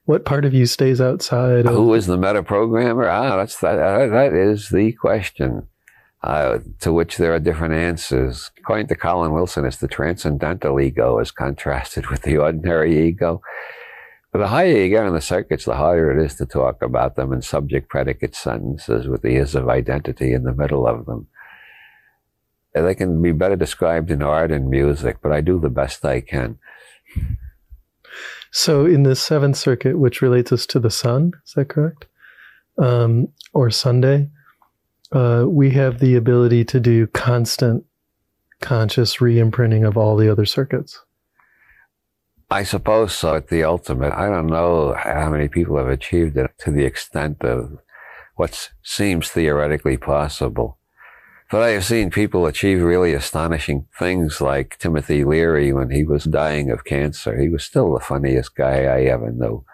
What 0.04 0.24
part 0.24 0.44
of 0.44 0.54
you 0.54 0.66
stays 0.66 1.00
outside? 1.00 1.66
Of- 1.66 1.74
who 1.74 1.94
is 1.94 2.06
the 2.06 2.16
metaprogrammer? 2.16 3.08
Ah, 3.08 3.36
that's 3.36 3.60
that. 3.60 3.76
That 3.76 4.32
is 4.32 4.70
the 4.70 4.92
question. 4.92 5.68
Uh, 6.24 6.58
to 6.80 6.92
which 6.92 7.16
there 7.16 7.32
are 7.32 7.38
different 7.38 7.74
answers. 7.74 8.50
According 8.58 8.88
to 8.88 8.96
Colin 8.96 9.32
Wilson, 9.32 9.64
it's 9.64 9.76
the 9.76 9.86
transcendental 9.86 10.80
ego 10.80 11.18
as 11.18 11.30
contrasted 11.30 12.08
with 12.08 12.22
the 12.22 12.38
ordinary 12.38 13.06
ego. 13.06 13.40
The 14.32 14.48
higher 14.48 14.76
you 14.76 14.90
get 14.90 15.06
on 15.06 15.14
the 15.14 15.20
circuits, 15.22 15.64
the 15.64 15.74
harder 15.74 16.18
it 16.18 16.24
is 16.24 16.34
to 16.36 16.46
talk 16.46 16.82
about 16.82 17.16
them 17.16 17.32
in 17.32 17.40
subject 17.40 17.88
predicate 17.88 18.34
sentences 18.34 19.08
with 19.08 19.22
the 19.22 19.36
is 19.36 19.54
of 19.54 19.68
identity 19.68 20.32
in 20.32 20.42
the 20.42 20.54
middle 20.54 20.86
of 20.86 21.06
them. 21.06 21.28
They 22.74 22.94
can 22.94 23.22
be 23.22 23.32
better 23.32 23.56
described 23.56 24.10
in 24.10 24.22
art 24.22 24.52
and 24.52 24.68
music, 24.68 25.18
but 25.22 25.32
I 25.32 25.40
do 25.40 25.58
the 25.58 25.70
best 25.70 26.04
I 26.04 26.20
can. 26.20 26.58
So, 28.50 28.84
in 28.84 29.02
the 29.02 29.16
seventh 29.16 29.56
circuit, 29.56 29.98
which 29.98 30.22
relates 30.22 30.52
us 30.52 30.66
to 30.66 30.78
the 30.78 30.90
sun, 30.90 31.32
is 31.46 31.54
that 31.54 31.68
correct? 31.68 32.06
Um, 32.78 33.28
or 33.52 33.70
Sunday, 33.70 34.30
uh, 35.10 35.44
we 35.48 35.70
have 35.70 35.98
the 35.98 36.14
ability 36.14 36.64
to 36.66 36.80
do 36.80 37.06
constant 37.08 37.84
conscious 38.60 39.20
re 39.20 39.38
imprinting 39.38 39.84
of 39.84 39.96
all 39.96 40.16
the 40.16 40.30
other 40.30 40.44
circuits. 40.44 41.00
I 42.50 42.62
suppose 42.62 43.14
so 43.14 43.34
at 43.34 43.48
the 43.48 43.62
ultimate. 43.64 44.12
I 44.14 44.28
don't 44.28 44.46
know 44.46 44.94
how 44.94 45.28
many 45.28 45.48
people 45.48 45.76
have 45.76 45.88
achieved 45.88 46.36
it 46.38 46.50
to 46.60 46.70
the 46.70 46.84
extent 46.84 47.42
of 47.42 47.78
what 48.36 48.70
seems 48.82 49.28
theoretically 49.28 49.98
possible. 49.98 50.78
But 51.50 51.62
I 51.62 51.70
have 51.70 51.84
seen 51.84 52.10
people 52.10 52.46
achieve 52.46 52.82
really 52.82 53.12
astonishing 53.12 53.86
things 53.98 54.40
like 54.40 54.78
Timothy 54.78 55.24
Leary 55.24 55.72
when 55.72 55.90
he 55.90 56.04
was 56.04 56.24
dying 56.24 56.70
of 56.70 56.84
cancer. 56.84 57.38
He 57.38 57.50
was 57.50 57.64
still 57.64 57.92
the 57.92 58.00
funniest 58.00 58.54
guy 58.54 58.84
I 58.84 59.02
ever 59.04 59.30
knew. 59.30 59.64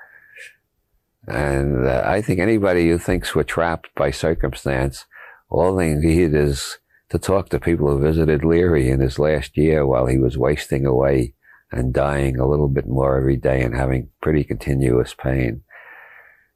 And 1.28 1.86
uh, 1.86 2.02
I 2.04 2.22
think 2.22 2.40
anybody 2.40 2.88
who 2.88 2.98
thinks 2.98 3.34
we're 3.34 3.44
trapped 3.44 3.88
by 3.94 4.10
circumstance, 4.10 5.06
all 5.48 5.76
they 5.76 5.94
need 5.94 6.34
is 6.34 6.78
to 7.10 7.18
talk 7.18 7.50
to 7.50 7.60
people 7.60 7.88
who 7.88 8.00
visited 8.00 8.44
Leary 8.44 8.90
in 8.90 9.00
his 9.00 9.18
last 9.18 9.56
year 9.56 9.86
while 9.86 10.06
he 10.06 10.18
was 10.18 10.36
wasting 10.36 10.84
away 10.86 11.34
and 11.76 11.92
dying 11.92 12.38
a 12.38 12.46
little 12.46 12.68
bit 12.68 12.86
more 12.86 13.16
every 13.16 13.36
day 13.36 13.62
and 13.62 13.74
having 13.74 14.08
pretty 14.20 14.44
continuous 14.44 15.14
pain. 15.14 15.62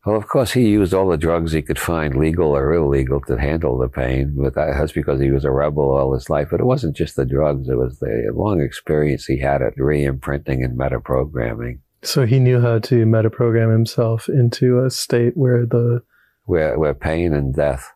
Well, 0.06 0.16
of 0.16 0.28
course, 0.28 0.52
he 0.52 0.68
used 0.68 0.94
all 0.94 1.08
the 1.08 1.16
drugs 1.16 1.52
he 1.52 1.60
could 1.60 1.78
find, 1.78 2.14
legal 2.14 2.56
or 2.56 2.72
illegal, 2.72 3.20
to 3.22 3.38
handle 3.38 3.76
the 3.76 3.88
pain, 3.88 4.34
but 4.38 4.54
that's 4.54 4.92
because 4.92 5.20
he 5.20 5.30
was 5.30 5.44
a 5.44 5.50
rebel 5.50 5.90
all 5.90 6.14
his 6.14 6.30
life. 6.30 6.48
But 6.50 6.60
it 6.60 6.66
wasn't 6.66 6.96
just 6.96 7.16
the 7.16 7.26
drugs, 7.26 7.68
it 7.68 7.76
was 7.76 7.98
the 7.98 8.30
long 8.32 8.62
experience 8.62 9.26
he 9.26 9.40
had 9.40 9.60
at 9.60 9.76
re 9.76 10.04
imprinting 10.04 10.64
and 10.64 10.78
metaprogramming. 10.78 11.80
So 12.02 12.24
he 12.24 12.38
knew 12.38 12.60
how 12.60 12.78
to 12.78 13.04
metaprogram 13.04 13.72
himself 13.72 14.28
into 14.28 14.82
a 14.82 14.90
state 14.90 15.36
where 15.36 15.66
the. 15.66 16.02
Where, 16.44 16.78
where 16.78 16.94
pain 16.94 17.34
and 17.34 17.54
death 17.54 17.92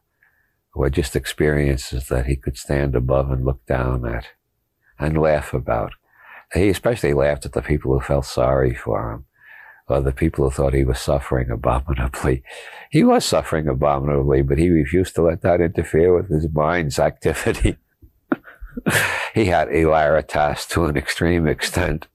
were 0.74 0.90
just 0.90 1.16
experiences 1.16 2.08
that 2.08 2.26
he 2.26 2.36
could 2.36 2.58
stand 2.58 2.94
above 2.94 3.30
and 3.30 3.44
look 3.44 3.64
down 3.66 4.06
at 4.06 4.26
and 4.98 5.16
laugh 5.16 5.54
about 5.54 5.92
he 6.54 6.68
especially 6.68 7.14
laughed 7.14 7.46
at 7.46 7.52
the 7.52 7.62
people 7.62 7.92
who 7.92 8.00
felt 8.00 8.26
sorry 8.26 8.74
for 8.74 9.12
him, 9.12 9.24
or 9.88 10.00
the 10.00 10.12
people 10.12 10.44
who 10.44 10.50
thought 10.50 10.74
he 10.74 10.84
was 10.84 11.00
suffering 11.00 11.50
abominably. 11.50 12.42
He 12.90 13.04
was 13.04 13.24
suffering 13.24 13.68
abominably, 13.68 14.42
but 14.42 14.58
he 14.58 14.68
refused 14.68 15.14
to 15.14 15.22
let 15.22 15.42
that 15.42 15.60
interfere 15.60 16.14
with 16.14 16.30
his 16.30 16.48
mind's 16.52 16.98
activity. 16.98 17.78
he 19.34 19.46
had 19.46 19.68
hilaritas 19.68 20.68
to 20.68 20.84
an 20.84 20.96
extreme 20.96 21.46
extent. 21.46 22.06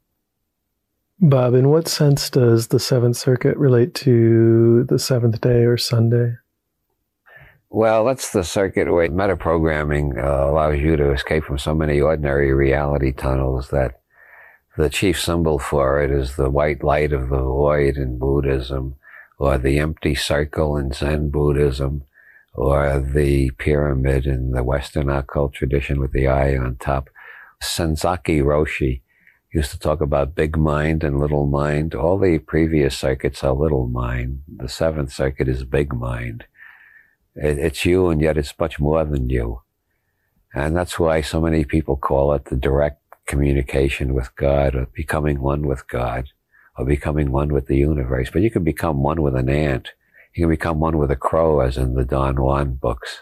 Bob, 1.19 1.55
in 1.55 1.69
what 1.69 1.87
sense 1.87 2.29
does 2.29 2.67
the 2.67 2.79
Seventh 2.79 3.17
Circuit 3.17 3.57
relate 3.57 3.95
to 3.95 4.83
the 4.83 4.99
seventh 4.99 5.41
day 5.41 5.63
or 5.63 5.75
Sunday? 5.75 6.35
Well, 7.69 8.05
that's 8.05 8.31
the 8.31 8.43
circuit 8.43 8.91
where 8.91 9.09
metaprogramming 9.09 10.23
uh, 10.23 10.49
allows 10.49 10.79
you 10.79 10.95
to 10.95 11.11
escape 11.11 11.43
from 11.43 11.57
so 11.57 11.73
many 11.73 11.99
ordinary 11.99 12.53
reality 12.53 13.11
tunnels 13.11 13.69
that 13.69 13.99
the 14.77 14.89
chief 14.89 15.19
symbol 15.19 15.57
for 15.57 16.01
it 16.03 16.11
is 16.11 16.35
the 16.35 16.51
white 16.51 16.83
light 16.83 17.11
of 17.11 17.29
the 17.29 17.41
void 17.41 17.97
in 17.97 18.19
Buddhism, 18.19 18.95
or 19.39 19.57
the 19.57 19.79
empty 19.79 20.13
circle 20.13 20.77
in 20.77 20.91
Zen 20.91 21.29
Buddhism, 21.29 22.03
or 22.53 22.99
the 22.99 23.49
pyramid 23.57 24.27
in 24.27 24.51
the 24.51 24.63
Western 24.63 25.09
occult 25.09 25.53
tradition 25.53 25.99
with 25.99 26.11
the 26.11 26.27
eye 26.27 26.55
on 26.55 26.75
top. 26.75 27.09
Senzaki 27.61 28.41
Roshi 28.41 29.01
used 29.51 29.71
to 29.71 29.79
talk 29.79 29.99
about 29.99 30.35
big 30.35 30.55
mind 30.55 31.03
and 31.03 31.19
little 31.19 31.47
mind. 31.47 31.95
All 31.95 32.19
the 32.19 32.37
previous 32.37 32.95
circuits 32.95 33.43
are 33.43 33.53
little 33.53 33.87
mind. 33.87 34.43
The 34.47 34.69
seventh 34.69 35.11
circuit 35.11 35.47
is 35.47 35.63
big 35.63 35.91
mind. 35.91 36.45
It, 37.35 37.57
it's 37.57 37.83
you, 37.83 38.09
and 38.09 38.21
yet 38.21 38.37
it's 38.37 38.53
much 38.59 38.79
more 38.79 39.03
than 39.05 39.29
you. 39.29 39.61
And 40.53 40.75
that's 40.75 40.99
why 40.99 41.21
so 41.21 41.41
many 41.41 41.65
people 41.65 41.97
call 41.97 42.33
it 42.33 42.45
the 42.45 42.55
direct 42.55 43.06
communication 43.27 44.13
with 44.13 44.35
God 44.35 44.73
or 44.75 44.87
becoming 44.93 45.41
one 45.41 45.67
with 45.67 45.87
God 45.87 46.29
or 46.77 46.85
becoming 46.85 47.31
one 47.31 47.53
with 47.53 47.67
the 47.67 47.77
universe. 47.77 48.29
But 48.31 48.41
you 48.41 48.49
can 48.49 48.63
become 48.63 49.03
one 49.03 49.21
with 49.21 49.35
an 49.35 49.49
ant. 49.49 49.91
You 50.33 50.43
can 50.43 50.49
become 50.49 50.79
one 50.79 50.97
with 50.97 51.11
a 51.11 51.15
crow, 51.15 51.59
as 51.59 51.77
in 51.77 51.93
the 51.93 52.05
Don 52.05 52.41
Juan 52.41 52.75
books. 52.75 53.19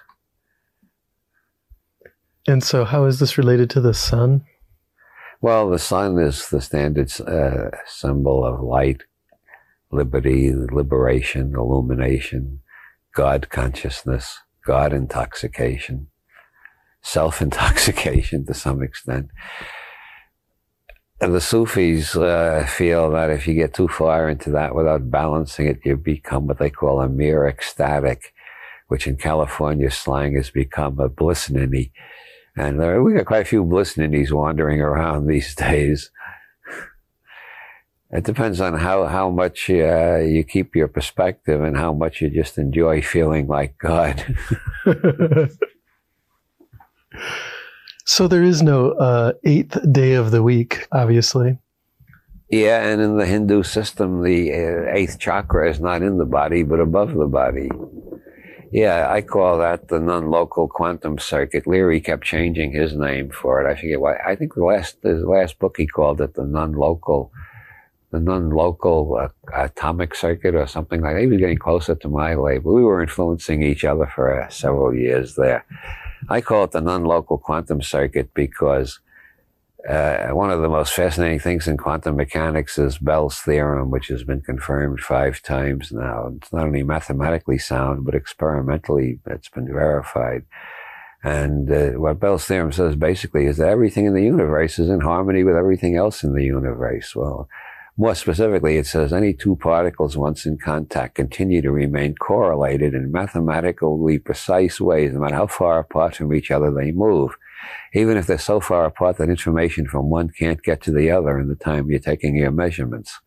And 2.47 2.63
so, 2.63 2.85
how 2.85 3.05
is 3.05 3.19
this 3.19 3.37
related 3.37 3.69
to 3.71 3.81
the 3.81 3.93
sun? 3.93 4.45
Well, 5.41 5.69
the 5.69 5.79
sun 5.79 6.19
is 6.19 6.49
the 6.49 6.61
standard 6.61 7.11
uh, 7.21 7.71
symbol 7.85 8.45
of 8.45 8.61
light, 8.61 9.03
liberty, 9.91 10.53
liberation, 10.53 11.55
illumination, 11.55 12.61
God 13.13 13.49
consciousness, 13.49 14.39
God 14.65 14.93
intoxication, 14.93 16.07
self 17.01 17.41
intoxication 17.41 18.45
to 18.47 18.53
some 18.53 18.83
extent. 18.83 19.29
And 21.21 21.33
the 21.33 21.41
Sufis 21.41 22.15
uh, 22.15 22.67
feel 22.69 23.09
that 23.11 23.29
if 23.29 23.47
you 23.47 23.53
get 23.53 23.73
too 23.73 23.87
far 23.87 24.29
into 24.29 24.51
that 24.51 24.75
without 24.75 25.09
balancing 25.09 25.67
it, 25.67 25.79
you 25.85 25.95
become 25.95 26.47
what 26.47 26.59
they 26.59 26.69
call 26.69 27.01
a 27.01 27.07
mere 27.07 27.47
ecstatic, 27.47 28.33
which 28.89 29.07
in 29.07 29.15
California 29.15 29.89
slang 29.89 30.35
has 30.35 30.49
become 30.49 30.99
a 30.99 31.09
blissninny 31.09 31.91
and 32.57 32.81
uh, 32.81 33.01
we 33.01 33.13
got 33.13 33.25
quite 33.25 33.41
a 33.41 33.45
few 33.45 33.65
Blissninnies 33.65 34.31
wandering 34.31 34.81
around 34.81 35.27
these 35.31 35.53
days. 35.55 36.11
It 38.11 38.23
depends 38.23 38.61
on 38.61 38.75
how, 38.75 39.05
how 39.07 39.29
much 39.29 39.69
uh, 39.69 40.17
you 40.17 40.43
keep 40.43 40.75
your 40.75 40.87
perspective 40.87 41.61
and 41.61 41.75
how 41.75 41.93
much 41.93 42.21
you 42.21 42.29
just 42.29 42.57
enjoy 42.57 43.01
feeling 43.01 43.47
like 43.47 43.77
God. 43.77 44.23
so 48.05 48.27
there 48.27 48.43
is 48.43 48.61
no 48.61 48.91
uh, 48.91 49.33
eighth 49.43 49.77
day 49.91 50.13
of 50.13 50.31
the 50.31 50.43
week, 50.43 50.87
obviously. 50.91 51.57
Yeah, 52.49 52.85
and 52.87 53.01
in 53.01 53.17
the 53.17 53.25
Hindu 53.25 53.63
system, 53.63 54.23
the 54.23 54.53
uh, 54.53 54.93
eighth 54.93 55.19
chakra 55.19 55.69
is 55.69 55.79
not 55.79 56.03
in 56.03 56.17
the 56.17 56.25
body, 56.25 56.61
but 56.61 56.79
above 56.79 57.13
the 57.15 57.25
body. 57.25 57.69
Yeah, 58.71 59.09
I 59.09 59.21
call 59.21 59.57
that 59.59 59.87
the 59.87 59.99
non-local 59.99 60.67
quantum 60.67 61.17
circuit. 61.17 61.65
Leary 61.65 61.99
kept 61.99 62.23
changing 62.23 62.71
his 62.71 62.95
name 62.95 63.31
for 63.31 63.61
it. 63.61 63.71
I 63.71 63.79
forget 63.79 63.99
why. 63.99 64.17
I 64.17 64.35
think 64.35 64.53
the 64.53 64.63
last 64.63 65.01
the 65.01 65.15
last 65.15 65.57
book 65.59 65.75
he 65.77 65.87
called 65.87 66.21
it 66.21 66.35
the 66.35 66.45
non-local, 66.45 67.31
the 68.11 68.19
non-local 68.19 69.15
uh, 69.15 69.29
atomic 69.53 70.13
circuit 70.13 70.53
or 70.55 70.67
something 70.67 71.01
like 71.01 71.15
that. 71.15 71.21
He 71.21 71.27
was 71.27 71.39
getting 71.39 71.57
closer 71.57 71.95
to 71.95 72.09
my 72.09 72.35
label. 72.35 72.73
We 72.73 72.83
were 72.83 73.01
influencing 73.01 73.63
each 73.63 73.85
other 73.85 74.05
for 74.13 74.41
uh, 74.41 74.49
several 74.49 74.93
years 74.93 75.35
there. 75.35 75.65
I 76.29 76.41
call 76.41 76.63
it 76.63 76.71
the 76.71 76.81
non-local 76.81 77.37
quantum 77.37 77.81
circuit 77.81 78.33
because 78.33 78.99
uh, 79.87 80.29
one 80.29 80.49
of 80.49 80.61
the 80.61 80.69
most 80.69 80.93
fascinating 80.93 81.39
things 81.39 81.67
in 81.67 81.77
quantum 81.77 82.15
mechanics 82.15 82.79
is 82.79 82.97
Bell's 82.97 83.39
theorem, 83.39 83.91
which 83.91 84.07
has 84.07 84.23
been 84.23 84.41
confirmed 84.41 84.99
five 84.99 85.41
times 85.43 85.91
now. 85.91 86.31
It's 86.37 86.51
not 86.51 86.65
only 86.65 86.81
mathematically 86.81 87.59
sound, 87.59 88.03
but 88.03 88.15
experimentally 88.15 89.19
it's 89.27 89.49
been 89.49 89.67
verified. 89.67 90.43
And 91.23 91.71
uh, 91.71 91.89
what 91.99 92.19
Bell's 92.19 92.45
theorem 92.45 92.71
says 92.71 92.95
basically 92.95 93.45
is 93.45 93.57
that 93.57 93.67
everything 93.67 94.05
in 94.05 94.13
the 94.13 94.23
universe 94.23 94.79
is 94.79 94.89
in 94.89 95.01
harmony 95.01 95.43
with 95.43 95.55
everything 95.55 95.95
else 95.95 96.23
in 96.23 96.33
the 96.33 96.43
universe. 96.43 97.15
Well, 97.15 97.47
more 97.97 98.15
specifically, 98.15 98.77
it 98.77 98.87
says 98.87 99.13
any 99.13 99.33
two 99.33 99.55
particles 99.55 100.17
once 100.17 100.45
in 100.45 100.57
contact 100.57 101.15
continue 101.15 101.61
to 101.61 101.71
remain 101.71 102.15
correlated 102.15 102.93
in 102.93 103.11
mathematically 103.11 104.19
precise 104.19 104.81
ways, 104.81 105.13
no 105.13 105.19
matter 105.19 105.35
how 105.35 105.47
far 105.47 105.79
apart 105.79 106.15
from 106.15 106.33
each 106.33 106.51
other 106.51 106.71
they 106.71 106.91
move 106.91 107.35
even 107.93 108.17
if 108.17 108.27
they're 108.27 108.37
so 108.37 108.59
far 108.59 108.85
apart 108.85 109.17
that 109.17 109.29
information 109.29 109.87
from 109.87 110.09
one 110.09 110.29
can't 110.29 110.61
get 110.63 110.81
to 110.81 110.91
the 110.91 111.09
other 111.11 111.39
in 111.39 111.47
the 111.47 111.55
time 111.55 111.89
you're 111.89 111.99
taking 111.99 112.35
your 112.35 112.51
measurements. 112.51 113.19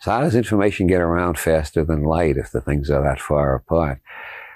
So 0.00 0.10
how 0.10 0.20
does 0.20 0.34
information 0.34 0.86
get 0.86 1.00
around 1.00 1.38
faster 1.38 1.84
than 1.84 2.02
light 2.02 2.36
if 2.36 2.52
the 2.52 2.60
things 2.60 2.90
are 2.90 3.02
that 3.02 3.20
far 3.20 3.54
apart? 3.54 4.00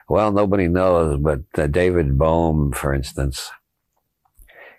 Well, 0.08 0.32
nobody 0.32 0.68
knows, 0.68 1.18
but 1.20 1.40
uh, 1.56 1.66
David 1.66 2.18
Bohm, 2.18 2.72
for 2.72 2.92
instance, 2.92 3.50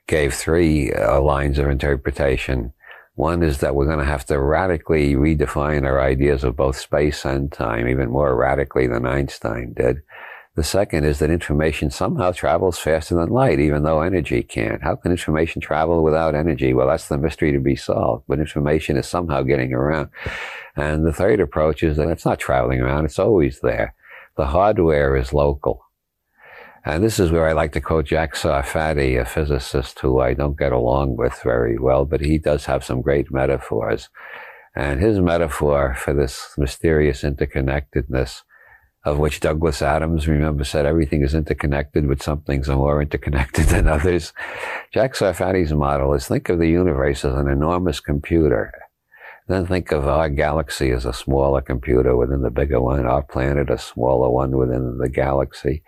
gave 0.07 0.33
three 0.33 0.91
uh, 0.91 1.21
lines 1.21 1.57
of 1.57 1.67
interpretation. 1.67 2.73
One 3.21 3.43
is 3.43 3.59
that 3.59 3.75
we're 3.75 3.85
going 3.85 3.99
to 3.99 4.03
have 4.03 4.25
to 4.25 4.39
radically 4.39 5.13
redefine 5.13 5.85
our 5.85 6.01
ideas 6.01 6.43
of 6.43 6.55
both 6.55 6.75
space 6.75 7.23
and 7.23 7.51
time, 7.51 7.87
even 7.87 8.09
more 8.09 8.35
radically 8.35 8.87
than 8.87 9.05
Einstein 9.05 9.73
did. 9.73 9.97
The 10.55 10.63
second 10.63 11.03
is 11.03 11.19
that 11.19 11.29
information 11.29 11.91
somehow 11.91 12.31
travels 12.31 12.79
faster 12.79 13.13
than 13.13 13.29
light, 13.29 13.59
even 13.59 13.83
though 13.83 14.01
energy 14.01 14.41
can't. 14.41 14.81
How 14.81 14.95
can 14.95 15.11
information 15.11 15.61
travel 15.61 16.01
without 16.01 16.33
energy? 16.33 16.73
Well, 16.73 16.87
that's 16.87 17.09
the 17.09 17.19
mystery 17.19 17.51
to 17.51 17.59
be 17.59 17.75
solved, 17.75 18.23
but 18.27 18.39
information 18.39 18.97
is 18.97 19.05
somehow 19.05 19.43
getting 19.43 19.71
around. 19.71 20.09
And 20.75 21.05
the 21.05 21.13
third 21.13 21.39
approach 21.39 21.83
is 21.83 21.97
that 21.97 22.09
it's 22.09 22.25
not 22.25 22.39
traveling 22.39 22.81
around, 22.81 23.05
it's 23.05 23.19
always 23.19 23.59
there. 23.59 23.93
The 24.35 24.47
hardware 24.47 25.15
is 25.15 25.31
local. 25.31 25.85
And 26.83 27.03
this 27.03 27.19
is 27.19 27.31
where 27.31 27.47
I 27.47 27.53
like 27.53 27.73
to 27.73 27.81
quote 27.81 28.05
Jack 28.05 28.33
Sarfatti, 28.33 29.19
a 29.19 29.25
physicist 29.25 29.99
who 29.99 30.19
I 30.19 30.33
don't 30.33 30.57
get 30.57 30.71
along 30.71 31.15
with 31.15 31.39
very 31.43 31.77
well, 31.77 32.05
but 32.05 32.21
he 32.21 32.39
does 32.39 32.65
have 32.65 32.83
some 32.83 33.01
great 33.01 33.31
metaphors. 33.31 34.09
And 34.75 34.99
his 34.99 35.19
metaphor 35.19 35.95
for 35.95 36.13
this 36.13 36.53
mysterious 36.57 37.23
interconnectedness 37.23 38.41
of 39.03 39.17
which 39.17 39.39
Douglas 39.39 39.81
Adams, 39.81 40.27
remember, 40.27 40.63
said 40.63 40.85
everything 40.85 41.23
is 41.23 41.33
interconnected, 41.33 42.07
but 42.07 42.21
some 42.21 42.41
things 42.41 42.69
are 42.69 42.77
more 42.77 43.01
interconnected 43.01 43.65
than 43.67 43.87
others. 43.87 44.33
Jack 44.93 45.13
Sarfatti's 45.13 45.73
model 45.73 46.13
is 46.13 46.27
think 46.27 46.49
of 46.49 46.59
the 46.59 46.69
universe 46.69 47.25
as 47.25 47.33
an 47.33 47.47
enormous 47.47 47.99
computer. 47.99 48.71
Then 49.47 49.65
think 49.65 49.91
of 49.91 50.07
our 50.07 50.29
galaxy 50.29 50.91
as 50.91 51.05
a 51.05 51.13
smaller 51.13 51.61
computer 51.61 52.15
within 52.15 52.41
the 52.41 52.51
bigger 52.51 52.79
one, 52.79 53.05
our 53.05 53.23
planet 53.23 53.69
a 53.69 53.77
smaller 53.77 54.29
one 54.29 54.55
within 54.55 54.97
the 54.99 55.09
galaxy, 55.09 55.83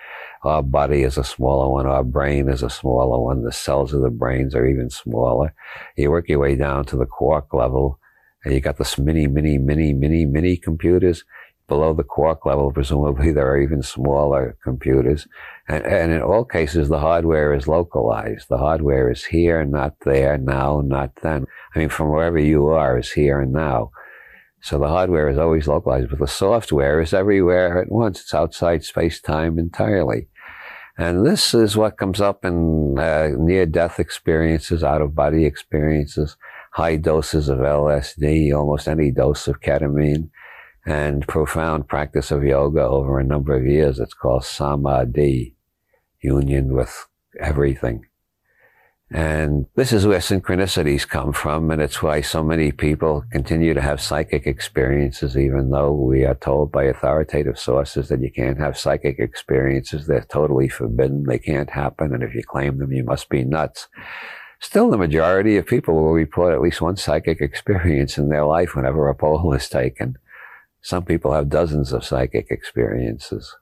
our 0.45 0.63
body 0.63 1.03
is 1.03 1.17
a 1.17 1.23
smaller 1.23 1.69
one, 1.69 1.85
our 1.85 2.03
brain 2.03 2.49
is 2.49 2.63
a 2.63 2.69
smaller 2.69 3.19
one, 3.21 3.43
the 3.43 3.51
cells 3.51 3.93
of 3.93 4.01
the 4.01 4.09
brains 4.09 4.55
are 4.55 4.65
even 4.65 4.89
smaller. 4.89 5.53
You 5.97 6.11
work 6.11 6.29
your 6.29 6.39
way 6.39 6.55
down 6.55 6.85
to 6.85 6.97
the 6.97 7.05
quark 7.05 7.53
level, 7.53 7.99
and 8.43 8.53
you 8.53 8.59
got 8.59 8.77
this 8.77 8.97
mini, 8.97 9.27
mini, 9.27 9.57
mini, 9.57 9.93
mini, 9.93 10.25
mini 10.25 10.57
computers 10.57 11.23
below 11.67 11.93
the 11.93 12.03
quark 12.03 12.45
level, 12.45 12.71
presumably 12.71 13.31
there 13.31 13.49
are 13.49 13.61
even 13.61 13.81
smaller 13.81 14.57
computers. 14.63 15.27
And, 15.67 15.85
and, 15.85 16.11
in 16.11 16.21
all 16.21 16.43
cases, 16.43 16.89
the 16.89 16.99
hardware 16.99 17.53
is 17.53 17.67
localized. 17.67 18.47
The 18.49 18.57
hardware 18.57 19.09
is 19.09 19.25
here, 19.25 19.63
not 19.63 19.95
there, 20.01 20.37
now, 20.37 20.81
not 20.85 21.11
then. 21.21 21.45
I 21.73 21.79
mean, 21.79 21.89
from 21.89 22.11
wherever 22.11 22.37
you 22.37 22.67
are 22.67 22.97
is 22.97 23.11
here 23.13 23.39
and 23.39 23.53
now. 23.53 23.91
So 24.61 24.77
the 24.77 24.87
hardware 24.87 25.29
is 25.29 25.37
always 25.37 25.67
localized, 25.67 26.09
but 26.09 26.19
the 26.19 26.27
software 26.27 27.01
is 27.01 27.13
everywhere 27.13 27.81
at 27.81 27.91
once. 27.91 28.21
It's 28.21 28.33
outside 28.33 28.83
space-time 28.83 29.57
entirely. 29.57 30.27
And 30.97 31.25
this 31.25 31.53
is 31.53 31.75
what 31.75 31.97
comes 31.97 32.21
up 32.21 32.45
in 32.45 32.99
uh, 32.99 33.29
near-death 33.37 33.99
experiences, 33.99 34.83
out-of-body 34.83 35.43
experiences, 35.43 36.37
high 36.73 36.97
doses 36.97 37.49
of 37.49 37.59
LSD, 37.59 38.53
almost 38.55 38.87
any 38.87 39.09
dose 39.09 39.47
of 39.47 39.59
ketamine 39.61 40.29
and 40.85 41.27
profound 41.27 41.87
practice 41.87 42.29
of 42.29 42.43
yoga 42.43 42.81
over 42.81 43.19
a 43.19 43.23
number 43.23 43.55
of 43.55 43.65
years. 43.65 43.99
It's 43.99 44.13
called 44.13 44.45
samadhi, 44.45 45.55
union 46.21 46.73
with 46.73 47.07
everything. 47.39 48.05
And 49.13 49.67
this 49.75 49.93
is 49.93 50.07
where 50.07 50.17
synchronicities 50.17 51.07
come 51.07 51.33
from, 51.33 51.69
and 51.69 51.79
it's 51.79 52.01
why 52.01 52.21
so 52.21 52.43
many 52.43 52.71
people 52.71 53.23
continue 53.31 53.75
to 53.75 53.81
have 53.81 54.01
psychic 54.01 54.47
experiences, 54.47 55.37
even 55.37 55.69
though 55.69 55.93
we 55.93 56.25
are 56.25 56.33
told 56.33 56.71
by 56.71 56.85
authoritative 56.85 57.59
sources 57.59 58.09
that 58.09 58.21
you 58.21 58.31
can't 58.31 58.57
have 58.57 58.75
psychic 58.75 59.19
experiences. 59.19 60.07
They're 60.07 60.25
totally 60.31 60.67
forbidden. 60.67 61.25
They 61.25 61.37
can't 61.37 61.69
happen. 61.69 62.11
And 62.11 62.23
if 62.23 62.33
you 62.33 62.41
claim 62.41 62.79
them, 62.79 62.91
you 62.91 63.03
must 63.03 63.29
be 63.29 63.43
nuts. 63.43 63.87
Still, 64.59 64.89
the 64.89 64.97
majority 64.97 65.57
of 65.57 65.67
people 65.67 65.93
will 65.93 66.13
report 66.13 66.55
at 66.55 66.61
least 66.61 66.81
one 66.81 66.97
psychic 66.97 67.39
experience 67.39 68.17
in 68.17 68.29
their 68.29 68.45
life 68.45 68.75
whenever 68.75 69.09
a 69.09 69.13
poll 69.13 69.53
is 69.53 69.69
taken. 69.69 70.17
Some 70.81 71.05
people 71.05 71.33
have 71.33 71.49
dozens 71.49 71.93
of 71.93 72.03
psychic 72.03 72.47
experiences. 72.49 73.55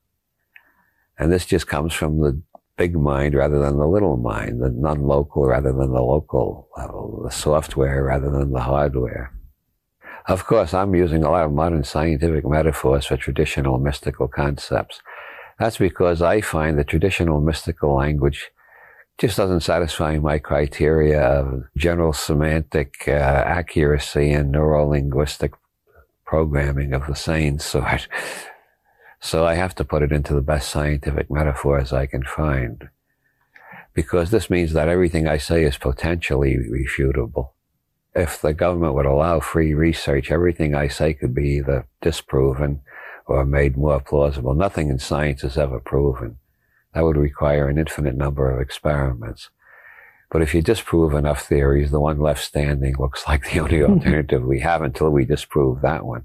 And 1.19 1.29
this 1.29 1.45
just 1.45 1.67
comes 1.67 1.93
from 1.93 2.21
the 2.21 2.41
big 2.77 2.95
mind 2.95 3.35
rather 3.35 3.59
than 3.59 3.77
the 3.77 3.87
little 3.87 4.17
mind, 4.17 4.61
the 4.61 4.69
non-local 4.69 5.45
rather 5.45 5.71
than 5.71 5.91
the 5.91 6.01
local 6.01 6.67
level, 6.77 7.21
the 7.23 7.31
software 7.31 8.03
rather 8.03 8.29
than 8.31 8.51
the 8.51 8.61
hardware. 8.61 9.33
Of 10.27 10.45
course, 10.45 10.73
I'm 10.73 10.95
using 10.95 11.23
a 11.23 11.31
lot 11.31 11.45
of 11.45 11.51
modern 11.51 11.83
scientific 11.83 12.45
metaphors 12.45 13.05
for 13.07 13.17
traditional 13.17 13.79
mystical 13.79 14.27
concepts. 14.27 15.01
That's 15.59 15.77
because 15.77 16.21
I 16.21 16.41
find 16.41 16.77
the 16.77 16.83
traditional 16.83 17.41
mystical 17.41 17.95
language 17.95 18.51
just 19.17 19.37
doesn't 19.37 19.61
satisfy 19.61 20.17
my 20.17 20.39
criteria 20.39 21.21
of 21.21 21.65
general 21.77 22.13
semantic 22.13 23.03
uh, 23.07 23.11
accuracy 23.11 24.31
and 24.31 24.53
neurolinguistic 24.53 25.53
programming 26.25 26.93
of 26.93 27.05
the 27.07 27.15
same 27.15 27.59
sort. 27.71 28.07
So 29.21 29.45
I 29.45 29.53
have 29.53 29.75
to 29.75 29.85
put 29.85 30.01
it 30.01 30.11
into 30.11 30.33
the 30.33 30.41
best 30.41 30.69
scientific 30.69 31.29
metaphors 31.29 31.93
I 31.93 32.07
can 32.07 32.23
find. 32.23 32.89
Because 33.93 34.31
this 34.31 34.49
means 34.49 34.73
that 34.73 34.89
everything 34.89 35.27
I 35.27 35.37
say 35.37 35.63
is 35.63 35.77
potentially 35.77 36.57
refutable. 36.57 37.49
If 38.15 38.41
the 38.41 38.53
government 38.53 38.95
would 38.95 39.05
allow 39.05 39.39
free 39.39 39.73
research, 39.73 40.31
everything 40.31 40.73
I 40.73 40.87
say 40.87 41.13
could 41.13 41.35
be 41.35 41.57
either 41.57 41.87
disproven 42.01 42.81
or 43.27 43.45
made 43.45 43.77
more 43.77 44.01
plausible. 44.01 44.55
Nothing 44.55 44.89
in 44.89 44.97
science 44.97 45.43
is 45.43 45.57
ever 45.57 45.79
proven. 45.79 46.37
That 46.93 47.03
would 47.03 47.15
require 47.15 47.69
an 47.69 47.77
infinite 47.77 48.17
number 48.17 48.49
of 48.49 48.59
experiments. 48.59 49.49
But 50.31 50.41
if 50.41 50.55
you 50.55 50.61
disprove 50.61 51.13
enough 51.13 51.45
theories, 51.45 51.91
the 51.91 51.99
one 51.99 52.19
left 52.19 52.43
standing 52.43 52.95
looks 52.97 53.27
like 53.27 53.51
the 53.51 53.59
only 53.59 53.83
alternative 53.83 54.43
we 54.43 54.61
have 54.61 54.81
until 54.81 55.11
we 55.11 55.25
disprove 55.25 55.81
that 55.81 56.05
one. 56.05 56.23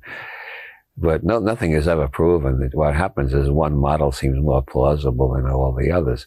But 0.96 1.24
no, 1.24 1.38
nothing 1.38 1.72
is 1.72 1.86
ever 1.86 2.08
proven. 2.08 2.70
What 2.72 2.94
happens 2.94 3.34
is 3.34 3.50
one 3.50 3.76
model 3.76 4.12
seems 4.12 4.38
more 4.40 4.62
plausible 4.62 5.34
than 5.34 5.46
all 5.46 5.74
the 5.74 5.90
others. 5.90 6.26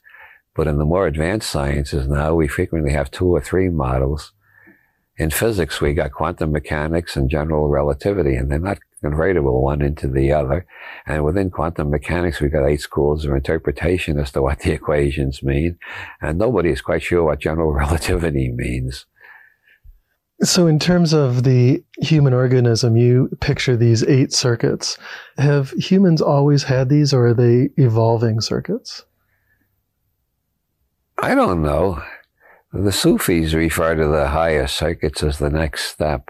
But 0.55 0.67
in 0.67 0.77
the 0.77 0.85
more 0.85 1.07
advanced 1.07 1.49
sciences 1.49 2.07
now, 2.07 2.35
we 2.35 2.47
frequently 2.47 2.91
have 2.91 3.09
two 3.09 3.27
or 3.27 3.41
three 3.41 3.69
models. 3.69 4.33
In 5.17 5.31
physics, 5.31 5.81
we 5.81 5.93
got 5.93 6.11
quantum 6.11 6.51
mechanics 6.51 7.15
and 7.17 7.29
general 7.29 7.67
relativity, 7.67 8.35
and 8.35 8.49
they're 8.49 8.59
not 8.59 8.79
convertible 9.01 9.61
one 9.63 9.81
into 9.81 10.07
the 10.07 10.31
other. 10.31 10.65
And 11.05 11.25
within 11.25 11.49
quantum 11.49 11.89
mechanics, 11.89 12.39
we've 12.39 12.51
got 12.51 12.67
eight 12.67 12.81
schools 12.81 13.25
of 13.25 13.33
interpretation 13.33 14.17
as 14.19 14.31
to 14.31 14.41
what 14.41 14.59
the 14.59 14.71
equations 14.73 15.43
mean. 15.43 15.77
And 16.21 16.37
nobody 16.37 16.69
is 16.69 16.81
quite 16.81 17.01
sure 17.01 17.23
what 17.23 17.39
general 17.39 17.73
relativity 17.73 18.51
means. 18.51 19.05
So, 20.41 20.67
in 20.67 20.79
terms 20.79 21.13
of 21.13 21.43
the 21.43 21.83
human 21.97 22.33
organism, 22.33 22.95
you 22.95 23.29
picture 23.41 23.75
these 23.75 24.03
eight 24.03 24.31
circuits. 24.31 24.97
Have 25.37 25.71
humans 25.71 26.21
always 26.21 26.63
had 26.63 26.87
these, 26.87 27.13
or 27.13 27.27
are 27.27 27.33
they 27.33 27.69
evolving 27.75 28.39
circuits? 28.39 29.03
I 31.21 31.35
don't 31.35 31.61
know. 31.61 32.01
The 32.71 32.93
Sufis 32.93 33.53
refer 33.53 33.95
to 33.95 34.07
the 34.07 34.29
higher 34.29 34.67
circuits 34.67 35.23
as 35.23 35.39
the 35.39 35.49
next 35.49 35.85
step. 35.85 36.29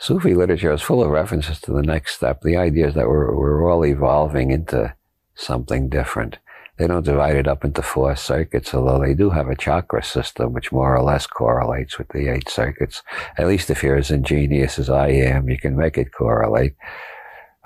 Sufi 0.00 0.34
literature 0.34 0.72
is 0.72 0.82
full 0.82 1.02
of 1.02 1.10
references 1.10 1.60
to 1.60 1.72
the 1.72 1.82
next 1.82 2.16
step. 2.16 2.40
The 2.40 2.56
idea 2.56 2.88
is 2.88 2.94
that 2.94 3.08
we're, 3.08 3.36
we're 3.36 3.70
all 3.70 3.84
evolving 3.84 4.50
into 4.50 4.94
something 5.34 5.88
different. 5.88 6.38
They 6.78 6.86
don't 6.86 7.04
divide 7.04 7.34
it 7.34 7.48
up 7.48 7.64
into 7.64 7.82
four 7.82 8.14
circuits, 8.14 8.72
although 8.72 9.00
they 9.00 9.12
do 9.12 9.30
have 9.30 9.48
a 9.48 9.56
chakra 9.56 10.02
system, 10.02 10.52
which 10.52 10.70
more 10.70 10.96
or 10.96 11.02
less 11.02 11.26
correlates 11.26 11.98
with 11.98 12.08
the 12.08 12.28
eight 12.28 12.48
circuits. 12.48 13.02
At 13.36 13.48
least 13.48 13.68
if 13.68 13.82
you're 13.82 13.96
as 13.96 14.12
ingenious 14.12 14.78
as 14.78 14.88
I 14.88 15.08
am, 15.08 15.48
you 15.48 15.58
can 15.58 15.76
make 15.76 15.98
it 15.98 16.12
correlate. 16.12 16.76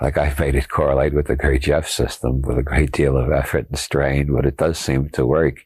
Like 0.01 0.17
I've 0.17 0.39
made 0.39 0.55
it 0.55 0.69
correlate 0.69 1.13
with 1.13 1.27
the 1.27 1.37
Gurdjieff 1.37 1.87
system 1.87 2.41
with 2.41 2.57
a 2.57 2.63
great 2.63 2.91
deal 2.91 3.15
of 3.15 3.31
effort 3.31 3.67
and 3.69 3.77
strain, 3.77 4.33
but 4.33 4.47
it 4.47 4.57
does 4.57 4.79
seem 4.79 5.09
to 5.09 5.25
work. 5.27 5.65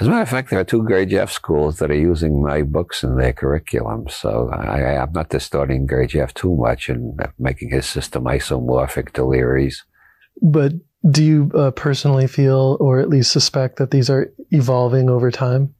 As 0.00 0.06
a 0.06 0.10
matter 0.10 0.22
of 0.22 0.28
fact, 0.28 0.48
there 0.48 0.60
are 0.60 0.64
two 0.64 0.84
Gurdjieff 0.84 1.28
schools 1.28 1.78
that 1.78 1.90
are 1.90 1.94
using 1.94 2.42
my 2.42 2.62
books 2.62 3.02
in 3.02 3.16
their 3.16 3.32
curriculum. 3.32 4.08
So 4.08 4.48
I, 4.52 5.02
am 5.02 5.12
not 5.12 5.28
distorting 5.28 5.86
Gurdjieff 5.86 6.32
too 6.32 6.56
much 6.56 6.88
and 6.88 7.20
making 7.38 7.70
his 7.70 7.84
system 7.84 8.24
isomorphic 8.24 9.12
to 9.12 9.24
Leary's. 9.24 9.84
But 10.40 10.72
do 11.08 11.22
you 11.22 11.50
uh, 11.54 11.70
personally 11.70 12.26
feel, 12.26 12.76
or 12.80 12.98
at 12.98 13.08
least 13.08 13.30
suspect, 13.30 13.76
that 13.76 13.90
these 13.90 14.10
are 14.10 14.32
evolving 14.50 15.08
over 15.08 15.30
time? 15.30 15.74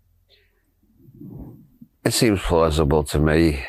It 2.04 2.12
seems 2.12 2.40
plausible 2.40 3.04
to 3.04 3.18
me. 3.18 3.64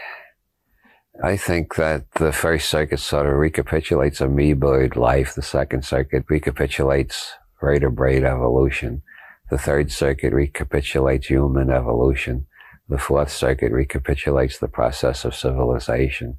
I 1.22 1.36
think 1.36 1.76
that 1.76 2.10
the 2.14 2.32
first 2.32 2.70
circuit 2.70 3.00
sort 3.00 3.26
of 3.26 3.34
recapitulates 3.34 4.20
amoeboid 4.20 4.96
life. 4.96 5.36
The 5.36 5.42
second 5.42 5.84
circuit 5.84 6.24
recapitulates 6.30 7.34
vertebrate 7.60 8.24
evolution. 8.24 9.02
The 9.50 9.58
third 9.58 9.92
circuit 9.92 10.34
recapitulates 10.34 11.28
human 11.28 11.72
evolution. 11.72 12.48
The 12.88 12.98
fourth 12.98 13.32
circuit 13.32 13.72
recapitulates 13.72 14.60
the 14.60 14.68
process 14.68 15.26
of 15.26 15.36
civilization. 15.36 16.38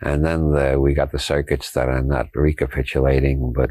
And 0.00 0.24
then 0.24 0.50
the, 0.52 0.80
we 0.80 0.94
got 0.94 1.12
the 1.12 1.18
circuits 1.18 1.70
that 1.72 1.88
are 1.88 2.02
not 2.02 2.28
recapitulating, 2.34 3.52
but 3.54 3.70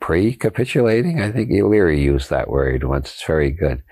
pre-capitulating. 0.00 1.20
I 1.20 1.30
think 1.30 1.50
Leary 1.50 2.00
used 2.00 2.30
that 2.30 2.48
word 2.48 2.84
once. 2.84 3.12
It's 3.12 3.24
very 3.24 3.50
good. 3.50 3.82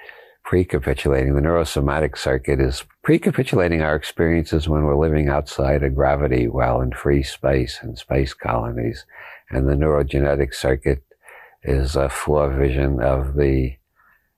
Pre-capitulating. 0.44 1.35
The 1.35 1.43
neurosomatic 1.43 2.16
circuit 2.16 2.60
is 2.60 2.85
pre-capitulating 3.05 3.82
our 3.82 3.94
experiences 3.94 4.68
when 4.68 4.85
we're 4.85 4.97
living 4.97 5.28
outside 5.28 5.82
of 5.82 5.94
gravity 5.94 6.48
while 6.48 6.80
in 6.80 6.93
free 6.93 7.22
space 7.22 7.80
and 7.82 7.98
space 7.98 8.32
colonies. 8.32 9.05
And 9.51 9.68
the 9.68 9.74
neurogenetic 9.74 10.55
circuit 10.55 11.02
is 11.62 11.97
a 11.97 12.09
floor 12.09 12.51
vision 12.51 13.01
of 13.02 13.35
the 13.35 13.74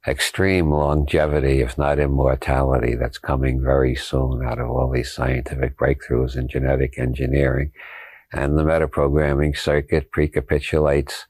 extreme 0.06 0.70
longevity, 0.70 1.60
if 1.60 1.76
not 1.76 1.98
immortality, 1.98 2.94
that's 2.94 3.18
coming 3.18 3.62
very 3.62 3.94
soon 3.94 4.44
out 4.44 4.58
of 4.58 4.70
all 4.70 4.90
these 4.90 5.12
scientific 5.12 5.76
breakthroughs 5.76 6.36
in 6.36 6.48
genetic 6.48 6.98
engineering. 6.98 7.70
And 8.32 8.56
the 8.56 8.64
metaprogramming 8.64 9.56
circuit 9.56 10.10
precapitulates 10.10 11.26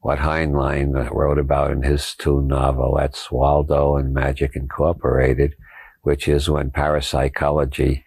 what 0.00 0.18
Heinlein 0.18 1.10
wrote 1.12 1.38
about 1.38 1.70
in 1.70 1.82
his 1.82 2.14
two 2.14 2.40
novelettes, 2.42 3.30
Waldo 3.30 3.96
and 3.96 4.14
Magic 4.14 4.56
Incorporated, 4.56 5.54
which 6.02 6.26
is 6.26 6.48
when 6.48 6.70
parapsychology, 6.70 8.02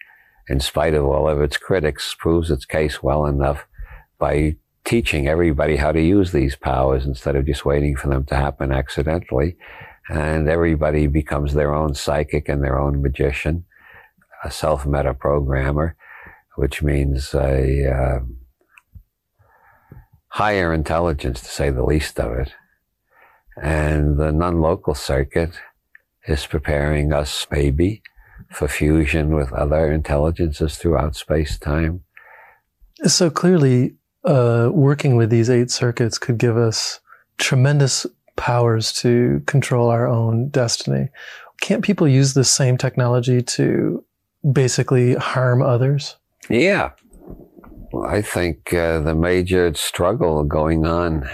in 0.48 0.58
spite 0.60 0.94
of 0.94 1.04
all 1.04 1.28
of 1.28 1.40
its 1.40 1.56
critics, 1.56 2.14
proves 2.18 2.50
its 2.50 2.64
case 2.64 3.02
well 3.02 3.26
enough 3.26 3.66
by 4.18 4.56
teaching 4.84 5.28
everybody 5.28 5.76
how 5.76 5.92
to 5.92 6.02
use 6.02 6.32
these 6.32 6.56
powers 6.56 7.06
instead 7.06 7.36
of 7.36 7.46
just 7.46 7.64
waiting 7.64 7.96
for 7.96 8.08
them 8.08 8.24
to 8.24 8.34
happen 8.34 8.72
accidentally. 8.72 9.56
And 10.08 10.48
everybody 10.48 11.06
becomes 11.06 11.54
their 11.54 11.72
own 11.72 11.94
psychic 11.94 12.48
and 12.48 12.62
their 12.62 12.78
own 12.78 13.02
magician, 13.02 13.64
a 14.42 14.50
self 14.50 14.84
meta 14.84 15.14
programmer, 15.14 15.96
which 16.56 16.82
means 16.82 17.32
a 17.34 17.90
uh, 17.90 18.18
higher 20.34 20.74
intelligence, 20.74 21.40
to 21.40 21.46
say 21.46 21.70
the 21.70 21.84
least 21.84 22.18
of 22.18 22.32
it. 22.32 22.52
And 23.56 24.18
the 24.18 24.32
non 24.32 24.60
local 24.60 24.94
circuit 24.94 25.52
is 26.26 26.44
preparing 26.44 27.12
us, 27.12 27.46
maybe, 27.52 28.02
for 28.50 28.66
fusion 28.66 29.36
with 29.36 29.52
other 29.52 29.92
intelligences 29.92 30.76
throughout 30.76 31.14
space 31.14 31.56
time. 31.56 32.02
So 33.04 33.30
clearly, 33.30 33.94
uh, 34.24 34.70
working 34.72 35.14
with 35.14 35.30
these 35.30 35.48
eight 35.48 35.70
circuits 35.70 36.18
could 36.18 36.38
give 36.38 36.56
us 36.56 36.98
tremendous 37.38 38.04
powers 38.34 38.92
to 38.94 39.40
control 39.46 39.88
our 39.88 40.08
own 40.08 40.48
destiny. 40.48 41.10
Can't 41.60 41.84
people 41.84 42.08
use 42.08 42.34
the 42.34 42.42
same 42.42 42.76
technology 42.76 43.40
to 43.40 44.04
basically 44.50 45.14
harm 45.14 45.62
others? 45.62 46.16
Yeah. 46.50 46.90
I 48.02 48.22
think 48.22 48.72
uh, 48.72 49.00
the 49.00 49.14
major 49.14 49.72
struggle 49.74 50.44
going 50.44 50.86
on 50.86 51.28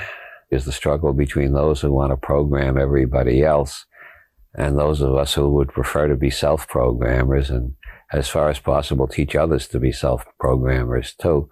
is 0.51 0.65
the 0.65 0.73
struggle 0.73 1.13
between 1.13 1.53
those 1.53 1.81
who 1.81 1.93
want 1.93 2.13
to 2.13 2.17
program 2.17 2.77
everybody 2.77 3.43
else 3.43 3.87
and 4.55 4.79
those 4.79 5.01
of 5.01 5.15
us 5.15 5.35
who 5.35 5.49
would 5.51 5.69
prefer 5.69 6.09
to 6.09 6.17
be 6.17 6.31
self 6.31 6.67
programmers 6.69 7.51
and, 7.51 7.75
as 8.13 8.29
far 8.29 8.51
as 8.51 8.59
possible, 8.59 9.07
teach 9.07 9.37
others 9.37 9.69
to 9.69 9.79
be 9.79 9.93
self 9.93 10.25
programmers 10.39 11.15
too 11.15 11.49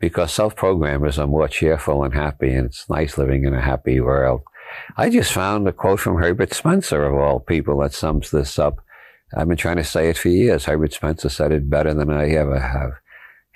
because 0.00 0.32
self-programmers 0.32 1.18
are 1.18 1.26
more 1.26 1.46
cheerful 1.46 2.02
and 2.02 2.14
happy, 2.14 2.52
and 2.52 2.66
it's 2.66 2.88
nice 2.88 3.18
living 3.18 3.44
in 3.44 3.54
a 3.54 3.60
happy 3.60 4.00
world. 4.00 4.40
I 4.96 5.10
just 5.10 5.32
found 5.32 5.68
a 5.68 5.72
quote 5.72 6.00
from 6.00 6.16
Herbert 6.16 6.54
Spencer, 6.54 7.04
of 7.04 7.14
all 7.14 7.38
people, 7.38 7.78
that 7.80 7.92
sums 7.92 8.30
this 8.30 8.58
up. 8.58 8.78
I've 9.36 9.46
been 9.46 9.56
trying 9.56 9.76
to 9.76 9.84
say 9.84 10.08
it 10.08 10.16
for 10.16 10.28
years. 10.28 10.64
Herbert 10.64 10.94
Spencer 10.94 11.28
said 11.28 11.52
it 11.52 11.68
better 11.68 11.92
than 11.92 12.10
I 12.10 12.30
ever 12.30 12.58
have. 12.58 12.92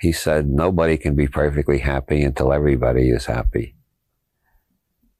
He 0.05 0.11
said, 0.11 0.47
nobody 0.47 0.97
can 0.97 1.15
be 1.15 1.27
perfectly 1.27 1.79
happy 1.79 2.21
until 2.21 2.53
everybody 2.53 3.09
is 3.09 3.25
happy. 3.25 3.73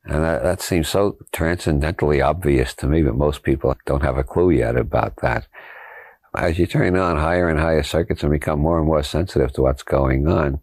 And 0.04 0.24
that, 0.24 0.44
that 0.44 0.62
seems 0.62 0.88
so 0.88 1.18
transcendently 1.32 2.22
obvious 2.22 2.76
to 2.76 2.86
me, 2.86 3.02
but 3.02 3.16
most 3.16 3.42
people 3.42 3.76
don't 3.88 4.04
have 4.04 4.20
a 4.20 4.24
clue 4.24 4.52
yet 4.52 4.78
about 4.78 5.16
that. 5.24 5.48
As 6.38 6.60
you 6.60 6.68
turn 6.68 6.96
on 6.98 7.18
higher 7.18 7.50
and 7.50 7.60
higher 7.60 7.82
circuits 7.82 8.22
and 8.22 8.32
become 8.32 8.60
more 8.60 8.78
and 8.78 8.86
more 8.86 9.02
sensitive 9.02 9.54
to 9.54 9.64
what's 9.64 9.82
going 9.82 10.28
on, 10.28 10.60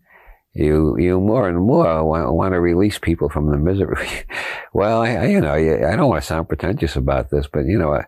you 0.55 0.97
you 0.97 1.19
more 1.19 1.49
and 1.49 1.59
more 1.59 2.05
want, 2.05 2.33
want 2.33 2.53
to 2.55 2.61
release 2.61 3.01
people 3.01 3.29
from 3.29 3.51
the 3.51 3.57
misery. 3.57 4.09
well, 4.73 5.01
I, 5.03 5.15
I, 5.15 5.27
you 5.27 5.41
know 5.41 5.55
I 5.55 5.97
don't 5.97 6.11
want 6.11 6.23
to 6.23 6.27
sound 6.29 6.47
pretentious 6.47 6.95
about 6.95 7.31
this, 7.31 7.49
but 7.53 7.65
you 7.67 7.77
know, 7.77 8.01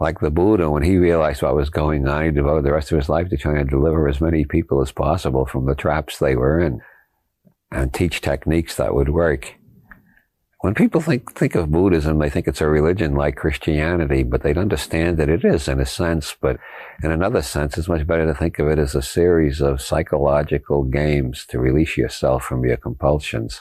like 0.00 0.20
the 0.20 0.30
Buddha, 0.30 0.68
when 0.70 0.82
he 0.82 0.96
realized 0.96 1.42
what 1.42 1.54
was 1.54 1.70
going 1.70 2.06
on, 2.08 2.24
he 2.24 2.30
devoted 2.32 2.64
the 2.64 2.72
rest 2.72 2.90
of 2.90 2.98
his 2.98 3.08
life 3.08 3.28
to 3.28 3.36
trying 3.36 3.64
to 3.64 3.64
deliver 3.64 4.08
as 4.08 4.20
many 4.20 4.44
people 4.44 4.82
as 4.82 4.90
possible 4.90 5.46
from 5.46 5.66
the 5.66 5.74
traps 5.74 6.18
they 6.18 6.34
were 6.34 6.58
in, 6.58 6.80
and 7.70 7.94
teach 7.94 8.20
techniques 8.20 8.76
that 8.76 8.94
would 8.94 9.08
work. 9.08 9.54
when 10.64 10.72
people 10.72 11.02
think 11.02 11.30
think 11.36 11.54
of 11.54 11.70
Buddhism, 11.70 12.18
they 12.18 12.30
think 12.30 12.48
it's 12.48 12.62
a 12.62 12.66
religion 12.66 13.14
like 13.14 13.36
Christianity, 13.36 14.22
but 14.22 14.42
they'd 14.42 14.56
understand 14.56 15.18
that 15.18 15.28
it 15.28 15.44
is 15.44 15.68
in 15.68 15.78
a 15.78 15.84
sense. 15.84 16.34
But 16.40 16.56
in 17.02 17.10
another 17.10 17.42
sense, 17.42 17.76
it's 17.76 17.86
much 17.86 18.06
better 18.06 18.24
to 18.24 18.34
think 18.34 18.58
of 18.58 18.68
it 18.68 18.78
as 18.78 18.94
a 18.94 19.02
series 19.02 19.60
of 19.60 19.82
psychological 19.82 20.82
games 20.82 21.44
to 21.50 21.58
release 21.58 21.98
yourself 21.98 22.44
from 22.44 22.64
your 22.64 22.78
compulsions. 22.78 23.60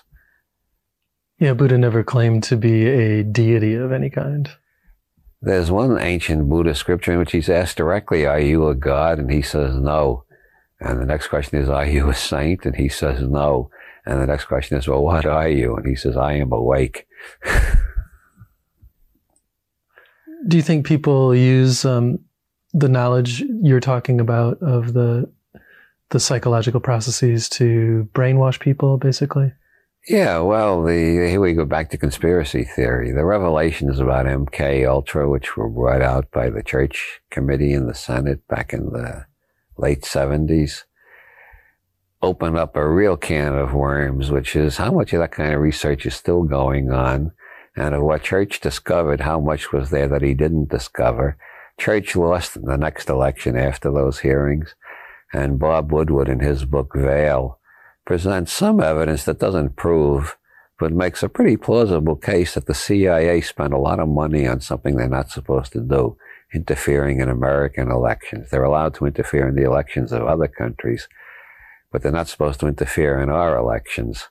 Yeah, 1.39 1.53
Buddha 1.53 1.77
never 1.77 2.05
claimed 2.05 2.43
to 2.43 2.55
be 2.55 2.87
a 2.87 3.21
deity 3.21 3.75
of 3.75 3.91
any 3.91 4.09
kind. 4.09 4.49
There's 5.45 5.69
one 5.69 5.99
ancient 5.99 6.47
Buddhist 6.47 6.79
scripture 6.79 7.11
in 7.11 7.19
which 7.19 7.33
he's 7.33 7.49
asked 7.49 7.75
directly, 7.75 8.25
Are 8.25 8.39
you 8.39 8.69
a 8.69 8.75
god? 8.75 9.19
And 9.19 9.29
he 9.29 9.41
says, 9.41 9.75
No. 9.75 10.23
And 10.79 11.01
the 11.01 11.05
next 11.05 11.27
question 11.27 11.59
is, 11.59 11.67
Are 11.67 11.85
you 11.85 12.09
a 12.09 12.15
saint? 12.15 12.65
And 12.65 12.77
he 12.77 12.87
says, 12.87 13.27
No. 13.27 13.69
And 14.05 14.21
the 14.21 14.25
next 14.25 14.45
question 14.45 14.77
is, 14.77 14.87
Well, 14.87 15.03
what 15.03 15.25
are 15.25 15.49
you? 15.49 15.75
And 15.75 15.85
he 15.85 15.95
says, 15.95 16.15
I 16.15 16.35
am 16.35 16.53
awake. 16.53 17.07
Do 20.47 20.55
you 20.55 20.63
think 20.63 20.85
people 20.85 21.35
use 21.35 21.83
um, 21.83 22.19
the 22.73 22.87
knowledge 22.87 23.41
you're 23.41 23.81
talking 23.81 24.21
about 24.21 24.61
of 24.61 24.93
the 24.93 25.29
the 26.09 26.19
psychological 26.21 26.79
processes 26.79 27.49
to 27.49 28.07
brainwash 28.13 28.61
people, 28.61 28.97
basically? 28.97 29.51
Yeah, 30.07 30.39
well, 30.39 30.83
the 30.83 30.91
here 31.29 31.39
we 31.39 31.53
go 31.53 31.63
back 31.63 31.89
to 31.91 31.97
conspiracy 31.97 32.65
theory. 32.65 33.13
The 33.13 33.23
revelations 33.23 33.99
about 33.99 34.25
MK 34.25 34.85
Ultra, 34.85 35.29
which 35.29 35.55
were 35.55 35.69
brought 35.69 36.01
out 36.01 36.29
by 36.29 36.49
the 36.49 36.61
Church 36.61 37.21
Committee 37.29 37.71
in 37.71 37.87
the 37.87 37.93
Senate 37.93 38.45
back 38.49 38.73
in 38.73 38.87
the 38.87 39.27
late 39.77 40.03
seventies, 40.03 40.83
open 42.21 42.57
up 42.57 42.75
a 42.75 42.85
real 42.85 43.15
can 43.15 43.55
of 43.55 43.73
worms, 43.73 44.29
which 44.29 44.57
is 44.57 44.75
how 44.75 44.91
much 44.91 45.13
of 45.13 45.21
that 45.21 45.31
kind 45.31 45.53
of 45.53 45.61
research 45.61 46.05
is 46.05 46.15
still 46.15 46.43
going 46.43 46.91
on, 46.91 47.31
and 47.77 47.95
of 47.95 48.03
what 48.03 48.23
Church 48.23 48.59
discovered, 48.59 49.21
how 49.21 49.39
much 49.39 49.71
was 49.71 49.89
there 49.89 50.09
that 50.09 50.21
he 50.21 50.33
didn't 50.33 50.69
discover. 50.69 51.37
Church 51.79 52.13
lost 52.17 52.57
in 52.57 52.63
the 52.63 52.77
next 52.77 53.07
election 53.07 53.55
after 53.55 53.89
those 53.89 54.19
hearings, 54.19 54.75
and 55.33 55.59
Bob 55.59 55.93
Woodward 55.93 56.27
in 56.27 56.41
his 56.41 56.65
book 56.65 56.91
Veil 56.93 57.57
presents 58.05 58.51
some 58.51 58.79
evidence 58.79 59.25
that 59.25 59.39
doesn't 59.39 59.75
prove, 59.75 60.37
but 60.79 60.91
makes 60.91 61.23
a 61.23 61.29
pretty 61.29 61.57
plausible 61.57 62.15
case 62.15 62.55
that 62.55 62.65
the 62.65 62.73
CIA 62.73 63.41
spent 63.41 63.73
a 63.73 63.77
lot 63.77 63.99
of 63.99 64.07
money 64.07 64.47
on 64.47 64.59
something 64.59 64.95
they're 64.95 65.07
not 65.07 65.29
supposed 65.29 65.71
to 65.73 65.79
do, 65.79 66.17
interfering 66.53 67.19
in 67.19 67.29
American 67.29 67.89
elections. 67.89 68.49
They're 68.49 68.63
allowed 68.63 68.93
to 68.95 69.05
interfere 69.05 69.47
in 69.47 69.55
the 69.55 69.63
elections 69.63 70.11
of 70.11 70.23
other 70.23 70.47
countries, 70.47 71.07
but 71.91 72.01
they're 72.01 72.11
not 72.11 72.27
supposed 72.27 72.59
to 72.61 72.67
interfere 72.67 73.19
in 73.19 73.29
our 73.29 73.57
elections. 73.57 74.29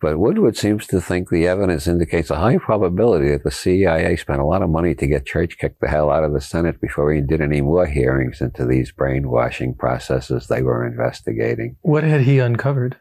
But 0.00 0.18
Woodward 0.18 0.56
seems 0.56 0.86
to 0.86 1.00
think 1.00 1.28
the 1.28 1.46
evidence 1.46 1.86
indicates 1.86 2.30
a 2.30 2.36
high 2.36 2.56
probability 2.56 3.30
that 3.32 3.44
the 3.44 3.50
CIA 3.50 4.16
spent 4.16 4.40
a 4.40 4.46
lot 4.46 4.62
of 4.62 4.70
money 4.70 4.94
to 4.94 5.06
get 5.06 5.26
Church 5.26 5.58
kicked 5.58 5.82
the 5.82 5.88
hell 5.88 6.10
out 6.10 6.24
of 6.24 6.32
the 6.32 6.40
Senate 6.40 6.80
before 6.80 7.12
he 7.12 7.20
did 7.20 7.42
any 7.42 7.60
more 7.60 7.84
hearings 7.84 8.40
into 8.40 8.64
these 8.64 8.92
brainwashing 8.92 9.74
processes 9.74 10.46
they 10.46 10.62
were 10.62 10.86
investigating. 10.86 11.76
What 11.82 12.02
had 12.02 12.22
he 12.22 12.38
uncovered? 12.38 12.96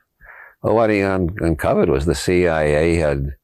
Well, 0.61 0.75
what 0.75 0.89
he 0.89 1.01
un- 1.01 1.37
uncovered 1.39 1.89
was 1.89 2.05
the 2.05 2.15
CIA 2.15 2.95
had 2.95 3.35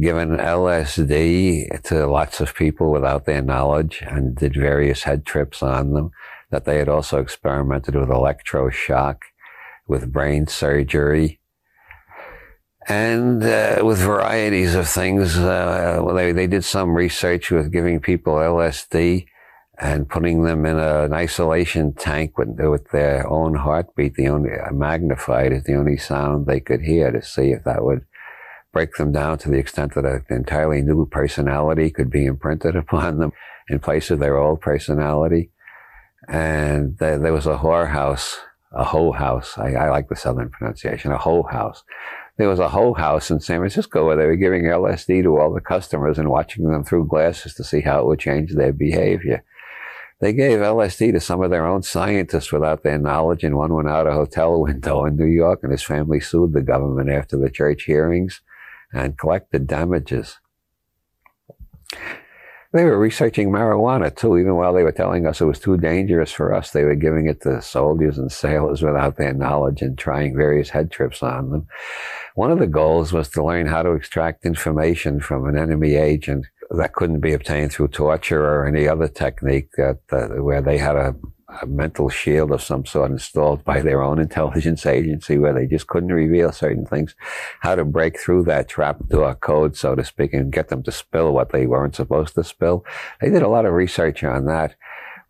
given 0.00 0.36
LSD 0.36 1.82
to 1.82 2.06
lots 2.06 2.40
of 2.40 2.54
people 2.54 2.92
without 2.92 3.24
their 3.24 3.42
knowledge 3.42 4.00
and 4.06 4.36
did 4.36 4.54
various 4.54 5.02
head 5.02 5.26
trips 5.26 5.60
on 5.60 5.92
them, 5.92 6.10
that 6.52 6.66
they 6.66 6.78
had 6.78 6.88
also 6.88 7.20
experimented 7.20 7.96
with 7.96 8.10
electroshock, 8.10 9.16
with 9.88 10.12
brain 10.12 10.46
surgery 10.46 11.40
and 12.88 13.42
uh, 13.42 13.80
with 13.82 13.98
varieties 13.98 14.74
of 14.74 14.88
things. 14.88 15.36
Uh, 15.36 16.00
well, 16.02 16.14
they, 16.14 16.32
they 16.32 16.46
did 16.46 16.64
some 16.64 16.94
research 16.94 17.50
with 17.50 17.72
giving 17.72 18.00
people 18.00 18.34
LSD 18.34 19.26
and 19.78 20.08
putting 20.08 20.42
them 20.42 20.64
in 20.64 20.78
a, 20.78 21.04
an 21.04 21.12
isolation 21.12 21.92
tank 21.92 22.38
with, 22.38 22.58
with 22.58 22.88
their 22.90 23.28
own 23.28 23.54
heartbeat, 23.54 24.14
the 24.14 24.28
only 24.28 24.50
uh, 24.52 24.72
magnified 24.72 25.52
is 25.52 25.64
the 25.64 25.74
only 25.74 25.96
sound 25.96 26.46
they 26.46 26.60
could 26.60 26.80
hear 26.80 27.10
to 27.10 27.22
see 27.22 27.50
if 27.50 27.64
that 27.64 27.84
would 27.84 28.04
break 28.72 28.94
them 28.94 29.12
down 29.12 29.38
to 29.38 29.50
the 29.50 29.58
extent 29.58 29.94
that 29.94 30.04
an 30.04 30.24
entirely 30.30 30.80
new 30.80 31.06
personality 31.06 31.90
could 31.90 32.10
be 32.10 32.24
imprinted 32.24 32.76
upon 32.76 33.18
them 33.18 33.32
in 33.68 33.78
place 33.78 34.10
of 34.10 34.18
their 34.18 34.38
old 34.38 34.60
personality. 34.60 35.50
And 36.28 36.96
there, 36.98 37.18
there 37.18 37.32
was 37.32 37.46
a 37.46 37.58
whorehouse, 37.58 38.36
a 38.72 38.84
hoe 38.84 39.12
house. 39.12 39.58
I, 39.58 39.74
I 39.74 39.90
like 39.90 40.08
the 40.08 40.16
southern 40.16 40.48
pronunciation, 40.48 41.12
a 41.12 41.18
hoe 41.18 41.42
house 41.42 41.84
there 42.36 42.48
was 42.48 42.58
a 42.58 42.68
whole 42.68 42.94
house 42.94 43.30
in 43.30 43.40
San 43.40 43.60
Francisco 43.60 44.04
where 44.04 44.16
they 44.16 44.26
were 44.26 44.36
giving 44.36 44.64
LSD 44.64 45.22
to 45.22 45.38
all 45.38 45.52
the 45.52 45.60
customers 45.60 46.18
and 46.18 46.28
watching 46.28 46.68
them 46.68 46.84
through 46.84 47.08
glasses 47.08 47.54
to 47.54 47.64
see 47.64 47.80
how 47.80 48.00
it 48.00 48.06
would 48.06 48.18
change 48.18 48.54
their 48.54 48.72
behavior. 48.72 49.42
They 50.20 50.32
gave 50.32 50.60
LSD 50.60 51.12
to 51.12 51.20
some 51.20 51.42
of 51.42 51.50
their 51.50 51.66
own 51.66 51.82
scientists 51.82 52.50
without 52.52 52.82
their 52.82 52.98
knowledge, 52.98 53.44
and 53.44 53.56
one 53.56 53.74
went 53.74 53.88
out 53.88 54.06
a 54.06 54.12
hotel 54.12 54.60
window 54.62 55.04
in 55.04 55.16
New 55.16 55.26
York, 55.26 55.60
and 55.62 55.72
his 55.72 55.82
family 55.82 56.20
sued 56.20 56.52
the 56.52 56.62
government 56.62 57.10
after 57.10 57.36
the 57.36 57.50
church 57.50 57.84
hearings 57.84 58.40
and 58.92 59.18
collected 59.18 59.66
damages. 59.66 60.38
They 62.76 62.84
were 62.84 62.98
researching 62.98 63.48
marijuana 63.50 64.14
too, 64.14 64.36
even 64.36 64.54
while 64.54 64.74
they 64.74 64.82
were 64.82 64.92
telling 64.92 65.26
us 65.26 65.40
it 65.40 65.46
was 65.46 65.58
too 65.58 65.78
dangerous 65.78 66.30
for 66.30 66.52
us. 66.52 66.70
They 66.70 66.84
were 66.84 66.94
giving 66.94 67.26
it 67.26 67.40
to 67.40 67.62
soldiers 67.62 68.18
and 68.18 68.30
sailors 68.30 68.82
without 68.82 69.16
their 69.16 69.32
knowledge 69.32 69.80
and 69.80 69.96
trying 69.96 70.36
various 70.36 70.68
head 70.68 70.90
trips 70.90 71.22
on 71.22 71.50
them. 71.50 71.68
One 72.34 72.50
of 72.50 72.58
the 72.58 72.66
goals 72.66 73.14
was 73.14 73.30
to 73.30 73.42
learn 73.42 73.66
how 73.66 73.82
to 73.82 73.92
extract 73.92 74.44
information 74.44 75.20
from 75.20 75.46
an 75.46 75.56
enemy 75.56 75.94
agent 75.94 76.44
that 76.68 76.92
couldn't 76.92 77.20
be 77.20 77.32
obtained 77.32 77.72
through 77.72 77.88
torture 77.88 78.44
or 78.44 78.66
any 78.66 78.86
other 78.86 79.08
technique 79.08 79.70
that 79.78 79.98
where 80.42 80.60
they 80.60 80.76
had 80.76 80.96
a, 80.96 81.14
a, 81.48 81.66
mental 81.66 82.08
shield 82.08 82.50
of 82.52 82.62
some 82.62 82.84
sort 82.84 83.10
installed 83.10 83.64
by 83.64 83.80
their 83.80 84.02
own 84.02 84.18
intelligence 84.18 84.86
agency 84.86 85.38
where 85.38 85.52
they 85.52 85.66
just 85.66 85.86
couldn't 85.86 86.12
reveal 86.12 86.52
certain 86.52 86.86
things, 86.86 87.14
how 87.60 87.74
to 87.74 87.84
break 87.84 88.18
through 88.18 88.44
that 88.44 88.68
trapdoor 88.68 89.34
code, 89.36 89.76
so 89.76 89.94
to 89.94 90.04
speak, 90.04 90.32
and 90.32 90.52
get 90.52 90.68
them 90.68 90.82
to 90.82 90.92
spill 90.92 91.32
what 91.32 91.52
they 91.52 91.66
weren't 91.66 91.96
supposed 91.96 92.34
to 92.34 92.44
spill. 92.44 92.84
They 93.20 93.30
did 93.30 93.42
a 93.42 93.48
lot 93.48 93.66
of 93.66 93.72
research 93.72 94.24
on 94.24 94.46
that, 94.46 94.74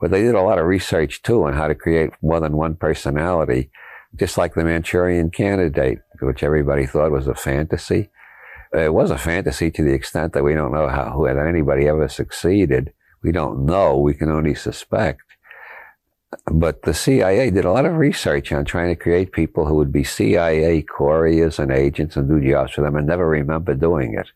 but 0.00 0.10
they 0.10 0.22
did 0.22 0.34
a 0.34 0.42
lot 0.42 0.58
of 0.58 0.66
research 0.66 1.22
too 1.22 1.44
on 1.44 1.54
how 1.54 1.68
to 1.68 1.74
create 1.74 2.10
more 2.22 2.40
than 2.40 2.56
one 2.56 2.76
personality 2.76 3.70
just 4.16 4.38
like 4.38 4.54
the 4.54 4.64
Manchurian 4.64 5.30
candidate, 5.30 5.98
which 6.20 6.42
everybody 6.42 6.86
thought 6.86 7.10
was 7.10 7.26
a 7.26 7.34
fantasy. 7.34 8.08
It 8.72 8.92
was 8.92 9.10
a 9.10 9.18
fantasy 9.18 9.70
to 9.70 9.82
the 9.82 9.92
extent 9.92 10.32
that 10.32 10.44
we 10.44 10.54
don't 10.54 10.72
know 10.72 10.88
how 10.88 11.22
that 11.24 11.36
anybody 11.38 11.86
ever 11.86 12.08
succeeded. 12.08 12.92
We 13.22 13.32
don't 13.32 13.64
know. 13.64 13.98
We 13.98 14.14
can 14.14 14.30
only 14.30 14.54
suspect. 14.54 15.22
But 16.50 16.82
the 16.82 16.94
CIA 16.94 17.50
did 17.50 17.64
a 17.64 17.72
lot 17.72 17.86
of 17.86 17.96
research 17.96 18.52
on 18.52 18.64
trying 18.64 18.88
to 18.88 19.00
create 19.00 19.32
people 19.32 19.66
who 19.66 19.76
would 19.76 19.92
be 19.92 20.04
CIA 20.04 20.82
couriers 20.82 21.58
and 21.58 21.70
agents 21.70 22.16
and 22.16 22.28
do 22.28 22.46
jobs 22.46 22.72
for 22.72 22.82
them 22.82 22.96
and 22.96 23.06
never 23.06 23.28
remember 23.28 23.74
doing 23.74 24.14
it. 24.14 24.28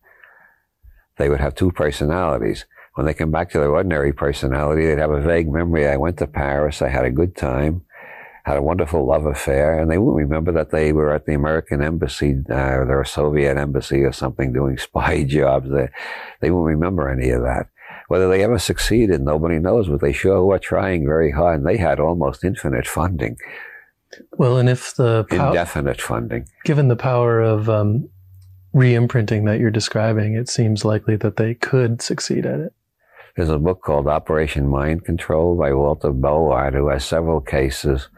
They 1.18 1.28
would 1.28 1.40
have 1.40 1.54
two 1.54 1.70
personalities. 1.70 2.64
When 2.94 3.06
they 3.06 3.14
come 3.14 3.30
back 3.30 3.50
to 3.50 3.58
their 3.58 3.70
ordinary 3.70 4.12
personality, 4.12 4.86
they'd 4.86 4.98
have 4.98 5.10
a 5.10 5.20
vague 5.20 5.50
memory. 5.50 5.86
I 5.86 5.96
went 5.96 6.18
to 6.18 6.26
Paris. 6.26 6.82
I 6.82 6.88
had 6.88 7.04
a 7.04 7.10
good 7.10 7.36
time 7.36 7.84
had 8.44 8.56
a 8.56 8.62
wonderful 8.62 9.06
love 9.06 9.26
affair, 9.26 9.78
and 9.78 9.90
they 9.90 9.98
won't 9.98 10.16
remember 10.16 10.52
that 10.52 10.70
they 10.70 10.92
were 10.92 11.14
at 11.14 11.26
the 11.26 11.34
American 11.34 11.82
embassy 11.82 12.36
uh, 12.50 12.54
or 12.54 12.86
their 12.86 13.04
Soviet 13.04 13.56
embassy 13.56 14.02
or 14.02 14.12
something 14.12 14.52
doing 14.52 14.78
spy 14.78 15.24
jobs. 15.24 15.70
They, 15.70 15.88
they 16.40 16.50
won't 16.50 16.66
remember 16.66 17.08
any 17.08 17.30
of 17.30 17.42
that. 17.42 17.68
Whether 18.10 18.28
they 18.28 18.42
ever 18.42 18.58
succeeded, 18.58 19.20
nobody 19.20 19.60
knows, 19.60 19.88
but 19.88 20.00
they 20.00 20.12
sure 20.12 20.44
were 20.44 20.58
trying 20.58 21.06
very 21.06 21.30
hard, 21.30 21.60
and 21.60 21.68
they 21.68 21.76
had 21.76 22.00
almost 22.00 22.42
infinite 22.42 22.88
funding. 22.88 23.36
Well, 24.32 24.58
and 24.58 24.68
if 24.68 24.96
the 24.96 25.26
pow- 25.30 25.50
indefinite 25.50 26.00
funding, 26.00 26.48
given 26.64 26.88
the 26.88 26.96
power 26.96 27.40
of 27.40 27.70
um, 27.70 28.08
re-imprinting 28.72 29.44
that 29.44 29.60
you're 29.60 29.70
describing, 29.70 30.34
it 30.34 30.48
seems 30.48 30.84
likely 30.84 31.14
that 31.18 31.36
they 31.36 31.54
could 31.54 32.02
succeed 32.02 32.46
at 32.46 32.58
it. 32.58 32.72
There's 33.36 33.48
a 33.48 33.60
book 33.60 33.80
called 33.82 34.08
Operation 34.08 34.66
Mind 34.66 35.04
Control 35.04 35.56
by 35.56 35.72
Walter 35.72 36.10
Bowart, 36.10 36.72
who 36.74 36.88
has 36.88 37.04
several 37.04 37.40
cases 37.40 38.08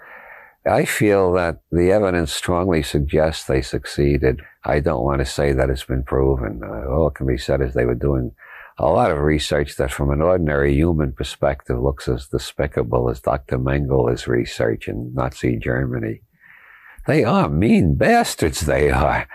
I 0.64 0.85
feel 0.85 1.32
that 1.32 1.60
the 1.73 1.90
evidence 1.90 2.32
strongly 2.32 2.82
suggests 2.82 3.44
they 3.44 3.62
succeeded. 3.62 4.40
I 4.64 4.78
don't 4.78 5.05
want 5.05 5.19
to 5.19 5.27
say 5.27 5.52
that 5.52 5.69
it's 5.69 5.85
been 5.85 6.05
proven. 6.05 6.60
Uh, 6.62 6.89
all 6.89 7.09
it 7.09 7.16
can 7.16 7.27
be 7.27 7.36
said 7.36 7.60
is 7.60 7.74
they 7.74 7.85
were 7.85 7.97
doing 7.97 8.32
a 8.78 8.86
lot 8.86 9.11
of 9.11 9.19
research 9.19 9.77
that, 9.77 9.93
from 9.93 10.11
an 10.11 10.23
ordinary 10.23 10.74
human 10.74 11.12
perspective, 11.12 11.81
looks 11.81 12.09
as 12.09 12.27
despicable 12.28 13.11
as 13.11 13.20
Dr. 13.20 13.59
Mengele's 13.59 14.27
research 14.27 14.89
in 14.89 15.12
Nazi 15.15 15.57
Germany. 15.57 16.23
They 17.07 17.24
are 17.24 17.49
mean 17.49 17.97
bastards, 17.97 18.61
they 18.61 18.90
are. 18.90 19.28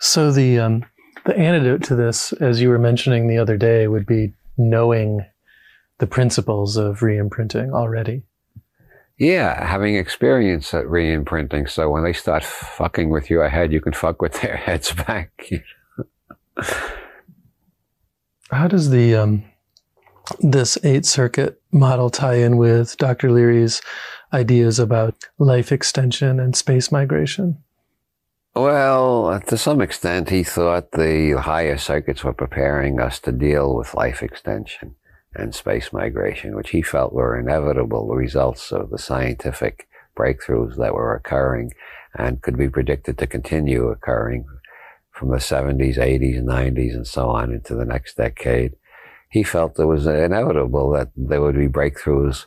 So, 0.00 0.32
the, 0.32 0.58
um, 0.58 0.84
the 1.24 1.36
antidote 1.36 1.82
to 1.84 1.96
this, 1.96 2.32
as 2.34 2.60
you 2.60 2.68
were 2.68 2.78
mentioning 2.78 3.28
the 3.28 3.38
other 3.38 3.56
day, 3.56 3.88
would 3.88 4.06
be 4.06 4.34
knowing 4.56 5.24
the 5.98 6.06
principles 6.06 6.76
of 6.76 7.02
re 7.02 7.18
imprinting 7.18 7.72
already. 7.72 8.22
Yeah, 9.18 9.66
having 9.66 9.96
experience 9.96 10.72
at 10.72 10.88
re-imprinting, 10.88 11.66
so 11.66 11.90
when 11.90 12.04
they 12.04 12.12
start 12.12 12.44
fucking 12.44 13.10
with 13.10 13.28
your 13.28 13.48
head, 13.48 13.72
you 13.72 13.80
can 13.80 13.92
fuck 13.92 14.22
with 14.22 14.40
their 14.40 14.56
heads 14.66 14.92
back. 14.92 15.32
How 18.50 18.68
does 18.68 18.90
the 18.90 19.14
um, 19.14 19.44
this 20.40 20.78
eight 20.82 21.06
circuit 21.06 21.60
model 21.72 22.10
tie 22.10 22.36
in 22.36 22.56
with 22.56 22.96
Dr. 22.96 23.30
Leary's 23.30 23.80
ideas 24.32 24.78
about 24.78 25.14
life 25.38 25.72
extension 25.72 26.40
and 26.40 26.56
space 26.56 26.90
migration? 26.90 27.58
Well, 28.54 29.40
to 29.46 29.56
some 29.56 29.80
extent, 29.80 30.30
he 30.30 30.42
thought 30.42 30.92
the 30.92 31.40
higher 31.40 31.76
circuits 31.76 32.24
were 32.24 32.32
preparing 32.32 33.00
us 33.00 33.20
to 33.20 33.32
deal 33.32 33.74
with 33.76 33.94
life 33.94 34.22
extension 34.22 34.96
and 35.34 35.54
space 35.54 35.92
migration, 35.92 36.56
which 36.56 36.70
he 36.70 36.82
felt 36.82 37.12
were 37.12 37.38
inevitable 37.38 38.08
results 38.08 38.72
of 38.72 38.90
the 38.90 38.98
scientific 38.98 39.88
breakthroughs 40.16 40.76
that 40.76 40.94
were 40.94 41.14
occurring 41.14 41.72
and 42.14 42.42
could 42.42 42.56
be 42.56 42.68
predicted 42.68 43.18
to 43.18 43.26
continue 43.26 43.88
occurring 43.88 44.44
from 45.18 45.30
the 45.30 45.36
70s, 45.36 45.98
80s, 45.98 46.42
90s, 46.42 46.94
and 46.94 47.06
so 47.06 47.28
on 47.28 47.52
into 47.52 47.74
the 47.74 47.84
next 47.84 48.16
decade. 48.16 48.76
He 49.30 49.42
felt 49.42 49.78
it 49.78 49.84
was 49.84 50.06
inevitable 50.06 50.92
that 50.92 51.10
there 51.16 51.42
would 51.42 51.56
be 51.56 51.68
breakthroughs 51.68 52.46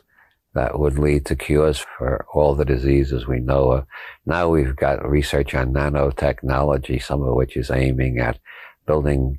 that 0.54 0.78
would 0.78 0.98
lead 0.98 1.26
to 1.26 1.36
cures 1.36 1.84
for 1.98 2.26
all 2.34 2.54
the 2.54 2.64
diseases 2.64 3.26
we 3.26 3.40
know 3.40 3.72
of. 3.72 3.86
Now 4.26 4.48
we've 4.48 4.74
got 4.74 5.08
research 5.08 5.54
on 5.54 5.72
nanotechnology, 5.72 7.02
some 7.02 7.22
of 7.22 7.34
which 7.34 7.56
is 7.56 7.70
aiming 7.70 8.18
at 8.18 8.38
building 8.86 9.38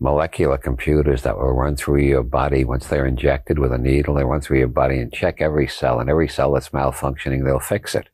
molecular 0.00 0.58
computers 0.58 1.22
that 1.22 1.36
will 1.36 1.52
run 1.52 1.76
through 1.76 2.00
your 2.00 2.22
body 2.22 2.64
once 2.64 2.88
they're 2.88 3.06
injected 3.06 3.58
with 3.58 3.72
a 3.72 3.78
needle. 3.78 4.14
They 4.14 4.24
run 4.24 4.40
through 4.40 4.58
your 4.58 4.68
body 4.68 4.98
and 4.98 5.12
check 5.12 5.40
every 5.40 5.68
cell, 5.68 6.00
and 6.00 6.10
every 6.10 6.28
cell 6.28 6.52
that's 6.52 6.70
malfunctioning, 6.70 7.44
they'll 7.44 7.60
fix 7.60 7.94
it. 7.94 8.08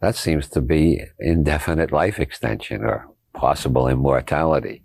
That 0.00 0.14
seems 0.16 0.48
to 0.50 0.60
be 0.60 1.02
indefinite 1.18 1.92
life 1.92 2.18
extension 2.18 2.82
or 2.82 3.13
possible 3.34 3.88
immortality. 3.88 4.82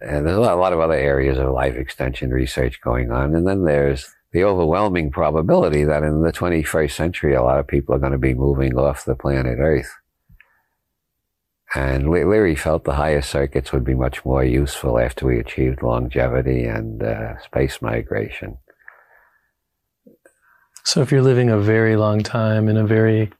And 0.00 0.26
there's 0.26 0.36
a 0.36 0.40
lot 0.40 0.72
of 0.72 0.80
other 0.80 0.94
areas 0.94 1.38
of 1.38 1.52
life 1.52 1.76
extension 1.76 2.30
research 2.30 2.80
going 2.80 3.12
on. 3.12 3.36
And 3.36 3.46
then 3.46 3.64
there's 3.64 4.12
the 4.32 4.44
overwhelming 4.44 5.10
probability 5.10 5.84
that 5.84 6.02
in 6.02 6.22
the 6.22 6.32
21st 6.32 6.90
century, 6.90 7.34
a 7.34 7.42
lot 7.42 7.60
of 7.60 7.66
people 7.66 7.94
are 7.94 8.00
going 8.00 8.12
to 8.12 8.18
be 8.18 8.34
moving 8.34 8.76
off 8.76 9.04
the 9.04 9.14
planet 9.14 9.58
Earth. 9.60 9.92
And 11.74 12.10
Leary 12.10 12.54
felt 12.54 12.84
the 12.84 12.94
higher 12.94 13.22
circuits 13.22 13.72
would 13.72 13.84
be 13.84 13.94
much 13.94 14.24
more 14.24 14.44
useful 14.44 14.98
after 14.98 15.26
we 15.26 15.38
achieved 15.38 15.82
longevity 15.82 16.64
and 16.64 17.02
uh, 17.02 17.38
space 17.40 17.80
migration. 17.80 18.58
So, 20.84 21.00
if 21.00 21.12
you're 21.12 21.22
living 21.22 21.48
a 21.48 21.58
very 21.58 21.96
long 21.96 22.22
time 22.22 22.68
in 22.68 22.76
a 22.76 22.86
very 22.86 23.30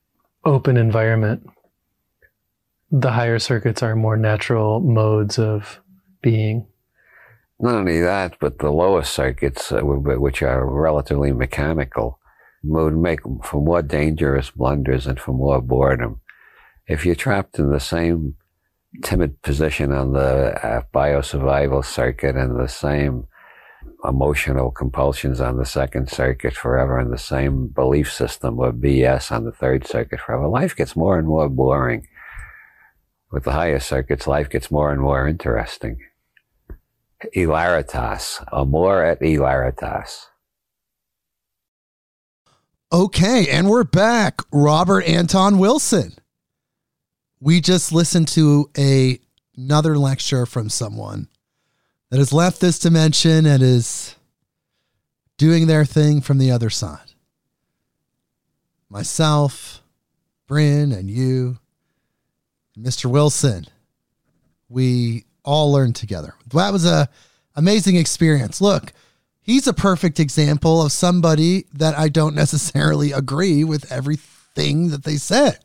open 0.44 0.76
environment, 0.76 1.46
the 2.92 3.10
higher 3.12 3.38
circuits 3.38 3.82
are 3.82 3.96
more 3.96 4.18
natural 4.18 4.78
modes 4.80 5.38
of 5.38 5.80
being. 6.20 6.66
Not 7.58 7.76
only 7.76 8.00
that, 8.00 8.36
but 8.38 8.58
the 8.58 8.70
lower 8.70 9.02
circuits, 9.02 9.72
uh, 9.72 9.80
which 9.80 10.42
are 10.42 10.66
relatively 10.66 11.32
mechanical, 11.32 12.18
would 12.62 12.96
make 12.96 13.20
for 13.42 13.62
more 13.62 13.80
dangerous 13.80 14.50
blunders 14.50 15.06
and 15.06 15.18
for 15.18 15.32
more 15.32 15.62
boredom. 15.62 16.20
If 16.86 17.06
you're 17.06 17.14
trapped 17.14 17.58
in 17.58 17.70
the 17.70 17.80
same 17.80 18.36
timid 19.02 19.40
position 19.40 19.90
on 19.90 20.12
the 20.12 20.66
uh, 20.66 20.82
biosurvival 20.92 21.84
circuit 21.84 22.36
and 22.36 22.60
the 22.60 22.68
same 22.68 23.26
emotional 24.04 24.70
compulsions 24.70 25.40
on 25.40 25.56
the 25.56 25.64
second 25.64 26.10
circuit 26.10 26.54
forever 26.54 26.98
and 26.98 27.12
the 27.12 27.18
same 27.18 27.68
belief 27.68 28.12
system 28.12 28.60
of 28.60 28.74
BS 28.74 29.32
on 29.32 29.44
the 29.44 29.52
third 29.52 29.86
circuit 29.86 30.20
forever, 30.20 30.46
life 30.46 30.76
gets 30.76 30.94
more 30.94 31.18
and 31.18 31.26
more 31.26 31.48
boring. 31.48 32.06
With 33.32 33.44
the 33.44 33.52
higher 33.52 33.80
circuits, 33.80 34.26
life 34.26 34.50
gets 34.50 34.70
more 34.70 34.92
and 34.92 35.00
more 35.00 35.26
interesting. 35.26 35.98
Hilaritas, 37.34 38.44
amor 38.52 39.02
et 39.02 39.20
hilaritas. 39.20 40.26
Okay, 42.92 43.48
and 43.48 43.70
we're 43.70 43.84
back. 43.84 44.40
Robert 44.52 45.04
Anton 45.04 45.58
Wilson. 45.58 46.12
We 47.40 47.62
just 47.62 47.90
listened 47.90 48.28
to 48.28 48.70
a 48.76 49.18
another 49.56 49.96
lecture 49.96 50.44
from 50.44 50.68
someone 50.68 51.28
that 52.10 52.18
has 52.18 52.34
left 52.34 52.60
this 52.60 52.78
dimension 52.78 53.46
and 53.46 53.62
is 53.62 54.14
doing 55.38 55.66
their 55.66 55.86
thing 55.86 56.20
from 56.20 56.36
the 56.36 56.50
other 56.50 56.68
side. 56.68 57.14
Myself, 58.90 59.82
Bryn, 60.46 60.92
and 60.92 61.10
you, 61.10 61.58
Mr. 62.78 63.06
Wilson, 63.06 63.66
we 64.68 65.24
all 65.44 65.72
learned 65.72 65.96
together. 65.96 66.34
That 66.52 66.72
was 66.72 66.86
a 66.86 67.08
amazing 67.54 67.96
experience. 67.96 68.60
Look, 68.60 68.92
he's 69.42 69.66
a 69.66 69.74
perfect 69.74 70.18
example 70.18 70.82
of 70.82 70.92
somebody 70.92 71.66
that 71.74 71.98
I 71.98 72.08
don't 72.08 72.34
necessarily 72.34 73.12
agree 73.12 73.64
with 73.64 73.90
everything 73.90 74.88
that 74.90 75.04
they 75.04 75.16
said. 75.16 75.58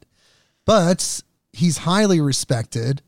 But 0.65 1.21
he's 1.53 1.79
highly 1.79 2.19
respected. 2.19 3.01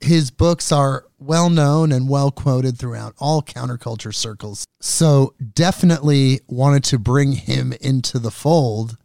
His 0.00 0.30
books 0.30 0.70
are 0.70 1.06
well 1.18 1.50
known 1.50 1.90
and 1.90 2.08
well 2.08 2.30
quoted 2.30 2.78
throughout 2.78 3.14
all 3.18 3.42
counterculture 3.42 4.14
circles. 4.14 4.64
So, 4.80 5.34
definitely 5.54 6.40
wanted 6.46 6.84
to 6.84 6.98
bring 6.98 7.32
him 7.32 7.72
into 7.80 8.18
the 8.20 8.30
fold. 8.30 8.96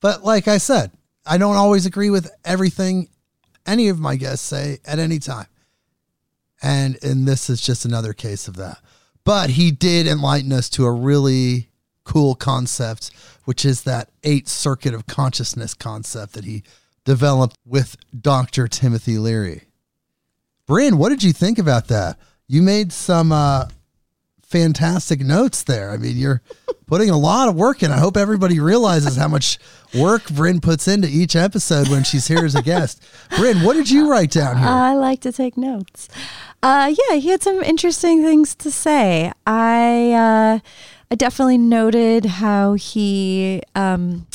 But, 0.00 0.22
like 0.22 0.48
I 0.48 0.58
said, 0.58 0.90
I 1.26 1.38
don't 1.38 1.56
always 1.56 1.86
agree 1.86 2.10
with 2.10 2.30
everything 2.44 3.08
any 3.66 3.88
of 3.88 3.98
my 3.98 4.16
guests 4.16 4.46
say 4.46 4.78
at 4.84 4.98
any 4.98 5.18
time. 5.18 5.46
And 6.62 6.98
and 7.02 7.26
this 7.26 7.50
is 7.50 7.60
just 7.60 7.84
another 7.84 8.12
case 8.12 8.48
of 8.48 8.56
that. 8.56 8.78
But 9.24 9.50
he 9.50 9.70
did 9.70 10.06
enlighten 10.06 10.52
us 10.52 10.68
to 10.70 10.84
a 10.84 10.92
really 10.92 11.68
cool 12.04 12.34
concept, 12.34 13.10
which 13.44 13.64
is 13.64 13.82
that 13.82 14.10
eight 14.22 14.48
circuit 14.48 14.94
of 14.94 15.06
consciousness 15.06 15.74
concept 15.74 16.34
that 16.34 16.44
he 16.44 16.62
developed 17.04 17.56
with 17.66 17.96
Dr. 18.18 18.68
Timothy 18.68 19.18
Leary. 19.18 19.64
Bryn, 20.66 20.96
what 20.96 21.10
did 21.10 21.22
you 21.22 21.32
think 21.32 21.58
about 21.58 21.88
that? 21.88 22.18
You 22.46 22.62
made 22.62 22.92
some 22.92 23.32
uh, 23.32 23.68
fantastic 24.46 25.20
notes 25.20 25.62
there. 25.62 25.90
I 25.90 25.96
mean, 25.96 26.16
you're 26.16 26.42
putting 26.86 27.10
a 27.10 27.18
lot 27.18 27.48
of 27.48 27.54
work 27.54 27.82
in. 27.82 27.90
I 27.90 27.98
hope 27.98 28.16
everybody 28.16 28.60
realizes 28.60 29.16
how 29.16 29.28
much 29.28 29.58
work 29.94 30.28
Bryn 30.30 30.60
puts 30.60 30.86
into 30.88 31.08
each 31.08 31.34
episode 31.34 31.88
when 31.88 32.04
she's 32.04 32.28
here 32.28 32.44
as 32.44 32.54
a 32.54 32.62
guest. 32.62 33.02
Bryn, 33.36 33.62
what 33.62 33.74
did 33.74 33.90
you 33.90 34.10
write 34.10 34.30
down 34.30 34.58
here? 34.58 34.68
I 34.68 34.94
like 34.94 35.20
to 35.22 35.32
take 35.32 35.56
notes. 35.56 36.08
Uh, 36.62 36.94
yeah, 37.08 37.16
he 37.16 37.28
had 37.28 37.42
some 37.42 37.62
interesting 37.62 38.22
things 38.22 38.54
to 38.56 38.70
say. 38.70 39.32
I 39.46 40.12
uh, 40.12 40.58
I 41.10 41.14
definitely 41.14 41.58
noted 41.58 42.24
how 42.24 42.74
he 42.74 43.62
um, 43.74 44.26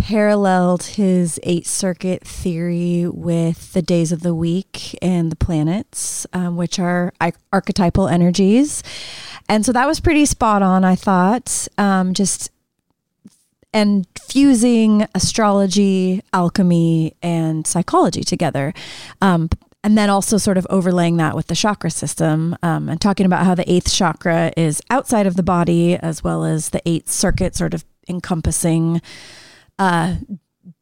paralleled 0.00 0.82
his 0.82 1.38
eight 1.42 1.66
circuit 1.66 2.26
theory 2.26 3.06
with 3.06 3.72
the 3.74 3.82
days 3.82 4.12
of 4.12 4.22
the 4.22 4.34
week 4.34 4.98
and 5.02 5.30
the 5.30 5.36
planets, 5.36 6.26
um, 6.32 6.56
which 6.56 6.78
are 6.78 7.12
archetypal 7.52 8.08
energies. 8.08 8.82
And 9.48 9.64
so 9.64 9.72
that 9.72 9.86
was 9.86 10.00
pretty 10.00 10.24
spot 10.24 10.62
on, 10.62 10.84
I 10.84 10.96
thought. 10.96 11.68
Um, 11.76 12.14
just 12.14 12.50
and 13.72 14.06
fusing 14.18 15.06
astrology, 15.14 16.22
alchemy, 16.32 17.14
and 17.22 17.66
psychology 17.66 18.22
together. 18.22 18.74
Um, 19.20 19.48
and 19.84 19.96
then 19.96 20.10
also 20.10 20.38
sort 20.38 20.58
of 20.58 20.66
overlaying 20.70 21.18
that 21.18 21.36
with 21.36 21.46
the 21.46 21.54
chakra 21.54 21.90
system 21.90 22.56
um, 22.62 22.88
and 22.88 23.00
talking 23.00 23.26
about 23.26 23.46
how 23.46 23.54
the 23.54 23.70
eighth 23.70 23.92
chakra 23.92 24.52
is 24.56 24.82
outside 24.90 25.26
of 25.26 25.36
the 25.36 25.42
body 25.42 25.96
as 25.96 26.24
well 26.24 26.44
as 26.44 26.70
the 26.70 26.82
eighth 26.86 27.10
circuit 27.10 27.54
sort 27.54 27.74
of 27.74 27.84
encompassing 28.08 29.00
uh, 29.80 30.16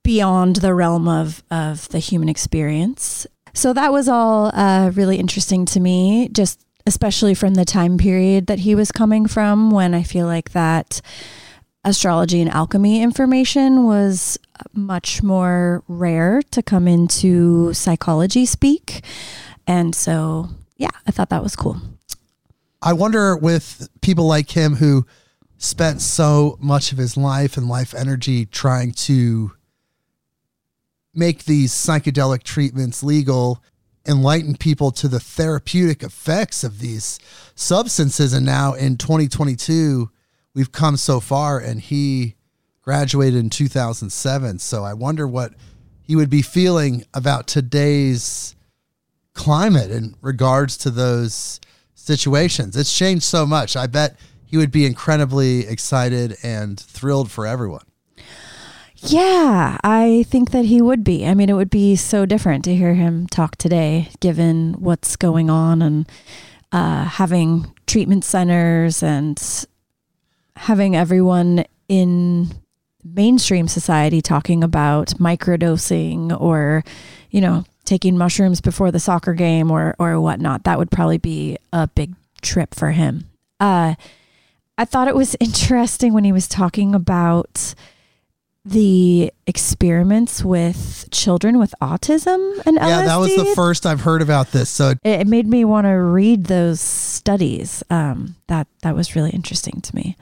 beyond 0.03 0.57
the 0.57 0.75
realm 0.75 1.09
of, 1.09 1.43
of 1.51 1.89
the 1.91 2.01
human 2.01 2.29
experience. 2.29 3.27
So 3.55 3.73
that 3.73 3.93
was 3.93 4.09
all 4.09 4.51
uh, 4.53 4.91
really 4.95 5.17
interesting 5.17 5.65
to 5.67 5.81
me, 5.81 6.29
just 6.33 6.61
especially 6.85 7.35
from 7.35 7.55
the 7.55 7.65
time 7.65 7.97
period 7.97 8.49
that 8.49 8.61
he 8.61 8.75
was 8.75 8.91
coming 8.91 9.27
from 9.27 9.71
when 9.71 9.95
I 9.95 10.03
feel 10.03 10.27
like 10.27 10.51
that 10.51 11.01
astrology 11.85 12.41
and 12.41 12.51
alchemy 12.51 13.01
information 13.03 13.85
was 13.85 14.37
much 14.73 15.23
more 15.23 15.85
rare 15.87 16.43
to 16.51 16.63
come 16.63 16.89
into 16.89 17.73
psychology 17.75 18.47
speak. 18.47 19.05
And 19.67 19.95
so, 19.95 20.49
yeah, 20.77 20.91
I 21.07 21.13
thought 21.13 21.31
that 21.31 21.43
was 21.43 21.55
cool. 21.55 21.81
I 22.83 22.95
wonder 22.95 23.37
with 23.37 23.89
people 24.01 24.27
like 24.27 24.51
him 24.51 24.75
who 24.75 25.07
spent 25.59 26.01
so 26.01 26.57
much 26.61 26.93
of 26.93 26.99
his 26.99 27.17
life 27.17 27.57
and 27.57 27.69
life 27.69 27.93
energy 27.95 28.47
trying 28.47 28.93
to 28.93 29.53
make 31.13 31.45
these 31.45 31.73
psychedelic 31.73 32.45
treatments 32.45 33.03
legal, 33.03 33.63
enlighten 34.07 34.57
people 34.57 34.93
to 34.93 35.09
the 35.09 35.19
therapeutic 35.19 36.03
effects 36.03 36.63
of 36.63 36.79
these 36.79 37.19
substances. 37.57 38.33
And 38.33 38.47
now 38.47 38.75
in 38.75 38.97
2022, 38.97 40.11
we've 40.55 40.73
come 40.73 40.97
so 40.97 41.19
far, 41.19 41.59
and 41.59 41.81
he 41.81 42.37
graduated 42.83 43.41
in 43.41 43.51
2007. 43.51 44.61
So 44.61 44.85
I 44.85 44.95
wonder 44.95 45.27
what 45.27 45.55
he 46.01 46.15
would 46.15 46.31
be 46.31 46.41
feeling 46.41 47.05
about 47.13 47.49
today's 47.49 48.55
climate 49.35 49.91
in 49.91 50.15
regards 50.23 50.77
to 50.79 50.91
those 50.91 51.61
situations. 51.95 52.77
It's 52.77 52.97
changed 52.97 53.25
so 53.25 53.45
much. 53.45 53.77
I 53.77 53.89
bet 53.89 54.17
he 54.49 54.57
would 54.57 54.71
be 54.71 54.87
incredibly 54.87 55.67
excited 55.67 56.37
and 56.43 56.81
thrilled 56.81 57.31
for 57.31 57.47
everyone. 57.47 57.85
Yeah, 58.97 59.77
I 59.85 60.25
think 60.29 60.51
that 60.51 60.65
he 60.65 60.83
would 60.83 61.05
be. 61.05 61.27
I 61.27 61.35
mean, 61.35 61.49
it 61.49 61.53
would 61.53 61.71
be 61.71 61.95
so 61.95 62.27
different 62.27 62.65
to 62.65 62.75
hear 62.75 62.95
him 62.95 63.29
talk 63.29 63.57
today, 63.57 64.09
given 64.21 64.75
what's 64.79 65.15
going 65.15 65.51
on 65.51 65.83
and 65.83 66.09
uh, 66.73 67.05
having 67.05 67.73
treatment 67.87 68.25
centers 68.25 69.03
and 69.03 69.41
having 70.57 70.97
everyone 70.97 71.65
in 71.89 72.49
mainstream 73.05 73.69
society 73.69 74.21
talking 74.21 74.65
about 74.65 75.09
microdosing 75.19 76.39
or, 76.41 76.83
you 77.31 77.41
know, 77.41 77.65
taking 77.85 78.19
mushrooms 78.19 78.61
before 78.61 78.91
the 78.91 79.01
soccer 79.01 79.35
game 79.35 79.71
or 79.71 79.95
or 79.99 80.21
whatnot. 80.21 80.65
That 80.65 80.79
would 80.79 80.91
probably 80.91 81.19
be 81.19 81.57
a 81.73 81.87
big 81.87 82.15
trip 82.43 82.75
for 82.75 82.91
him. 82.91 83.27
Uh, 83.61 83.95
I 84.79 84.85
thought 84.85 85.09
it 85.09 85.17
was 85.17 85.37
interesting 85.41 86.15
when 86.15 86.25
he 86.25 86.33
was 86.33 86.49
talking 86.49 86.95
about 86.95 87.75
the 88.65 89.33
experiments 89.47 90.45
with 90.45 91.09
children 91.11 91.59
with 91.59 91.75
autism 91.81 92.61
and 92.67 92.77
LSD. 92.77 92.89
Yeah, 92.89 93.03
that 93.07 93.17
was 93.17 93.35
the 93.35 93.53
first 93.55 93.87
I've 93.87 94.03
heard 94.03 94.21
about 94.21 94.53
this. 94.53 94.69
So 94.69 94.91
it, 94.91 95.01
it 95.05 95.27
made 95.27 95.47
me 95.47 95.65
want 95.65 95.87
to 95.87 95.93
read 95.93 96.45
those 96.45 96.81
studies. 96.81 97.83
Um, 97.91 98.37
that 98.47 98.67
that 98.83 98.95
was 98.95 99.17
really 99.17 99.31
interesting 99.31 99.81
to 99.81 99.97
me. 99.97 100.17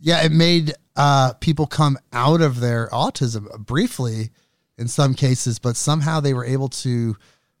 Yeah, 0.00 0.24
it 0.24 0.32
made 0.32 0.74
uh, 0.96 1.34
people 1.34 1.66
come 1.66 1.98
out 2.12 2.40
of 2.40 2.60
their 2.60 2.88
autism 2.88 3.46
briefly 3.58 4.30
in 4.78 4.88
some 4.88 5.14
cases, 5.14 5.58
but 5.58 5.76
somehow 5.76 6.20
they 6.20 6.34
were 6.34 6.44
able 6.44 6.68
to 6.68 7.16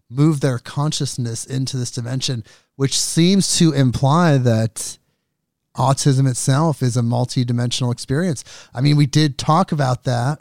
move 0.08 0.40
their 0.40 0.58
consciousness 0.58 1.44
into 1.44 1.76
this 1.76 1.90
dimension, 1.90 2.44
which 2.76 2.98
seems 2.98 3.58
to 3.58 3.72
imply 3.72 4.38
that 4.38 4.98
autism 5.76 6.28
itself 6.28 6.82
is 6.82 6.96
a 6.96 7.02
multi-dimensional 7.02 7.90
experience. 7.90 8.44
I 8.74 8.80
mean, 8.80 8.96
we 8.96 9.06
did 9.06 9.38
talk 9.38 9.72
about 9.72 10.04
that 10.04 10.40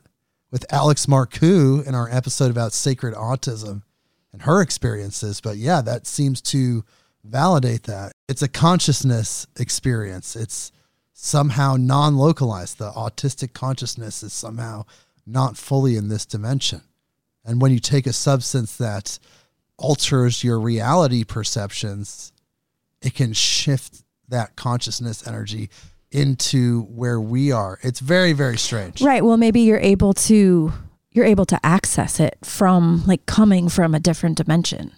with 0.52 0.66
Alex 0.72 1.06
Marcoux 1.06 1.86
in 1.86 1.96
our 1.96 2.10
episode 2.10 2.52
about 2.52 2.74
sacred 2.74 3.14
autism 3.16 3.84
and 4.34 4.42
her 4.44 4.62
experiences, 4.62 5.42
but 5.42 5.58
yeah, 5.58 5.82
that 5.82 6.06
seems 6.08 6.42
to 6.42 6.84
validate 7.24 7.84
that. 7.84 8.12
It's 8.28 8.42
a 8.42 8.48
consciousness 8.48 9.48
experience. 9.58 10.36
It's 10.36 10.72
somehow 11.14 11.76
non-localized. 11.78 12.78
The 12.78 12.92
autistic 12.92 13.54
consciousness 13.54 14.24
is 14.24 14.34
somehow 14.34 14.86
not 15.26 15.56
fully 15.56 15.96
in 15.96 16.10
this 16.10 16.26
dimension. 16.26 16.82
And 17.46 17.62
when 17.62 17.72
you 17.72 17.80
take 17.80 18.08
a 18.08 18.14
substance 18.14 18.76
that 18.78 19.20
alters 19.78 20.44
your 20.44 20.60
reality 20.60 21.24
perceptions, 21.24 22.32
it 23.02 23.14
can 23.14 23.34
shift 23.34 24.04
that 24.32 24.56
consciousness 24.56 25.26
energy 25.28 25.70
into 26.12 26.82
where 26.84 27.22
we 27.22 27.52
are. 27.52 27.80
It's 27.84 28.00
very, 28.00 28.34
very 28.34 28.58
strange. 28.58 29.02
Right. 29.02 29.24
Well, 29.24 29.38
maybe 29.38 29.62
you're 29.62 29.80
able 29.80 30.14
to 30.14 30.74
you're 31.14 31.26
able 31.26 31.46
to 31.46 31.60
access 31.66 32.20
it 32.20 32.38
from 32.44 33.04
like 33.06 33.26
coming 33.26 33.70
from 33.70 33.94
a 33.94 34.00
different 34.00 34.38
dimension. 34.38 34.94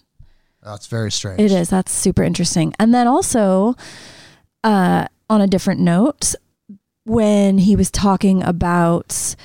That's 0.61 0.87
very 0.87 1.11
strange. 1.11 1.39
It 1.39 1.51
is. 1.51 1.69
That's 1.69 1.91
super 1.91 2.23
interesting. 2.23 2.73
And 2.79 2.93
then 2.93 3.07
also, 3.07 3.75
uh, 4.63 5.07
on 5.29 5.41
a 5.41 5.47
different 5.47 5.81
note, 5.81 6.35
when 7.03 7.57
he 7.57 7.75
was 7.75 7.91
talking 7.91 8.43
about 8.43 9.35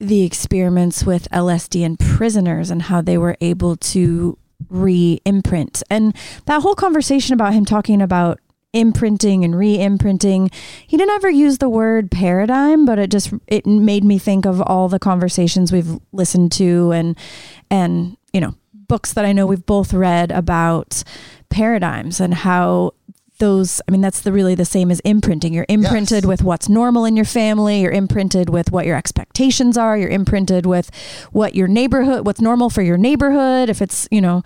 the 0.00 0.22
experiments 0.24 1.04
with 1.04 1.28
LSD 1.30 1.84
and 1.84 1.98
prisoners 1.98 2.70
and 2.70 2.82
how 2.82 3.00
they 3.00 3.16
were 3.16 3.36
able 3.40 3.76
to 3.76 4.36
re 4.68 5.20
imprint, 5.24 5.82
and 5.88 6.14
that 6.46 6.62
whole 6.62 6.74
conversation 6.74 7.34
about 7.34 7.54
him 7.54 7.64
talking 7.64 8.02
about 8.02 8.40
imprinting 8.72 9.44
and 9.44 9.56
re-imprinting. 9.56 10.50
He 10.86 10.96
didn't 10.96 11.14
ever 11.14 11.30
use 11.30 11.58
the 11.58 11.68
word 11.70 12.10
paradigm 12.10 12.84
but 12.84 12.98
it 12.98 13.10
just 13.10 13.32
it 13.46 13.66
made 13.66 14.04
me 14.04 14.18
think 14.18 14.44
of 14.44 14.60
all 14.62 14.88
the 14.88 14.98
conversations 14.98 15.72
we've 15.72 15.98
listened 16.12 16.52
to 16.52 16.90
and 16.92 17.16
and 17.70 18.16
you 18.32 18.40
know 18.40 18.54
books 18.74 19.12
that 19.14 19.24
i 19.24 19.32
know 19.32 19.46
we've 19.46 19.64
both 19.66 19.92
read 19.94 20.30
about 20.30 21.02
paradigms 21.48 22.20
and 22.20 22.34
how 22.34 22.92
those 23.38 23.80
i 23.88 23.90
mean 23.90 24.00
that's 24.00 24.20
the 24.20 24.32
really 24.32 24.54
the 24.54 24.64
same 24.64 24.90
as 24.90 25.00
imprinting. 25.00 25.54
You're 25.54 25.66
imprinted 25.68 26.24
Yes. 26.24 26.28
with 26.28 26.42
what's 26.42 26.68
normal 26.68 27.04
in 27.04 27.14
your 27.16 27.24
family. 27.24 27.80
You're 27.82 27.92
imprinted 27.92 28.50
with 28.50 28.72
what 28.72 28.84
your 28.84 28.96
expectations 28.96 29.78
are. 29.78 29.96
You're 29.96 30.10
imprinted 30.10 30.66
with 30.66 30.90
what 31.30 31.54
your 31.54 31.68
neighborhood 31.68 32.26
what's 32.26 32.40
normal 32.40 32.68
for 32.68 32.82
your 32.82 32.96
neighborhood 32.98 33.70
if 33.70 33.80
it's 33.80 34.08
you 34.10 34.20
know 34.20 34.42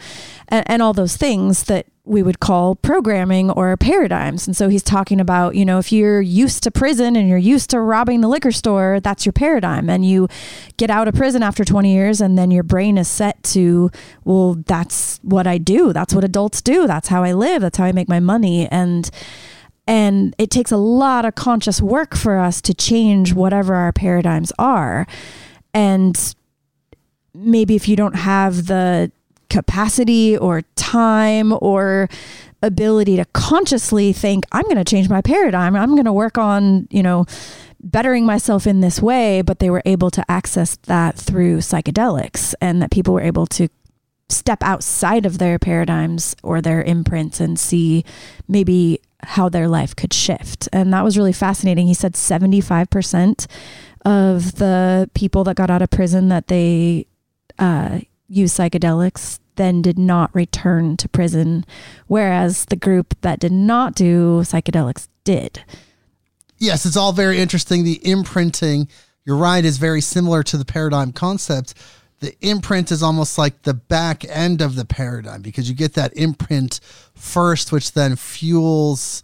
and, 0.48 0.62
and 0.70 0.82
all 0.82 0.92
those 0.92 1.16
things 1.16 1.64
that 1.64 1.86
we 2.04 2.22
would 2.22 2.40
call 2.40 2.74
programming 2.74 3.48
or 3.50 3.76
paradigms. 3.76 4.46
And 4.46 4.56
so 4.56 4.68
he's 4.68 4.82
talking 4.82 5.20
about 5.20 5.54
you 5.54 5.64
know 5.64 5.78
if 5.78 5.92
you're 5.92 6.20
used 6.20 6.62
to 6.64 6.70
prison 6.70 7.14
and 7.14 7.28
you're 7.28 7.38
used 7.38 7.70
to 7.70 7.80
robbing 7.80 8.20
the 8.20 8.28
liquor 8.28 8.50
store 8.50 8.98
that's 9.00 9.24
your 9.24 9.32
paradigm. 9.32 9.88
And 9.88 10.04
you 10.04 10.28
get 10.76 10.90
out 10.90 11.06
of 11.06 11.14
prison 11.14 11.42
after 11.42 11.64
20 11.64 11.92
years 11.92 12.20
and 12.20 12.36
then 12.36 12.50
your 12.50 12.64
brain 12.64 12.98
is 12.98 13.08
set 13.08 13.42
to 13.44 13.90
well 14.24 14.54
that's 14.66 15.20
what 15.22 15.46
i 15.46 15.58
do. 15.58 15.92
That's 15.92 16.12
what 16.14 16.24
adults 16.24 16.60
do. 16.60 16.86
That's 16.86 17.08
how 17.08 17.22
i 17.22 17.32
live. 17.32 17.62
That's 17.62 17.78
how 17.78 17.84
i 17.84 17.92
make 17.92 18.08
my 18.08 18.20
money. 18.20 18.66
And 18.68 19.08
and 19.86 20.34
it 20.38 20.50
takes 20.50 20.70
a 20.70 20.76
lot 20.76 21.24
of 21.24 21.34
conscious 21.34 21.80
work 21.80 22.16
for 22.16 22.38
us 22.38 22.60
to 22.62 22.74
change 22.74 23.32
whatever 23.32 23.74
our 23.74 23.92
paradigms 23.92 24.52
are. 24.58 25.06
And 25.74 26.34
maybe 27.34 27.74
if 27.74 27.88
you 27.88 27.96
don't 27.96 28.16
have 28.16 28.66
the 28.66 29.10
capacity 29.52 30.36
or 30.36 30.62
time 30.76 31.52
or 31.60 32.08
ability 32.62 33.16
to 33.16 33.24
consciously 33.34 34.12
think 34.12 34.46
i'm 34.52 34.62
going 34.62 34.76
to 34.76 34.84
change 34.84 35.08
my 35.10 35.20
paradigm. 35.20 35.76
I'm 35.76 35.90
going 35.90 36.06
to 36.06 36.12
work 36.12 36.38
on 36.38 36.88
you 36.90 37.02
know 37.02 37.26
bettering 37.80 38.24
myself 38.24 38.66
in 38.66 38.80
this 38.80 39.02
way 39.02 39.42
but 39.42 39.58
they 39.58 39.68
were 39.68 39.82
able 39.84 40.10
to 40.12 40.24
access 40.30 40.76
that 40.84 41.16
through 41.16 41.58
psychedelics 41.58 42.54
and 42.62 42.80
that 42.80 42.90
people 42.90 43.12
were 43.12 43.20
able 43.20 43.46
to 43.48 43.68
step 44.30 44.62
outside 44.62 45.26
of 45.26 45.36
their 45.36 45.58
paradigms 45.58 46.34
or 46.42 46.62
their 46.62 46.82
imprints 46.82 47.38
and 47.38 47.58
see 47.58 48.04
maybe 48.48 49.00
how 49.24 49.48
their 49.48 49.68
life 49.68 49.94
could 49.94 50.12
shift. 50.12 50.68
And 50.72 50.92
that 50.92 51.04
was 51.04 51.16
really 51.16 51.32
fascinating. 51.32 51.86
He 51.86 51.94
said 51.94 52.14
75% 52.14 53.46
of 54.04 54.56
the 54.56 55.10
people 55.14 55.44
that 55.44 55.56
got 55.56 55.70
out 55.70 55.82
of 55.82 55.90
prison 55.90 56.28
that 56.28 56.48
they 56.48 57.06
uh, 57.58 58.00
used 58.32 58.58
psychedelics 58.58 59.38
then 59.56 59.82
did 59.82 59.98
not 59.98 60.34
return 60.34 60.96
to 60.96 61.08
prison, 61.08 61.64
whereas 62.06 62.64
the 62.66 62.76
group 62.76 63.14
that 63.20 63.38
did 63.38 63.52
not 63.52 63.94
do 63.94 64.40
psychedelics 64.40 65.08
did. 65.24 65.62
Yes, 66.58 66.86
it's 66.86 66.96
all 66.96 67.12
very 67.12 67.38
interesting. 67.38 67.84
The 67.84 68.00
imprinting, 68.08 68.88
you're 69.24 69.36
right, 69.36 69.64
is 69.64 69.78
very 69.78 70.00
similar 70.00 70.42
to 70.44 70.56
the 70.56 70.64
paradigm 70.64 71.12
concept. 71.12 71.74
The 72.20 72.34
imprint 72.40 72.90
is 72.90 73.02
almost 73.02 73.36
like 73.36 73.62
the 73.62 73.74
back 73.74 74.24
end 74.28 74.62
of 74.62 74.76
the 74.76 74.84
paradigm 74.84 75.42
because 75.42 75.68
you 75.68 75.74
get 75.74 75.94
that 75.94 76.16
imprint 76.16 76.80
first, 77.14 77.72
which 77.72 77.92
then 77.92 78.16
fuels 78.16 79.22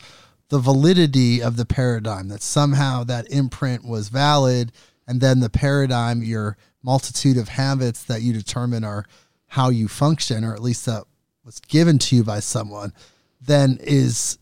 the 0.48 0.58
validity 0.58 1.40
of 1.42 1.56
the 1.56 1.64
paradigm, 1.66 2.28
that 2.28 2.42
somehow 2.42 3.04
that 3.04 3.30
imprint 3.30 3.84
was 3.84 4.08
valid. 4.08 4.72
And 5.06 5.20
then 5.20 5.40
the 5.40 5.50
paradigm, 5.50 6.22
your 6.22 6.56
multitude 6.82 7.36
of 7.36 7.48
habits 7.48 8.02
that 8.04 8.22
you 8.22 8.32
determine 8.32 8.84
are 8.84 9.04
how 9.48 9.68
you 9.70 9.88
function, 9.88 10.44
or 10.44 10.54
at 10.54 10.62
least 10.62 10.86
that 10.86 11.04
was 11.44 11.60
given 11.60 11.98
to 11.98 12.16
you 12.16 12.22
by 12.24 12.40
someone, 12.40 12.92
then 13.40 13.78
is 13.80 14.38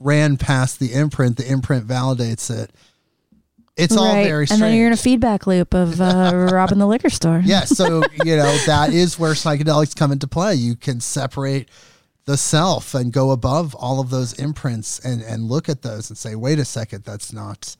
ran 0.00 0.36
past 0.36 0.78
the 0.80 0.92
imprint. 0.92 1.36
The 1.36 1.50
imprint 1.50 1.86
validates 1.86 2.50
it. 2.50 2.70
It's 3.76 3.96
all 3.96 4.04
Right. 4.12 4.24
very 4.26 4.46
and 4.50 4.60
then 4.60 4.76
you're 4.76 4.86
in 4.86 4.92
a 4.92 4.96
feedback 4.98 5.46
loop 5.46 5.72
of 5.74 5.98
uh, 6.00 6.30
robbing 6.52 6.78
the 6.78 6.86
liquor 6.86 7.08
store. 7.08 7.40
yeah, 7.44 7.64
so 7.64 8.02
you 8.24 8.36
know 8.36 8.56
that 8.66 8.92
is 8.92 9.18
where 9.18 9.32
psychedelics 9.32 9.96
come 9.96 10.12
into 10.12 10.26
play. 10.26 10.54
You 10.54 10.76
can 10.76 11.00
separate 11.00 11.68
the 12.26 12.36
self 12.36 12.94
and 12.94 13.12
go 13.12 13.30
above 13.30 13.74
all 13.74 13.98
of 14.00 14.10
those 14.10 14.34
imprints 14.34 14.98
and 14.98 15.22
and 15.22 15.44
look 15.44 15.68
at 15.68 15.82
those 15.82 16.10
and 16.10 16.18
say, 16.18 16.34
wait 16.34 16.58
a 16.58 16.64
second, 16.64 17.04
that's 17.04 17.32
not 17.32 17.76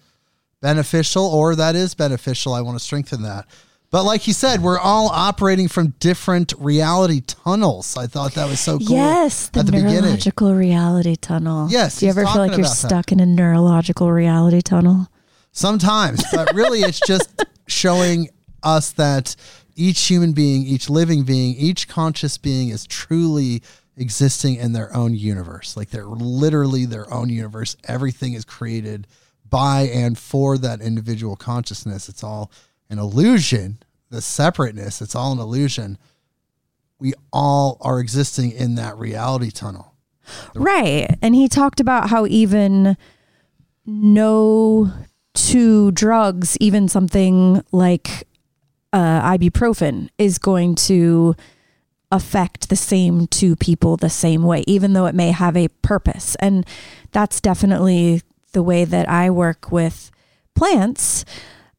beneficial, 0.62 1.26
or 1.26 1.54
that 1.56 1.76
is 1.76 1.94
beneficial. 1.94 2.54
I 2.54 2.62
want 2.62 2.78
to 2.78 2.82
strengthen 2.82 3.22
that. 3.24 3.46
But 3.90 4.04
like 4.04 4.26
you 4.26 4.32
said, 4.32 4.62
we're 4.62 4.78
all 4.78 5.08
operating 5.08 5.68
from 5.68 5.88
different 6.00 6.54
reality 6.58 7.20
tunnels. 7.20 7.94
I 7.94 8.06
thought 8.06 8.32
that 8.32 8.48
was 8.48 8.58
so 8.58 8.78
cool. 8.78 8.96
Yes, 8.96 9.48
the, 9.50 9.60
at 9.60 9.66
the 9.66 9.72
beginning. 9.72 10.00
neurological 10.00 10.54
reality 10.54 11.14
tunnel. 11.14 11.68
Yes, 11.70 12.00
Do 12.00 12.06
you 12.06 12.10
ever 12.10 12.24
feel 12.24 12.36
like 12.38 12.52
you're 12.52 12.60
about 12.60 12.70
that. 12.70 12.88
stuck 12.88 13.12
in 13.12 13.20
a 13.20 13.26
neurological 13.26 14.10
reality 14.10 14.62
tunnel? 14.62 15.08
Sometimes, 15.52 16.24
but 16.32 16.54
really 16.54 16.80
it's 16.80 17.00
just 17.06 17.44
showing 17.66 18.30
us 18.62 18.92
that 18.92 19.36
each 19.76 20.06
human 20.06 20.32
being, 20.32 20.62
each 20.64 20.88
living 20.88 21.24
being, 21.24 21.54
each 21.56 21.86
conscious 21.86 22.38
being 22.38 22.70
is 22.70 22.86
truly 22.86 23.62
existing 23.98 24.54
in 24.56 24.72
their 24.72 24.94
own 24.96 25.12
universe. 25.14 25.76
Like 25.76 25.90
they're 25.90 26.06
literally 26.06 26.86
their 26.86 27.12
own 27.12 27.28
universe. 27.28 27.76
Everything 27.84 28.32
is 28.32 28.46
created 28.46 29.06
by 29.52 29.82
and 29.82 30.18
for 30.18 30.58
that 30.58 30.80
individual 30.80 31.36
consciousness. 31.36 32.08
It's 32.08 32.24
all 32.24 32.50
an 32.88 32.98
illusion, 32.98 33.78
the 34.10 34.22
separateness, 34.22 35.00
it's 35.02 35.14
all 35.14 35.30
an 35.32 35.38
illusion. 35.38 35.98
we 36.98 37.12
all 37.32 37.76
are 37.80 38.00
existing 38.00 38.52
in 38.52 38.76
that 38.76 38.96
reality 38.96 39.50
tunnel. 39.50 39.94
Right. 40.54 41.18
And 41.20 41.34
he 41.34 41.48
talked 41.48 41.80
about 41.80 42.08
how 42.10 42.26
even 42.26 42.96
no 43.84 44.90
two 45.34 45.90
drugs, 45.90 46.56
even 46.60 46.88
something 46.88 47.62
like 47.72 48.28
uh, 48.92 49.20
ibuprofen, 49.36 50.08
is 50.16 50.38
going 50.38 50.76
to 50.76 51.34
affect 52.12 52.68
the 52.68 52.76
same 52.76 53.26
two 53.26 53.56
people 53.56 53.96
the 53.96 54.10
same 54.10 54.44
way, 54.44 54.62
even 54.66 54.92
though 54.92 55.06
it 55.06 55.14
may 55.14 55.32
have 55.32 55.56
a 55.56 55.68
purpose. 55.82 56.36
And 56.36 56.64
that's 57.10 57.40
definitely 57.40 58.22
the 58.52 58.62
way 58.62 58.84
that 58.84 59.08
I 59.08 59.30
work 59.30 59.72
with 59.72 60.10
plants. 60.54 61.24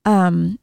Um, 0.05 0.59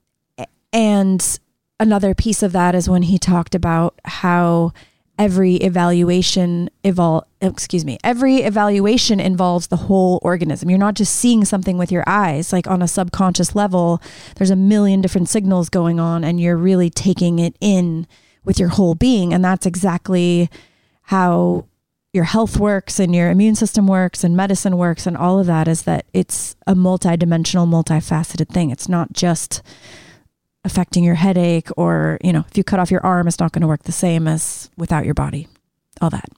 and 0.72 1.38
another 1.78 2.14
piece 2.14 2.42
of 2.42 2.52
that 2.52 2.74
is 2.74 2.88
when 2.88 3.02
he 3.02 3.18
talked 3.18 3.54
about 3.54 3.98
how 4.04 4.72
every 5.18 5.56
evaluation 5.56 6.70
evol 6.82 7.22
excuse 7.42 7.84
me 7.84 7.98
every 8.02 8.36
evaluation 8.36 9.20
involves 9.20 9.66
the 9.66 9.76
whole 9.76 10.18
organism 10.22 10.70
you're 10.70 10.78
not 10.78 10.94
just 10.94 11.14
seeing 11.14 11.44
something 11.44 11.76
with 11.76 11.92
your 11.92 12.02
eyes 12.06 12.54
like 12.54 12.66
on 12.66 12.80
a 12.80 12.88
subconscious 12.88 13.54
level 13.54 14.00
there's 14.36 14.48
a 14.48 14.56
million 14.56 15.02
different 15.02 15.28
signals 15.28 15.68
going 15.68 16.00
on 16.00 16.24
and 16.24 16.40
you're 16.40 16.56
really 16.56 16.88
taking 16.88 17.38
it 17.38 17.54
in 17.60 18.06
with 18.44 18.58
your 18.58 18.70
whole 18.70 18.94
being 18.94 19.34
and 19.34 19.44
that's 19.44 19.66
exactly 19.66 20.48
how 21.02 21.66
your 22.12 22.24
health 22.24 22.58
works 22.58 22.98
and 22.98 23.14
your 23.14 23.30
immune 23.30 23.54
system 23.54 23.86
works 23.86 24.24
and 24.24 24.36
medicine 24.36 24.76
works 24.76 25.06
and 25.06 25.16
all 25.16 25.38
of 25.38 25.46
that 25.46 25.68
is 25.68 25.82
that 25.82 26.06
it's 26.12 26.56
a 26.66 26.74
multidimensional 26.74 27.68
multifaceted 27.68 28.48
thing 28.48 28.70
it's 28.70 28.88
not 28.88 29.12
just 29.12 29.62
affecting 30.64 31.04
your 31.04 31.14
headache 31.14 31.68
or 31.76 32.18
you 32.22 32.32
know 32.32 32.44
if 32.48 32.56
you 32.56 32.64
cut 32.64 32.78
off 32.80 32.90
your 32.90 33.04
arm 33.06 33.28
it's 33.28 33.38
not 33.38 33.52
going 33.52 33.62
to 33.62 33.68
work 33.68 33.84
the 33.84 33.92
same 33.92 34.26
as 34.26 34.70
without 34.76 35.04
your 35.04 35.14
body 35.14 35.46
all 36.00 36.10
that 36.10 36.28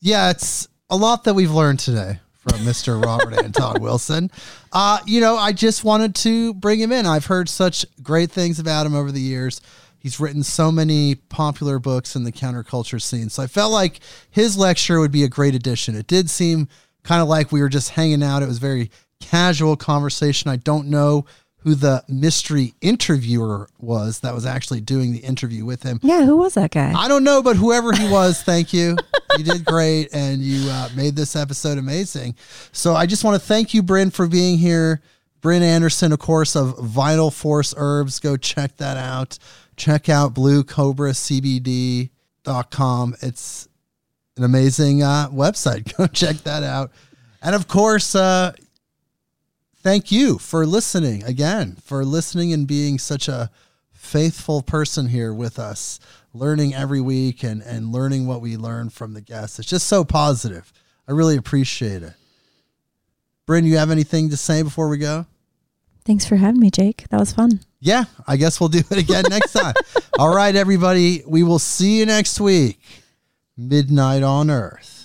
Yeah, 0.00 0.30
it's 0.30 0.68
a 0.90 0.96
lot 0.96 1.22
that 1.24 1.34
we've 1.34 1.52
learned 1.52 1.78
today 1.78 2.18
from 2.36 2.58
Mr. 2.60 3.02
Robert 3.04 3.34
Anton 3.34 3.80
Wilson. 3.80 4.30
Uh, 4.72 4.98
you 5.06 5.20
know, 5.20 5.36
I 5.36 5.52
just 5.52 5.84
wanted 5.84 6.16
to 6.16 6.54
bring 6.54 6.80
him 6.80 6.90
in. 6.90 7.06
I've 7.06 7.26
heard 7.26 7.48
such 7.48 7.86
great 8.02 8.32
things 8.32 8.58
about 8.58 8.84
him 8.84 8.96
over 8.96 9.12
the 9.12 9.20
years. 9.20 9.60
He's 10.02 10.18
written 10.18 10.42
so 10.42 10.72
many 10.72 11.14
popular 11.14 11.78
books 11.78 12.16
in 12.16 12.24
the 12.24 12.32
counterculture 12.32 13.00
scene. 13.00 13.28
So 13.28 13.42
I 13.42 13.46
felt 13.46 13.70
like 13.72 14.00
his 14.30 14.56
lecture 14.58 14.98
would 14.98 15.12
be 15.12 15.22
a 15.22 15.28
great 15.28 15.54
addition. 15.54 15.94
It 15.94 16.08
did 16.08 16.28
seem 16.28 16.66
kind 17.04 17.22
of 17.22 17.28
like 17.28 17.52
we 17.52 17.60
were 17.60 17.68
just 17.68 17.90
hanging 17.90 18.22
out. 18.22 18.42
It 18.42 18.48
was 18.48 18.58
very 18.58 18.90
casual 19.20 19.76
conversation. 19.76 20.50
I 20.50 20.56
don't 20.56 20.88
know 20.88 21.24
who 21.58 21.76
the 21.76 22.02
mystery 22.08 22.74
interviewer 22.80 23.68
was 23.78 24.20
that 24.20 24.34
was 24.34 24.44
actually 24.44 24.80
doing 24.80 25.12
the 25.12 25.20
interview 25.20 25.64
with 25.64 25.84
him. 25.84 26.00
yeah 26.02 26.24
who 26.24 26.36
was 26.36 26.54
that 26.54 26.72
guy 26.72 26.92
I 26.92 27.06
don't 27.06 27.22
know, 27.22 27.40
but 27.40 27.54
whoever 27.54 27.92
he 27.92 28.08
was, 28.08 28.42
thank 28.42 28.72
you. 28.72 28.96
You 29.38 29.44
did 29.44 29.64
great, 29.64 30.08
and 30.12 30.42
you 30.42 30.68
uh, 30.68 30.88
made 30.96 31.14
this 31.14 31.36
episode 31.36 31.78
amazing. 31.78 32.34
So 32.72 32.94
I 32.94 33.06
just 33.06 33.22
want 33.22 33.40
to 33.40 33.46
thank 33.46 33.72
you, 33.72 33.82
Bryn, 33.82 34.10
for 34.10 34.26
being 34.26 34.58
here. 34.58 35.00
Bryn 35.40 35.62
Anderson, 35.62 36.12
of 36.12 36.18
course, 36.18 36.54
of 36.54 36.78
Vital 36.78 37.30
Force 37.30 37.72
Herbs. 37.76 38.20
Go 38.20 38.36
check 38.36 38.76
that 38.76 38.96
out. 38.96 39.38
Check 39.76 40.08
out 40.08 40.34
bluecobracbd.com. 40.34 43.16
It's 43.20 43.68
an 44.36 44.44
amazing 44.44 45.02
uh, 45.02 45.28
website. 45.30 45.96
Go 45.96 46.06
check 46.06 46.36
that 46.38 46.62
out. 46.62 46.92
And 47.40 47.54
of 47.54 47.68
course, 47.68 48.14
uh, 48.14 48.52
thank 49.76 50.12
you 50.12 50.38
for 50.38 50.66
listening 50.66 51.24
again, 51.24 51.76
for 51.82 52.04
listening 52.04 52.52
and 52.52 52.66
being 52.66 52.98
such 52.98 53.28
a 53.28 53.50
faithful 53.90 54.60
person 54.62 55.08
here 55.08 55.32
with 55.32 55.58
us, 55.58 55.98
learning 56.32 56.74
every 56.74 57.00
week 57.00 57.42
and, 57.42 57.62
and 57.62 57.92
learning 57.92 58.26
what 58.26 58.40
we 58.40 58.56
learn 58.56 58.90
from 58.90 59.14
the 59.14 59.20
guests. 59.20 59.58
It's 59.58 59.68
just 59.68 59.88
so 59.88 60.04
positive. 60.04 60.72
I 61.08 61.12
really 61.12 61.36
appreciate 61.36 62.02
it. 62.02 62.14
Bryn, 63.46 63.64
you 63.64 63.78
have 63.78 63.90
anything 63.90 64.30
to 64.30 64.36
say 64.36 64.62
before 64.62 64.88
we 64.88 64.98
go? 64.98 65.26
thanks 66.04 66.26
for 66.26 66.36
having 66.36 66.60
me 66.60 66.70
jake 66.70 67.06
that 67.10 67.20
was 67.20 67.32
fun 67.32 67.60
Yeah, 67.84 68.04
I 68.28 68.36
guess 68.36 68.60
we'll 68.60 68.68
do 68.68 68.78
it 68.78 68.96
again 68.96 69.24
next 69.28 69.52
time. 69.60 69.74
All 70.16 70.32
right, 70.32 70.54
everybody. 70.54 71.24
We 71.26 71.42
will 71.42 71.58
see 71.58 71.98
you 71.98 72.06
next 72.06 72.40
week. 72.40 72.80
Midnight 73.56 74.22
on 74.22 74.50
Earth. 74.50 75.01